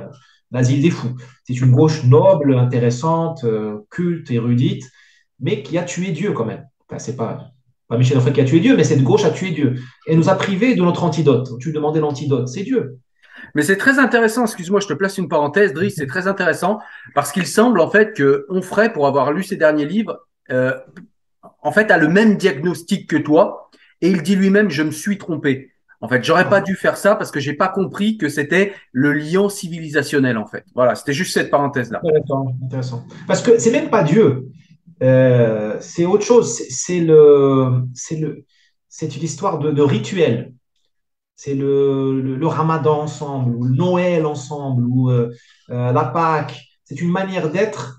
l'asile 0.51 0.83
des 0.83 0.91
fous. 0.91 1.15
C'est 1.45 1.61
une 1.61 1.71
gauche 1.71 2.05
noble, 2.05 2.55
intéressante, 2.55 3.45
euh, 3.45 3.79
culte, 3.91 4.31
érudite, 4.31 4.85
mais 5.41 5.63
qui 5.63 5.79
a 5.79 5.83
tué 5.83 6.11
Dieu 6.11 6.33
quand 6.33 6.45
même. 6.45 6.67
Enfin, 6.89 6.99
c'est 6.99 7.17
pas, 7.17 7.53
Michel 7.91 8.19
Onfray 8.19 8.33
qui 8.33 8.41
a 8.41 8.45
tué 8.45 8.61
Dieu, 8.61 8.77
mais 8.77 8.85
cette 8.85 9.03
gauche 9.03 9.25
a 9.25 9.31
tué 9.31 9.51
Dieu. 9.51 9.77
Et 10.07 10.17
nous 10.17 10.29
a 10.29 10.35
privés 10.35 10.75
de 10.75 10.83
notre 10.83 11.05
antidote. 11.05 11.59
Tu 11.61 11.73
demandais 11.73 12.01
l'antidote, 12.01 12.49
c'est 12.49 12.63
Dieu. 12.63 12.99
Mais 13.55 13.63
c'est 13.63 13.77
très 13.77 13.99
intéressant, 13.99 14.43
excuse-moi, 14.43 14.81
je 14.81 14.89
te 14.89 14.93
place 14.93 15.17
une 15.17 15.29
parenthèse, 15.29 15.73
Driss, 15.73 15.95
c'est 15.97 16.07
très 16.07 16.27
intéressant 16.27 16.81
parce 17.15 17.33
qu'il 17.33 17.47
semble 17.47 17.81
en 17.81 17.89
fait 17.89 18.15
que 18.15 18.47
Onfray, 18.49 18.93
pour 18.93 19.07
avoir 19.07 19.33
lu 19.33 19.43
ses 19.43 19.57
derniers 19.57 19.87
livres, 19.87 20.19
euh, 20.51 20.73
en 21.63 21.73
fait 21.73 21.91
a 21.91 21.99
le 21.99 22.09
même 22.09 22.37
diagnostic 22.37 23.09
que 23.09 23.17
toi 23.17 23.71
et 24.01 24.11
il 24.11 24.23
dit 24.23 24.37
lui-même 24.37 24.71
je 24.71 24.83
me 24.83 24.91
suis 24.91 25.19
trompé. 25.19 25.71
En 26.01 26.09
fait, 26.09 26.23
j'aurais 26.23 26.49
pas 26.49 26.61
dû 26.61 26.77
faire 26.77 26.97
ça 26.97 27.17
parce 27.17 27.31
que 27.33 27.41
j'ai 27.41 27.55
pas 27.55 27.69
compris 27.69 28.19
que 28.19 28.29
c'était 28.29 28.73
le 28.93 29.13
lien 29.13 29.49
civilisationnel, 29.49 30.39
en 30.39 30.47
fait. 30.47 30.65
Voilà, 30.75 30.95
c'était 30.95 31.13
juste 31.13 31.35
cette 31.35 31.51
parenthèse-là. 31.51 32.01
Intéressant, 32.05 32.55
intéressant. 32.65 33.05
Parce 33.27 33.43
que 33.43 33.59
c'est 33.59 33.73
même 33.73 33.91
pas 33.91 34.05
Dieu. 34.05 34.49
Euh, 35.03 35.77
c'est 35.81 36.07
autre 36.07 36.25
chose. 36.25 36.63
C'est 36.71 37.01
le, 37.01 37.83
c'est 37.95 38.17
le, 38.17 38.45
c'est 38.89 39.17
une 39.17 39.25
histoire 39.25 39.59
de, 39.59 39.83
rituel. 39.83 40.53
C'est 41.35 41.55
le, 41.55 42.21
le, 42.21 42.47
Ramadan 42.47 43.03
ensemble, 43.03 43.57
ou 43.57 43.65
le 43.65 43.75
Noël 43.75 44.25
ensemble, 44.25 44.85
ou 44.87 45.11
euh, 45.11 45.31
euh, 45.71 45.93
la 45.93 46.05
Pâque. 46.05 46.61
C'est 46.85 47.01
une 47.01 47.11
manière 47.11 47.51
d'être 47.51 47.97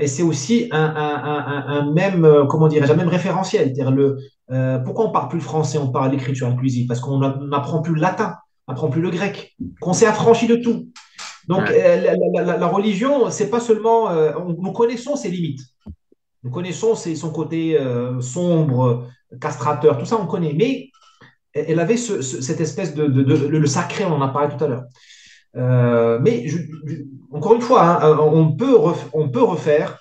et 0.00 0.08
c'est 0.08 0.24
aussi 0.24 0.68
un, 0.72 0.80
un, 0.82 1.22
un, 1.22 1.66
un 1.68 1.92
même, 1.92 2.46
comment 2.48 2.66
dirais-je, 2.66 2.92
un 2.92 2.96
même 2.96 3.06
référentiel. 3.06 3.66
C'est-à-dire 3.66 3.92
le, 3.92 4.18
euh, 4.50 4.78
pourquoi 4.78 5.06
on 5.06 5.10
parle 5.10 5.28
plus 5.28 5.38
le 5.38 5.44
français, 5.44 5.78
on 5.78 5.88
parle 5.88 6.12
l'écriture 6.12 6.48
inclusive? 6.48 6.86
Parce 6.86 7.00
qu'on 7.00 7.18
n'apprend 7.18 7.82
plus 7.82 7.94
le 7.94 8.00
latin, 8.00 8.36
on 8.66 8.72
n'apprend 8.72 8.88
plus 8.88 9.02
le 9.02 9.10
grec, 9.10 9.54
qu'on 9.80 9.92
s'est 9.92 10.06
affranchi 10.06 10.46
de 10.46 10.56
tout. 10.56 10.88
Donc 11.48 11.70
euh, 11.70 12.14
la, 12.32 12.66
religion, 12.66 13.30
c'est 13.30 13.50
pas 13.50 13.60
seulement, 13.60 14.10
euh, 14.10 14.32
nous 14.58 14.72
connaissons 14.72 15.16
ses 15.16 15.30
limites, 15.30 15.60
nous 16.42 16.50
connaissons 16.50 16.94
son 16.94 17.30
côté 17.30 17.78
sombre, 18.20 19.06
castrateur, 19.40 19.98
tout 19.98 20.06
ça 20.06 20.18
on 20.20 20.26
connaît. 20.26 20.54
Mais 20.54 20.90
elle 21.54 21.80
avait 21.80 21.96
cette 21.96 22.60
espèce 22.60 22.94
de, 22.94 23.04
le 23.04 23.66
sacré, 23.66 24.04
on 24.04 24.12
en 24.12 24.22
a 24.22 24.28
parlé 24.28 24.54
tout 24.56 24.64
à 24.64 24.68
l'heure. 24.68 26.20
mais 26.20 26.46
encore 27.32 27.54
une 27.54 27.60
fois, 27.60 28.04
hein, 28.04 28.18
on, 28.20 28.52
peut 28.52 28.76
on 29.12 29.28
peut 29.28 29.42
refaire. 29.42 29.98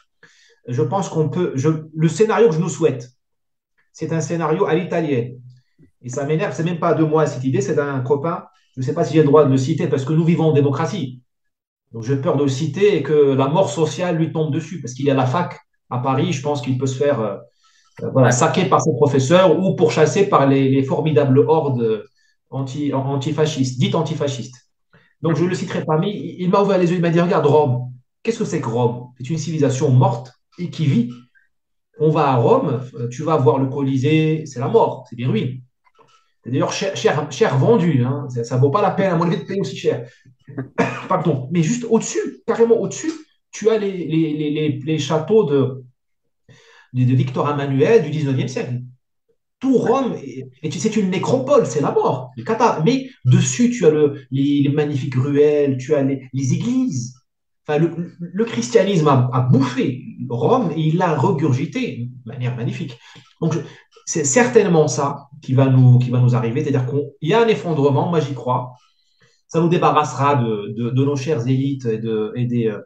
Je 0.67 0.81
pense 0.81 1.07
qu'on 1.07 1.29
peut. 1.29 1.53
le 1.95 2.07
scénario 2.09 2.49
que 2.49 2.55
je 2.55 2.59
nous 2.59 2.69
souhaite, 2.69 3.09
c'est 3.97 4.13
un 4.13 4.21
scénario 4.21 4.65
à 4.67 4.75
l'italienne. 4.75 5.39
Et 6.03 6.09
ça 6.09 6.23
m'énerve, 6.23 6.53
c'est 6.53 6.63
même 6.63 6.77
pas 6.77 6.93
de 6.93 7.03
moi 7.03 7.25
cette 7.25 7.43
idée, 7.43 7.61
c'est 7.61 7.73
d'un 7.73 7.99
copain, 8.01 8.43
je 8.75 8.81
ne 8.81 8.85
sais 8.85 8.93
pas 8.93 9.03
si 9.03 9.15
j'ai 9.15 9.21
le 9.21 9.25
droit 9.25 9.43
de 9.43 9.49
le 9.49 9.57
citer, 9.57 9.87
parce 9.87 10.05
que 10.05 10.13
nous 10.13 10.23
vivons 10.23 10.49
en 10.49 10.53
démocratie. 10.53 11.23
Donc 11.91 12.03
j'ai 12.03 12.15
peur 12.15 12.37
de 12.37 12.43
le 12.43 12.49
citer 12.49 12.95
et 12.95 13.01
que 13.01 13.33
la 13.33 13.47
mort 13.47 13.71
sociale 13.71 14.17
lui 14.17 14.31
tombe 14.31 14.53
dessus, 14.53 14.81
parce 14.81 14.93
qu'il 14.93 15.07
est 15.07 15.11
à 15.11 15.15
la 15.15 15.25
fac 15.25 15.59
à 15.89 15.97
Paris, 15.97 16.31
je 16.31 16.43
pense 16.43 16.61
qu'il 16.61 16.77
peut 16.77 16.85
se 16.85 16.95
faire 16.95 17.19
euh, 17.21 17.37
euh, 18.03 18.29
saquer 18.29 18.65
par 18.65 18.81
ses 18.81 18.93
professeurs 18.93 19.59
ou 19.59 19.75
pourchasser 19.75 20.29
par 20.29 20.45
les, 20.45 20.83
formidables 20.83 21.39
hordes 21.39 22.05
anti, 22.51 22.93
antifascistes, 22.93 23.79
dites 23.79 23.95
antifascistes. 23.95 24.69
Donc 25.23 25.37
je 25.37 25.43
ne 25.43 25.49
le 25.49 25.55
citerai 25.55 25.83
pas, 25.83 25.97
mais 25.97 26.11
il 26.11 26.51
m'a 26.51 26.61
ouvert 26.61 26.77
les 26.77 26.91
yeux, 26.91 26.97
il 26.97 27.01
m'a 27.01 27.09
dit, 27.09 27.19
regarde 27.19 27.47
Rome, 27.47 27.91
qu'est-ce 28.21 28.37
que 28.37 28.45
c'est 28.45 28.61
que 28.61 28.69
Rome? 28.69 29.07
C'est 29.17 29.31
une 29.31 29.39
civilisation 29.39 29.89
morte 29.89 30.33
et 30.59 30.69
qui 30.69 30.85
vit 30.85 31.09
on 31.99 32.09
va 32.09 32.29
à 32.29 32.35
Rome, 32.35 32.81
euh, 32.95 33.07
tu 33.09 33.23
vas 33.23 33.37
voir 33.37 33.59
le 33.59 33.67
Colisée, 33.67 34.45
c'est 34.45 34.59
la 34.59 34.67
mort, 34.67 35.05
c'est 35.09 35.15
des 35.15 35.25
ruines. 35.25 35.61
C'est 36.43 36.51
d'ailleurs 36.51 36.71
cher, 36.71 36.95
cher, 36.95 37.57
vendu, 37.57 38.03
hein. 38.03 38.27
ça 38.29 38.55
ne 38.55 38.61
vaut 38.61 38.69
pas 38.69 38.81
la 38.81 38.91
peine 38.91 39.11
à 39.11 39.15
mon 39.15 39.25
avis 39.25 39.37
de 39.37 39.43
payer 39.43 39.61
aussi 39.61 39.75
cher. 39.75 40.07
Pardon, 41.09 41.49
mais 41.51 41.63
juste 41.63 41.85
au-dessus, 41.89 42.41
carrément 42.45 42.79
au-dessus, 42.79 43.11
tu 43.51 43.69
as 43.69 43.77
les, 43.77 44.99
châteaux 44.99 45.45
de, 45.45 45.83
Victor 46.93 47.49
Emmanuel 47.49 48.09
du 48.09 48.17
19e 48.17 48.47
siècle. 48.47 48.81
Tout 49.59 49.77
Rome, 49.77 50.15
c'est 50.71 50.95
une 50.95 51.09
nécropole, 51.09 51.65
c'est 51.65 51.81
la 51.81 51.91
mort. 51.91 52.31
Mais 52.85 53.09
dessus, 53.25 53.71
tu 53.71 53.85
as 53.85 53.89
le, 53.89 54.21
les, 54.29 54.69
magnifiques 54.69 55.15
ruelles, 55.15 55.77
tu 55.77 55.95
as 55.95 56.03
les, 56.03 56.53
églises. 56.53 57.16
Enfin, 57.67 57.79
le, 58.19 58.45
christianisme 58.45 59.07
a, 59.07 59.41
bouffé 59.51 60.01
Rome 60.29 60.71
et 60.75 60.81
il 60.81 60.97
l'a 60.97 61.15
regurgité 61.15 62.09
de 62.25 62.31
manière 62.31 62.55
magnifique. 62.55 62.97
Donc, 63.41 63.55
c'est 64.05 64.23
certainement 64.23 64.87
ça 64.87 65.27
qui 65.41 65.53
va 65.53 65.65
nous, 65.67 65.99
qui 65.99 66.09
va 66.09 66.19
nous 66.19 66.33
arriver. 66.33 66.63
C'est-à-dire 66.63 66.89
qu'il 66.89 67.29
y 67.29 67.33
a 67.33 67.43
un 67.43 67.47
effondrement, 67.47 68.09
moi 68.09 68.21
j'y 68.21 68.33
crois. 68.33 68.73
Ça 69.49 69.59
nous 69.59 69.69
débarrassera 69.69 70.35
de, 70.35 70.73
de, 70.91 71.03
nos 71.03 71.15
chères 71.15 71.45
élites 71.47 71.85
et, 71.85 71.97
de, 71.97 72.31
et 72.35 72.45
des, 72.45 72.67
euh, 72.67 72.81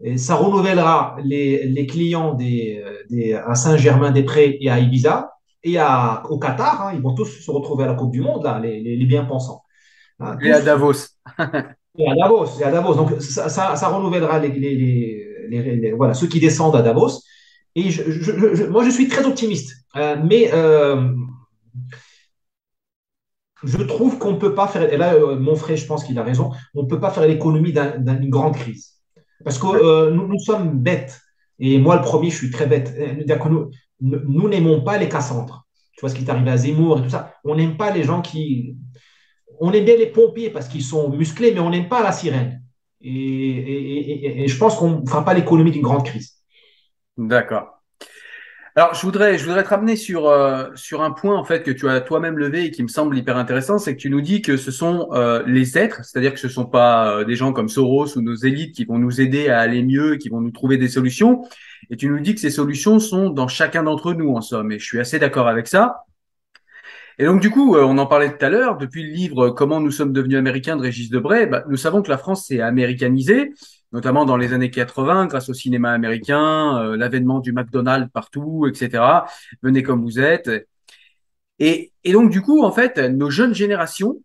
et 0.00 0.16
ça 0.16 0.36
renouvellera 0.36 1.16
les, 1.24 1.66
les 1.66 1.86
clients 1.86 2.34
des, 2.34 2.84
des, 3.10 3.34
à 3.34 3.54
Saint-Germain-des-Prés 3.54 4.58
et 4.60 4.70
à 4.70 4.78
Ibiza 4.78 5.32
et 5.62 5.78
à, 5.78 6.22
au 6.28 6.38
Qatar. 6.38 6.86
Hein. 6.86 6.92
ils 6.94 7.02
vont 7.02 7.14
tous 7.14 7.26
se 7.26 7.50
retrouver 7.50 7.84
à 7.84 7.88
la 7.88 7.94
Coupe 7.94 8.12
du 8.12 8.20
Monde, 8.20 8.44
là, 8.44 8.58
les, 8.60 8.80
les, 8.80 9.06
bien-pensants. 9.06 9.62
Hein, 10.20 10.38
et 10.42 10.52
à 10.52 10.60
Davos. 10.60 10.92
et 12.00 12.64
à 12.64 12.70
Davos. 12.70 12.94
Donc, 12.94 13.20
ça, 13.20 13.88
renouvellera 13.88 14.38
les, 14.38 15.94
voilà, 15.96 16.14
ceux 16.14 16.26
qui 16.26 16.40
descendent 16.40 16.76
à 16.76 16.82
Davos. 16.82 17.20
Et 17.74 17.90
moi, 18.68 18.84
je 18.84 18.90
suis 18.90 19.08
très 19.08 19.24
optimiste. 19.24 19.74
Euh, 19.96 20.16
mais 20.24 20.50
euh, 20.52 21.12
je 23.64 23.78
trouve 23.78 24.18
qu'on 24.18 24.32
ne 24.32 24.38
peut 24.38 24.54
pas 24.54 24.68
faire, 24.68 24.92
et 24.92 24.96
là, 24.96 25.14
euh, 25.14 25.38
mon 25.38 25.56
frère, 25.56 25.76
je 25.76 25.86
pense 25.86 26.04
qu'il 26.04 26.18
a 26.18 26.22
raison, 26.22 26.50
on 26.74 26.82
ne 26.84 26.88
peut 26.88 27.00
pas 27.00 27.10
faire 27.10 27.26
l'économie 27.26 27.72
d'une 27.72 28.30
grande 28.30 28.54
crise. 28.54 28.94
Parce 29.44 29.58
que 29.58 30.10
nous, 30.10 30.26
nous, 30.26 30.38
sommes 30.38 30.78
bêtes. 30.78 31.20
Et 31.58 31.78
moi, 31.78 31.96
le 31.96 32.02
premier, 32.02 32.30
je 32.30 32.36
suis 32.36 32.50
très 32.50 32.66
bête. 32.66 32.94
Nous 34.00 34.48
n'aimons 34.48 34.82
pas 34.82 34.98
les 34.98 35.08
Cassandres. 35.08 35.66
Tu 35.92 36.00
vois 36.00 36.10
ce 36.10 36.14
qui 36.14 36.24
est 36.24 36.30
arrivé 36.30 36.50
à 36.50 36.56
Zemmour 36.56 36.98
et 36.98 37.02
tout 37.02 37.10
ça. 37.10 37.34
On 37.44 37.54
n'aime 37.54 37.76
pas 37.76 37.90
les 37.90 38.04
gens 38.04 38.22
qui. 38.22 38.76
On 39.60 39.72
aime 39.72 39.84
bien 39.84 39.96
les 39.96 40.06
pompiers 40.06 40.50
parce 40.50 40.68
qu'ils 40.68 40.82
sont 40.82 41.10
musclés, 41.10 41.52
mais 41.52 41.60
on 41.60 41.70
n'aime 41.70 41.88
pas 41.88 42.02
la 42.02 42.12
sirène. 42.12 42.62
Et, 43.02 44.44
je 44.46 44.58
pense 44.58 44.76
qu'on 44.76 45.00
ne 45.00 45.06
fera 45.06 45.24
pas 45.24 45.34
l'économie 45.34 45.70
d'une 45.70 45.82
grande 45.82 46.04
crise. 46.04 46.38
D'accord. 47.16 47.76
Alors, 48.76 48.94
je 48.94 49.02
voudrais, 49.02 49.36
je 49.36 49.44
voudrais 49.44 49.64
te 49.64 49.68
ramener 49.68 49.96
sur, 49.96 50.28
euh, 50.28 50.68
sur 50.76 51.02
un 51.02 51.10
point 51.10 51.36
en 51.36 51.44
fait 51.44 51.62
que 51.62 51.70
tu 51.70 51.88
as 51.88 52.00
toi-même 52.00 52.38
levé 52.38 52.64
et 52.64 52.70
qui 52.70 52.82
me 52.82 52.88
semble 52.88 53.18
hyper 53.18 53.36
intéressant, 53.36 53.78
c'est 53.78 53.96
que 53.96 54.00
tu 54.00 54.10
nous 54.10 54.20
dis 54.20 54.42
que 54.42 54.56
ce 54.56 54.70
sont 54.70 55.08
euh, 55.12 55.42
les 55.46 55.76
êtres, 55.76 56.04
c'est-à-dire 56.04 56.32
que 56.32 56.38
ce 56.38 56.48
sont 56.48 56.66
pas 56.66 57.18
euh, 57.18 57.24
des 57.24 57.34
gens 57.34 57.52
comme 57.52 57.68
Soros 57.68 58.16
ou 58.16 58.22
nos 58.22 58.36
élites 58.36 58.74
qui 58.74 58.84
vont 58.84 58.98
nous 58.98 59.20
aider 59.20 59.48
à 59.48 59.58
aller 59.58 59.82
mieux, 59.82 60.16
qui 60.16 60.28
vont 60.28 60.40
nous 60.40 60.52
trouver 60.52 60.78
des 60.78 60.88
solutions. 60.88 61.42
Et 61.90 61.96
tu 61.96 62.08
nous 62.08 62.20
dis 62.20 62.34
que 62.34 62.40
ces 62.40 62.50
solutions 62.50 63.00
sont 63.00 63.28
dans 63.28 63.48
chacun 63.48 63.82
d'entre 63.82 64.14
nous 64.14 64.30
en 64.34 64.40
somme. 64.40 64.70
Et 64.70 64.78
je 64.78 64.84
suis 64.84 65.00
assez 65.00 65.18
d'accord 65.18 65.48
avec 65.48 65.66
ça. 65.66 66.04
Et 67.20 67.26
donc 67.26 67.40
du 67.40 67.50
coup, 67.50 67.76
on 67.76 67.98
en 67.98 68.06
parlait 68.06 68.34
tout 68.34 68.42
à 68.42 68.48
l'heure, 68.48 68.78
depuis 68.78 69.02
le 69.02 69.10
livre 69.10 69.50
Comment 69.50 69.78
nous 69.78 69.90
sommes 69.90 70.14
devenus 70.14 70.38
américains 70.38 70.76
de 70.76 70.80
Régis 70.80 71.10
Debray, 71.10 71.46
bah, 71.46 71.64
nous 71.68 71.76
savons 71.76 72.00
que 72.00 72.08
la 72.08 72.16
France 72.16 72.46
s'est 72.46 72.62
américanisée 72.62 73.52
notamment 73.92 74.24
dans 74.24 74.36
les 74.36 74.52
années 74.52 74.70
80, 74.70 75.26
grâce 75.26 75.48
au 75.48 75.54
cinéma 75.54 75.90
américain, 75.90 76.78
euh, 76.78 76.96
l'avènement 76.96 77.40
du 77.40 77.52
McDonald's 77.52 78.10
partout, 78.12 78.66
etc. 78.66 79.02
Venez 79.62 79.82
comme 79.82 80.02
vous 80.02 80.18
êtes. 80.20 80.50
Et, 81.58 81.92
et, 82.04 82.12
donc, 82.12 82.30
du 82.30 82.40
coup, 82.40 82.62
en 82.62 82.72
fait, 82.72 82.98
nos 82.98 83.30
jeunes 83.30 83.54
générations 83.54 84.22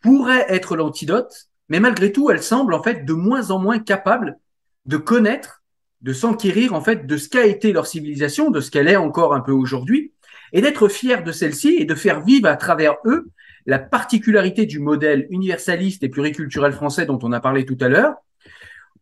pourraient 0.00 0.46
être 0.48 0.76
l'antidote, 0.76 1.48
mais 1.68 1.80
malgré 1.80 2.12
tout, 2.12 2.30
elles 2.30 2.42
semblent 2.42 2.74
en 2.74 2.82
fait 2.82 3.04
de 3.04 3.12
moins 3.12 3.50
en 3.50 3.58
moins 3.58 3.78
capables 3.78 4.38
de 4.86 4.96
connaître, 4.96 5.62
de 6.00 6.12
s'enquérir 6.12 6.72
en 6.72 6.80
fait 6.80 7.06
de 7.06 7.16
ce 7.16 7.28
qu'a 7.28 7.46
été 7.46 7.72
leur 7.72 7.86
civilisation, 7.86 8.50
de 8.50 8.60
ce 8.60 8.70
qu'elle 8.70 8.88
est 8.88 8.96
encore 8.96 9.34
un 9.34 9.40
peu 9.40 9.52
aujourd'hui, 9.52 10.12
et 10.52 10.60
d'être 10.60 10.88
fiers 10.88 11.22
de 11.22 11.32
celle-ci 11.32 11.76
et 11.78 11.84
de 11.84 11.94
faire 11.94 12.22
vivre 12.22 12.48
à 12.48 12.56
travers 12.56 12.96
eux 13.04 13.30
la 13.66 13.78
particularité 13.78 14.64
du 14.66 14.78
modèle 14.78 15.26
universaliste 15.30 16.02
et 16.02 16.08
pluriculturel 16.08 16.72
français 16.72 17.04
dont 17.04 17.18
on 17.22 17.32
a 17.32 17.40
parlé 17.40 17.66
tout 17.66 17.76
à 17.80 17.88
l'heure, 17.88 18.14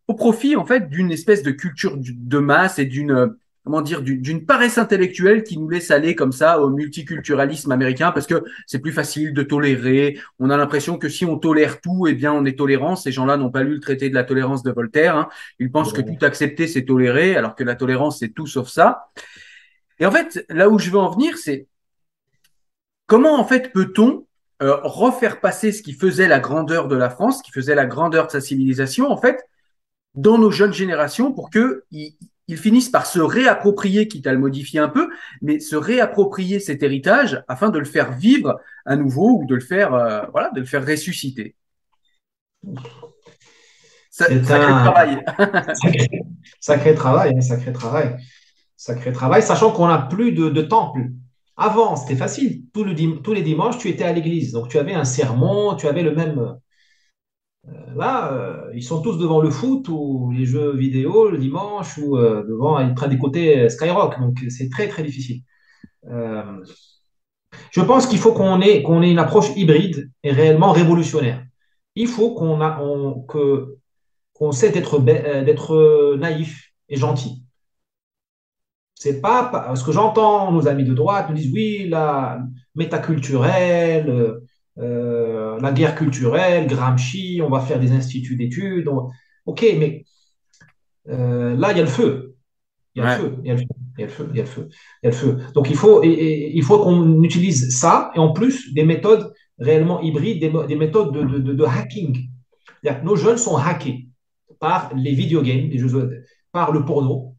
au 0.07 0.13
profit 0.13 0.55
en 0.55 0.65
fait 0.65 0.89
d'une 0.89 1.11
espèce 1.11 1.41
de 1.41 1.51
culture 1.51 1.97
de 1.97 2.37
masse 2.39 2.77
et 2.79 2.85
d'une 2.85 3.35
comment 3.67 3.81
dire 3.81 4.01
d'une 4.01 4.45
paresse 4.45 4.77
intellectuelle 4.77 5.43
qui 5.43 5.57
nous 5.57 5.67
laisse 5.67 5.91
aller 5.91 6.15
comme 6.15 6.31
ça 6.31 6.61
au 6.61 6.69
multiculturalisme 6.69 7.69
américain 7.73 8.13
parce 8.13 8.25
que 8.25 8.41
c'est 8.65 8.79
plus 8.79 8.93
facile 8.93 9.33
de 9.33 9.43
tolérer. 9.43 10.17
On 10.39 10.49
a 10.49 10.55
l'impression 10.55 10.97
que 10.97 11.09
si 11.09 11.25
on 11.25 11.37
tolère 11.37 11.81
tout, 11.81 12.07
eh 12.07 12.13
bien 12.13 12.31
on 12.31 12.45
est 12.45 12.57
tolérant. 12.57 12.95
Ces 12.95 13.11
gens-là 13.11 13.35
n'ont 13.35 13.51
pas 13.51 13.63
lu 13.63 13.73
le 13.73 13.79
traité 13.81 14.09
de 14.09 14.15
la 14.15 14.23
tolérance 14.23 14.63
de 14.63 14.71
Voltaire. 14.71 15.17
Hein. 15.17 15.27
Ils 15.59 15.69
pensent 15.69 15.91
que 15.91 16.01
tout 16.01 16.25
accepter 16.25 16.65
c'est 16.67 16.85
tolérer, 16.85 17.35
alors 17.35 17.55
que 17.55 17.65
la 17.65 17.75
tolérance 17.75 18.19
c'est 18.19 18.29
tout 18.29 18.47
sauf 18.47 18.69
ça. 18.69 19.09
Et 19.99 20.05
en 20.05 20.11
fait, 20.11 20.45
là 20.49 20.69
où 20.69 20.79
je 20.79 20.89
veux 20.89 20.99
en 20.99 21.11
venir, 21.11 21.37
c'est 21.37 21.67
comment 23.07 23.39
en 23.39 23.45
fait 23.45 23.73
peut-on 23.73 24.27
euh, 24.61 24.77
refaire 24.83 25.39
passer 25.39 25.71
ce 25.71 25.83
qui 25.83 25.93
faisait 25.93 26.27
la 26.27 26.39
grandeur 26.39 26.87
de 26.87 26.95
la 26.95 27.09
France, 27.09 27.39
ce 27.39 27.43
qui 27.43 27.51
faisait 27.51 27.75
la 27.75 27.85
grandeur 27.85 28.25
de 28.25 28.31
sa 28.31 28.41
civilisation, 28.41 29.11
en 29.11 29.17
fait, 29.17 29.43
dans 30.15 30.39
nos 30.39 30.49
jeunes 30.49 30.73
générations 30.73 31.31
pour 31.31 31.51
que 31.51 31.83
ils, 31.91 32.17
finissent 32.55 32.89
par 32.89 33.05
se 33.05 33.19
réapproprier, 33.19 34.07
quitte 34.07 34.25
à 34.25 34.33
le 34.33 34.39
modifier 34.39 34.79
un 34.79 34.87
peu, 34.87 35.09
mais 35.41 35.59
se 35.59 35.75
réapproprier 35.75 36.59
cet 36.59 36.81
héritage 36.81 37.43
afin 37.47 37.69
de 37.69 37.77
le 37.77 37.85
faire 37.85 38.13
vivre 38.13 38.59
à 38.85 38.95
nouveau 38.95 39.41
ou 39.41 39.45
de 39.45 39.53
le 39.53 39.61
faire, 39.61 39.93
euh, 39.93 40.21
voilà, 40.31 40.49
de 40.51 40.61
le 40.61 40.65
faire 40.65 40.83
ressusciter. 40.83 41.55
sacré 44.09 44.41
travail. 44.41 45.23
sacré, 46.59 46.95
travail, 46.95 47.33
hein, 47.37 47.41
sacré 47.41 47.73
travail. 47.73 48.17
Sacré 48.77 49.11
travail, 49.11 49.41
sachant 49.43 49.71
qu'on 49.71 49.87
n'a 49.87 49.97
plus 49.97 50.31
de, 50.31 50.61
temple. 50.61 51.09
Avant, 51.57 51.95
c'était 51.95 52.15
facile. 52.15 52.63
tous 52.73 52.83
les 53.33 53.41
dimanches, 53.41 53.77
tu 53.77 53.89
étais 53.89 54.05
à 54.05 54.13
l'église. 54.13 54.53
Donc, 54.53 54.69
tu 54.69 54.77
avais 54.77 54.93
un 54.93 55.03
sermon, 55.03 55.75
tu 55.75 55.87
avais 55.87 56.03
le 56.03 56.15
même, 56.15 56.57
euh, 57.69 57.71
là, 57.95 58.33
euh, 58.33 58.71
ils 58.73 58.83
sont 58.83 59.01
tous 59.01 59.17
devant 59.17 59.41
le 59.41 59.49
foot 59.49 59.87
ou 59.89 60.31
les 60.31 60.45
jeux 60.45 60.75
vidéo 60.75 61.29
le 61.29 61.37
dimanche 61.37 61.97
ou 61.97 62.17
euh, 62.17 62.43
devant 62.47 62.75
prennent 62.95 63.09
des 63.09 63.17
côtés 63.17 63.69
Skyrock. 63.69 64.19
Donc 64.19 64.37
c'est 64.49 64.69
très 64.69 64.87
très 64.87 65.03
difficile. 65.03 65.41
je 67.71 67.81
pense 67.81 68.07
qu'il 68.07 68.19
faut 68.19 68.33
qu'on 68.33 68.61
ait, 68.61 68.83
qu'on 68.83 69.01
ait 69.01 69.11
une 69.11 69.19
approche 69.19 69.55
hybride 69.55 70.09
et 70.23 70.31
réellement 70.31 70.71
révolutionnaire. 70.71 71.43
Il 71.95 72.07
faut 72.07 72.33
qu'on 72.33 72.57
que, 73.27 73.77
qu'on 74.33 74.51
sait 74.51 74.71
d'être, 74.71 74.99
d'être 74.99 76.15
naïf 76.17 76.71
et 76.89 76.97
gentil. 76.97 77.43
C'est 78.99 79.21
pas 79.21 79.75
ce 79.75 79.83
que 79.83 79.91
j'entends, 79.91 80.51
nos 80.51 80.67
amis 80.67 80.83
de 80.83 80.95
droite 80.95 81.27
nous 81.29 81.35
disent 81.35 81.53
oui, 81.53 81.87
la 81.87 82.39
métaculturelle, 82.73 84.39
euh, 84.79 85.59
la 85.59 85.71
guerre 85.71 85.93
culturelle, 85.93 86.65
Gramsci, 86.65 87.39
on 87.43 87.49
va 87.49 87.59
faire 87.59 87.79
des 87.79 87.91
instituts 87.91 88.35
d'études. 88.35 88.89
Ok, 89.45 89.63
mais 89.77 90.03
euh, 91.09 91.55
là, 91.55 91.73
il 91.73 91.77
y 91.77 91.79
a 91.79 91.83
le 91.83 91.89
feu. 91.89 92.35
Il 92.95 93.03
y 93.03 93.05
a 93.05 93.17
le 93.17 93.21
feu, 93.21 93.37
il 93.43 93.47
y 93.47 93.51
a 93.51 93.53
le 93.53 93.59
feu, 93.59 93.67
il 93.97 93.99
y 93.99 94.03
a 94.03 94.05
le 94.07 94.11
feu, 94.11 94.29
il 94.31 95.09
y 95.09 95.13
a 95.13 95.21
le. 95.21 95.53
Donc, 95.53 95.69
il 95.69 95.75
faut, 95.75 96.01
il 96.03 96.63
faut 96.63 96.79
qu'on 96.79 97.21
utilise 97.21 97.69
ça 97.77 98.09
et 98.15 98.19
en 98.19 98.33
plus 98.33 98.73
des 98.73 98.83
méthodes 98.83 99.31
réellement 99.59 100.01
hybrides, 100.01 100.39
des, 100.39 100.75
méthodes 100.75 101.13
de, 101.13 101.37
de, 101.39 101.53
de, 101.53 101.63
hacking. 101.65 102.29
Nos 103.03 103.15
jeunes 103.15 103.37
sont 103.37 103.57
hackés 103.57 104.07
par 104.59 104.91
les 104.95 105.13
videogames, 105.13 105.69
les 105.69 105.77
jeux, 105.77 106.23
par 106.51 106.71
le 106.71 106.83
porno. 106.83 107.36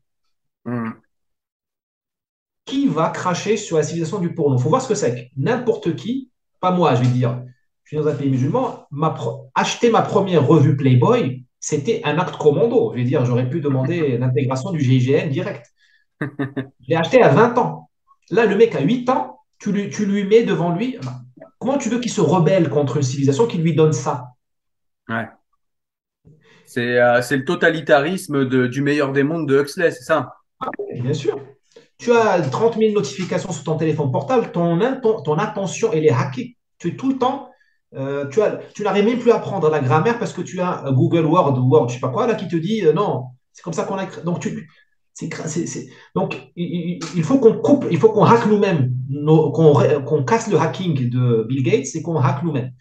Qui 2.88 2.94
va 2.94 3.10
cracher 3.10 3.58
sur 3.58 3.76
la 3.76 3.82
civilisation 3.82 4.18
du 4.18 4.32
porno 4.34 4.56
Il 4.56 4.62
faut 4.62 4.70
voir 4.70 4.80
ce 4.80 4.88
que 4.88 4.94
c'est. 4.94 5.30
N'importe 5.36 5.94
qui 5.94 6.30
pas 6.58 6.70
moi, 6.70 6.94
je 6.94 7.02
vais 7.02 7.08
dire, 7.08 7.42
je 7.84 7.88
suis 7.88 7.96
dans 7.98 8.08
un 8.08 8.14
pays 8.14 8.30
musulman, 8.30 8.88
acheter 9.54 9.90
ma 9.90 10.02
première 10.02 10.46
revue 10.46 10.74
Playboy, 10.76 11.44
c'était 11.60 12.00
un 12.04 12.18
acte 12.18 12.36
commando. 12.36 12.92
Je 12.92 12.98
vais 12.98 13.04
dire, 13.04 13.24
j'aurais 13.26 13.48
pu 13.48 13.60
demander 13.60 14.16
l'intégration 14.18 14.70
du 14.72 14.80
GIGN 14.80 15.28
direct. 15.28 15.66
Je 16.20 16.26
l'ai 16.88 16.96
acheté 16.96 17.22
à 17.22 17.28
20 17.28 17.58
ans. 17.58 17.90
Là, 18.30 18.46
le 18.46 18.56
mec 18.56 18.74
a 18.74 18.80
8 18.80 19.08
ans, 19.10 19.40
tu 19.58 19.70
lui, 19.70 19.90
tu 19.90 20.06
lui 20.06 20.24
mets 20.24 20.42
devant 20.42 20.74
lui. 20.74 20.98
Comment 21.58 21.76
tu 21.76 21.90
veux 21.90 22.00
qu'il 22.00 22.10
se 22.10 22.22
rebelle 22.22 22.70
contre 22.70 22.96
une 22.96 23.02
civilisation 23.02 23.46
qui 23.46 23.58
lui 23.58 23.74
donne 23.74 23.92
ça? 23.92 24.28
Ouais. 25.10 25.28
C'est 26.64 26.98
euh, 26.98 27.20
le 27.30 27.44
totalitarisme 27.44 28.46
du 28.68 28.80
meilleur 28.80 29.12
des 29.12 29.22
mondes 29.22 29.46
de 29.46 29.60
Huxley, 29.60 29.90
c'est 29.90 30.04
ça? 30.04 30.34
Ah 30.60 30.70
Bien 31.00 31.14
sûr 31.14 31.38
tu 31.98 32.12
as 32.12 32.40
30 32.40 32.78
000 32.78 32.94
notifications 32.94 33.52
sur 33.52 33.64
ton 33.64 33.76
téléphone 33.76 34.10
portable, 34.10 34.50
ton, 34.52 35.38
attention, 35.38 35.92
est 35.92 36.08
hackée. 36.10 36.56
Tu 36.78 36.88
es 36.88 36.96
tout 36.96 37.08
le 37.08 37.18
temps, 37.18 37.50
euh, 37.94 38.26
tu, 38.28 38.40
tu 38.74 38.82
n'arrives 38.82 39.04
même 39.04 39.18
plus 39.18 39.32
à 39.32 39.36
apprendre 39.36 39.68
la 39.68 39.80
grammaire 39.80 40.18
parce 40.18 40.32
que 40.32 40.42
tu 40.42 40.60
as 40.60 40.84
Google 40.92 41.26
Word 41.26 41.58
Word, 41.58 41.88
je 41.88 41.94
sais 41.94 42.00
pas 42.00 42.10
quoi, 42.10 42.26
là, 42.26 42.34
qui 42.34 42.46
te 42.46 42.56
dit 42.56 42.86
euh, 42.86 42.92
non, 42.92 43.24
c'est 43.52 43.62
comme 43.62 43.72
ça 43.72 43.84
qu'on 43.84 43.96
a 43.96 44.04
écrit. 44.04 44.22
Donc, 44.22 44.40
tu, 44.40 44.68
donc 46.14 46.36
il, 46.54 47.22
faut 47.24 47.38
qu'on 47.38 47.54
coupe, 47.54 47.86
il 47.90 47.98
faut 47.98 48.10
qu'on 48.10 48.24
hack 48.24 48.46
nous-mêmes, 48.46 48.92
qu'on 49.26 50.24
casse 50.24 50.48
le 50.48 50.58
hacking 50.58 51.10
de 51.10 51.44
Bill 51.48 51.62
Gates 51.62 51.94
et 51.94 52.02
qu'on 52.02 52.16
hack 52.16 52.42
nous-mêmes. 52.44 52.72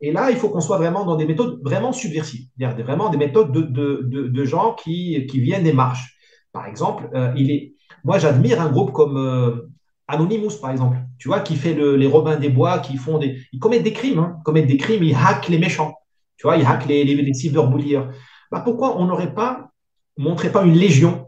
Et 0.00 0.12
là, 0.12 0.30
il 0.30 0.36
faut 0.36 0.48
qu'on 0.48 0.60
soit 0.60 0.78
vraiment 0.78 1.04
dans 1.04 1.16
des 1.16 1.26
méthodes 1.26 1.60
vraiment 1.62 1.92
subversives, 1.92 2.46
vraiment 2.58 3.08
des 3.08 3.16
méthodes 3.16 3.52
de, 3.52 4.44
gens 4.44 4.74
qui, 4.74 5.26
qui 5.26 5.40
viennent 5.40 5.64
des 5.64 5.72
marches. 5.72 6.14
Par 6.52 6.66
exemple, 6.66 7.08
euh, 7.14 7.32
il 7.36 7.50
est, 7.50 7.74
moi, 8.04 8.18
j'admire 8.18 8.60
un 8.60 8.70
groupe 8.70 8.92
comme 8.92 9.16
euh, 9.16 9.68
Anonymous, 10.08 10.58
par 10.60 10.70
exemple, 10.70 10.96
tu 11.18 11.28
vois, 11.28 11.40
qui 11.40 11.56
fait 11.56 11.74
les 11.74 12.06
Robins 12.06 12.36
des 12.36 12.48
Bois, 12.48 12.78
qui 12.78 12.96
font 12.96 13.18
des. 13.18 13.40
Ils 13.52 13.58
commettent 13.58 13.82
des 13.82 13.92
crimes, 13.92 14.18
hein, 14.18 14.38
commettent 14.44 14.66
des 14.66 14.78
crimes, 14.78 15.02
ils 15.02 15.14
hackent 15.14 15.48
les 15.48 15.58
méchants, 15.58 15.94
tu 16.36 16.46
vois, 16.46 16.56
ils 16.56 16.64
hackent 16.64 16.86
les, 16.86 17.04
les, 17.04 17.34
cyberbulliers. 17.34 18.02
bah, 18.50 18.60
pourquoi 18.60 18.98
on 18.98 19.06
n'aurait 19.06 19.34
pas 19.34 19.70
montré 20.16 20.50
pas 20.50 20.64
une 20.64 20.74
légion 20.74 21.26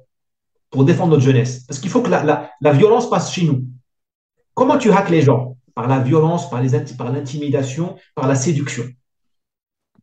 pour 0.71 0.85
défendre 0.85 1.13
notre 1.13 1.23
jeunesse? 1.23 1.65
Parce 1.67 1.79
qu'il 1.79 1.91
faut 1.91 2.01
que 2.01 2.11
la, 2.11 2.51
la, 2.61 2.73
violence 2.73 3.11
passe 3.11 3.33
chez 3.33 3.45
nous. 3.45 3.67
Comment 4.55 4.79
tu 4.79 4.91
hackes 4.91 5.11
les 5.11 5.23
gens? 5.23 5.57
Par 5.75 5.87
la 5.87 6.01
violence, 6.01 6.49
par 6.51 6.63
l'intimidation, 6.63 7.87
par, 7.89 7.99
par 8.15 8.29
la 8.29 8.35
séduction. 8.35 8.85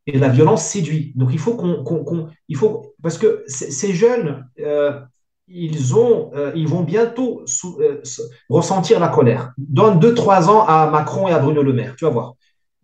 Et 0.06 0.18
la 0.18 0.30
violence 0.30 0.64
séduit. 0.64 1.12
Donc 1.16 1.30
il 1.34 1.40
faut 1.40 1.56
qu'on, 1.56 2.30
il 2.48 2.56
faut 2.56 2.96
parce 3.02 3.18
que 3.18 3.44
ces 3.48 3.94
jeunes, 3.94 4.48
euh, 4.60 5.02
ils 5.48 5.96
ont, 5.96 6.32
euh, 6.36 6.52
ils 6.56 6.68
vont 6.68 6.82
bientôt 6.82 7.46
euh, 7.80 8.02
ressentir 8.50 9.00
la 9.00 9.08
colère. 9.08 9.54
Donne 9.58 10.00
deux 10.00 10.14
trois 10.14 10.50
ans 10.50 10.66
à 10.66 10.88
Macron 10.88 11.28
et 11.28 11.32
à 11.32 11.40
Bruno 11.40 11.64
Le 11.64 11.74
Maire, 11.74 11.96
tu 11.98 12.06
vas 12.06 12.12
voir. 12.12 12.34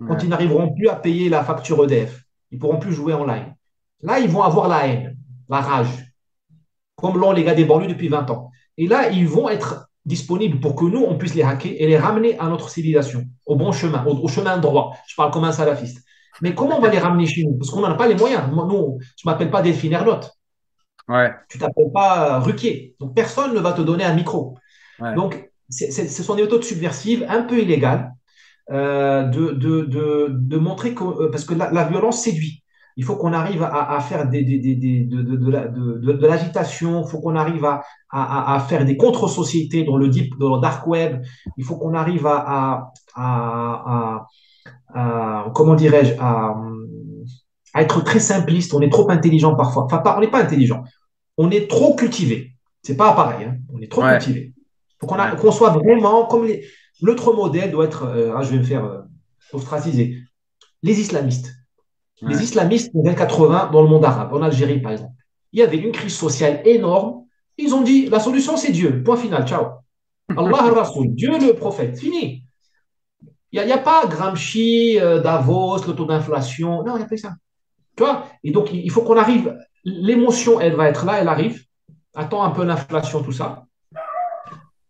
Quand 0.06 0.22
ils 0.22 0.28
n'arriveront 0.30 0.74
plus 0.74 0.90
à 0.90 0.96
payer 0.96 1.30
la 1.30 1.44
facture 1.44 1.82
EDF, 1.86 2.24
ils 2.52 2.60
pourront 2.60 2.78
plus 2.78 2.92
jouer 2.92 3.14
en 3.14 3.26
ligne. 3.26 3.56
Là, 4.02 4.20
ils 4.20 4.30
vont 4.30 4.42
avoir 4.42 4.68
la 4.68 4.88
haine, 4.88 5.18
la 5.48 5.62
rage, 5.62 6.14
comme 6.96 7.18
l'ont 7.18 7.32
les 7.32 7.44
gars 7.44 7.56
des 7.56 7.64
banlieues 7.64 7.88
depuis 7.88 8.10
20 8.10 8.30
ans. 8.30 8.52
Et 8.78 8.88
là, 8.88 9.10
ils 9.10 9.28
vont 9.28 9.48
être 9.48 9.88
disponibles 10.06 10.60
pour 10.60 10.76
que 10.76 10.84
nous, 10.84 11.02
on 11.02 11.18
puisse 11.18 11.36
les 11.36 11.44
hacker 11.44 11.72
et 11.78 11.88
les 11.88 11.98
ramener 11.98 12.38
à 12.38 12.50
notre 12.50 12.70
civilisation, 12.70 13.24
au 13.46 13.56
bon 13.56 13.72
chemin, 13.72 14.06
au, 14.06 14.28
chemin 14.28 14.58
droit. 14.58 14.94
Je 15.08 15.16
parle 15.16 15.32
comme 15.32 15.46
un 15.46 15.54
salafiste. 15.54 16.04
Mais 16.42 16.54
comment 16.54 16.78
on 16.78 16.82
va 16.82 16.90
les 16.90 17.00
ramener 17.00 17.26
chez 17.26 17.46
nous? 17.46 17.58
Parce 17.58 17.70
qu'on 17.70 17.82
n'en 17.82 17.92
a 17.92 17.96
pas 17.96 18.08
les 18.08 18.16
moyens. 18.16 18.44
Nous, 18.52 18.98
je 19.00 19.28
ne 19.28 19.32
m'appelle 19.32 19.52
pas 19.52 19.62
Delphine 19.62 19.94
Ernotte. 19.94 20.34
Ouais. 21.10 21.32
Tu 21.50 21.60
t'appelles 21.60 21.92
pas 21.94 22.40
Ruquier. 22.40 22.96
Donc, 23.00 23.16
personne 23.16 23.54
ne 23.54 23.60
va 23.60 23.74
te 23.74 23.82
donner 23.82 24.04
un 24.04 24.14
micro. 24.14 24.58
Donc, 25.16 25.50
ce 25.70 26.24
sont 26.24 26.36
des 26.36 26.44
méthodes 26.44 26.64
subversives, 26.64 27.26
un 27.28 27.44
peu 27.44 27.60
illégales, 27.60 28.14
euh, 28.72 29.24
de, 29.24 29.52
de, 29.52 30.28
de, 30.30 30.58
montrer 30.58 30.94
que, 30.94 31.04
euh, 31.04 31.30
parce 31.30 31.44
que 31.44 31.54
la, 31.54 31.84
violence 31.84 32.24
séduit. 32.24 32.64
Il 32.96 33.04
faut 33.04 33.16
qu'on 33.16 33.34
arrive 33.34 33.64
à, 33.64 34.00
faire 34.02 34.30
des, 34.30 34.44
des, 34.44 34.60
des, 34.60 35.02
de, 35.02 35.22
de, 35.24 36.28
l'agitation, 36.28 37.04
il 37.04 37.10
faut 37.10 37.20
qu'on 37.20 37.36
arrive 37.36 37.66
à, 37.66 37.82
à, 38.12 38.60
faire 38.60 38.86
des 38.86 38.98
contre-sociétés 38.98 39.84
dans 39.84 39.98
le 39.98 40.08
deep, 40.10 40.38
dans 40.38 40.56
le 40.56 40.62
dark 40.62 40.86
web, 40.86 41.24
il 41.58 41.66
faut 41.66 41.76
qu'on 41.76 41.96
arrive 41.96 42.28
à, 42.28 42.94
à, 43.16 44.28
comment 45.56 45.74
dirais-je, 45.74 46.14
à, 46.20 46.56
être 47.82 48.04
très 48.04 48.20
simpliste. 48.20 48.74
On 48.74 48.82
est 48.82 48.92
trop 48.92 49.10
intelligent 49.10 49.56
parfois. 49.56 49.86
Enfin, 49.86 50.02
on 50.18 50.20
n'est 50.20 50.32
pas 50.32 50.42
intelligent. 50.42 50.84
On 51.38 51.50
est 51.52 51.70
trop 51.70 51.96
cultivé. 51.96 52.54
C'est 52.82 52.96
pas 52.96 53.14
pareil. 53.14 53.48
Hein. 53.48 53.58
On 53.74 53.80
est 53.80 53.92
trop 53.92 54.02
cultivé. 54.02 54.54
Il 54.56 55.08
faut 55.08 55.08
qu'on 55.08 55.52
soit 55.52 55.72
vraiment 55.72 56.26
comme 56.26 56.46
les, 56.46 56.66
L'autre 57.04 57.34
modèle 57.34 57.70
doit 57.70 57.86
être, 57.86 58.04
euh, 58.04 58.34
ah, 58.36 58.44
je 58.44 58.52
vais 58.52 58.60
me 58.60 58.64
faire 58.64 58.86
euh, 58.86 59.02
ostraciser, 59.52 60.24
les 60.84 61.00
islamistes. 61.02 61.54
Les 62.22 62.42
islamistes 62.42 62.92
des 62.94 63.10
années 63.10 63.18
80 63.18 63.72
dans 63.74 63.82
le 63.82 63.90
monde 63.90 64.06
arabe, 64.06 64.34
en 64.34 64.42
Algérie 64.42 64.80
par 64.80 64.94
exemple. 64.94 65.12
Il 65.52 65.60
y 65.60 65.64
avait 65.64 65.78
une 65.78 65.92
crise 65.92 66.16
sociale 66.16 66.62
énorme. 66.64 67.26
Ils 67.58 67.76
ont 67.76 67.82
dit 67.82 68.06
la 68.06 68.22
solution 68.22 68.56
c'est 68.56 68.72
Dieu. 68.72 69.04
Point 69.04 69.18
final. 69.18 69.46
Ciao. 69.46 69.66
Allah 70.38 70.72
Rasoul, 70.72 71.10
Dieu 71.10 71.32
le 71.38 71.54
prophète. 71.54 72.00
Fini. 72.00 72.46
Il 73.52 73.62
n'y 73.66 73.72
a, 73.74 73.78
pas 73.78 74.08
Gramsci, 74.08 74.98
euh, 75.02 75.20
Davos, 75.20 75.86
le 75.86 75.94
taux 75.94 76.06
d'inflation. 76.06 76.82
Non, 76.84 76.96
il 76.96 77.00
n'y 77.00 77.04
a 77.04 77.08
pas 77.08 77.18
ça. 77.18 77.34
Tu 77.96 78.04
vois? 78.04 78.28
Et 78.44 78.52
donc, 78.52 78.74
il 78.74 78.90
faut 78.92 79.02
qu'on 79.02 79.18
arrive. 79.18 79.58
L'émotion, 79.84 80.60
elle 80.60 80.76
va 80.76 80.90
être 80.90 81.06
là, 81.06 81.20
elle 81.20 81.28
arrive. 81.28 81.64
Attends 82.16 82.44
un 82.44 82.52
peu 82.52 82.64
l'inflation, 82.64 83.24
tout 83.24 83.32
ça. 83.32 83.66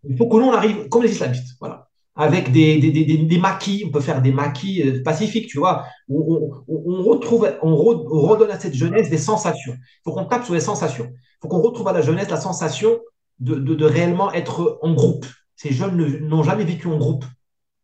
Il 0.07 0.17
faut 0.17 0.27
que 0.27 0.37
nous, 0.37 0.45
on 0.45 0.53
arrive 0.53 0.89
comme 0.89 1.03
les 1.03 1.11
islamistes. 1.11 1.55
Voilà 1.59 1.89
avec 2.15 2.51
des, 2.51 2.77
des, 2.77 3.37
maquis, 3.39 3.83
on 3.87 3.91
peut 3.91 3.99
faire 3.99 4.21
des 4.21 4.31
maquis 4.31 4.83
euh, 4.83 5.01
pacifiques, 5.03 5.47
tu 5.47 5.57
vois, 5.57 5.85
on, 6.07 7.01
retrouve, 7.01 7.51
on, 7.63 7.75
redonne 7.75 8.51
à 8.51 8.59
cette 8.59 8.75
jeunesse 8.75 9.09
des 9.09 9.17
sensations. 9.17 9.73
Il 9.73 10.01
faut 10.03 10.11
qu'on 10.11 10.25
tape 10.25 10.45
sur 10.45 10.53
les 10.53 10.59
sensations. 10.59 11.07
Il 11.09 11.37
faut 11.41 11.47
qu'on 11.47 11.61
retrouve 11.61 11.87
à 11.87 11.93
la 11.93 12.01
jeunesse 12.01 12.29
la 12.29 12.39
sensation 12.39 12.99
de 13.39 13.85
réellement 13.85 14.31
être 14.31 14.79
en 14.83 14.93
groupe. 14.93 15.25
Ces 15.55 15.71
jeunes 15.71 15.97
n'ont 16.27 16.43
jamais 16.43 16.65
vécu 16.65 16.87
en 16.87 16.97
groupe. 16.97 17.25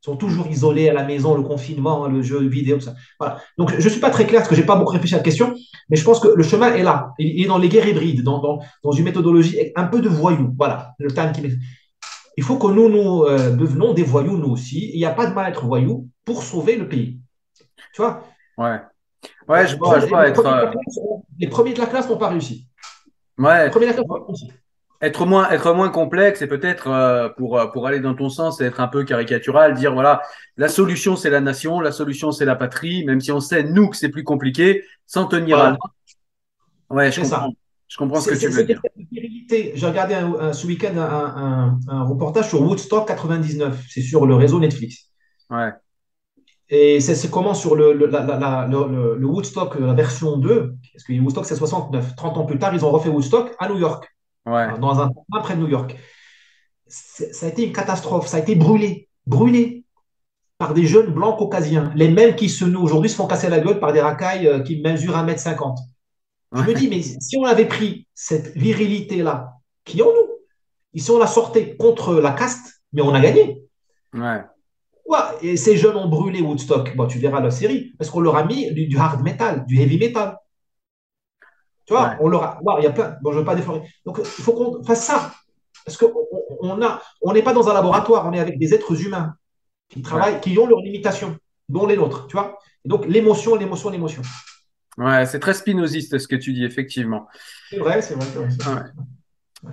Ils 0.02 0.06
sont 0.06 0.16
toujours 0.16 0.48
isolés 0.48 0.88
à 0.88 0.94
la 0.94 1.04
maison, 1.04 1.36
le 1.36 1.44
confinement, 1.44 2.08
le 2.08 2.22
jeu 2.22 2.48
vidéo, 2.48 2.78
tout 2.78 2.86
ça. 2.86 2.94
Voilà. 3.20 3.42
Donc, 3.58 3.72
je 3.78 3.84
ne 3.84 3.90
suis 3.90 4.00
pas 4.00 4.10
très 4.10 4.26
clair 4.26 4.40
parce 4.40 4.50
que 4.50 4.56
je 4.56 4.62
n'ai 4.62 4.66
pas 4.66 4.78
beaucoup 4.78 4.94
réfléchi 4.94 5.16
à 5.16 5.18
la 5.18 5.24
question, 5.24 5.54
mais 5.90 5.98
je 5.98 6.06
pense 6.06 6.22
que 6.22 6.30
le 6.30 6.44
chemin 6.44 6.74
est 6.74 6.84
là. 6.84 7.12
Il 7.20 7.44
est 7.44 7.48
dans 7.48 7.58
les 7.58 7.68
guerres 7.68 7.88
hybrides, 7.88 8.24
dans, 8.24 8.40
dans, 8.40 8.60
dans 8.82 8.92
une 8.94 9.04
méthodologie 9.04 9.58
un 9.76 9.86
peu 9.86 10.00
de 10.00 10.08
voyou. 10.08 10.54
Voilà, 10.58 10.94
le 11.00 11.12
terme 11.12 11.34
qui 11.34 11.42
il 12.38 12.44
faut 12.44 12.58
que 12.58 12.68
nous, 12.68 12.88
nous 12.88 13.24
euh, 13.24 13.54
devenons 13.54 13.94
des 13.94 14.04
voyous, 14.04 14.38
nous 14.38 14.52
aussi. 14.52 14.92
Il 14.94 14.98
n'y 14.98 15.06
a 15.06 15.12
pas 15.12 15.28
de 15.28 15.34
mal 15.34 15.48
à 15.48 15.50
être 15.50 15.66
voyou 15.66 16.08
pour 16.24 16.44
sauver 16.44 16.78
le 16.78 16.88
pays. 16.88 17.20
Tu 17.94 18.02
vois? 18.02 18.24
Ouais. 18.58 18.80
Ouais, 19.50 19.68
je 19.68 19.76
vois, 19.76 20.00
je 20.00 20.06
vois 20.06 20.24
les, 20.24 20.30
être... 20.30 20.42
premiers 20.42 20.62
euh, 20.62 21.18
les 21.38 21.48
premiers 21.48 21.74
de 21.74 21.80
la 21.80 21.88
classe 21.88 22.08
n'ont 22.08 22.18
pas 22.18 22.30
réussi. 22.30 22.70
Ouais. 23.38 23.66
Les 23.66 23.70
premiers 23.70 23.88
de 23.88 23.92
la 23.92 23.96
classe 23.96 24.08
n'ont 24.08 24.16
pas 24.16 24.26
réussi. 24.26 24.50
Être 25.02 25.26
moins, 25.26 25.50
être 25.50 25.74
moins 25.74 25.90
complexe 25.90 26.42
et 26.42 26.48
peut-être 26.48 26.88
euh, 26.88 27.30
pour, 27.30 27.60
pour 27.72 27.88
aller 27.88 28.02
dans 28.02 28.16
ton 28.16 28.28
sens 28.28 28.60
et 28.60 28.66
être 28.66 28.82
un 28.82 28.90
peu 28.90 29.06
caricatural, 29.06 29.74
dire 29.74 29.94
voilà, 29.94 30.22
la 30.58 30.68
solution 30.68 31.16
c'est 31.16 31.30
la 31.30 31.40
nation, 31.40 31.80
la 31.80 31.94
solution 31.94 32.34
c'est 32.34 32.44
la 32.44 32.56
patrie, 32.56 33.06
même 33.06 33.22
si 33.22 33.32
on 33.32 33.40
sait 33.40 33.64
nous 33.64 33.90
que 33.90 33.96
c'est 33.96 34.10
plus 34.10 34.26
compliqué, 34.26 34.84
sans 35.06 35.26
tenir 35.26 35.58
à 35.58 35.78
Ouais, 36.90 37.12
je 37.12 37.22
comprends. 37.22 37.38
Ça. 37.38 37.48
Je 37.88 37.98
comprends 37.98 38.22
ce 38.22 38.30
que 38.30 38.36
tu 38.36 38.48
veux 38.50 38.64
dire. 38.64 38.82
J'ai 39.50 39.86
regardé 39.86 40.16
ce 40.54 40.68
week-end 40.68 40.96
un, 40.98 42.04
reportage 42.04 42.50
sur 42.50 42.62
Woodstock 42.62 43.08
99. 43.08 43.86
C'est 43.90 44.02
sur 44.02 44.26
le 44.26 44.36
réseau 44.36 44.60
Netflix. 44.60 45.10
Ouais. 45.50 45.72
Et 46.70 47.00
c'est 47.00 47.32
comment 47.32 47.56
sur 47.56 47.76
le, 47.76 47.94
le, 47.94 49.26
Woodstock, 49.26 49.80
la 49.80 49.94
version 49.94 50.38
2, 50.38 50.76
parce 50.94 51.04
que 51.04 51.20
Woodstock 51.20 51.46
c'est 51.46 51.56
69. 51.56 52.16
30 52.16 52.38
ans 52.38 52.46
plus 52.46 52.60
tard, 52.60 52.76
ils 52.76 52.86
ont 52.86 52.92
refait 52.92 53.10
Woodstock 53.10 53.56
à 53.58 53.70
New 53.70 53.80
York. 53.80 54.08
Ouais. 54.50 54.80
Dans 54.80 55.00
un 55.00 55.12
près 55.42 55.56
de 55.56 55.62
New 55.62 55.68
York. 55.68 55.96
Ça 56.88 57.46
a 57.46 57.50
été 57.50 57.66
une 57.66 57.74
catastrophe. 57.74 58.28
Ça 58.28 58.38
a 58.38 58.40
été 58.40 58.56
brûlé. 58.56 59.10
Brûlé 59.28 59.86
par 60.58 60.74
des 60.74 60.86
jeunes 60.86 61.14
blancs 61.14 61.38
caucasiens. 61.38 61.92
Les 61.96 62.10
mêmes 62.10 62.36
qui 62.36 62.50
se 62.50 62.66
nous 62.66 62.82
aujourd'hui 62.82 63.10
se 63.10 63.16
font 63.16 63.28
casser 63.28 63.50
la 63.50 63.60
gueule 63.60 63.80
par 63.80 63.94
des 63.94 64.02
racailles 64.02 64.48
euh, 64.48 64.60
qui 64.60 64.82
mesurent 64.82 65.16
1m50. 65.16 65.78
Je 66.52 66.62
me 66.64 66.74
dis, 66.74 66.88
mais 66.88 67.02
si 67.02 67.38
on 67.38 67.46
avait 67.46 67.68
pris 67.68 68.08
cette 68.14 68.58
virilité-là, 68.58 69.54
qui 69.86 70.02
en 70.02 70.08
nous, 70.08 70.30
ils 70.94 71.02
sont 71.02 71.20
la 71.20 71.28
sortie 71.28 71.78
contre 71.78 72.16
la 72.16 72.32
caste, 72.32 72.82
mais 72.92 73.02
on 73.02 73.14
a 73.14 73.22
gagné. 73.22 73.64
Ouais. 74.14 74.42
Et 75.42 75.58
ces 75.58 75.78
jeunes 75.78 75.96
ont 75.96 76.10
brûlé 76.10 76.42
Woodstock. 76.42 76.96
Bon, 76.96 77.08
tu 77.08 77.20
verras 77.20 77.40
la 77.40 77.52
série, 77.52 77.94
parce 77.98 78.10
qu'on 78.10 78.20
leur 78.20 78.36
a 78.36 78.46
mis 78.46 78.72
du, 78.74 78.98
hard 78.98 79.24
metal, 79.24 79.66
du 79.66 79.80
heavy 79.80 79.98
metal. 79.98 80.38
Tu 81.90 81.96
vois, 81.96 82.18
on 82.20 82.28
leur 82.28 82.44
a. 82.44 82.60
il 82.78 82.84
y 82.84 82.86
a 82.86 82.92
plein. 82.92 83.18
Bon, 83.24 83.32
je 83.32 83.38
ne 83.38 83.40
veux 83.40 83.46
pas 83.46 83.56
déflorer. 83.56 83.82
Donc, 84.06 84.20
il 84.20 84.44
faut 84.44 84.54
qu'on 84.54 84.84
fasse 84.84 85.06
ça. 85.06 85.34
Parce 85.84 85.98
qu'on 85.98 86.14
on 86.60 86.80
a, 86.84 87.02
on 87.24 87.34
n'est 87.34 87.42
pas 87.42 87.52
dans 87.52 87.68
un 87.68 87.74
laboratoire, 87.74 88.28
on 88.28 88.34
est 88.34 88.40
avec 88.40 88.60
des 88.60 88.76
êtres 88.76 89.04
humains 89.04 89.34
qui 89.90 90.04
travaillent, 90.04 90.40
qui 90.40 90.56
ont 90.60 90.68
leurs 90.68 90.82
limitations, 90.82 91.36
dont 91.68 91.88
les 91.88 91.98
nôtres. 91.98 92.28
Tu 92.28 92.38
vois 92.38 92.60
donc, 92.86 93.08
l'émotion, 93.08 93.56
l'émotion, 93.56 93.90
l'émotion. 93.90 94.22
Ouais, 95.00 95.26
c'est 95.26 95.40
très 95.40 95.56
spinoziste 95.56 96.20
ce 96.20 96.28
que 96.28 96.36
tu 96.36 96.54
dis, 96.54 96.64
effectivement. 96.64 97.28
C'est 97.72 97.78
vrai, 97.78 98.04
c'est 98.04 98.14
vrai. 98.14 98.28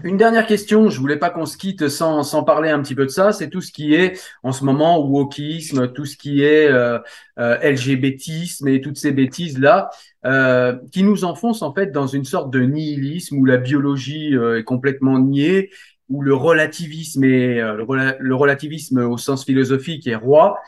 Une 0.03 0.17
dernière 0.17 0.47
question, 0.47 0.89
je 0.89 0.99
voulais 0.99 1.17
pas 1.17 1.31
qu'on 1.31 1.47
se 1.47 1.57
quitte 1.57 1.89
sans, 1.89 2.25
sans 2.25 2.43
parler 2.43 2.71
un 2.71 2.83
petit 2.83 2.97
peu 2.97 3.05
de 3.05 3.11
ça, 3.11 3.33
c'est 3.33 3.49
tout 3.49 3.61
ce 3.61 3.71
qui 3.71 3.95
est 3.95 4.21
en 4.43 4.51
ce 4.51 4.65
moment 4.65 4.99
wokisme, 4.99 5.93
tout 5.93 6.05
ce 6.05 6.17
qui 6.17 6.43
est 6.43 6.67
euh, 6.67 6.99
euh, 7.39 7.57
LGBTisme 7.63 8.67
et 8.67 8.81
toutes 8.81 8.97
ces 8.97 9.13
bêtises 9.13 9.61
là, 9.61 9.91
euh, 10.27 10.77
qui 10.91 11.05
nous 11.05 11.25
enfoncent 11.25 11.63
en 11.63 11.73
fait 11.73 11.93
dans 11.93 12.09
une 12.09 12.25
sorte 12.25 12.53
de 12.53 12.61
nihilisme 12.61 13.39
où 13.39 13.45
la 13.45 13.59
biologie 13.59 14.35
euh, 14.35 14.59
est 14.59 14.65
complètement 14.65 15.21
niée, 15.21 15.71
où 16.09 16.21
le 16.21 16.35
relativisme 16.35 17.23
est 17.23 17.61
euh, 17.61 17.77
le, 18.19 18.35
relativisme 18.35 18.99
au 18.99 19.19
sens 19.19 19.45
philosophique 19.45 20.09
est 20.09 20.17
roi. 20.17 20.59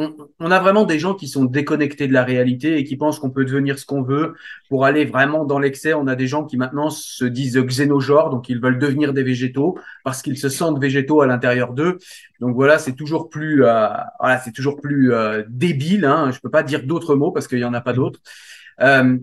Euh, 0.00 0.08
on, 0.38 0.50
a 0.50 0.58
vraiment 0.58 0.84
des 0.84 0.98
gens 0.98 1.14
qui 1.14 1.28
sont 1.28 1.44
déconnectés 1.44 2.08
de 2.08 2.12
la 2.12 2.24
réalité 2.24 2.78
et 2.78 2.84
qui 2.84 2.96
pensent 2.96 3.18
qu'on 3.18 3.30
peut 3.30 3.44
devenir 3.44 3.78
ce 3.78 3.86
qu'on 3.86 4.02
veut 4.02 4.34
pour 4.68 4.84
aller 4.84 5.04
vraiment 5.04 5.44
dans 5.44 5.58
l'excès. 5.58 5.94
On 5.94 6.06
a 6.06 6.16
des 6.16 6.26
gens 6.26 6.44
qui 6.44 6.56
maintenant 6.56 6.90
se 6.90 7.24
disent 7.24 7.58
xénogenres, 7.58 8.30
donc 8.30 8.48
ils 8.48 8.60
veulent 8.60 8.78
devenir 8.78 9.12
des 9.12 9.22
végétaux 9.22 9.78
parce 10.04 10.22
qu'ils 10.22 10.38
se 10.38 10.48
sentent 10.48 10.80
végétaux 10.80 11.20
à 11.20 11.26
l'intérieur 11.26 11.72
d'eux. 11.72 11.98
Donc 12.40 12.54
voilà, 12.54 12.78
c'est 12.78 12.94
toujours 12.94 13.28
plus, 13.28 13.64
euh, 13.64 13.88
voilà, 14.18 14.38
c'est 14.38 14.52
toujours 14.52 14.80
plus 14.80 15.12
euh, 15.12 15.44
débile. 15.48 16.04
Hein. 16.04 16.30
Je 16.32 16.40
peux 16.40 16.50
pas 16.50 16.62
dire 16.62 16.84
d'autres 16.84 17.14
mots 17.14 17.32
parce 17.32 17.46
qu'il 17.46 17.58
y 17.58 17.64
en 17.64 17.74
a 17.74 17.80
pas 17.80 17.92
d'autres. 17.92 18.20
Euh, 18.80 19.18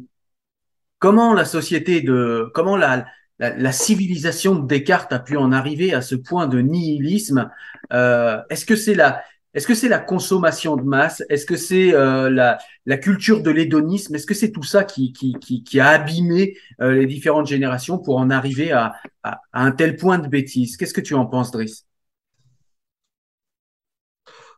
comment 0.99 1.33
la 1.33 1.45
société 1.45 2.01
de, 2.01 2.51
comment 2.53 2.77
la, 2.77 3.05
la, 3.39 3.71
civilisation 3.71 4.55
de 4.55 4.67
Descartes 4.67 5.13
a 5.13 5.19
pu 5.19 5.37
en 5.37 5.51
arriver 5.51 5.93
à 5.93 6.01
ce 6.01 6.15
point 6.15 6.47
de 6.47 6.59
nihilisme? 6.59 7.49
Est-ce 7.91 8.65
que 8.65 8.75
c'est 8.75 8.95
la 8.95 9.23
est-ce 9.57 9.65
que 9.65 9.73
c'est 9.73 9.89
la 9.89 9.97
consommation 9.97 10.75
de 10.75 10.83
masse? 10.83 11.23
Est-ce 11.29 11.47
que 11.47 11.55
c'est 11.55 11.91
euh, 11.91 12.29
la, 12.29 12.59
la, 12.85 12.97
culture 12.97 13.41
de 13.41 13.49
l'hédonisme? 13.49 14.13
Est-ce 14.13 14.27
que 14.27 14.35
c'est 14.35 14.51
tout 14.51 14.61
ça 14.61 14.83
qui, 14.83 15.13
qui, 15.13 15.33
qui, 15.33 15.63
qui 15.63 15.79
a 15.79 15.87
abîmé 15.87 16.55
euh, 16.79 16.91
les 16.91 17.07
différentes 17.07 17.47
générations 17.47 17.97
pour 17.97 18.17
en 18.17 18.29
arriver 18.29 18.71
à, 18.71 18.93
à, 19.23 19.41
un 19.53 19.71
tel 19.71 19.95
point 19.95 20.19
de 20.19 20.27
bêtise? 20.27 20.77
Qu'est-ce 20.77 20.93
que 20.93 21.01
tu 21.01 21.15
en 21.15 21.25
penses, 21.25 21.49
Driss? 21.49 21.87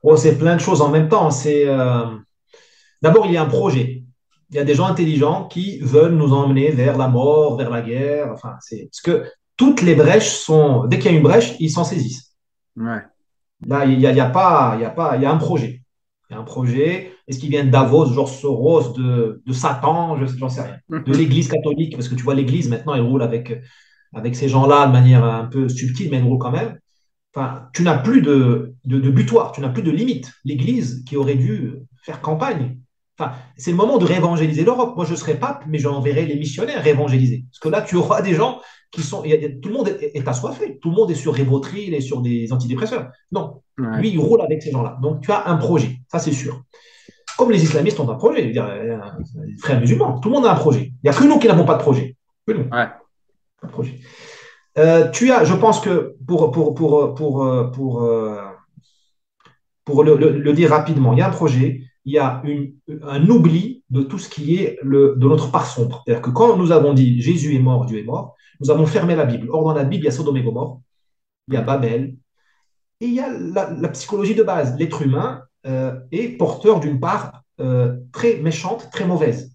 Oh, 0.03 0.17
C'est 0.17 0.37
plein 0.37 0.57
de 0.57 0.61
choses 0.61 0.81
en 0.81 0.89
même 0.89 1.07
temps. 1.07 1.31
C'est 1.31 1.65
euh, 1.65 2.03
D'abord, 3.01 3.25
il 3.25 3.31
y 3.31 3.37
a 3.37 3.41
un 3.43 3.45
projet. 3.45 4.03
il 4.49 4.57
y 4.57 4.59
a 4.59 4.65
des 4.65 4.75
gens 4.75 4.87
intelligents 4.87 5.47
qui 5.47 5.79
veulent 5.79 6.15
nous 6.15 6.33
emmener 6.33 6.71
vers 6.71 6.97
la 6.97 7.07
mort, 7.07 7.55
vers 7.55 7.69
la 7.69 7.81
guerre. 7.81 8.33
Enfin, 8.33 8.57
c'est 8.59 8.89
parce 8.91 8.99
que 8.99 9.31
toutes 9.55 9.81
les 9.81 9.95
brèches 9.95 10.31
sont. 10.31 10.87
Dès 10.87 10.99
qu'il 10.99 11.09
y 11.09 11.13
a 11.13 11.17
une 11.17 11.23
brèche, 11.23 11.55
ils 11.61 11.71
s'en 11.71 11.85
saisissent. 11.85 12.35
Ouais. 12.75 12.99
Là, 13.65 13.85
il 13.85 13.97
n'y 13.97 14.05
a, 14.05 14.11
y 14.11 14.19
a, 14.19 14.29
pas, 14.29 14.73
il 14.77 14.81
y 14.81 14.85
a 14.85 14.89
pas, 14.89 15.15
il 15.17 15.23
y 15.23 15.25
a 15.25 15.31
un 15.31 15.37
projet. 15.37 15.81
Il 16.29 16.33
y 16.33 16.35
a 16.37 16.39
un 16.39 16.43
projet. 16.43 17.11
Est-ce 17.27 17.39
qu'il 17.39 17.49
vient 17.49 17.65
de 17.65 17.69
Davos, 17.69 18.13
Georges 18.13 18.37
Soros, 18.39 18.93
de, 18.93 19.41
de 19.45 19.53
Satan? 19.53 20.17
Je 20.17 20.37
n'en 20.37 20.49
sais 20.49 20.61
rien. 20.61 20.77
De 20.89 21.13
l'Église 21.13 21.47
catholique, 21.47 21.95
parce 21.95 22.07
que 22.07 22.15
tu 22.15 22.23
vois, 22.23 22.35
l'Église 22.35 22.69
maintenant, 22.69 22.93
elle 22.95 23.01
roule 23.01 23.21
avec, 23.21 23.53
avec 24.13 24.35
ces 24.35 24.49
gens-là 24.49 24.87
de 24.87 24.91
manière 24.91 25.23
un 25.23 25.45
peu 25.45 25.67
subtile, 25.69 26.09
mais 26.09 26.17
elle 26.17 26.23
roule 26.23 26.39
quand 26.39 26.51
même. 26.51 26.79
Enfin, 27.35 27.67
tu 27.73 27.83
n'as 27.83 27.97
plus 27.97 28.21
de, 28.21 28.73
de, 28.85 28.99
de 28.99 29.09
butoir, 29.09 29.51
tu 29.51 29.61
n'as 29.61 29.69
plus 29.69 29.83
de 29.83 29.91
limite. 29.91 30.31
L'Église 30.45 31.03
qui 31.07 31.15
aurait 31.17 31.35
dû 31.35 31.73
faire 32.03 32.21
campagne 32.21 32.77
Enfin, 33.19 33.33
c'est 33.57 33.71
le 33.71 33.77
moment 33.77 33.97
de 33.97 34.05
réévangéliser 34.05 34.63
l'Europe. 34.63 34.95
Moi, 34.95 35.03
je 35.05 35.13
serai 35.13 35.35
pape, 35.35 35.65
mais 35.67 35.77
j'enverrai 35.77 36.25
les 36.25 36.37
missionnaires 36.37 36.81
réévangéliser. 36.81 37.43
Parce 37.51 37.59
que 37.59 37.67
là, 37.67 37.81
tu 37.81 37.97
auras 37.97 38.21
des 38.21 38.33
gens 38.33 38.61
qui 38.91 39.03
sont. 39.03 39.21
tout 39.21 39.69
le 39.69 39.73
monde 39.73 39.87
est, 39.87 40.27
assoiffé. 40.27 40.79
Tout 40.79 40.89
le 40.89 40.95
monde 40.95 41.11
est 41.11 41.15
sur 41.15 41.33
Rivotril 41.33 41.93
et 41.93 42.01
sur 42.01 42.21
des 42.21 42.51
antidépresseurs. 42.51 43.09
Non. 43.31 43.61
Lui, 43.77 44.09
il 44.09 44.19
roule 44.19 44.41
avec 44.41 44.61
ces 44.61 44.71
gens-là. 44.71 44.97
Donc, 45.01 45.21
tu 45.21 45.31
as 45.31 45.47
un 45.47 45.57
projet. 45.57 45.99
Ça, 46.11 46.19
c'est 46.19 46.31
sûr. 46.31 46.63
Comme 47.37 47.51
les 47.51 47.63
islamistes 47.63 47.99
ont 47.99 48.09
un 48.09 48.15
projet. 48.15 48.41
Je 48.41 48.47
veux 48.47 48.53
dire, 48.53 48.67
les 49.45 49.57
frères 49.57 49.79
musulmans, 49.79 50.19
tout 50.19 50.29
le 50.29 50.35
monde 50.35 50.45
a 50.45 50.51
un 50.51 50.55
projet. 50.55 50.91
Il 51.03 51.09
n'y 51.09 51.09
a 51.09 51.13
que 51.13 51.23
nous 51.23 51.39
qui 51.39 51.47
n'avons 51.47 51.65
pas 51.65 51.75
de 51.75 51.81
projet. 51.81 52.17
Que 52.45 52.53
nous. 52.53 52.67
Ouais. 52.69 52.87
De 53.63 53.67
projet. 53.69 53.99
Euh, 54.77 55.09
tu 55.11 55.31
as, 55.31 55.45
je 55.45 55.53
pense 55.53 55.79
que 55.79 56.15
pour, 56.27 56.51
pour, 56.51 56.73
pour, 56.73 57.13
pour, 57.13 57.15
pour, 57.15 57.71
pour, 57.71 58.03
euh, 58.03 58.41
pour 59.85 60.03
le, 60.03 60.15
le, 60.15 60.53
dire 60.53 60.69
rapidement, 60.69 61.13
il 61.13 61.19
y 61.19 61.21
a 61.21 61.27
un 61.27 61.31
projet 61.31 61.81
il 62.05 62.13
y 62.13 62.17
a 62.17 62.41
une, 62.43 62.73
un 63.03 63.29
oubli 63.29 63.83
de 63.89 64.01
tout 64.01 64.17
ce 64.17 64.29
qui 64.29 64.55
est 64.55 64.79
le, 64.81 65.15
de 65.17 65.27
notre 65.27 65.51
part 65.51 65.67
sombre. 65.67 66.01
C'est-à-dire 66.05 66.23
que 66.23 66.31
quand 66.31 66.57
nous 66.57 66.71
avons 66.71 66.93
dit 66.93 67.21
Jésus 67.21 67.55
est 67.55 67.59
mort, 67.59 67.85
Dieu 67.85 67.99
est 67.99 68.03
mort, 68.03 68.35
nous 68.59 68.71
avons 68.71 68.85
fermé 68.85 69.15
la 69.15 69.25
Bible. 69.25 69.49
Or, 69.51 69.63
dans 69.63 69.73
la 69.73 69.83
Bible, 69.83 70.03
il 70.03 70.05
y 70.05 70.09
a 70.09 70.11
Sodome 70.11 70.37
et 70.37 70.45
il 71.47 71.53
y 71.53 71.57
a 71.57 71.61
Babel, 71.61 72.15
et 73.01 73.05
il 73.05 73.13
y 73.13 73.19
a 73.19 73.29
la, 73.29 73.89
psychologie 73.89 74.35
de 74.35 74.43
base. 74.43 74.77
L'être 74.77 75.01
humain 75.01 75.43
euh, 75.65 75.97
est 76.11 76.37
porteur 76.37 76.79
d'une 76.79 76.99
part 76.99 77.43
euh, 77.59 77.95
très 78.11 78.37
méchante, 78.37 78.89
très 78.91 79.05
mauvaise. 79.05 79.51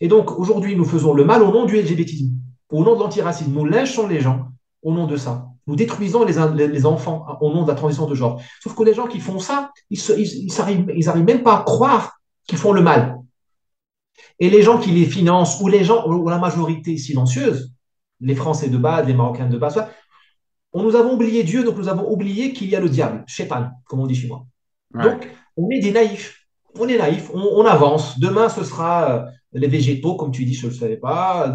Et 0.00 0.08
donc, 0.08 0.38
aujourd'hui, 0.38 0.76
nous 0.76 0.84
faisons 0.84 1.14
le 1.14 1.24
mal 1.24 1.42
au 1.42 1.52
nom 1.52 1.64
du 1.64 1.80
LGBTisme, 1.80 2.32
au 2.70 2.84
nom 2.84 2.94
de 2.94 3.00
l'antiracisme. 3.00 3.52
Nous 3.52 3.64
lynchons 3.64 4.06
les 4.06 4.20
gens 4.20 4.48
au 4.82 4.92
nom 4.92 5.06
de 5.06 5.16
ça. 5.16 5.46
Nous 5.66 5.76
détruisons 5.76 6.24
les, 6.24 6.86
enfants 6.86 7.26
au 7.40 7.52
nom 7.52 7.62
de 7.62 7.68
la 7.68 7.74
transition 7.74 8.06
de 8.06 8.14
genre. 8.14 8.40
Sauf 8.62 8.74
que 8.74 8.82
les 8.82 8.94
gens 8.94 9.06
qui 9.06 9.20
font 9.20 9.38
ça, 9.38 9.70
ils 9.90 10.00
n'arrivent 10.56 10.90
ils, 10.94 11.24
même 11.24 11.42
pas 11.42 11.58
à 11.58 11.62
croire 11.62 12.20
qu'ils 12.46 12.58
font 12.58 12.72
le 12.72 12.80
mal. 12.80 13.18
Et 14.40 14.50
les 14.50 14.62
gens 14.62 14.78
qui 14.78 14.90
les 14.90 15.04
financent, 15.04 15.60
ou 15.60 15.68
les 15.68 15.84
gens, 15.84 16.08
ou 16.08 16.28
la 16.28 16.38
majorité 16.38 16.96
silencieuse, 16.96 17.72
les 18.20 18.34
Français 18.34 18.68
de 18.68 18.76
base, 18.76 19.06
les 19.06 19.14
Marocains 19.14 19.48
de 19.48 19.58
base, 19.58 19.82
on 20.72 20.82
nous 20.82 20.96
avons 20.96 21.14
oublié 21.14 21.44
Dieu, 21.44 21.64
donc 21.64 21.76
nous 21.76 21.88
avons 21.88 22.10
oublié 22.10 22.52
qu'il 22.52 22.68
y 22.68 22.76
a 22.76 22.80
le 22.80 22.88
diable, 22.88 23.24
Shaitan, 23.26 23.70
comme 23.86 24.00
on 24.00 24.06
dit 24.06 24.14
chez 24.14 24.28
moi. 24.28 24.46
Donc, 24.94 25.28
on 25.56 25.68
est 25.70 25.80
des 25.80 25.92
naïfs. 25.92 26.46
On 26.78 26.88
est 26.88 26.98
naïfs, 26.98 27.30
on, 27.34 27.64
avance. 27.64 28.18
Demain, 28.20 28.48
ce 28.48 28.64
sera 28.64 29.10
euh, 29.10 29.24
les 29.52 29.68
végétaux, 29.68 30.16
comme 30.16 30.30
tu 30.30 30.44
dis, 30.44 30.54
je 30.54 30.66
ne 30.66 30.72
le 30.72 30.76
savais 30.76 30.96
pas. 30.96 31.54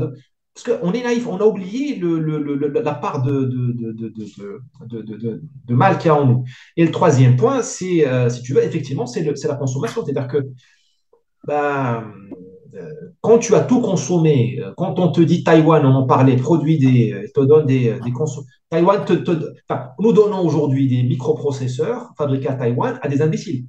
Parce 0.53 0.80
qu'on 0.80 0.91
est 0.91 1.03
naïf, 1.03 1.27
on 1.27 1.38
a 1.38 1.45
oublié 1.45 1.95
le, 1.95 2.19
le, 2.19 2.68
la 2.68 2.94
part 2.94 3.23
de, 3.23 3.45
de, 3.45 5.73
mal 5.73 5.98
qu'il 5.98 6.07
y 6.07 6.10
a 6.10 6.15
en 6.15 6.26
nous. 6.26 6.44
Et 6.77 6.85
le 6.85 6.91
troisième 6.91 7.38
point, 7.38 7.64
c'est, 7.64 8.07
euh, 8.07 8.30
si 8.30 8.44
tu 8.44 8.53
veux, 8.53 8.64
effectivement, 8.64 9.07
c'est, 9.07 9.23
la 9.23 9.56
consommation. 9.56 10.06
C'est-à-dire 10.06 10.27
que 10.27 10.45
bah, 11.48 12.02
euh, 12.02 12.35
quand 13.21 13.39
tu 13.39 13.55
as 13.55 13.61
tout 13.61 13.81
consommé, 13.81 14.59
euh, 14.59 14.73
quand 14.77 14.99
on 14.99 15.11
te 15.11 15.21
dit 15.21 15.43
Taïwan, 15.43 15.85
on 15.85 15.95
en 15.95 16.07
parlait, 16.07 16.35
produit 16.35 16.77
des, 16.77 17.29
te 17.33 17.41
donne 17.41 17.65
des, 17.65 17.99
des 18.03 18.13
Taïwan, 18.69 19.05
te, 19.05 19.13
enfin, 19.69 19.89
nous 19.99 20.13
donnons 20.13 20.41
aujourd'hui 20.41 20.87
des 20.87 21.03
microprocesseurs 21.03 22.11
fabriqués 22.17 22.49
à 22.49 22.55
Taïwan 22.55 22.99
à 23.01 23.07
des 23.07 23.21
imbéciles. 23.21 23.65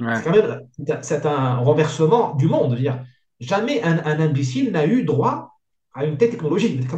C'est 0.00 0.22
quand 0.22 0.30
même 0.30 0.68
c'est 1.02 1.26
un 1.26 1.56
renversement 1.56 2.34
du 2.34 2.46
monde. 2.46 2.76
Dire, 2.76 3.04
jamais 3.40 3.82
un, 3.82 3.98
un 3.98 4.20
imbécile 4.20 4.70
n'a 4.70 4.86
eu 4.86 5.04
droit 5.04 5.58
à 5.94 6.04
une 6.04 6.16
telle 6.16 6.30
technologie. 6.30 6.78
que 6.78 6.96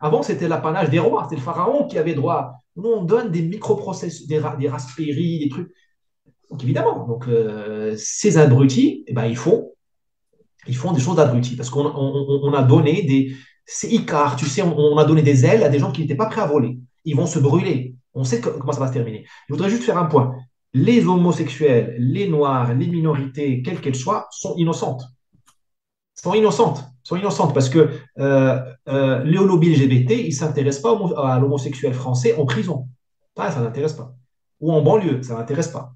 Avant, 0.00 0.22
c'était 0.22 0.48
l'apanage 0.48 0.90
des 0.90 0.98
rois, 0.98 1.24
c'était 1.24 1.36
le 1.36 1.42
pharaon 1.42 1.86
qui 1.86 1.98
avait 1.98 2.14
droit. 2.14 2.54
Nous, 2.76 2.88
on 2.88 3.04
donne 3.04 3.30
des 3.30 3.42
microprocesseurs, 3.42 4.26
des, 4.26 4.40
des 4.58 4.68
Raspberry, 4.68 5.40
des 5.40 5.48
trucs. 5.50 5.70
Donc, 6.50 6.62
évidemment, 6.64 7.06
donc, 7.06 7.28
euh, 7.28 7.94
ces 7.96 8.38
abrutis, 8.38 9.04
eh 9.06 9.12
ben, 9.12 9.26
ils, 9.26 9.36
font, 9.36 9.72
ils 10.66 10.76
font 10.76 10.92
des 10.92 11.00
choses 11.00 11.16
d'abrutis 11.16 11.56
parce 11.56 11.70
qu'on 11.70 11.86
on, 11.86 12.52
a 12.54 12.62
donné 12.62 13.02
des. 13.02 13.34
C'est 13.66 13.88
Icar, 13.88 14.36
tu 14.36 14.46
sais, 14.46 14.62
on, 14.62 14.98
a 14.98 15.04
donné 15.04 15.22
des 15.22 15.44
ailes 15.44 15.62
à 15.62 15.68
des 15.68 15.78
gens 15.78 15.92
qui 15.92 16.00
n'étaient 16.00 16.16
pas 16.16 16.26
prêts 16.26 16.40
à 16.40 16.46
voler. 16.46 16.78
Ils 17.04 17.16
vont 17.16 17.26
se 17.26 17.38
brûler. 17.38 17.94
On 18.14 18.24
sait 18.24 18.40
comment 18.40 18.72
ça 18.72 18.80
va 18.80 18.88
se 18.88 18.92
terminer. 18.92 19.24
Je 19.48 19.54
voudrais 19.54 19.70
juste 19.70 19.84
faire 19.84 19.98
un 19.98 20.06
point. 20.06 20.34
Les 20.72 21.06
homosexuels, 21.06 21.96
les 21.98 22.28
noirs, 22.28 22.74
les 22.74 22.86
minorités, 22.86 23.62
quelles 23.62 23.80
qu'elles 23.80 23.94
soient, 23.96 24.28
sont 24.30 24.54
innocentes. 24.56 25.02
Sont 26.14 26.34
innocentes 26.34 26.90
sont 27.02 27.16
innocentes 27.16 27.54
parce 27.54 27.68
que 27.68 27.90
euh, 28.18 28.60
euh, 28.88 29.24
les 29.24 29.32
lobby 29.32 29.74
LGBT, 29.74 30.12
ils 30.12 30.26
ne 30.28 30.30
s'intéressent 30.30 30.82
pas 30.82 31.32
à 31.32 31.38
l'homosexuel 31.38 31.94
français 31.94 32.36
en 32.36 32.44
prison. 32.44 32.88
Ça 33.36 33.60
n'intéresse 33.60 33.94
pas. 33.94 34.14
Ou 34.60 34.72
en 34.72 34.82
banlieue, 34.82 35.22
ça 35.22 35.34
n'intéresse 35.34 35.68
pas. 35.68 35.94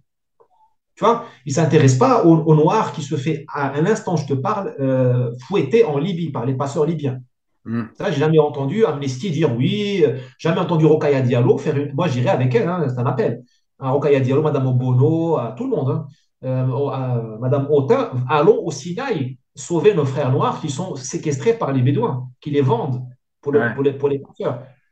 Tu 0.97 1.05
vois, 1.05 1.25
ils 1.45 1.51
ne 1.51 1.55
s'intéressent 1.55 1.99
pas 1.99 2.25
au, 2.25 2.55
noir 2.55 2.93
qui 2.93 3.03
se 3.03 3.17
fait, 3.17 3.45
à 3.53 3.73
un 3.77 3.85
instant, 3.87 4.17
je 4.17 4.27
te 4.27 4.35
parle, 4.35 4.75
euh, 4.79 5.33
fouetté 5.47 5.85
en 5.85 5.99
Libye 5.99 6.31
par 6.31 6.47
les 6.47 6.55
passeurs 6.55 6.87
libyens. 6.87 7.21
Mm. 7.65 7.83
Ça, 7.95 8.11
j'ai 8.11 8.21
jamais 8.21 8.39
entendu 8.39 8.85
Amnesty 8.85 9.31
dire 9.31 9.55
oui, 9.57 10.05
jamais 10.39 10.61
entendu 10.61 10.87
Rokaya 10.87 11.21
Diallo 11.21 11.59
faire 11.59 11.77
une. 11.77 11.93
Moi, 11.95 12.07
j'irai 12.09 12.29
avec 12.29 12.55
elle, 12.55 12.69
hein, 12.69 12.87
c'est 12.89 12.99
un 12.99 13.07
appel. 13.07 13.43
À 13.81 13.91
Rokaya 13.91 14.21
Diallo, 14.21 14.43
Madame 14.43 14.67
Obono, 14.67 15.37
à 15.37 15.55
tout 15.57 15.65
le 15.65 15.71
monde. 15.71 15.91
Hein. 15.91 16.07
Euh, 16.45 17.39
Madame 17.39 17.67
Autain, 17.71 18.11
allons 18.29 18.63
au 18.65 18.71
Sinaï 18.71 19.39
sauver 19.55 19.95
nos 19.95 20.05
frères 20.05 20.31
noirs 20.31 20.61
qui 20.61 20.69
sont 20.69 20.95
séquestrés 20.95 21.55
par 21.55 21.73
les 21.73 21.81
Bédouins, 21.81 22.29
qui 22.41 22.51
les 22.51 22.61
vendent 22.61 23.03
pour, 23.41 23.53
pour 23.75 23.83
les, 23.83 23.93
pour 23.93 24.09
les 24.09 24.23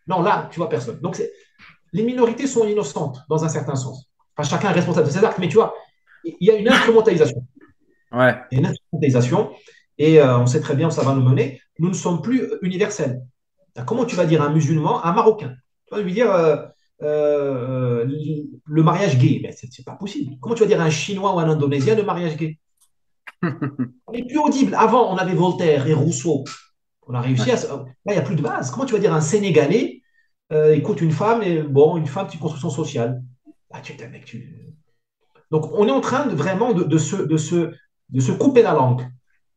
Non, 0.06 0.22
là, 0.22 0.48
tu 0.50 0.58
vois 0.58 0.68
personne. 0.68 0.98
Donc, 1.00 1.22
les 1.92 2.02
minorités 2.02 2.46
sont 2.46 2.66
innocentes 2.66 3.22
dans 3.28 3.44
un 3.44 3.48
certain 3.48 3.74
sens. 3.74 4.10
Enfin, 4.36 4.48
chacun 4.48 4.70
est 4.70 4.74
responsable 4.74 5.08
de 5.08 5.12
ses 5.12 5.24
actes, 5.24 5.38
mais 5.38 5.48
tu 5.48 5.56
vois, 5.56 5.74
il 6.24 6.36
y 6.40 6.50
a 6.50 6.56
une 6.56 6.68
instrumentalisation. 6.68 7.46
Ouais. 8.12 8.34
Il 8.50 8.54
y 8.54 8.58
a 8.58 8.60
une 8.60 8.66
instrumentalisation, 8.66 9.50
et 9.98 10.20
euh, 10.20 10.38
on 10.38 10.46
sait 10.46 10.60
très 10.60 10.74
bien 10.74 10.88
où 10.88 10.90
ça 10.90 11.02
va 11.02 11.14
nous 11.14 11.22
mener. 11.22 11.60
Nous 11.78 11.88
ne 11.88 11.94
sommes 11.94 12.22
plus 12.22 12.50
universels. 12.62 13.22
Comment 13.86 14.04
tu 14.04 14.16
vas 14.16 14.26
dire 14.26 14.42
un 14.42 14.52
musulman, 14.52 15.04
un 15.04 15.12
marocain? 15.12 15.54
Tu 15.86 15.94
vas 15.94 16.02
lui 16.02 16.12
dire 16.12 16.30
euh, 16.30 16.56
euh, 17.02 18.06
le 18.64 18.82
mariage 18.82 19.18
gay, 19.18 19.40
mais 19.42 19.52
c'est 19.52 19.84
pas 19.84 19.96
possible. 19.96 20.36
Comment 20.40 20.54
tu 20.54 20.62
vas 20.62 20.68
dire 20.68 20.80
un 20.80 20.90
chinois 20.90 21.34
ou 21.34 21.38
un 21.38 21.48
indonésien 21.48 21.94
le 21.94 22.04
mariage 22.04 22.36
gay? 22.36 22.58
On 23.42 24.12
est 24.12 24.26
plus 24.26 24.38
audible. 24.38 24.74
Avant, 24.74 25.12
on 25.12 25.16
avait 25.16 25.34
Voltaire 25.34 25.88
et 25.88 25.94
Rousseau. 25.94 26.44
On 27.08 27.14
a 27.14 27.20
réussi 27.20 27.50
à. 27.50 27.56
Là, 27.56 27.84
il 28.06 28.12
n'y 28.12 28.18
a 28.18 28.22
plus 28.22 28.36
de 28.36 28.42
base. 28.42 28.70
Comment 28.70 28.84
tu 28.84 28.92
vas 28.92 29.00
dire 29.00 29.12
un 29.12 29.20
Sénégalais 29.20 30.02
euh, 30.52 30.74
écoute 30.74 31.00
une 31.00 31.12
femme 31.12 31.42
et 31.42 31.62
bon, 31.62 31.96
une 31.96 32.06
femme, 32.06 32.26
c'est 32.28 32.34
une 32.34 32.40
construction 32.40 32.68
sociale. 32.68 33.22
Ah, 33.70 33.80
tu, 33.80 33.94
mec, 34.08 34.24
tu... 34.26 34.74
Donc, 35.52 35.70
on 35.74 35.86
est 35.86 35.92
en 35.92 36.00
train 36.00 36.26
de, 36.26 36.34
vraiment 36.34 36.72
de, 36.72 36.98
se, 36.98 37.14
de, 37.14 37.36
se, 37.36 37.70
de 38.08 38.20
se 38.20 38.32
couper 38.32 38.62
la 38.62 38.72
langue. 38.72 39.02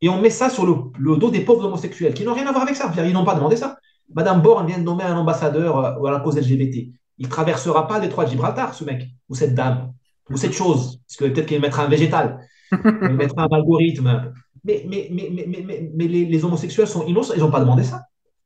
Et 0.02 0.10
on 0.10 0.22
met 0.22 0.30
ça 0.30 0.50
sur 0.50 0.66
le, 0.66 1.18
dos 1.18 1.32
des 1.32 1.40
pauvres 1.40 1.66
homosexuels 1.66 2.14
qui 2.14 2.26
n'ont 2.26 2.34
rien 2.34 2.46
à 2.46 2.52
voir 2.52 2.64
avec 2.64 2.76
ça. 2.76 2.92
Ils 2.98 3.14
n'ont 3.14 3.26
pas 3.26 3.34
demandé 3.34 3.56
ça. 3.56 3.78
Madame 4.14 4.42
Borne 4.42 4.68
vient 4.68 4.78
de 4.78 4.84
nommer 4.84 5.06
un 5.06 5.18
ambassadeur 5.18 5.80
euh, 5.80 6.06
à 6.06 6.12
la 6.12 6.20
cause 6.20 6.38
LGBT. 6.38 6.90
Il 7.18 7.26
ne 7.26 7.32
traversera 7.32 7.88
pas 7.88 8.00
les 8.00 8.10
trois 8.10 8.26
de 8.26 8.30
Gibraltar, 8.30 8.74
ce 8.74 8.84
mec, 8.84 9.08
ou 9.30 9.36
cette 9.36 9.56
dame, 9.56 9.94
ou 10.30 10.36
cette 10.38 10.52
chose. 10.52 11.00
Parce 11.08 11.18
que 11.18 11.26
peut-être 11.34 11.48
qu'il 11.48 11.62
mettra 11.62 11.86
un 11.86 11.88
végétal 11.88 12.46
mettre 13.02 13.40
un 13.40 13.48
algorithme. 13.48 14.34
Mais, 14.66 14.86
mais, 14.88 15.08
mais, 15.12 15.30
mais, 15.32 15.92
mais, 15.96 16.08
les, 16.08 16.44
homosexuels 16.44 16.88
sont 16.88 17.06
innocents, 17.06 17.34
ils 17.36 17.40
n'ont 17.40 17.52
pas 17.52 17.62
demandé 17.62 17.84
ça. 17.84 18.04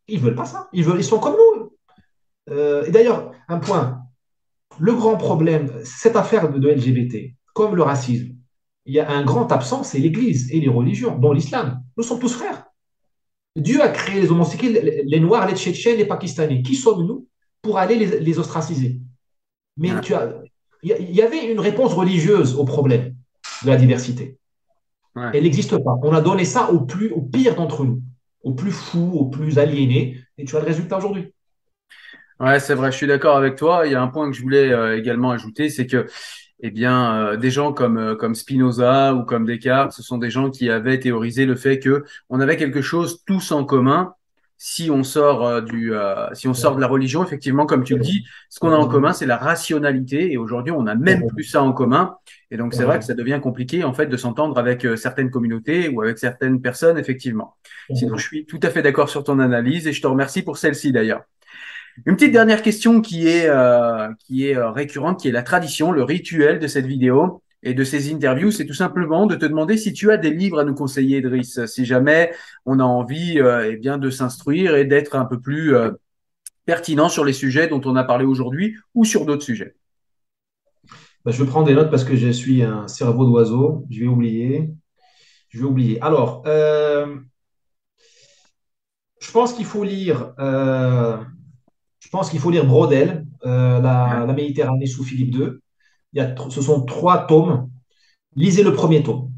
Ils 0.07 0.19
ne 0.19 0.25
veulent 0.25 0.35
pas 0.35 0.45
ça. 0.45 0.69
Ils, 0.71 0.83
veulent, 0.83 0.99
ils 0.99 1.03
sont 1.03 1.19
comme 1.19 1.35
nous. 1.35 1.71
Euh, 2.51 2.85
et 2.85 2.91
d'ailleurs, 2.91 3.31
un 3.47 3.57
point. 3.57 4.01
Le 4.79 4.93
grand 4.93 5.17
problème, 5.17 5.71
cette 5.83 6.15
affaire 6.15 6.51
de, 6.51 6.69
LGBT, 6.69 7.35
comme 7.59 7.75
le 7.75 7.83
racisme, 7.83 8.37
il 8.85 8.93
y 8.93 9.01
a 9.01 9.11
un 9.11 9.25
grand 9.25 9.51
absent, 9.51 9.83
c'est 9.83 9.99
l'Église 9.99 10.49
et 10.53 10.61
les 10.61 10.69
religions, 10.69 11.17
dont 11.17 11.33
l'islam. 11.33 11.83
Nous 11.97 12.03
sommes 12.05 12.21
tous 12.21 12.33
frères. 12.33 12.63
Dieu 13.57 13.81
a 13.81 13.89
créé 13.89 14.21
les 14.21 14.31
homosexuels, 14.31 15.03
les, 15.05 15.19
Noirs, 15.19 15.45
les 15.45 15.57
Tchétchènes, 15.57 15.97
les 15.97 16.05
Pakistanais. 16.05 16.61
Qui 16.61 16.75
sommes-nous 16.75 17.27
pour 17.61 17.77
aller 17.77 17.97
les, 17.97 18.39
ostraciser? 18.39 19.01
Mais 19.75 19.89
tu 19.99 20.13
as, 20.13 20.35
il 20.83 21.11
y 21.11 21.21
avait 21.21 21.51
une 21.51 21.59
réponse 21.59 21.93
religieuse 21.93 22.55
au 22.55 22.63
problème 22.63 23.13
de 23.65 23.67
la 23.67 23.75
diversité. 23.75 24.37
Elle 25.33 25.43
n'existe 25.43 25.77
pas. 25.83 25.97
On 26.01 26.13
a 26.13 26.21
donné 26.21 26.45
ça 26.45 26.71
au, 26.71 26.79
plus, 26.85 27.11
au 27.11 27.21
pire 27.21 27.55
d'entre 27.55 27.83
nous, 27.83 28.01
au 28.41 28.53
plus 28.53 28.71
fou, 28.71 29.11
au 29.15 29.25
plus 29.25 29.59
aliéné, 29.59 30.17
et 30.37 30.45
tu 30.45 30.55
as 30.55 30.61
le 30.61 30.65
résultat 30.65 30.97
aujourd'hui. 30.97 31.33
Ouais, 32.39 32.61
c'est 32.61 32.73
vrai, 32.73 32.89
je 32.89 32.95
suis 32.95 33.07
d'accord 33.07 33.35
avec 33.35 33.57
toi. 33.57 33.85
Il 33.85 33.91
y 33.91 33.95
a 33.95 34.01
un 34.01 34.07
point 34.07 34.31
que 34.31 34.37
je 34.37 34.41
voulais 34.41 34.71
euh, 34.71 34.97
également 34.97 35.31
ajouter, 35.31 35.69
c'est 35.69 35.87
que 35.87 36.07
eh 36.61 36.71
bien, 36.71 37.15
euh, 37.15 37.37
des 37.37 37.51
gens 37.51 37.71
comme, 37.73 37.97
euh, 37.97 38.15
comme 38.15 38.35
Spinoza 38.35 39.13
ou 39.13 39.23
comme 39.23 39.45
Descartes, 39.45 39.93
ce 39.93 40.03
sont 40.03 40.17
des 40.17 40.29
gens 40.29 40.49
qui 40.49 40.69
avaient 40.69 40.99
théorisé 40.99 41.45
le 41.45 41.55
fait 41.55 41.79
que 41.79 42.03
on 42.29 42.39
avait 42.39 42.57
quelque 42.57 42.81
chose 42.81 43.23
tous 43.25 43.51
en 43.51 43.63
commun. 43.63 44.13
Si 44.61 44.91
on 44.91 45.05
sort 45.05 45.47
euh, 45.47 45.61
du, 45.61 45.93
si 46.33 46.49
on 46.49 46.53
sort 46.53 46.75
de 46.75 46.81
la 46.81 46.87
religion, 46.87 47.23
effectivement, 47.23 47.65
comme 47.65 47.85
tu 47.85 47.95
le 47.95 48.01
dis, 48.01 48.25
ce 48.49 48.59
qu'on 48.59 48.73
a 48.73 48.75
en 48.75 48.89
commun, 48.89 49.13
c'est 49.13 49.25
la 49.25 49.37
rationalité. 49.37 50.33
Et 50.33 50.37
aujourd'hui, 50.37 50.73
on 50.73 50.83
n'a 50.83 50.95
même 50.95 51.27
plus 51.27 51.45
ça 51.45 51.63
en 51.63 51.71
commun. 51.71 52.17
Et 52.51 52.57
donc, 52.57 52.73
c'est 52.73 52.83
vrai 52.83 52.99
que 52.99 53.05
ça 53.05 53.13
devient 53.13 53.39
compliqué, 53.41 53.85
en 53.85 53.93
fait, 53.93 54.07
de 54.07 54.17
s'entendre 54.17 54.57
avec 54.57 54.85
certaines 54.97 55.31
communautés 55.31 55.87
ou 55.87 56.01
avec 56.01 56.17
certaines 56.17 56.59
personnes, 56.59 56.97
effectivement. 56.97 57.55
Sinon, 57.93 58.17
je 58.17 58.27
suis 58.27 58.45
tout 58.45 58.59
à 58.61 58.69
fait 58.69 58.81
d'accord 58.81 59.07
sur 59.07 59.23
ton 59.23 59.39
analyse 59.39 59.87
et 59.87 59.93
je 59.93 60.01
te 60.01 60.07
remercie 60.07 60.41
pour 60.41 60.57
celle-ci, 60.57 60.91
d'ailleurs. 60.91 61.21
Une 62.05 62.15
petite 62.15 62.31
dernière 62.31 62.61
question 62.61 63.01
qui 63.01 63.27
est, 63.27 63.47
euh, 63.47 64.09
euh, 64.31 64.71
récurrente, 64.71 65.19
qui 65.19 65.27
est 65.27 65.31
la 65.31 65.43
tradition, 65.43 65.91
le 65.91 66.03
rituel 66.03 66.59
de 66.59 66.67
cette 66.67 66.85
vidéo 66.85 67.41
et 67.63 67.73
de 67.73 67.83
ces 67.83 68.13
interviews, 68.13 68.51
c'est 68.51 68.65
tout 68.65 68.73
simplement 68.73 69.25
de 69.25 69.35
te 69.35 69.45
demander 69.45 69.75
si 69.75 69.91
tu 69.91 70.11
as 70.11 70.17
des 70.17 70.29
livres 70.29 70.59
à 70.59 70.63
nous 70.63 70.75
conseiller, 70.75 71.21
Driss, 71.21 71.65
si 71.65 71.85
jamais 71.85 72.31
on 72.65 72.79
a 72.79 72.83
envie 72.83 73.39
euh, 73.39 73.71
eh 73.71 73.75
bien, 73.75 73.97
de 73.97 74.09
s'instruire 74.09 74.75
et 74.75 74.85
d'être 74.85 75.15
un 75.15 75.25
peu 75.25 75.39
plus 75.39 75.73
pertinent 76.65 77.09
sur 77.09 77.25
les 77.25 77.33
sujets 77.33 77.67
dont 77.67 77.81
on 77.83 77.95
a 77.95 78.03
parlé 78.03 78.25
aujourd'hui 78.25 78.77
ou 78.93 79.03
sur 79.03 79.25
d'autres 79.25 79.43
sujets. 79.43 79.75
Bah, 81.25 81.31
je 81.31 81.43
vais 81.43 81.49
prendre 81.49 81.67
des 81.67 81.73
notes 81.73 81.91
parce 81.91 82.05
que 82.05 82.15
je 82.15 82.29
suis 82.29 82.63
un 82.63 82.87
cerveau 82.87 83.25
d'oiseau. 83.25 83.85
Je 83.89 83.99
vais 84.01 84.07
oublier. 84.07 84.69
Je 85.49 85.59
vais 85.59 85.65
oublier. 85.65 85.99
Alors, 86.01 86.43
je 86.45 87.17
pense 89.33 89.51
qu'il 89.53 89.65
faut 89.65 89.83
lire 89.83 90.33
je 92.09 92.17
pense 92.17 92.31
qu'il 92.31 92.39
faut 92.39 92.49
lire 92.49 92.65
Brodel, 92.65 93.23
euh, 93.45 93.79
la, 93.79 94.25
Méditerranée 94.33 94.87
sous 94.87 95.03
Philippe 95.03 95.35
II. 95.35 95.49
Il 96.13 96.17
y 96.17 96.19
a, 96.19 96.33
ce 96.49 96.59
sont 96.59 96.83
trois 96.83 97.27
tomes. 97.27 97.69
Lisez 98.35 98.63
le 98.63 98.73
premier 98.73 99.03
tome, 99.03 99.29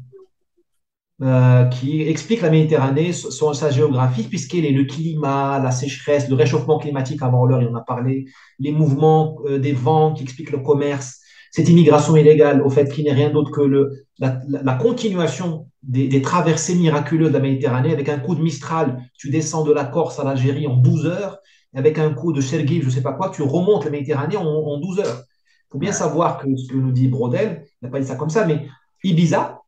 euh, 1.20 1.66
qui 1.66 2.00
explique 2.00 2.40
la 2.40 2.48
Méditerranée, 2.48 3.12
son, 3.12 3.52
sa 3.52 3.70
géographie, 3.70 4.22
puisqu'elle 4.22 4.64
est 4.64 4.72
le 4.72 4.84
climat, 4.84 5.60
la 5.62 5.70
sécheresse, 5.70 6.30
le 6.30 6.34
réchauffement 6.34 6.78
climatique, 6.78 7.20
avant 7.20 7.44
l'heure, 7.44 7.60
il 7.60 7.68
en 7.68 7.74
a 7.74 7.82
parlé, 7.82 8.24
les 8.58 8.72
mouvements 8.72 9.36
euh, 9.44 9.58
des 9.58 9.72
vents 9.72 10.14
qui 10.14 10.22
expliquent 10.22 10.52
le 10.52 10.60
commerce, 10.60 11.20
cette 11.50 11.68
immigration 11.68 12.16
illégale, 12.16 12.62
au 12.62 12.70
fait 12.70 12.90
qu'il 12.90 13.04
n'est 13.04 13.12
rien 13.12 13.28
d'autre 13.28 13.50
que 13.50 13.60
le, 13.60 14.06
la, 14.18 14.74
continuation 14.80 15.68
des, 15.82 16.08
des, 16.08 16.22
traversées 16.22 16.74
miraculeuses 16.74 17.28
de 17.28 17.34
la 17.34 17.40
Méditerranée, 17.40 17.92
avec 17.92 18.08
un 18.08 18.18
coup 18.18 18.34
de 18.34 18.40
Mistral, 18.40 19.02
tu 19.18 19.28
descends 19.28 19.62
de 19.62 19.72
la 19.72 19.84
Corse 19.84 20.18
à 20.18 20.24
l'Algérie 20.24 20.66
en 20.66 20.78
12 20.78 21.04
heures, 21.04 21.38
avec 21.74 21.98
un 21.98 22.12
coup 22.12 22.32
de 22.32 22.40
Sergei, 22.40 22.80
je 22.80 22.86
ne 22.86 22.90
sais 22.90 23.02
pas 23.02 23.12
quoi, 23.12 23.30
tu 23.30 23.42
remontes 23.42 23.84
la 23.84 23.90
Méditerranée 23.90 24.36
en, 24.36 24.78
12 24.78 25.00
heures. 25.00 25.24
Il 25.26 25.72
faut 25.72 25.78
bien 25.78 25.92
savoir 25.92 26.38
que 26.38 26.54
ce 26.56 26.68
que 26.68 26.76
nous 26.76 26.92
dit 26.92 27.08
Brodel, 27.08 27.64
il 27.80 27.86
n'a 27.86 27.90
pas 27.90 28.00
dit 28.00 28.06
ça 28.06 28.16
comme 28.16 28.30
ça, 28.30 28.46
mais 28.46 28.68
Ibiza, 29.02 29.62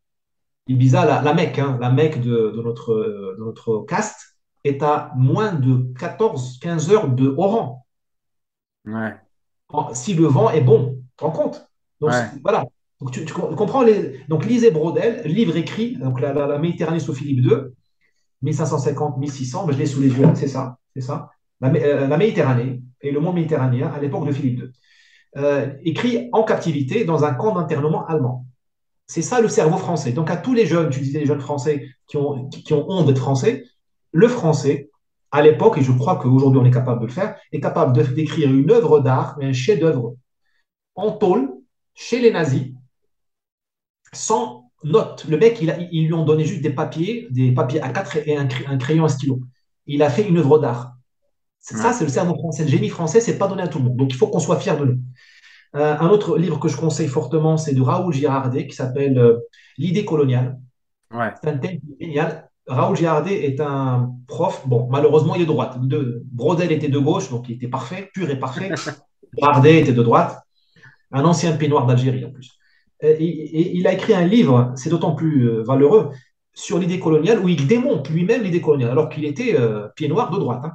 Ibiza, 0.66 1.04
la, 1.04 1.22
la 1.22 1.34
Mecque, 1.34 1.58
hein, 1.58 1.78
la 1.80 1.90
Mecque 1.90 2.20
de, 2.20 2.52
notre, 2.62 2.94
de 3.38 3.42
notre 3.42 3.80
caste, 3.86 4.36
est 4.64 4.82
à 4.82 5.12
moins 5.16 5.52
de 5.52 5.92
14-15 5.94 6.90
heures 6.90 7.08
de 7.08 7.34
Oran. 7.36 7.84
Ouais. 8.86 9.14
Si 9.92 10.14
le 10.14 10.26
vent 10.26 10.50
est 10.50 10.60
bon, 10.60 10.96
tu 10.96 11.16
te 11.16 11.24
rends 11.24 11.30
compte? 11.30 11.68
Donc, 12.00 12.12
voilà. 12.42 12.64
Donc, 13.00 13.10
tu, 13.10 13.24
comprends 13.32 13.82
les... 13.82 14.20
Donc, 14.28 14.46
lisez 14.46 14.70
Brodel, 14.70 15.22
livre 15.26 15.56
écrit, 15.56 15.96
donc 15.96 16.20
la, 16.20 16.32
la, 16.32 16.58
Méditerranée 16.58 17.00
sous 17.00 17.12
Philippe 17.12 17.44
II, 17.44 18.52
1550-1600, 18.52 19.72
je 19.72 19.78
l'ai 19.78 19.86
sous 19.86 20.00
les 20.00 20.08
yeux, 20.08 20.28
c'est 20.34 20.48
ça, 20.48 20.78
c'est 20.94 21.02
ça. 21.02 21.30
Euh, 21.62 22.08
la, 22.08 22.16
Méditerranée 22.16 22.82
et 23.00 23.10
le 23.10 23.20
monde 23.20 23.36
méditerranéen 23.36 23.88
à 23.88 24.00
l'époque 24.00 24.26
de 24.26 24.32
Philippe 24.32 24.60
II, 24.60 24.72
euh, 25.36 25.72
écrit 25.82 26.28
en 26.32 26.42
captivité 26.42 27.04
dans 27.04 27.24
un 27.24 27.34
camp 27.34 27.54
d'internement 27.54 28.06
allemand. 28.06 28.46
C'est 29.06 29.22
ça 29.22 29.40
le 29.40 29.48
cerveau 29.48 29.76
français. 29.76 30.12
Donc 30.12 30.30
à 30.30 30.36
tous 30.36 30.54
les 30.54 30.66
jeunes, 30.66 30.90
tu 30.90 31.00
disais 31.00 31.20
les 31.20 31.26
jeunes 31.26 31.40
français 31.40 31.86
qui 32.06 32.16
ont, 32.16 32.50
honte 32.70 33.06
d'être 33.06 33.18
français, 33.18 33.64
le 34.12 34.28
français, 34.28 34.90
à 35.30 35.42
l'époque, 35.42 35.78
et 35.78 35.82
je 35.82 35.92
crois 35.92 36.16
qu'aujourd'hui 36.16 36.60
on 36.60 36.64
est 36.64 36.70
capable 36.70 37.00
de 37.00 37.06
le 37.06 37.12
faire, 37.12 37.36
est 37.52 37.60
capable 37.60 37.92
d'écrire 38.14 38.52
une 38.52 38.70
œuvre 38.70 39.00
d'art, 39.00 39.36
un 39.40 39.52
chef-d'œuvre 39.52 40.14
en 40.94 41.10
tôle, 41.10 41.50
chez 41.94 42.20
les 42.20 42.30
nazis, 42.30 42.72
sans 44.12 44.70
note. 44.84 45.24
Le 45.28 45.36
mec, 45.36 45.60
il 45.60 45.88
ils 45.90 46.06
lui 46.06 46.14
ont 46.14 46.24
donné 46.24 46.44
juste 46.44 46.62
des 46.62 46.70
papiers, 46.70 47.26
des 47.30 47.52
papiers 47.52 47.82
à 47.82 47.88
quatre 47.90 48.16
et 48.16 48.36
un, 48.36 48.48
un 48.68 48.78
crayon, 48.78 49.04
un 49.04 49.08
stylo. 49.08 49.40
Il 49.86 50.02
a 50.02 50.10
fait 50.10 50.26
une 50.28 50.38
œuvre 50.38 50.58
d'art. 50.58 50.93
Ça, 51.64 51.94
c'est 51.94 52.04
le 52.04 52.10
cerveau 52.10 52.34
français. 52.34 52.64
Le 52.64 52.68
génie 52.68 52.90
français, 52.90 53.20
c'est 53.20 53.38
pas 53.38 53.48
donné 53.48 53.62
à 53.62 53.68
tout 53.68 53.78
le 53.78 53.84
monde. 53.84 53.96
Donc, 53.96 54.12
il 54.12 54.16
faut 54.16 54.26
qu'on 54.26 54.38
soit 54.38 54.58
fier 54.58 54.76
de 54.78 54.84
nous. 54.84 54.98
Euh, 55.76 55.96
un 55.98 56.08
autre 56.08 56.36
livre 56.36 56.60
que 56.60 56.68
je 56.68 56.76
conseille 56.76 57.08
fortement, 57.08 57.56
c'est 57.56 57.74
de 57.74 57.80
Raoul 57.80 58.12
Girardet, 58.12 58.66
qui 58.66 58.76
s'appelle 58.76 59.18
euh, 59.18 59.38
L'idée 59.78 60.04
coloniale. 60.04 60.58
C'est 61.10 61.48
un 61.48 61.58
thème 61.58 61.78
génial. 61.98 62.48
Raoul 62.66 62.96
Girardet 62.96 63.44
est 63.44 63.60
un 63.60 64.10
prof, 64.26 64.62
bon, 64.66 64.88
malheureusement, 64.90 65.34
il 65.34 65.42
est 65.42 65.46
de 65.46 65.50
droite. 65.50 65.80
De, 65.80 66.22
Brodel 66.30 66.70
était 66.70 66.88
de 66.88 66.98
gauche, 66.98 67.30
donc 67.30 67.48
il 67.48 67.54
était 67.54 67.68
parfait, 67.68 68.10
pur 68.12 68.28
et 68.28 68.38
parfait. 68.38 68.70
Girardet 69.36 69.80
était 69.80 69.92
de 69.92 70.02
droite. 70.02 70.42
Un 71.12 71.24
ancien 71.24 71.52
peignoir 71.56 71.86
d'Algérie, 71.86 72.24
en 72.24 72.30
plus. 72.30 72.58
Et, 73.00 73.76
il 73.76 73.86
a 73.86 73.92
écrit 73.92 74.14
un 74.14 74.26
livre, 74.26 74.72
c'est 74.76 74.90
d'autant 74.90 75.14
plus 75.14 75.48
euh, 75.48 75.62
valeureux, 75.62 76.10
sur 76.52 76.78
l'idée 76.78 77.00
coloniale, 77.00 77.40
où 77.40 77.48
il 77.48 77.66
démonte 77.66 78.10
lui-même 78.10 78.42
l'idée 78.42 78.60
coloniale, 78.60 78.90
alors 78.90 79.08
qu'il 79.08 79.24
était 79.24 79.56
pied 79.96 80.08
noir 80.08 80.30
de 80.30 80.38
droite. 80.38 80.62
Hein 80.64 80.72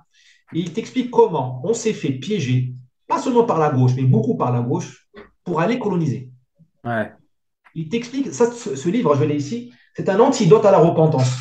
il 0.54 0.74
t'explique 0.74 1.12
comment 1.12 1.62
on 1.64 1.74
s'est 1.74 1.94
fait 1.94 2.12
piéger, 2.12 2.74
pas 3.08 3.20
seulement 3.20 3.44
par 3.44 3.60
la 3.60 3.70
gauche, 3.70 3.92
mais 3.96 4.04
beaucoup 4.04 4.36
par 4.36 4.52
la 4.52 4.62
gauche, 4.62 5.08
pour 5.44 5.62
aller 5.62 5.80
coloniser. 5.80 6.30
Il 7.76 7.90
t'explique, 7.90 8.34
ça, 8.34 8.52
ce, 8.52 8.90
livre, 8.90 9.16
je 9.16 9.24
l'ai 9.24 9.36
ici, 9.36 9.72
c'est 9.96 10.10
un 10.10 10.20
antidote 10.20 10.66
à 10.66 10.72
la 10.72 10.80
repentance. 10.80 11.32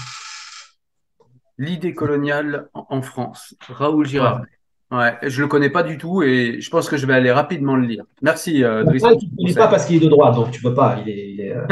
L'idée 1.56 1.94
coloniale 1.94 2.68
en 2.74 3.02
France, 3.02 3.54
Raoul 3.68 4.06
Girard. 4.06 4.42
Ouais. 4.90 5.14
je 5.22 5.42
le 5.42 5.48
connais 5.48 5.68
pas 5.68 5.82
du 5.82 5.98
tout 5.98 6.22
et 6.22 6.62
je 6.62 6.70
pense 6.70 6.88
que 6.88 6.96
je 6.96 7.04
vais 7.04 7.12
aller 7.12 7.30
rapidement 7.30 7.76
le 7.76 7.86
lire. 7.86 8.04
Merci. 8.22 8.64
Euh, 8.64 8.84
il 9.38 9.46
n'est 9.46 9.54
pas 9.54 9.68
parce 9.68 9.84
qu'il 9.84 9.96
est 9.96 10.04
de 10.04 10.08
droite, 10.08 10.34
donc 10.34 10.50
tu 10.50 10.62
peux 10.62 10.72
pas. 10.72 10.98
Il 11.04 11.10
est, 11.10 11.30
il 11.30 11.40
est, 11.40 11.54
euh, 11.54 11.66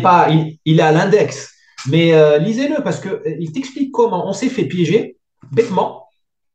pas, 0.00 0.30
il, 0.64 0.80
est 0.80 0.82
à 0.82 0.92
l'index. 0.92 1.54
Mais 1.90 2.14
euh, 2.14 2.38
lisez-le 2.38 2.82
parce 2.82 3.00
qu'il 3.00 3.10
euh, 3.10 3.52
t'explique 3.52 3.92
comment 3.92 4.28
on 4.28 4.32
s'est 4.32 4.48
fait 4.48 4.64
piéger 4.64 5.18
bêtement. 5.50 6.08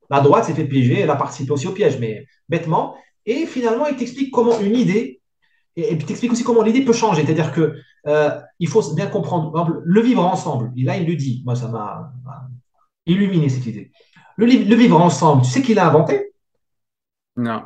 La 0.09 0.21
droite 0.21 0.45
s'est 0.45 0.53
fait 0.53 0.65
piéger, 0.65 0.99
elle 0.99 1.09
a 1.09 1.15
participé 1.15 1.51
aussi 1.51 1.67
au 1.67 1.71
piège, 1.71 1.99
mais 1.99 2.25
bêtement. 2.47 2.95
Et 3.25 3.45
finalement, 3.45 3.87
il 3.87 3.95
t'explique 3.95 4.31
comment 4.31 4.59
une 4.59 4.75
idée, 4.75 5.21
et, 5.75 5.93
il 5.93 6.05
t'explique 6.05 6.31
aussi 6.31 6.43
comment 6.43 6.61
l'idée 6.61 6.85
peut 6.85 6.93
changer. 6.93 7.25
C'est-à-dire 7.25 7.51
que 7.51 7.75
euh, 8.07 8.29
il 8.59 8.67
faut 8.67 8.93
bien 8.93 9.07
comprendre, 9.07 9.81
le 9.83 10.01
vivre 10.01 10.23
ensemble. 10.23 10.71
Et 10.77 10.83
là, 10.83 10.97
il 10.97 11.07
le 11.07 11.15
dit, 11.15 11.41
moi, 11.45 11.55
ça 11.55 11.67
m'a 11.67 12.11
illuminé 13.05 13.49
cette 13.49 13.65
idée. 13.65 13.91
Le, 14.37 14.45
le 14.45 14.75
vivre 14.75 15.01
ensemble, 15.01 15.43
tu 15.43 15.49
sais 15.49 15.61
qui 15.61 15.73
l'a 15.73 15.87
inventé? 15.87 16.33
Non. 17.35 17.63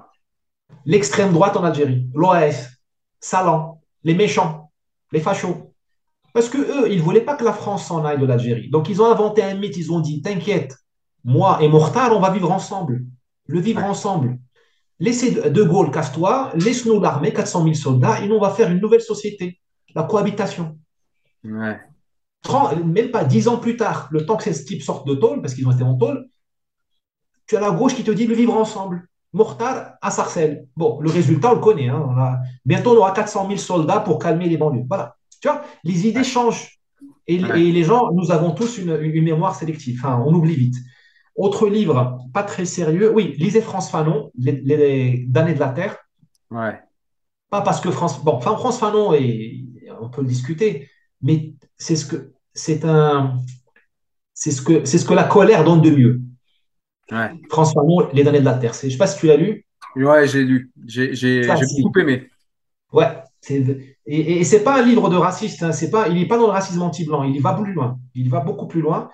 L'extrême 0.85 1.34
droite 1.34 1.57
en 1.57 1.64
Algérie, 1.64 2.07
l'OAS, 2.14 2.69
Salan, 3.19 3.81
les 4.03 4.15
méchants, 4.15 4.72
les 5.11 5.19
fachos. 5.19 5.73
Parce 6.34 6.47
que 6.49 6.57
eux, 6.57 6.91
ils 6.91 6.99
ne 6.99 7.03
voulaient 7.03 7.22
pas 7.22 7.35
que 7.35 7.43
la 7.43 7.53
France 7.53 7.88
s'en 7.88 8.06
aille 8.06 8.19
de 8.19 8.26
l'Algérie. 8.26 8.69
Donc, 8.69 8.88
ils 8.89 9.01
ont 9.01 9.11
inventé 9.11 9.41
un 9.41 9.56
mythe. 9.56 9.77
Ils 9.77 9.91
ont 9.91 9.99
dit 9.99 10.22
T'inquiète, 10.22 10.76
moi 11.24 11.62
et 11.62 11.68
Mortal, 11.68 12.12
on 12.14 12.20
va 12.20 12.32
vivre 12.32 12.52
ensemble. 12.52 13.04
Le 13.48 13.60
vivre 13.60 13.84
ensemble. 13.84 14.40
Laissez 15.00 15.50
De 15.50 15.64
Gaulle, 15.64 15.91
casse-toi, 15.91 16.52
laisse-nous 16.56 17.00
l'armée, 17.00 17.32
400 17.32 17.64
000 17.64 17.74
soldats, 17.76 18.22
et 18.22 18.28
nous, 18.28 18.36
on 18.36 18.41
va 18.41 18.52
faire 18.52 18.70
une 18.70 18.80
nouvelle 18.80 19.02
société, 19.02 19.60
la 19.96 20.04
cohabitation. 20.04 20.78
Ouais. 21.44 21.80
même 22.86 23.12
pas 23.12 23.24
dix 23.24 23.48
ans 23.48 23.58
plus 23.58 23.78
tard, 23.78 24.10
le 24.12 24.26
temps 24.26 24.36
que 24.36 24.44
ces 24.44 24.66
types 24.66 24.84
sortent 24.84 25.08
de 25.08 25.16
tôle, 25.16 25.41
parce 25.41 25.54
qu'ils 25.54 25.68
ont 25.68 25.72
été 25.72 25.84
en 25.84 25.96
tôle, 25.96 26.28
tu 27.48 27.56
as 27.56 27.62
la 27.62 27.72
gauche 27.72 27.96
qui 27.96 28.04
te 28.04 28.12
dit 28.12 28.28
le 28.28 28.36
vivre 28.36 28.56
ensemble. 28.56 29.08
Mortar 29.32 29.94
à 30.02 30.12
Sarcelles. 30.12 30.66
Bon, 30.76 31.00
le 31.02 31.10
résultat, 31.10 31.52
on 31.52 31.56
le 31.56 31.62
connaît. 31.62 31.88
Hein. 31.88 32.38
bientôt, 32.66 32.91
on 32.91 32.98
aura 32.98 33.12
400 33.12 33.48
000 33.48 33.58
soldats 33.58 34.00
pour 34.00 34.20
calmer 34.20 34.50
les 34.50 34.58
banlieues. 34.58 34.86
Voilà. 34.88 35.16
Tu 35.41 35.48
vois, 35.48 35.64
les 35.84 36.08
idées 36.08 36.24
changent. 36.24 36.80
Et, 37.28 37.38
les 37.38 37.84
gens, 37.84 38.12
nous 38.12 38.32
avons 38.32 38.52
tous 38.52 38.80
une, 38.80 39.00
une 39.02 39.24
mémoire 39.24 39.56
sélective. 39.56 40.00
Enfin, 40.00 40.22
on 40.26 40.34
oublie 40.34 40.56
vite. 40.56 40.76
Autre 41.35 41.69
livre, 41.69 42.19
pas 42.34 42.43
très 42.43 42.65
sérieux. 42.65 43.11
Oui, 43.14 43.35
lisez 43.38 43.61
France 43.61 43.89
Fanon, 43.89 44.31
Les, 44.38 44.53
les 44.61 45.26
damnés 45.27 45.53
de 45.53 45.60
la 45.60 45.69
Terre. 45.69 45.97
Ouais. 46.51 46.80
Pas 47.49 47.61
parce 47.61 47.81
que 47.81 47.91
France. 47.91 48.23
Bon, 48.23 48.34
enfin, 48.34 48.56
France 48.57 48.80
Fanon, 48.80 49.14
et 49.14 49.65
on 50.01 50.10
peut 50.10 50.22
le 50.22 50.27
discuter, 50.27 50.89
mais 51.22 51.53
c'est 51.77 51.95
ce 51.95 52.06
que. 52.06 52.34
C'est 52.53 52.84
un. 52.84 53.38
C'est 54.34 54.51
ce, 54.51 54.61
que, 54.61 54.85
c'est 54.85 54.97
ce 54.97 55.06
que 55.06 55.14
la 55.14 55.26
colère 55.26 55.64
donne 55.64 55.81
de 55.81 55.89
mieux. 55.89 56.22
Ouais. 57.11 57.31
France 57.49 57.73
Fanon, 57.73 58.10
Les 58.14 58.23
damnés 58.23 58.39
de 58.39 58.45
la 58.45 58.53
Terre. 58.53 58.73
Je 58.73 58.88
ne 58.88 58.91
sais 58.91 58.97
pas 58.97 59.07
si 59.07 59.19
tu 59.19 59.27
l'as 59.27 59.38
lu. 59.38 59.65
Ouais, 59.95 60.27
j'ai 60.27 60.43
lu. 60.43 60.72
J'ai, 60.85 61.14
j'ai, 61.15 61.41
beaucoup 61.81 61.99
aimé. 61.99 62.30
Ouais. 62.91 63.07
et, 63.49 64.39
et, 64.39 64.43
c'est 64.43 64.64
pas 64.64 64.80
un 64.80 64.85
livre 64.85 65.10
de 65.10 65.15
raciste. 65.15 65.64
Hein. 65.64 65.72
C'est 65.72 65.89
pas, 65.89 66.07
il 66.07 66.15
n'est 66.15 66.27
pas 66.27 66.38
dans 66.38 66.47
le 66.47 66.51
racisme 66.51 66.81
anti-blanc. 66.81 67.23
Il 67.23 67.41
va 67.41 67.53
plus 67.53 67.73
loin. 67.73 67.99
Il 68.14 68.30
va 68.30 68.41
beaucoup 68.41 68.68
plus 68.68 68.81
loin. 68.81 69.10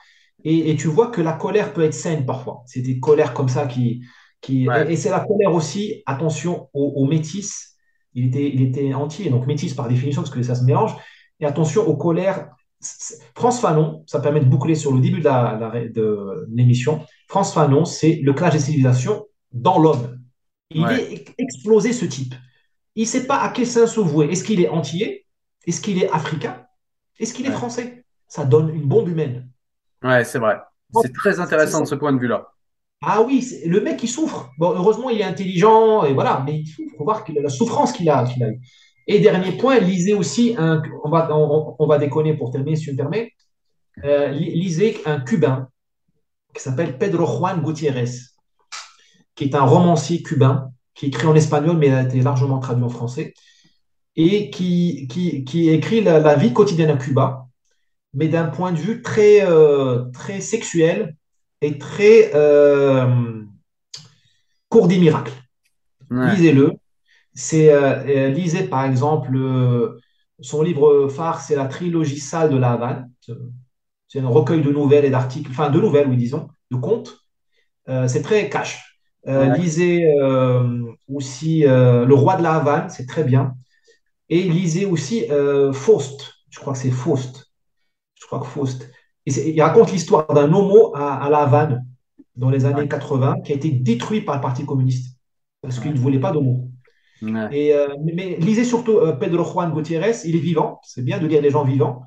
Et, 0.47 0.75
tu 0.75 0.87
vois 0.87 1.07
que 1.07 1.21
la 1.21 1.33
colère 1.33 1.73
peut 1.73 1.83
être 1.83 1.95
saine 1.95 2.23
parfois. 2.23 2.61
C'est 2.67 2.81
des 2.81 2.99
colères 2.99 3.33
comme 3.33 3.49
ça 3.49 3.65
qui. 3.65 4.03
qui 4.41 4.67
Et, 4.87 4.95
c'est 4.95 5.09
la 5.09 5.21
colère 5.21 5.53
aussi, 5.53 6.03
attention 6.05 6.69
aux, 6.73 7.05
métis 7.07 7.77
Il 8.13 8.27
était, 8.27 8.53
il 8.53 8.61
était 8.61 8.93
entier, 8.93 9.31
donc 9.31 9.47
métis 9.47 9.73
par 9.73 9.87
définition, 9.87 10.21
parce 10.21 10.33
que 10.33 10.43
ça 10.43 10.53
se 10.53 10.63
mélange. 10.63 10.95
Et 11.39 11.45
attention 11.45 11.87
aux 11.87 11.97
colères. 11.97 12.49
France 13.35 13.59
Fanon, 13.59 14.03
ça 14.05 14.19
permet 14.19 14.39
de 14.39 14.45
boucler 14.45 14.75
sur 14.75 14.93
le 14.93 15.01
début 15.01 15.19
de, 15.19 15.89
de 15.91 16.47
l'émission. 16.53 17.03
France 17.27 17.51
Fanon, 17.51 17.83
c'est 17.83 18.19
le 18.21 18.33
clash 18.33 18.53
des 18.53 18.59
civilisations 18.59 19.25
dans 19.51 19.79
l'homme. 19.79 20.19
Il 20.69 20.85
est 20.85 21.33
explosé, 21.39 21.91
ce 21.91 22.05
type. 22.05 22.35
Il 22.93 23.03
ne 23.03 23.07
sait 23.07 23.25
pas 23.25 23.37
à 23.37 23.49
quel 23.49 23.65
sens 23.65 23.95
se 23.95 23.99
vouer. 23.99 24.31
Est-ce 24.31 24.43
qu'il 24.43 24.61
est 24.61 24.69
entier? 24.69 25.25
Est-ce 25.65 25.81
qu'il 25.81 26.01
est 26.03 26.09
africain? 26.09 26.61
Est-ce 27.19 27.33
qu'il 27.33 27.47
est 27.47 27.51
français? 27.51 28.05
Ça 28.27 28.45
donne 28.45 28.69
une 28.69 28.85
bombe 28.85 29.09
humaine. 29.09 29.49
Ouais, 30.03 30.23
c'est 30.23 30.39
vrai. 30.39 30.57
C'est 31.01 31.13
très 31.13 31.39
intéressant 31.39 31.81
de 31.81 31.85
ce 31.85 31.95
point 31.95 32.13
de 32.13 32.19
vue-là. 32.19 32.47
Ah 33.01 33.21
oui, 33.21 33.45
le 33.65 33.81
mec, 33.81 34.01
il 34.03 34.07
souffre. 34.07 34.49
Bon, 34.57 34.71
heureusement, 34.71 35.09
il 35.09 35.19
est 35.19 35.25
intelligent, 35.25 36.05
et 36.05 36.13
voilà, 36.13 36.43
mais 36.45 36.59
il 36.59 36.89
faut 36.97 37.03
voir 37.03 37.25
la 37.27 37.49
souffrance 37.49 37.91
qu'il 37.91 38.09
a, 38.09 38.25
qu'il 38.25 38.43
a 38.43 38.49
eu. 38.49 38.59
Et 39.07 39.19
dernier 39.19 39.51
point, 39.57 39.79
lisez 39.79 40.13
aussi 40.13 40.55
un. 40.57 40.81
On 41.03 41.09
va, 41.09 41.29
on, 41.31 41.85
va 41.87 41.97
déconner 41.97 42.35
pour 42.35 42.51
terminer, 42.51 42.75
si 42.75 42.85
tu 42.85 42.91
me 42.93 42.97
permets. 42.97 43.33
Euh, 44.03 44.29
lisez 44.29 44.97
un 45.05 45.19
Cubain 45.19 45.69
qui 46.55 46.63
s'appelle 46.63 46.97
Pedro 46.97 47.25
Juan 47.25 47.61
Gutiérrez, 47.61 48.11
qui 49.35 49.43
est 49.43 49.55
un 49.55 49.63
romancier 49.63 50.23
cubain, 50.23 50.71
qui 50.95 51.07
écrit 51.07 51.27
en 51.27 51.35
espagnol, 51.35 51.77
mais 51.77 51.91
a 51.91 52.03
été 52.03 52.21
largement 52.21 52.59
traduit 52.59 52.83
en 52.83 52.89
français, 52.89 53.33
et 54.15 54.49
qui, 54.49 55.07
qui, 55.09 55.69
écrit 55.69 56.01
la, 56.01 56.35
vie 56.35 56.53
quotidienne 56.53 56.89
à 56.89 56.97
Cuba, 56.97 57.44
mais 58.15 58.27
d'un 58.27 58.45
point 58.45 58.71
de 58.71 58.77
vue 58.77 59.01
très, 59.01 59.45
euh, 59.45 60.05
très 60.11 60.41
sexuel 60.41 61.15
et 61.61 61.77
très 61.77 62.31
euh, 62.33 63.43
court 64.69 64.87
des 64.87 64.97
miracles. 64.97 65.33
Lisez-le. 66.09 66.73
C'est 67.33 67.73
euh, 67.73 68.29
lisez 68.29 68.63
par 68.63 68.85
exemple 68.85 69.37
son 70.39 70.61
livre 70.63 71.09
phare, 71.09 71.41
c'est 71.41 71.55
la 71.55 71.65
trilogie 71.65 72.19
sale 72.19 72.49
de 72.49 72.57
la 72.57 72.71
Havane. 72.71 73.11
C'est 74.07 74.19
un 74.19 74.27
recueil 74.27 74.61
de 74.61 74.71
nouvelles 74.71 75.05
et 75.05 75.09
d'articles, 75.09 75.51
enfin 75.51 75.69
de 75.69 75.79
nouvelles, 75.79 76.07
oui, 76.07 76.17
disons, 76.17 76.47
de 76.71 76.77
contes. 76.77 77.17
c'est 78.07 78.21
très 78.21 78.49
cash. 78.49 78.95
Euh, 79.27 79.55
lisez 79.55 80.05
euh, 80.05 80.83
aussi 81.07 81.65
euh, 81.65 82.05
Le 82.05 82.13
Roi 82.13 82.37
de 82.37 82.43
la 82.43 82.55
Havane, 82.55 82.89
c'est 82.89 83.07
très 83.07 83.23
bien. 83.23 83.55
Et 84.29 84.43
lisez 84.43 84.85
aussi 84.85 85.25
Faust, 85.73 86.33
je 86.49 86.59
crois 86.59 86.73
que 86.73 86.79
c'est 86.79 86.91
Faust. 86.91 87.44
Je 88.15 88.25
crois 88.25 88.39
que 88.39 88.45
Faust. 88.45 88.89
il 89.25 89.61
raconte 89.61 89.91
l'histoire 89.91 90.27
d'un 90.27 90.51
homo 90.53 90.95
à, 90.95 91.27
la 91.29 91.39
Havane 91.39 91.85
dans 92.35 92.49
les 92.49 92.65
années 92.65 92.87
80 92.87 93.41
qui 93.43 93.51
a 93.51 93.55
été 93.55 93.69
détruit 93.69 94.21
par 94.21 94.35
le 94.35 94.41
Parti 94.41 94.65
communiste 94.65 95.17
parce 95.61 95.79
qu'il 95.79 95.93
ne 95.93 95.99
voulait 95.99 96.19
pas 96.19 96.31
d'homo. 96.31 96.69
Et, 97.51 97.73
mais, 98.03 98.37
lisez 98.39 98.65
surtout 98.65 98.99
Pedro 99.19 99.43
Juan 99.43 99.73
Gutiérrez, 99.73 100.15
il 100.25 100.35
est 100.35 100.39
vivant, 100.39 100.79
c'est 100.83 101.03
bien 101.03 101.17
de 101.17 101.25
lire 101.27 101.41
les 101.41 101.49
gens 101.49 101.63
vivants, 101.63 102.03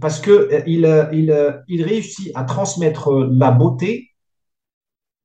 parce 0.00 0.20
qu'il 0.20 0.62
il, 0.66 1.08
il, 1.12 1.62
il, 1.68 1.82
réussit 1.82 2.30
à 2.34 2.44
transmettre 2.44 3.12
la 3.30 3.52
beauté 3.52 4.10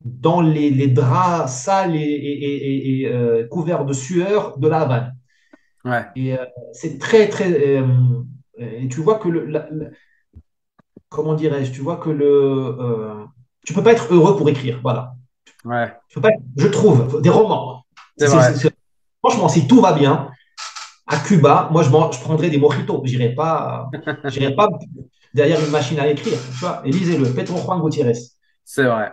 dans 0.05 0.41
les, 0.41 0.87
draps 0.87 1.51
sales 1.51 1.95
et, 1.95 3.09
euh, 3.11 3.47
couverts 3.47 3.85
de 3.85 3.93
sueur 3.93 4.57
de 4.59 4.67
la 4.67 4.81
Havane. 4.81 5.17
Et 6.15 6.37
euh, 6.37 6.45
c'est 6.73 6.99
très, 6.99 7.27
très. 7.27 7.79
Euh, 8.59 8.81
et 8.81 8.87
tu 8.87 9.01
vois 9.01 9.19
que 9.19 9.29
le. 9.29 9.91
comment 11.09 11.33
dirais-je 11.33 11.71
Tu 11.71 11.81
vois 11.81 11.97
que 11.97 12.09
le. 12.09 13.25
tu 13.65 13.73
peux 13.73 13.83
pas 13.83 13.91
être 13.91 14.13
heureux 14.13 14.37
pour 14.37 14.49
écrire, 14.49 14.79
voilà. 14.81 15.13
Ouais. 15.63 15.91
je 16.57 16.67
trouve, 16.67 17.21
des 17.21 17.29
romans. 17.29 17.83
franchement, 19.19 19.49
si 19.49 19.67
tout 19.67 19.81
va 19.81 19.93
bien, 19.93 20.29
à 21.07 21.17
Cuba, 21.17 21.69
moi, 21.71 21.83
je, 21.83 21.89
je 21.89 22.21
prendrais 22.21 22.49
des 22.49 22.57
mojitos. 22.57 23.01
Je 23.05 23.17
n'irai 23.17 23.35
pas, 23.35 23.89
pas 24.57 24.69
derrière 25.33 25.63
une 25.63 25.71
machine 25.71 25.99
à 25.99 26.07
écrire. 26.07 26.37
Tu 26.51 26.59
vois, 26.59 26.81
et 26.85 26.91
lisez-le, 26.91 27.31
Pedro 27.33 27.57
Juan 27.57 27.81
Gutiérrez. 27.81 28.17
C'est 28.63 28.83
vrai. 28.83 29.11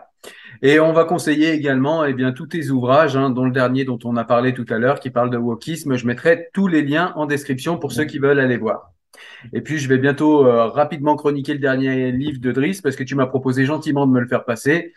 Et 0.63 0.79
on 0.79 0.93
va 0.93 1.05
conseiller 1.05 1.53
également 1.53 2.05
eh 2.05 2.15
bien, 2.15 2.33
tous 2.33 2.47
tes 2.47 2.71
ouvrages, 2.71 3.17
hein, 3.17 3.31
dont 3.31 3.45
le 3.45 3.51
dernier 3.51 3.85
dont 3.85 3.99
on 4.05 4.17
a 4.17 4.25
parlé 4.25 4.55
tout 4.55 4.67
à 4.71 4.79
l'heure, 4.79 5.01
qui 5.01 5.11
parle 5.11 5.31
de 5.31 5.37
wokisme. 5.37 5.97
Je 5.97 6.07
mettrai 6.07 6.49
tous 6.55 6.69
les 6.69 6.83
liens 6.83 7.13
en 7.17 7.27
description 7.27 7.79
pour 7.79 7.93
ceux 7.93 8.05
qui 8.05 8.19
veulent 8.19 8.39
aller 8.39 8.57
voir. 8.57 8.92
Et 9.53 9.61
puis, 9.61 9.79
je 9.79 9.89
vais 9.89 9.99
bientôt 9.99 10.47
euh, 10.47 10.67
rapidement 10.67 11.17
chroniquer 11.17 11.55
le 11.55 11.59
dernier 11.59 12.13
livre 12.13 12.41
de 12.41 12.53
Driss 12.53 12.81
parce 12.81 12.97
que 12.97 13.05
tu 13.05 13.15
m'as 13.15 13.27
proposé 13.27 13.65
gentiment 13.65 14.07
de 14.07 14.13
me 14.13 14.21
le 14.21 14.27
faire 14.27 14.45
passer. 14.45 14.93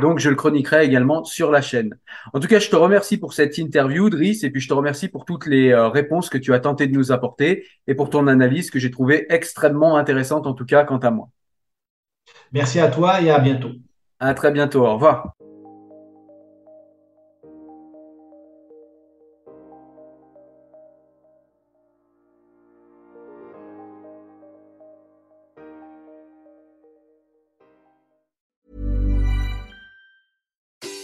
Donc, 0.00 0.18
je 0.18 0.30
le 0.30 0.36
chroniquerai 0.36 0.84
également 0.84 1.24
sur 1.24 1.50
la 1.50 1.62
chaîne. 1.62 1.96
En 2.32 2.40
tout 2.40 2.48
cas, 2.48 2.58
je 2.58 2.70
te 2.70 2.76
remercie 2.76 3.18
pour 3.18 3.32
cette 3.32 3.58
interview, 3.58 4.10
Driss, 4.10 4.44
et 4.44 4.50
puis 4.50 4.60
je 4.60 4.68
te 4.68 4.74
remercie 4.74 5.08
pour 5.08 5.24
toutes 5.24 5.46
les 5.46 5.70
euh, 5.70 5.88
réponses 5.88 6.28
que 6.28 6.38
tu 6.38 6.54
as 6.54 6.60
tenté 6.60 6.86
de 6.86 6.94
nous 6.94 7.12
apporter 7.12 7.66
et 7.86 7.94
pour 7.94 8.10
ton 8.10 8.26
analyse 8.26 8.70
que 8.70 8.78
j'ai 8.78 8.90
trouvée 8.90 9.26
extrêmement 9.28 9.96
intéressante, 9.96 10.46
en 10.46 10.54
tout 10.54 10.66
cas, 10.66 10.84
quant 10.84 10.98
à 10.98 11.10
moi. 11.10 11.28
Merci 12.52 12.80
à 12.80 12.88
toi 12.88 13.20
et 13.20 13.30
à 13.30 13.38
bientôt. 13.38 13.70
À 14.18 14.34
très 14.34 14.52
bientôt. 14.52 14.84
Au 14.86 14.94
revoir. 14.94 15.34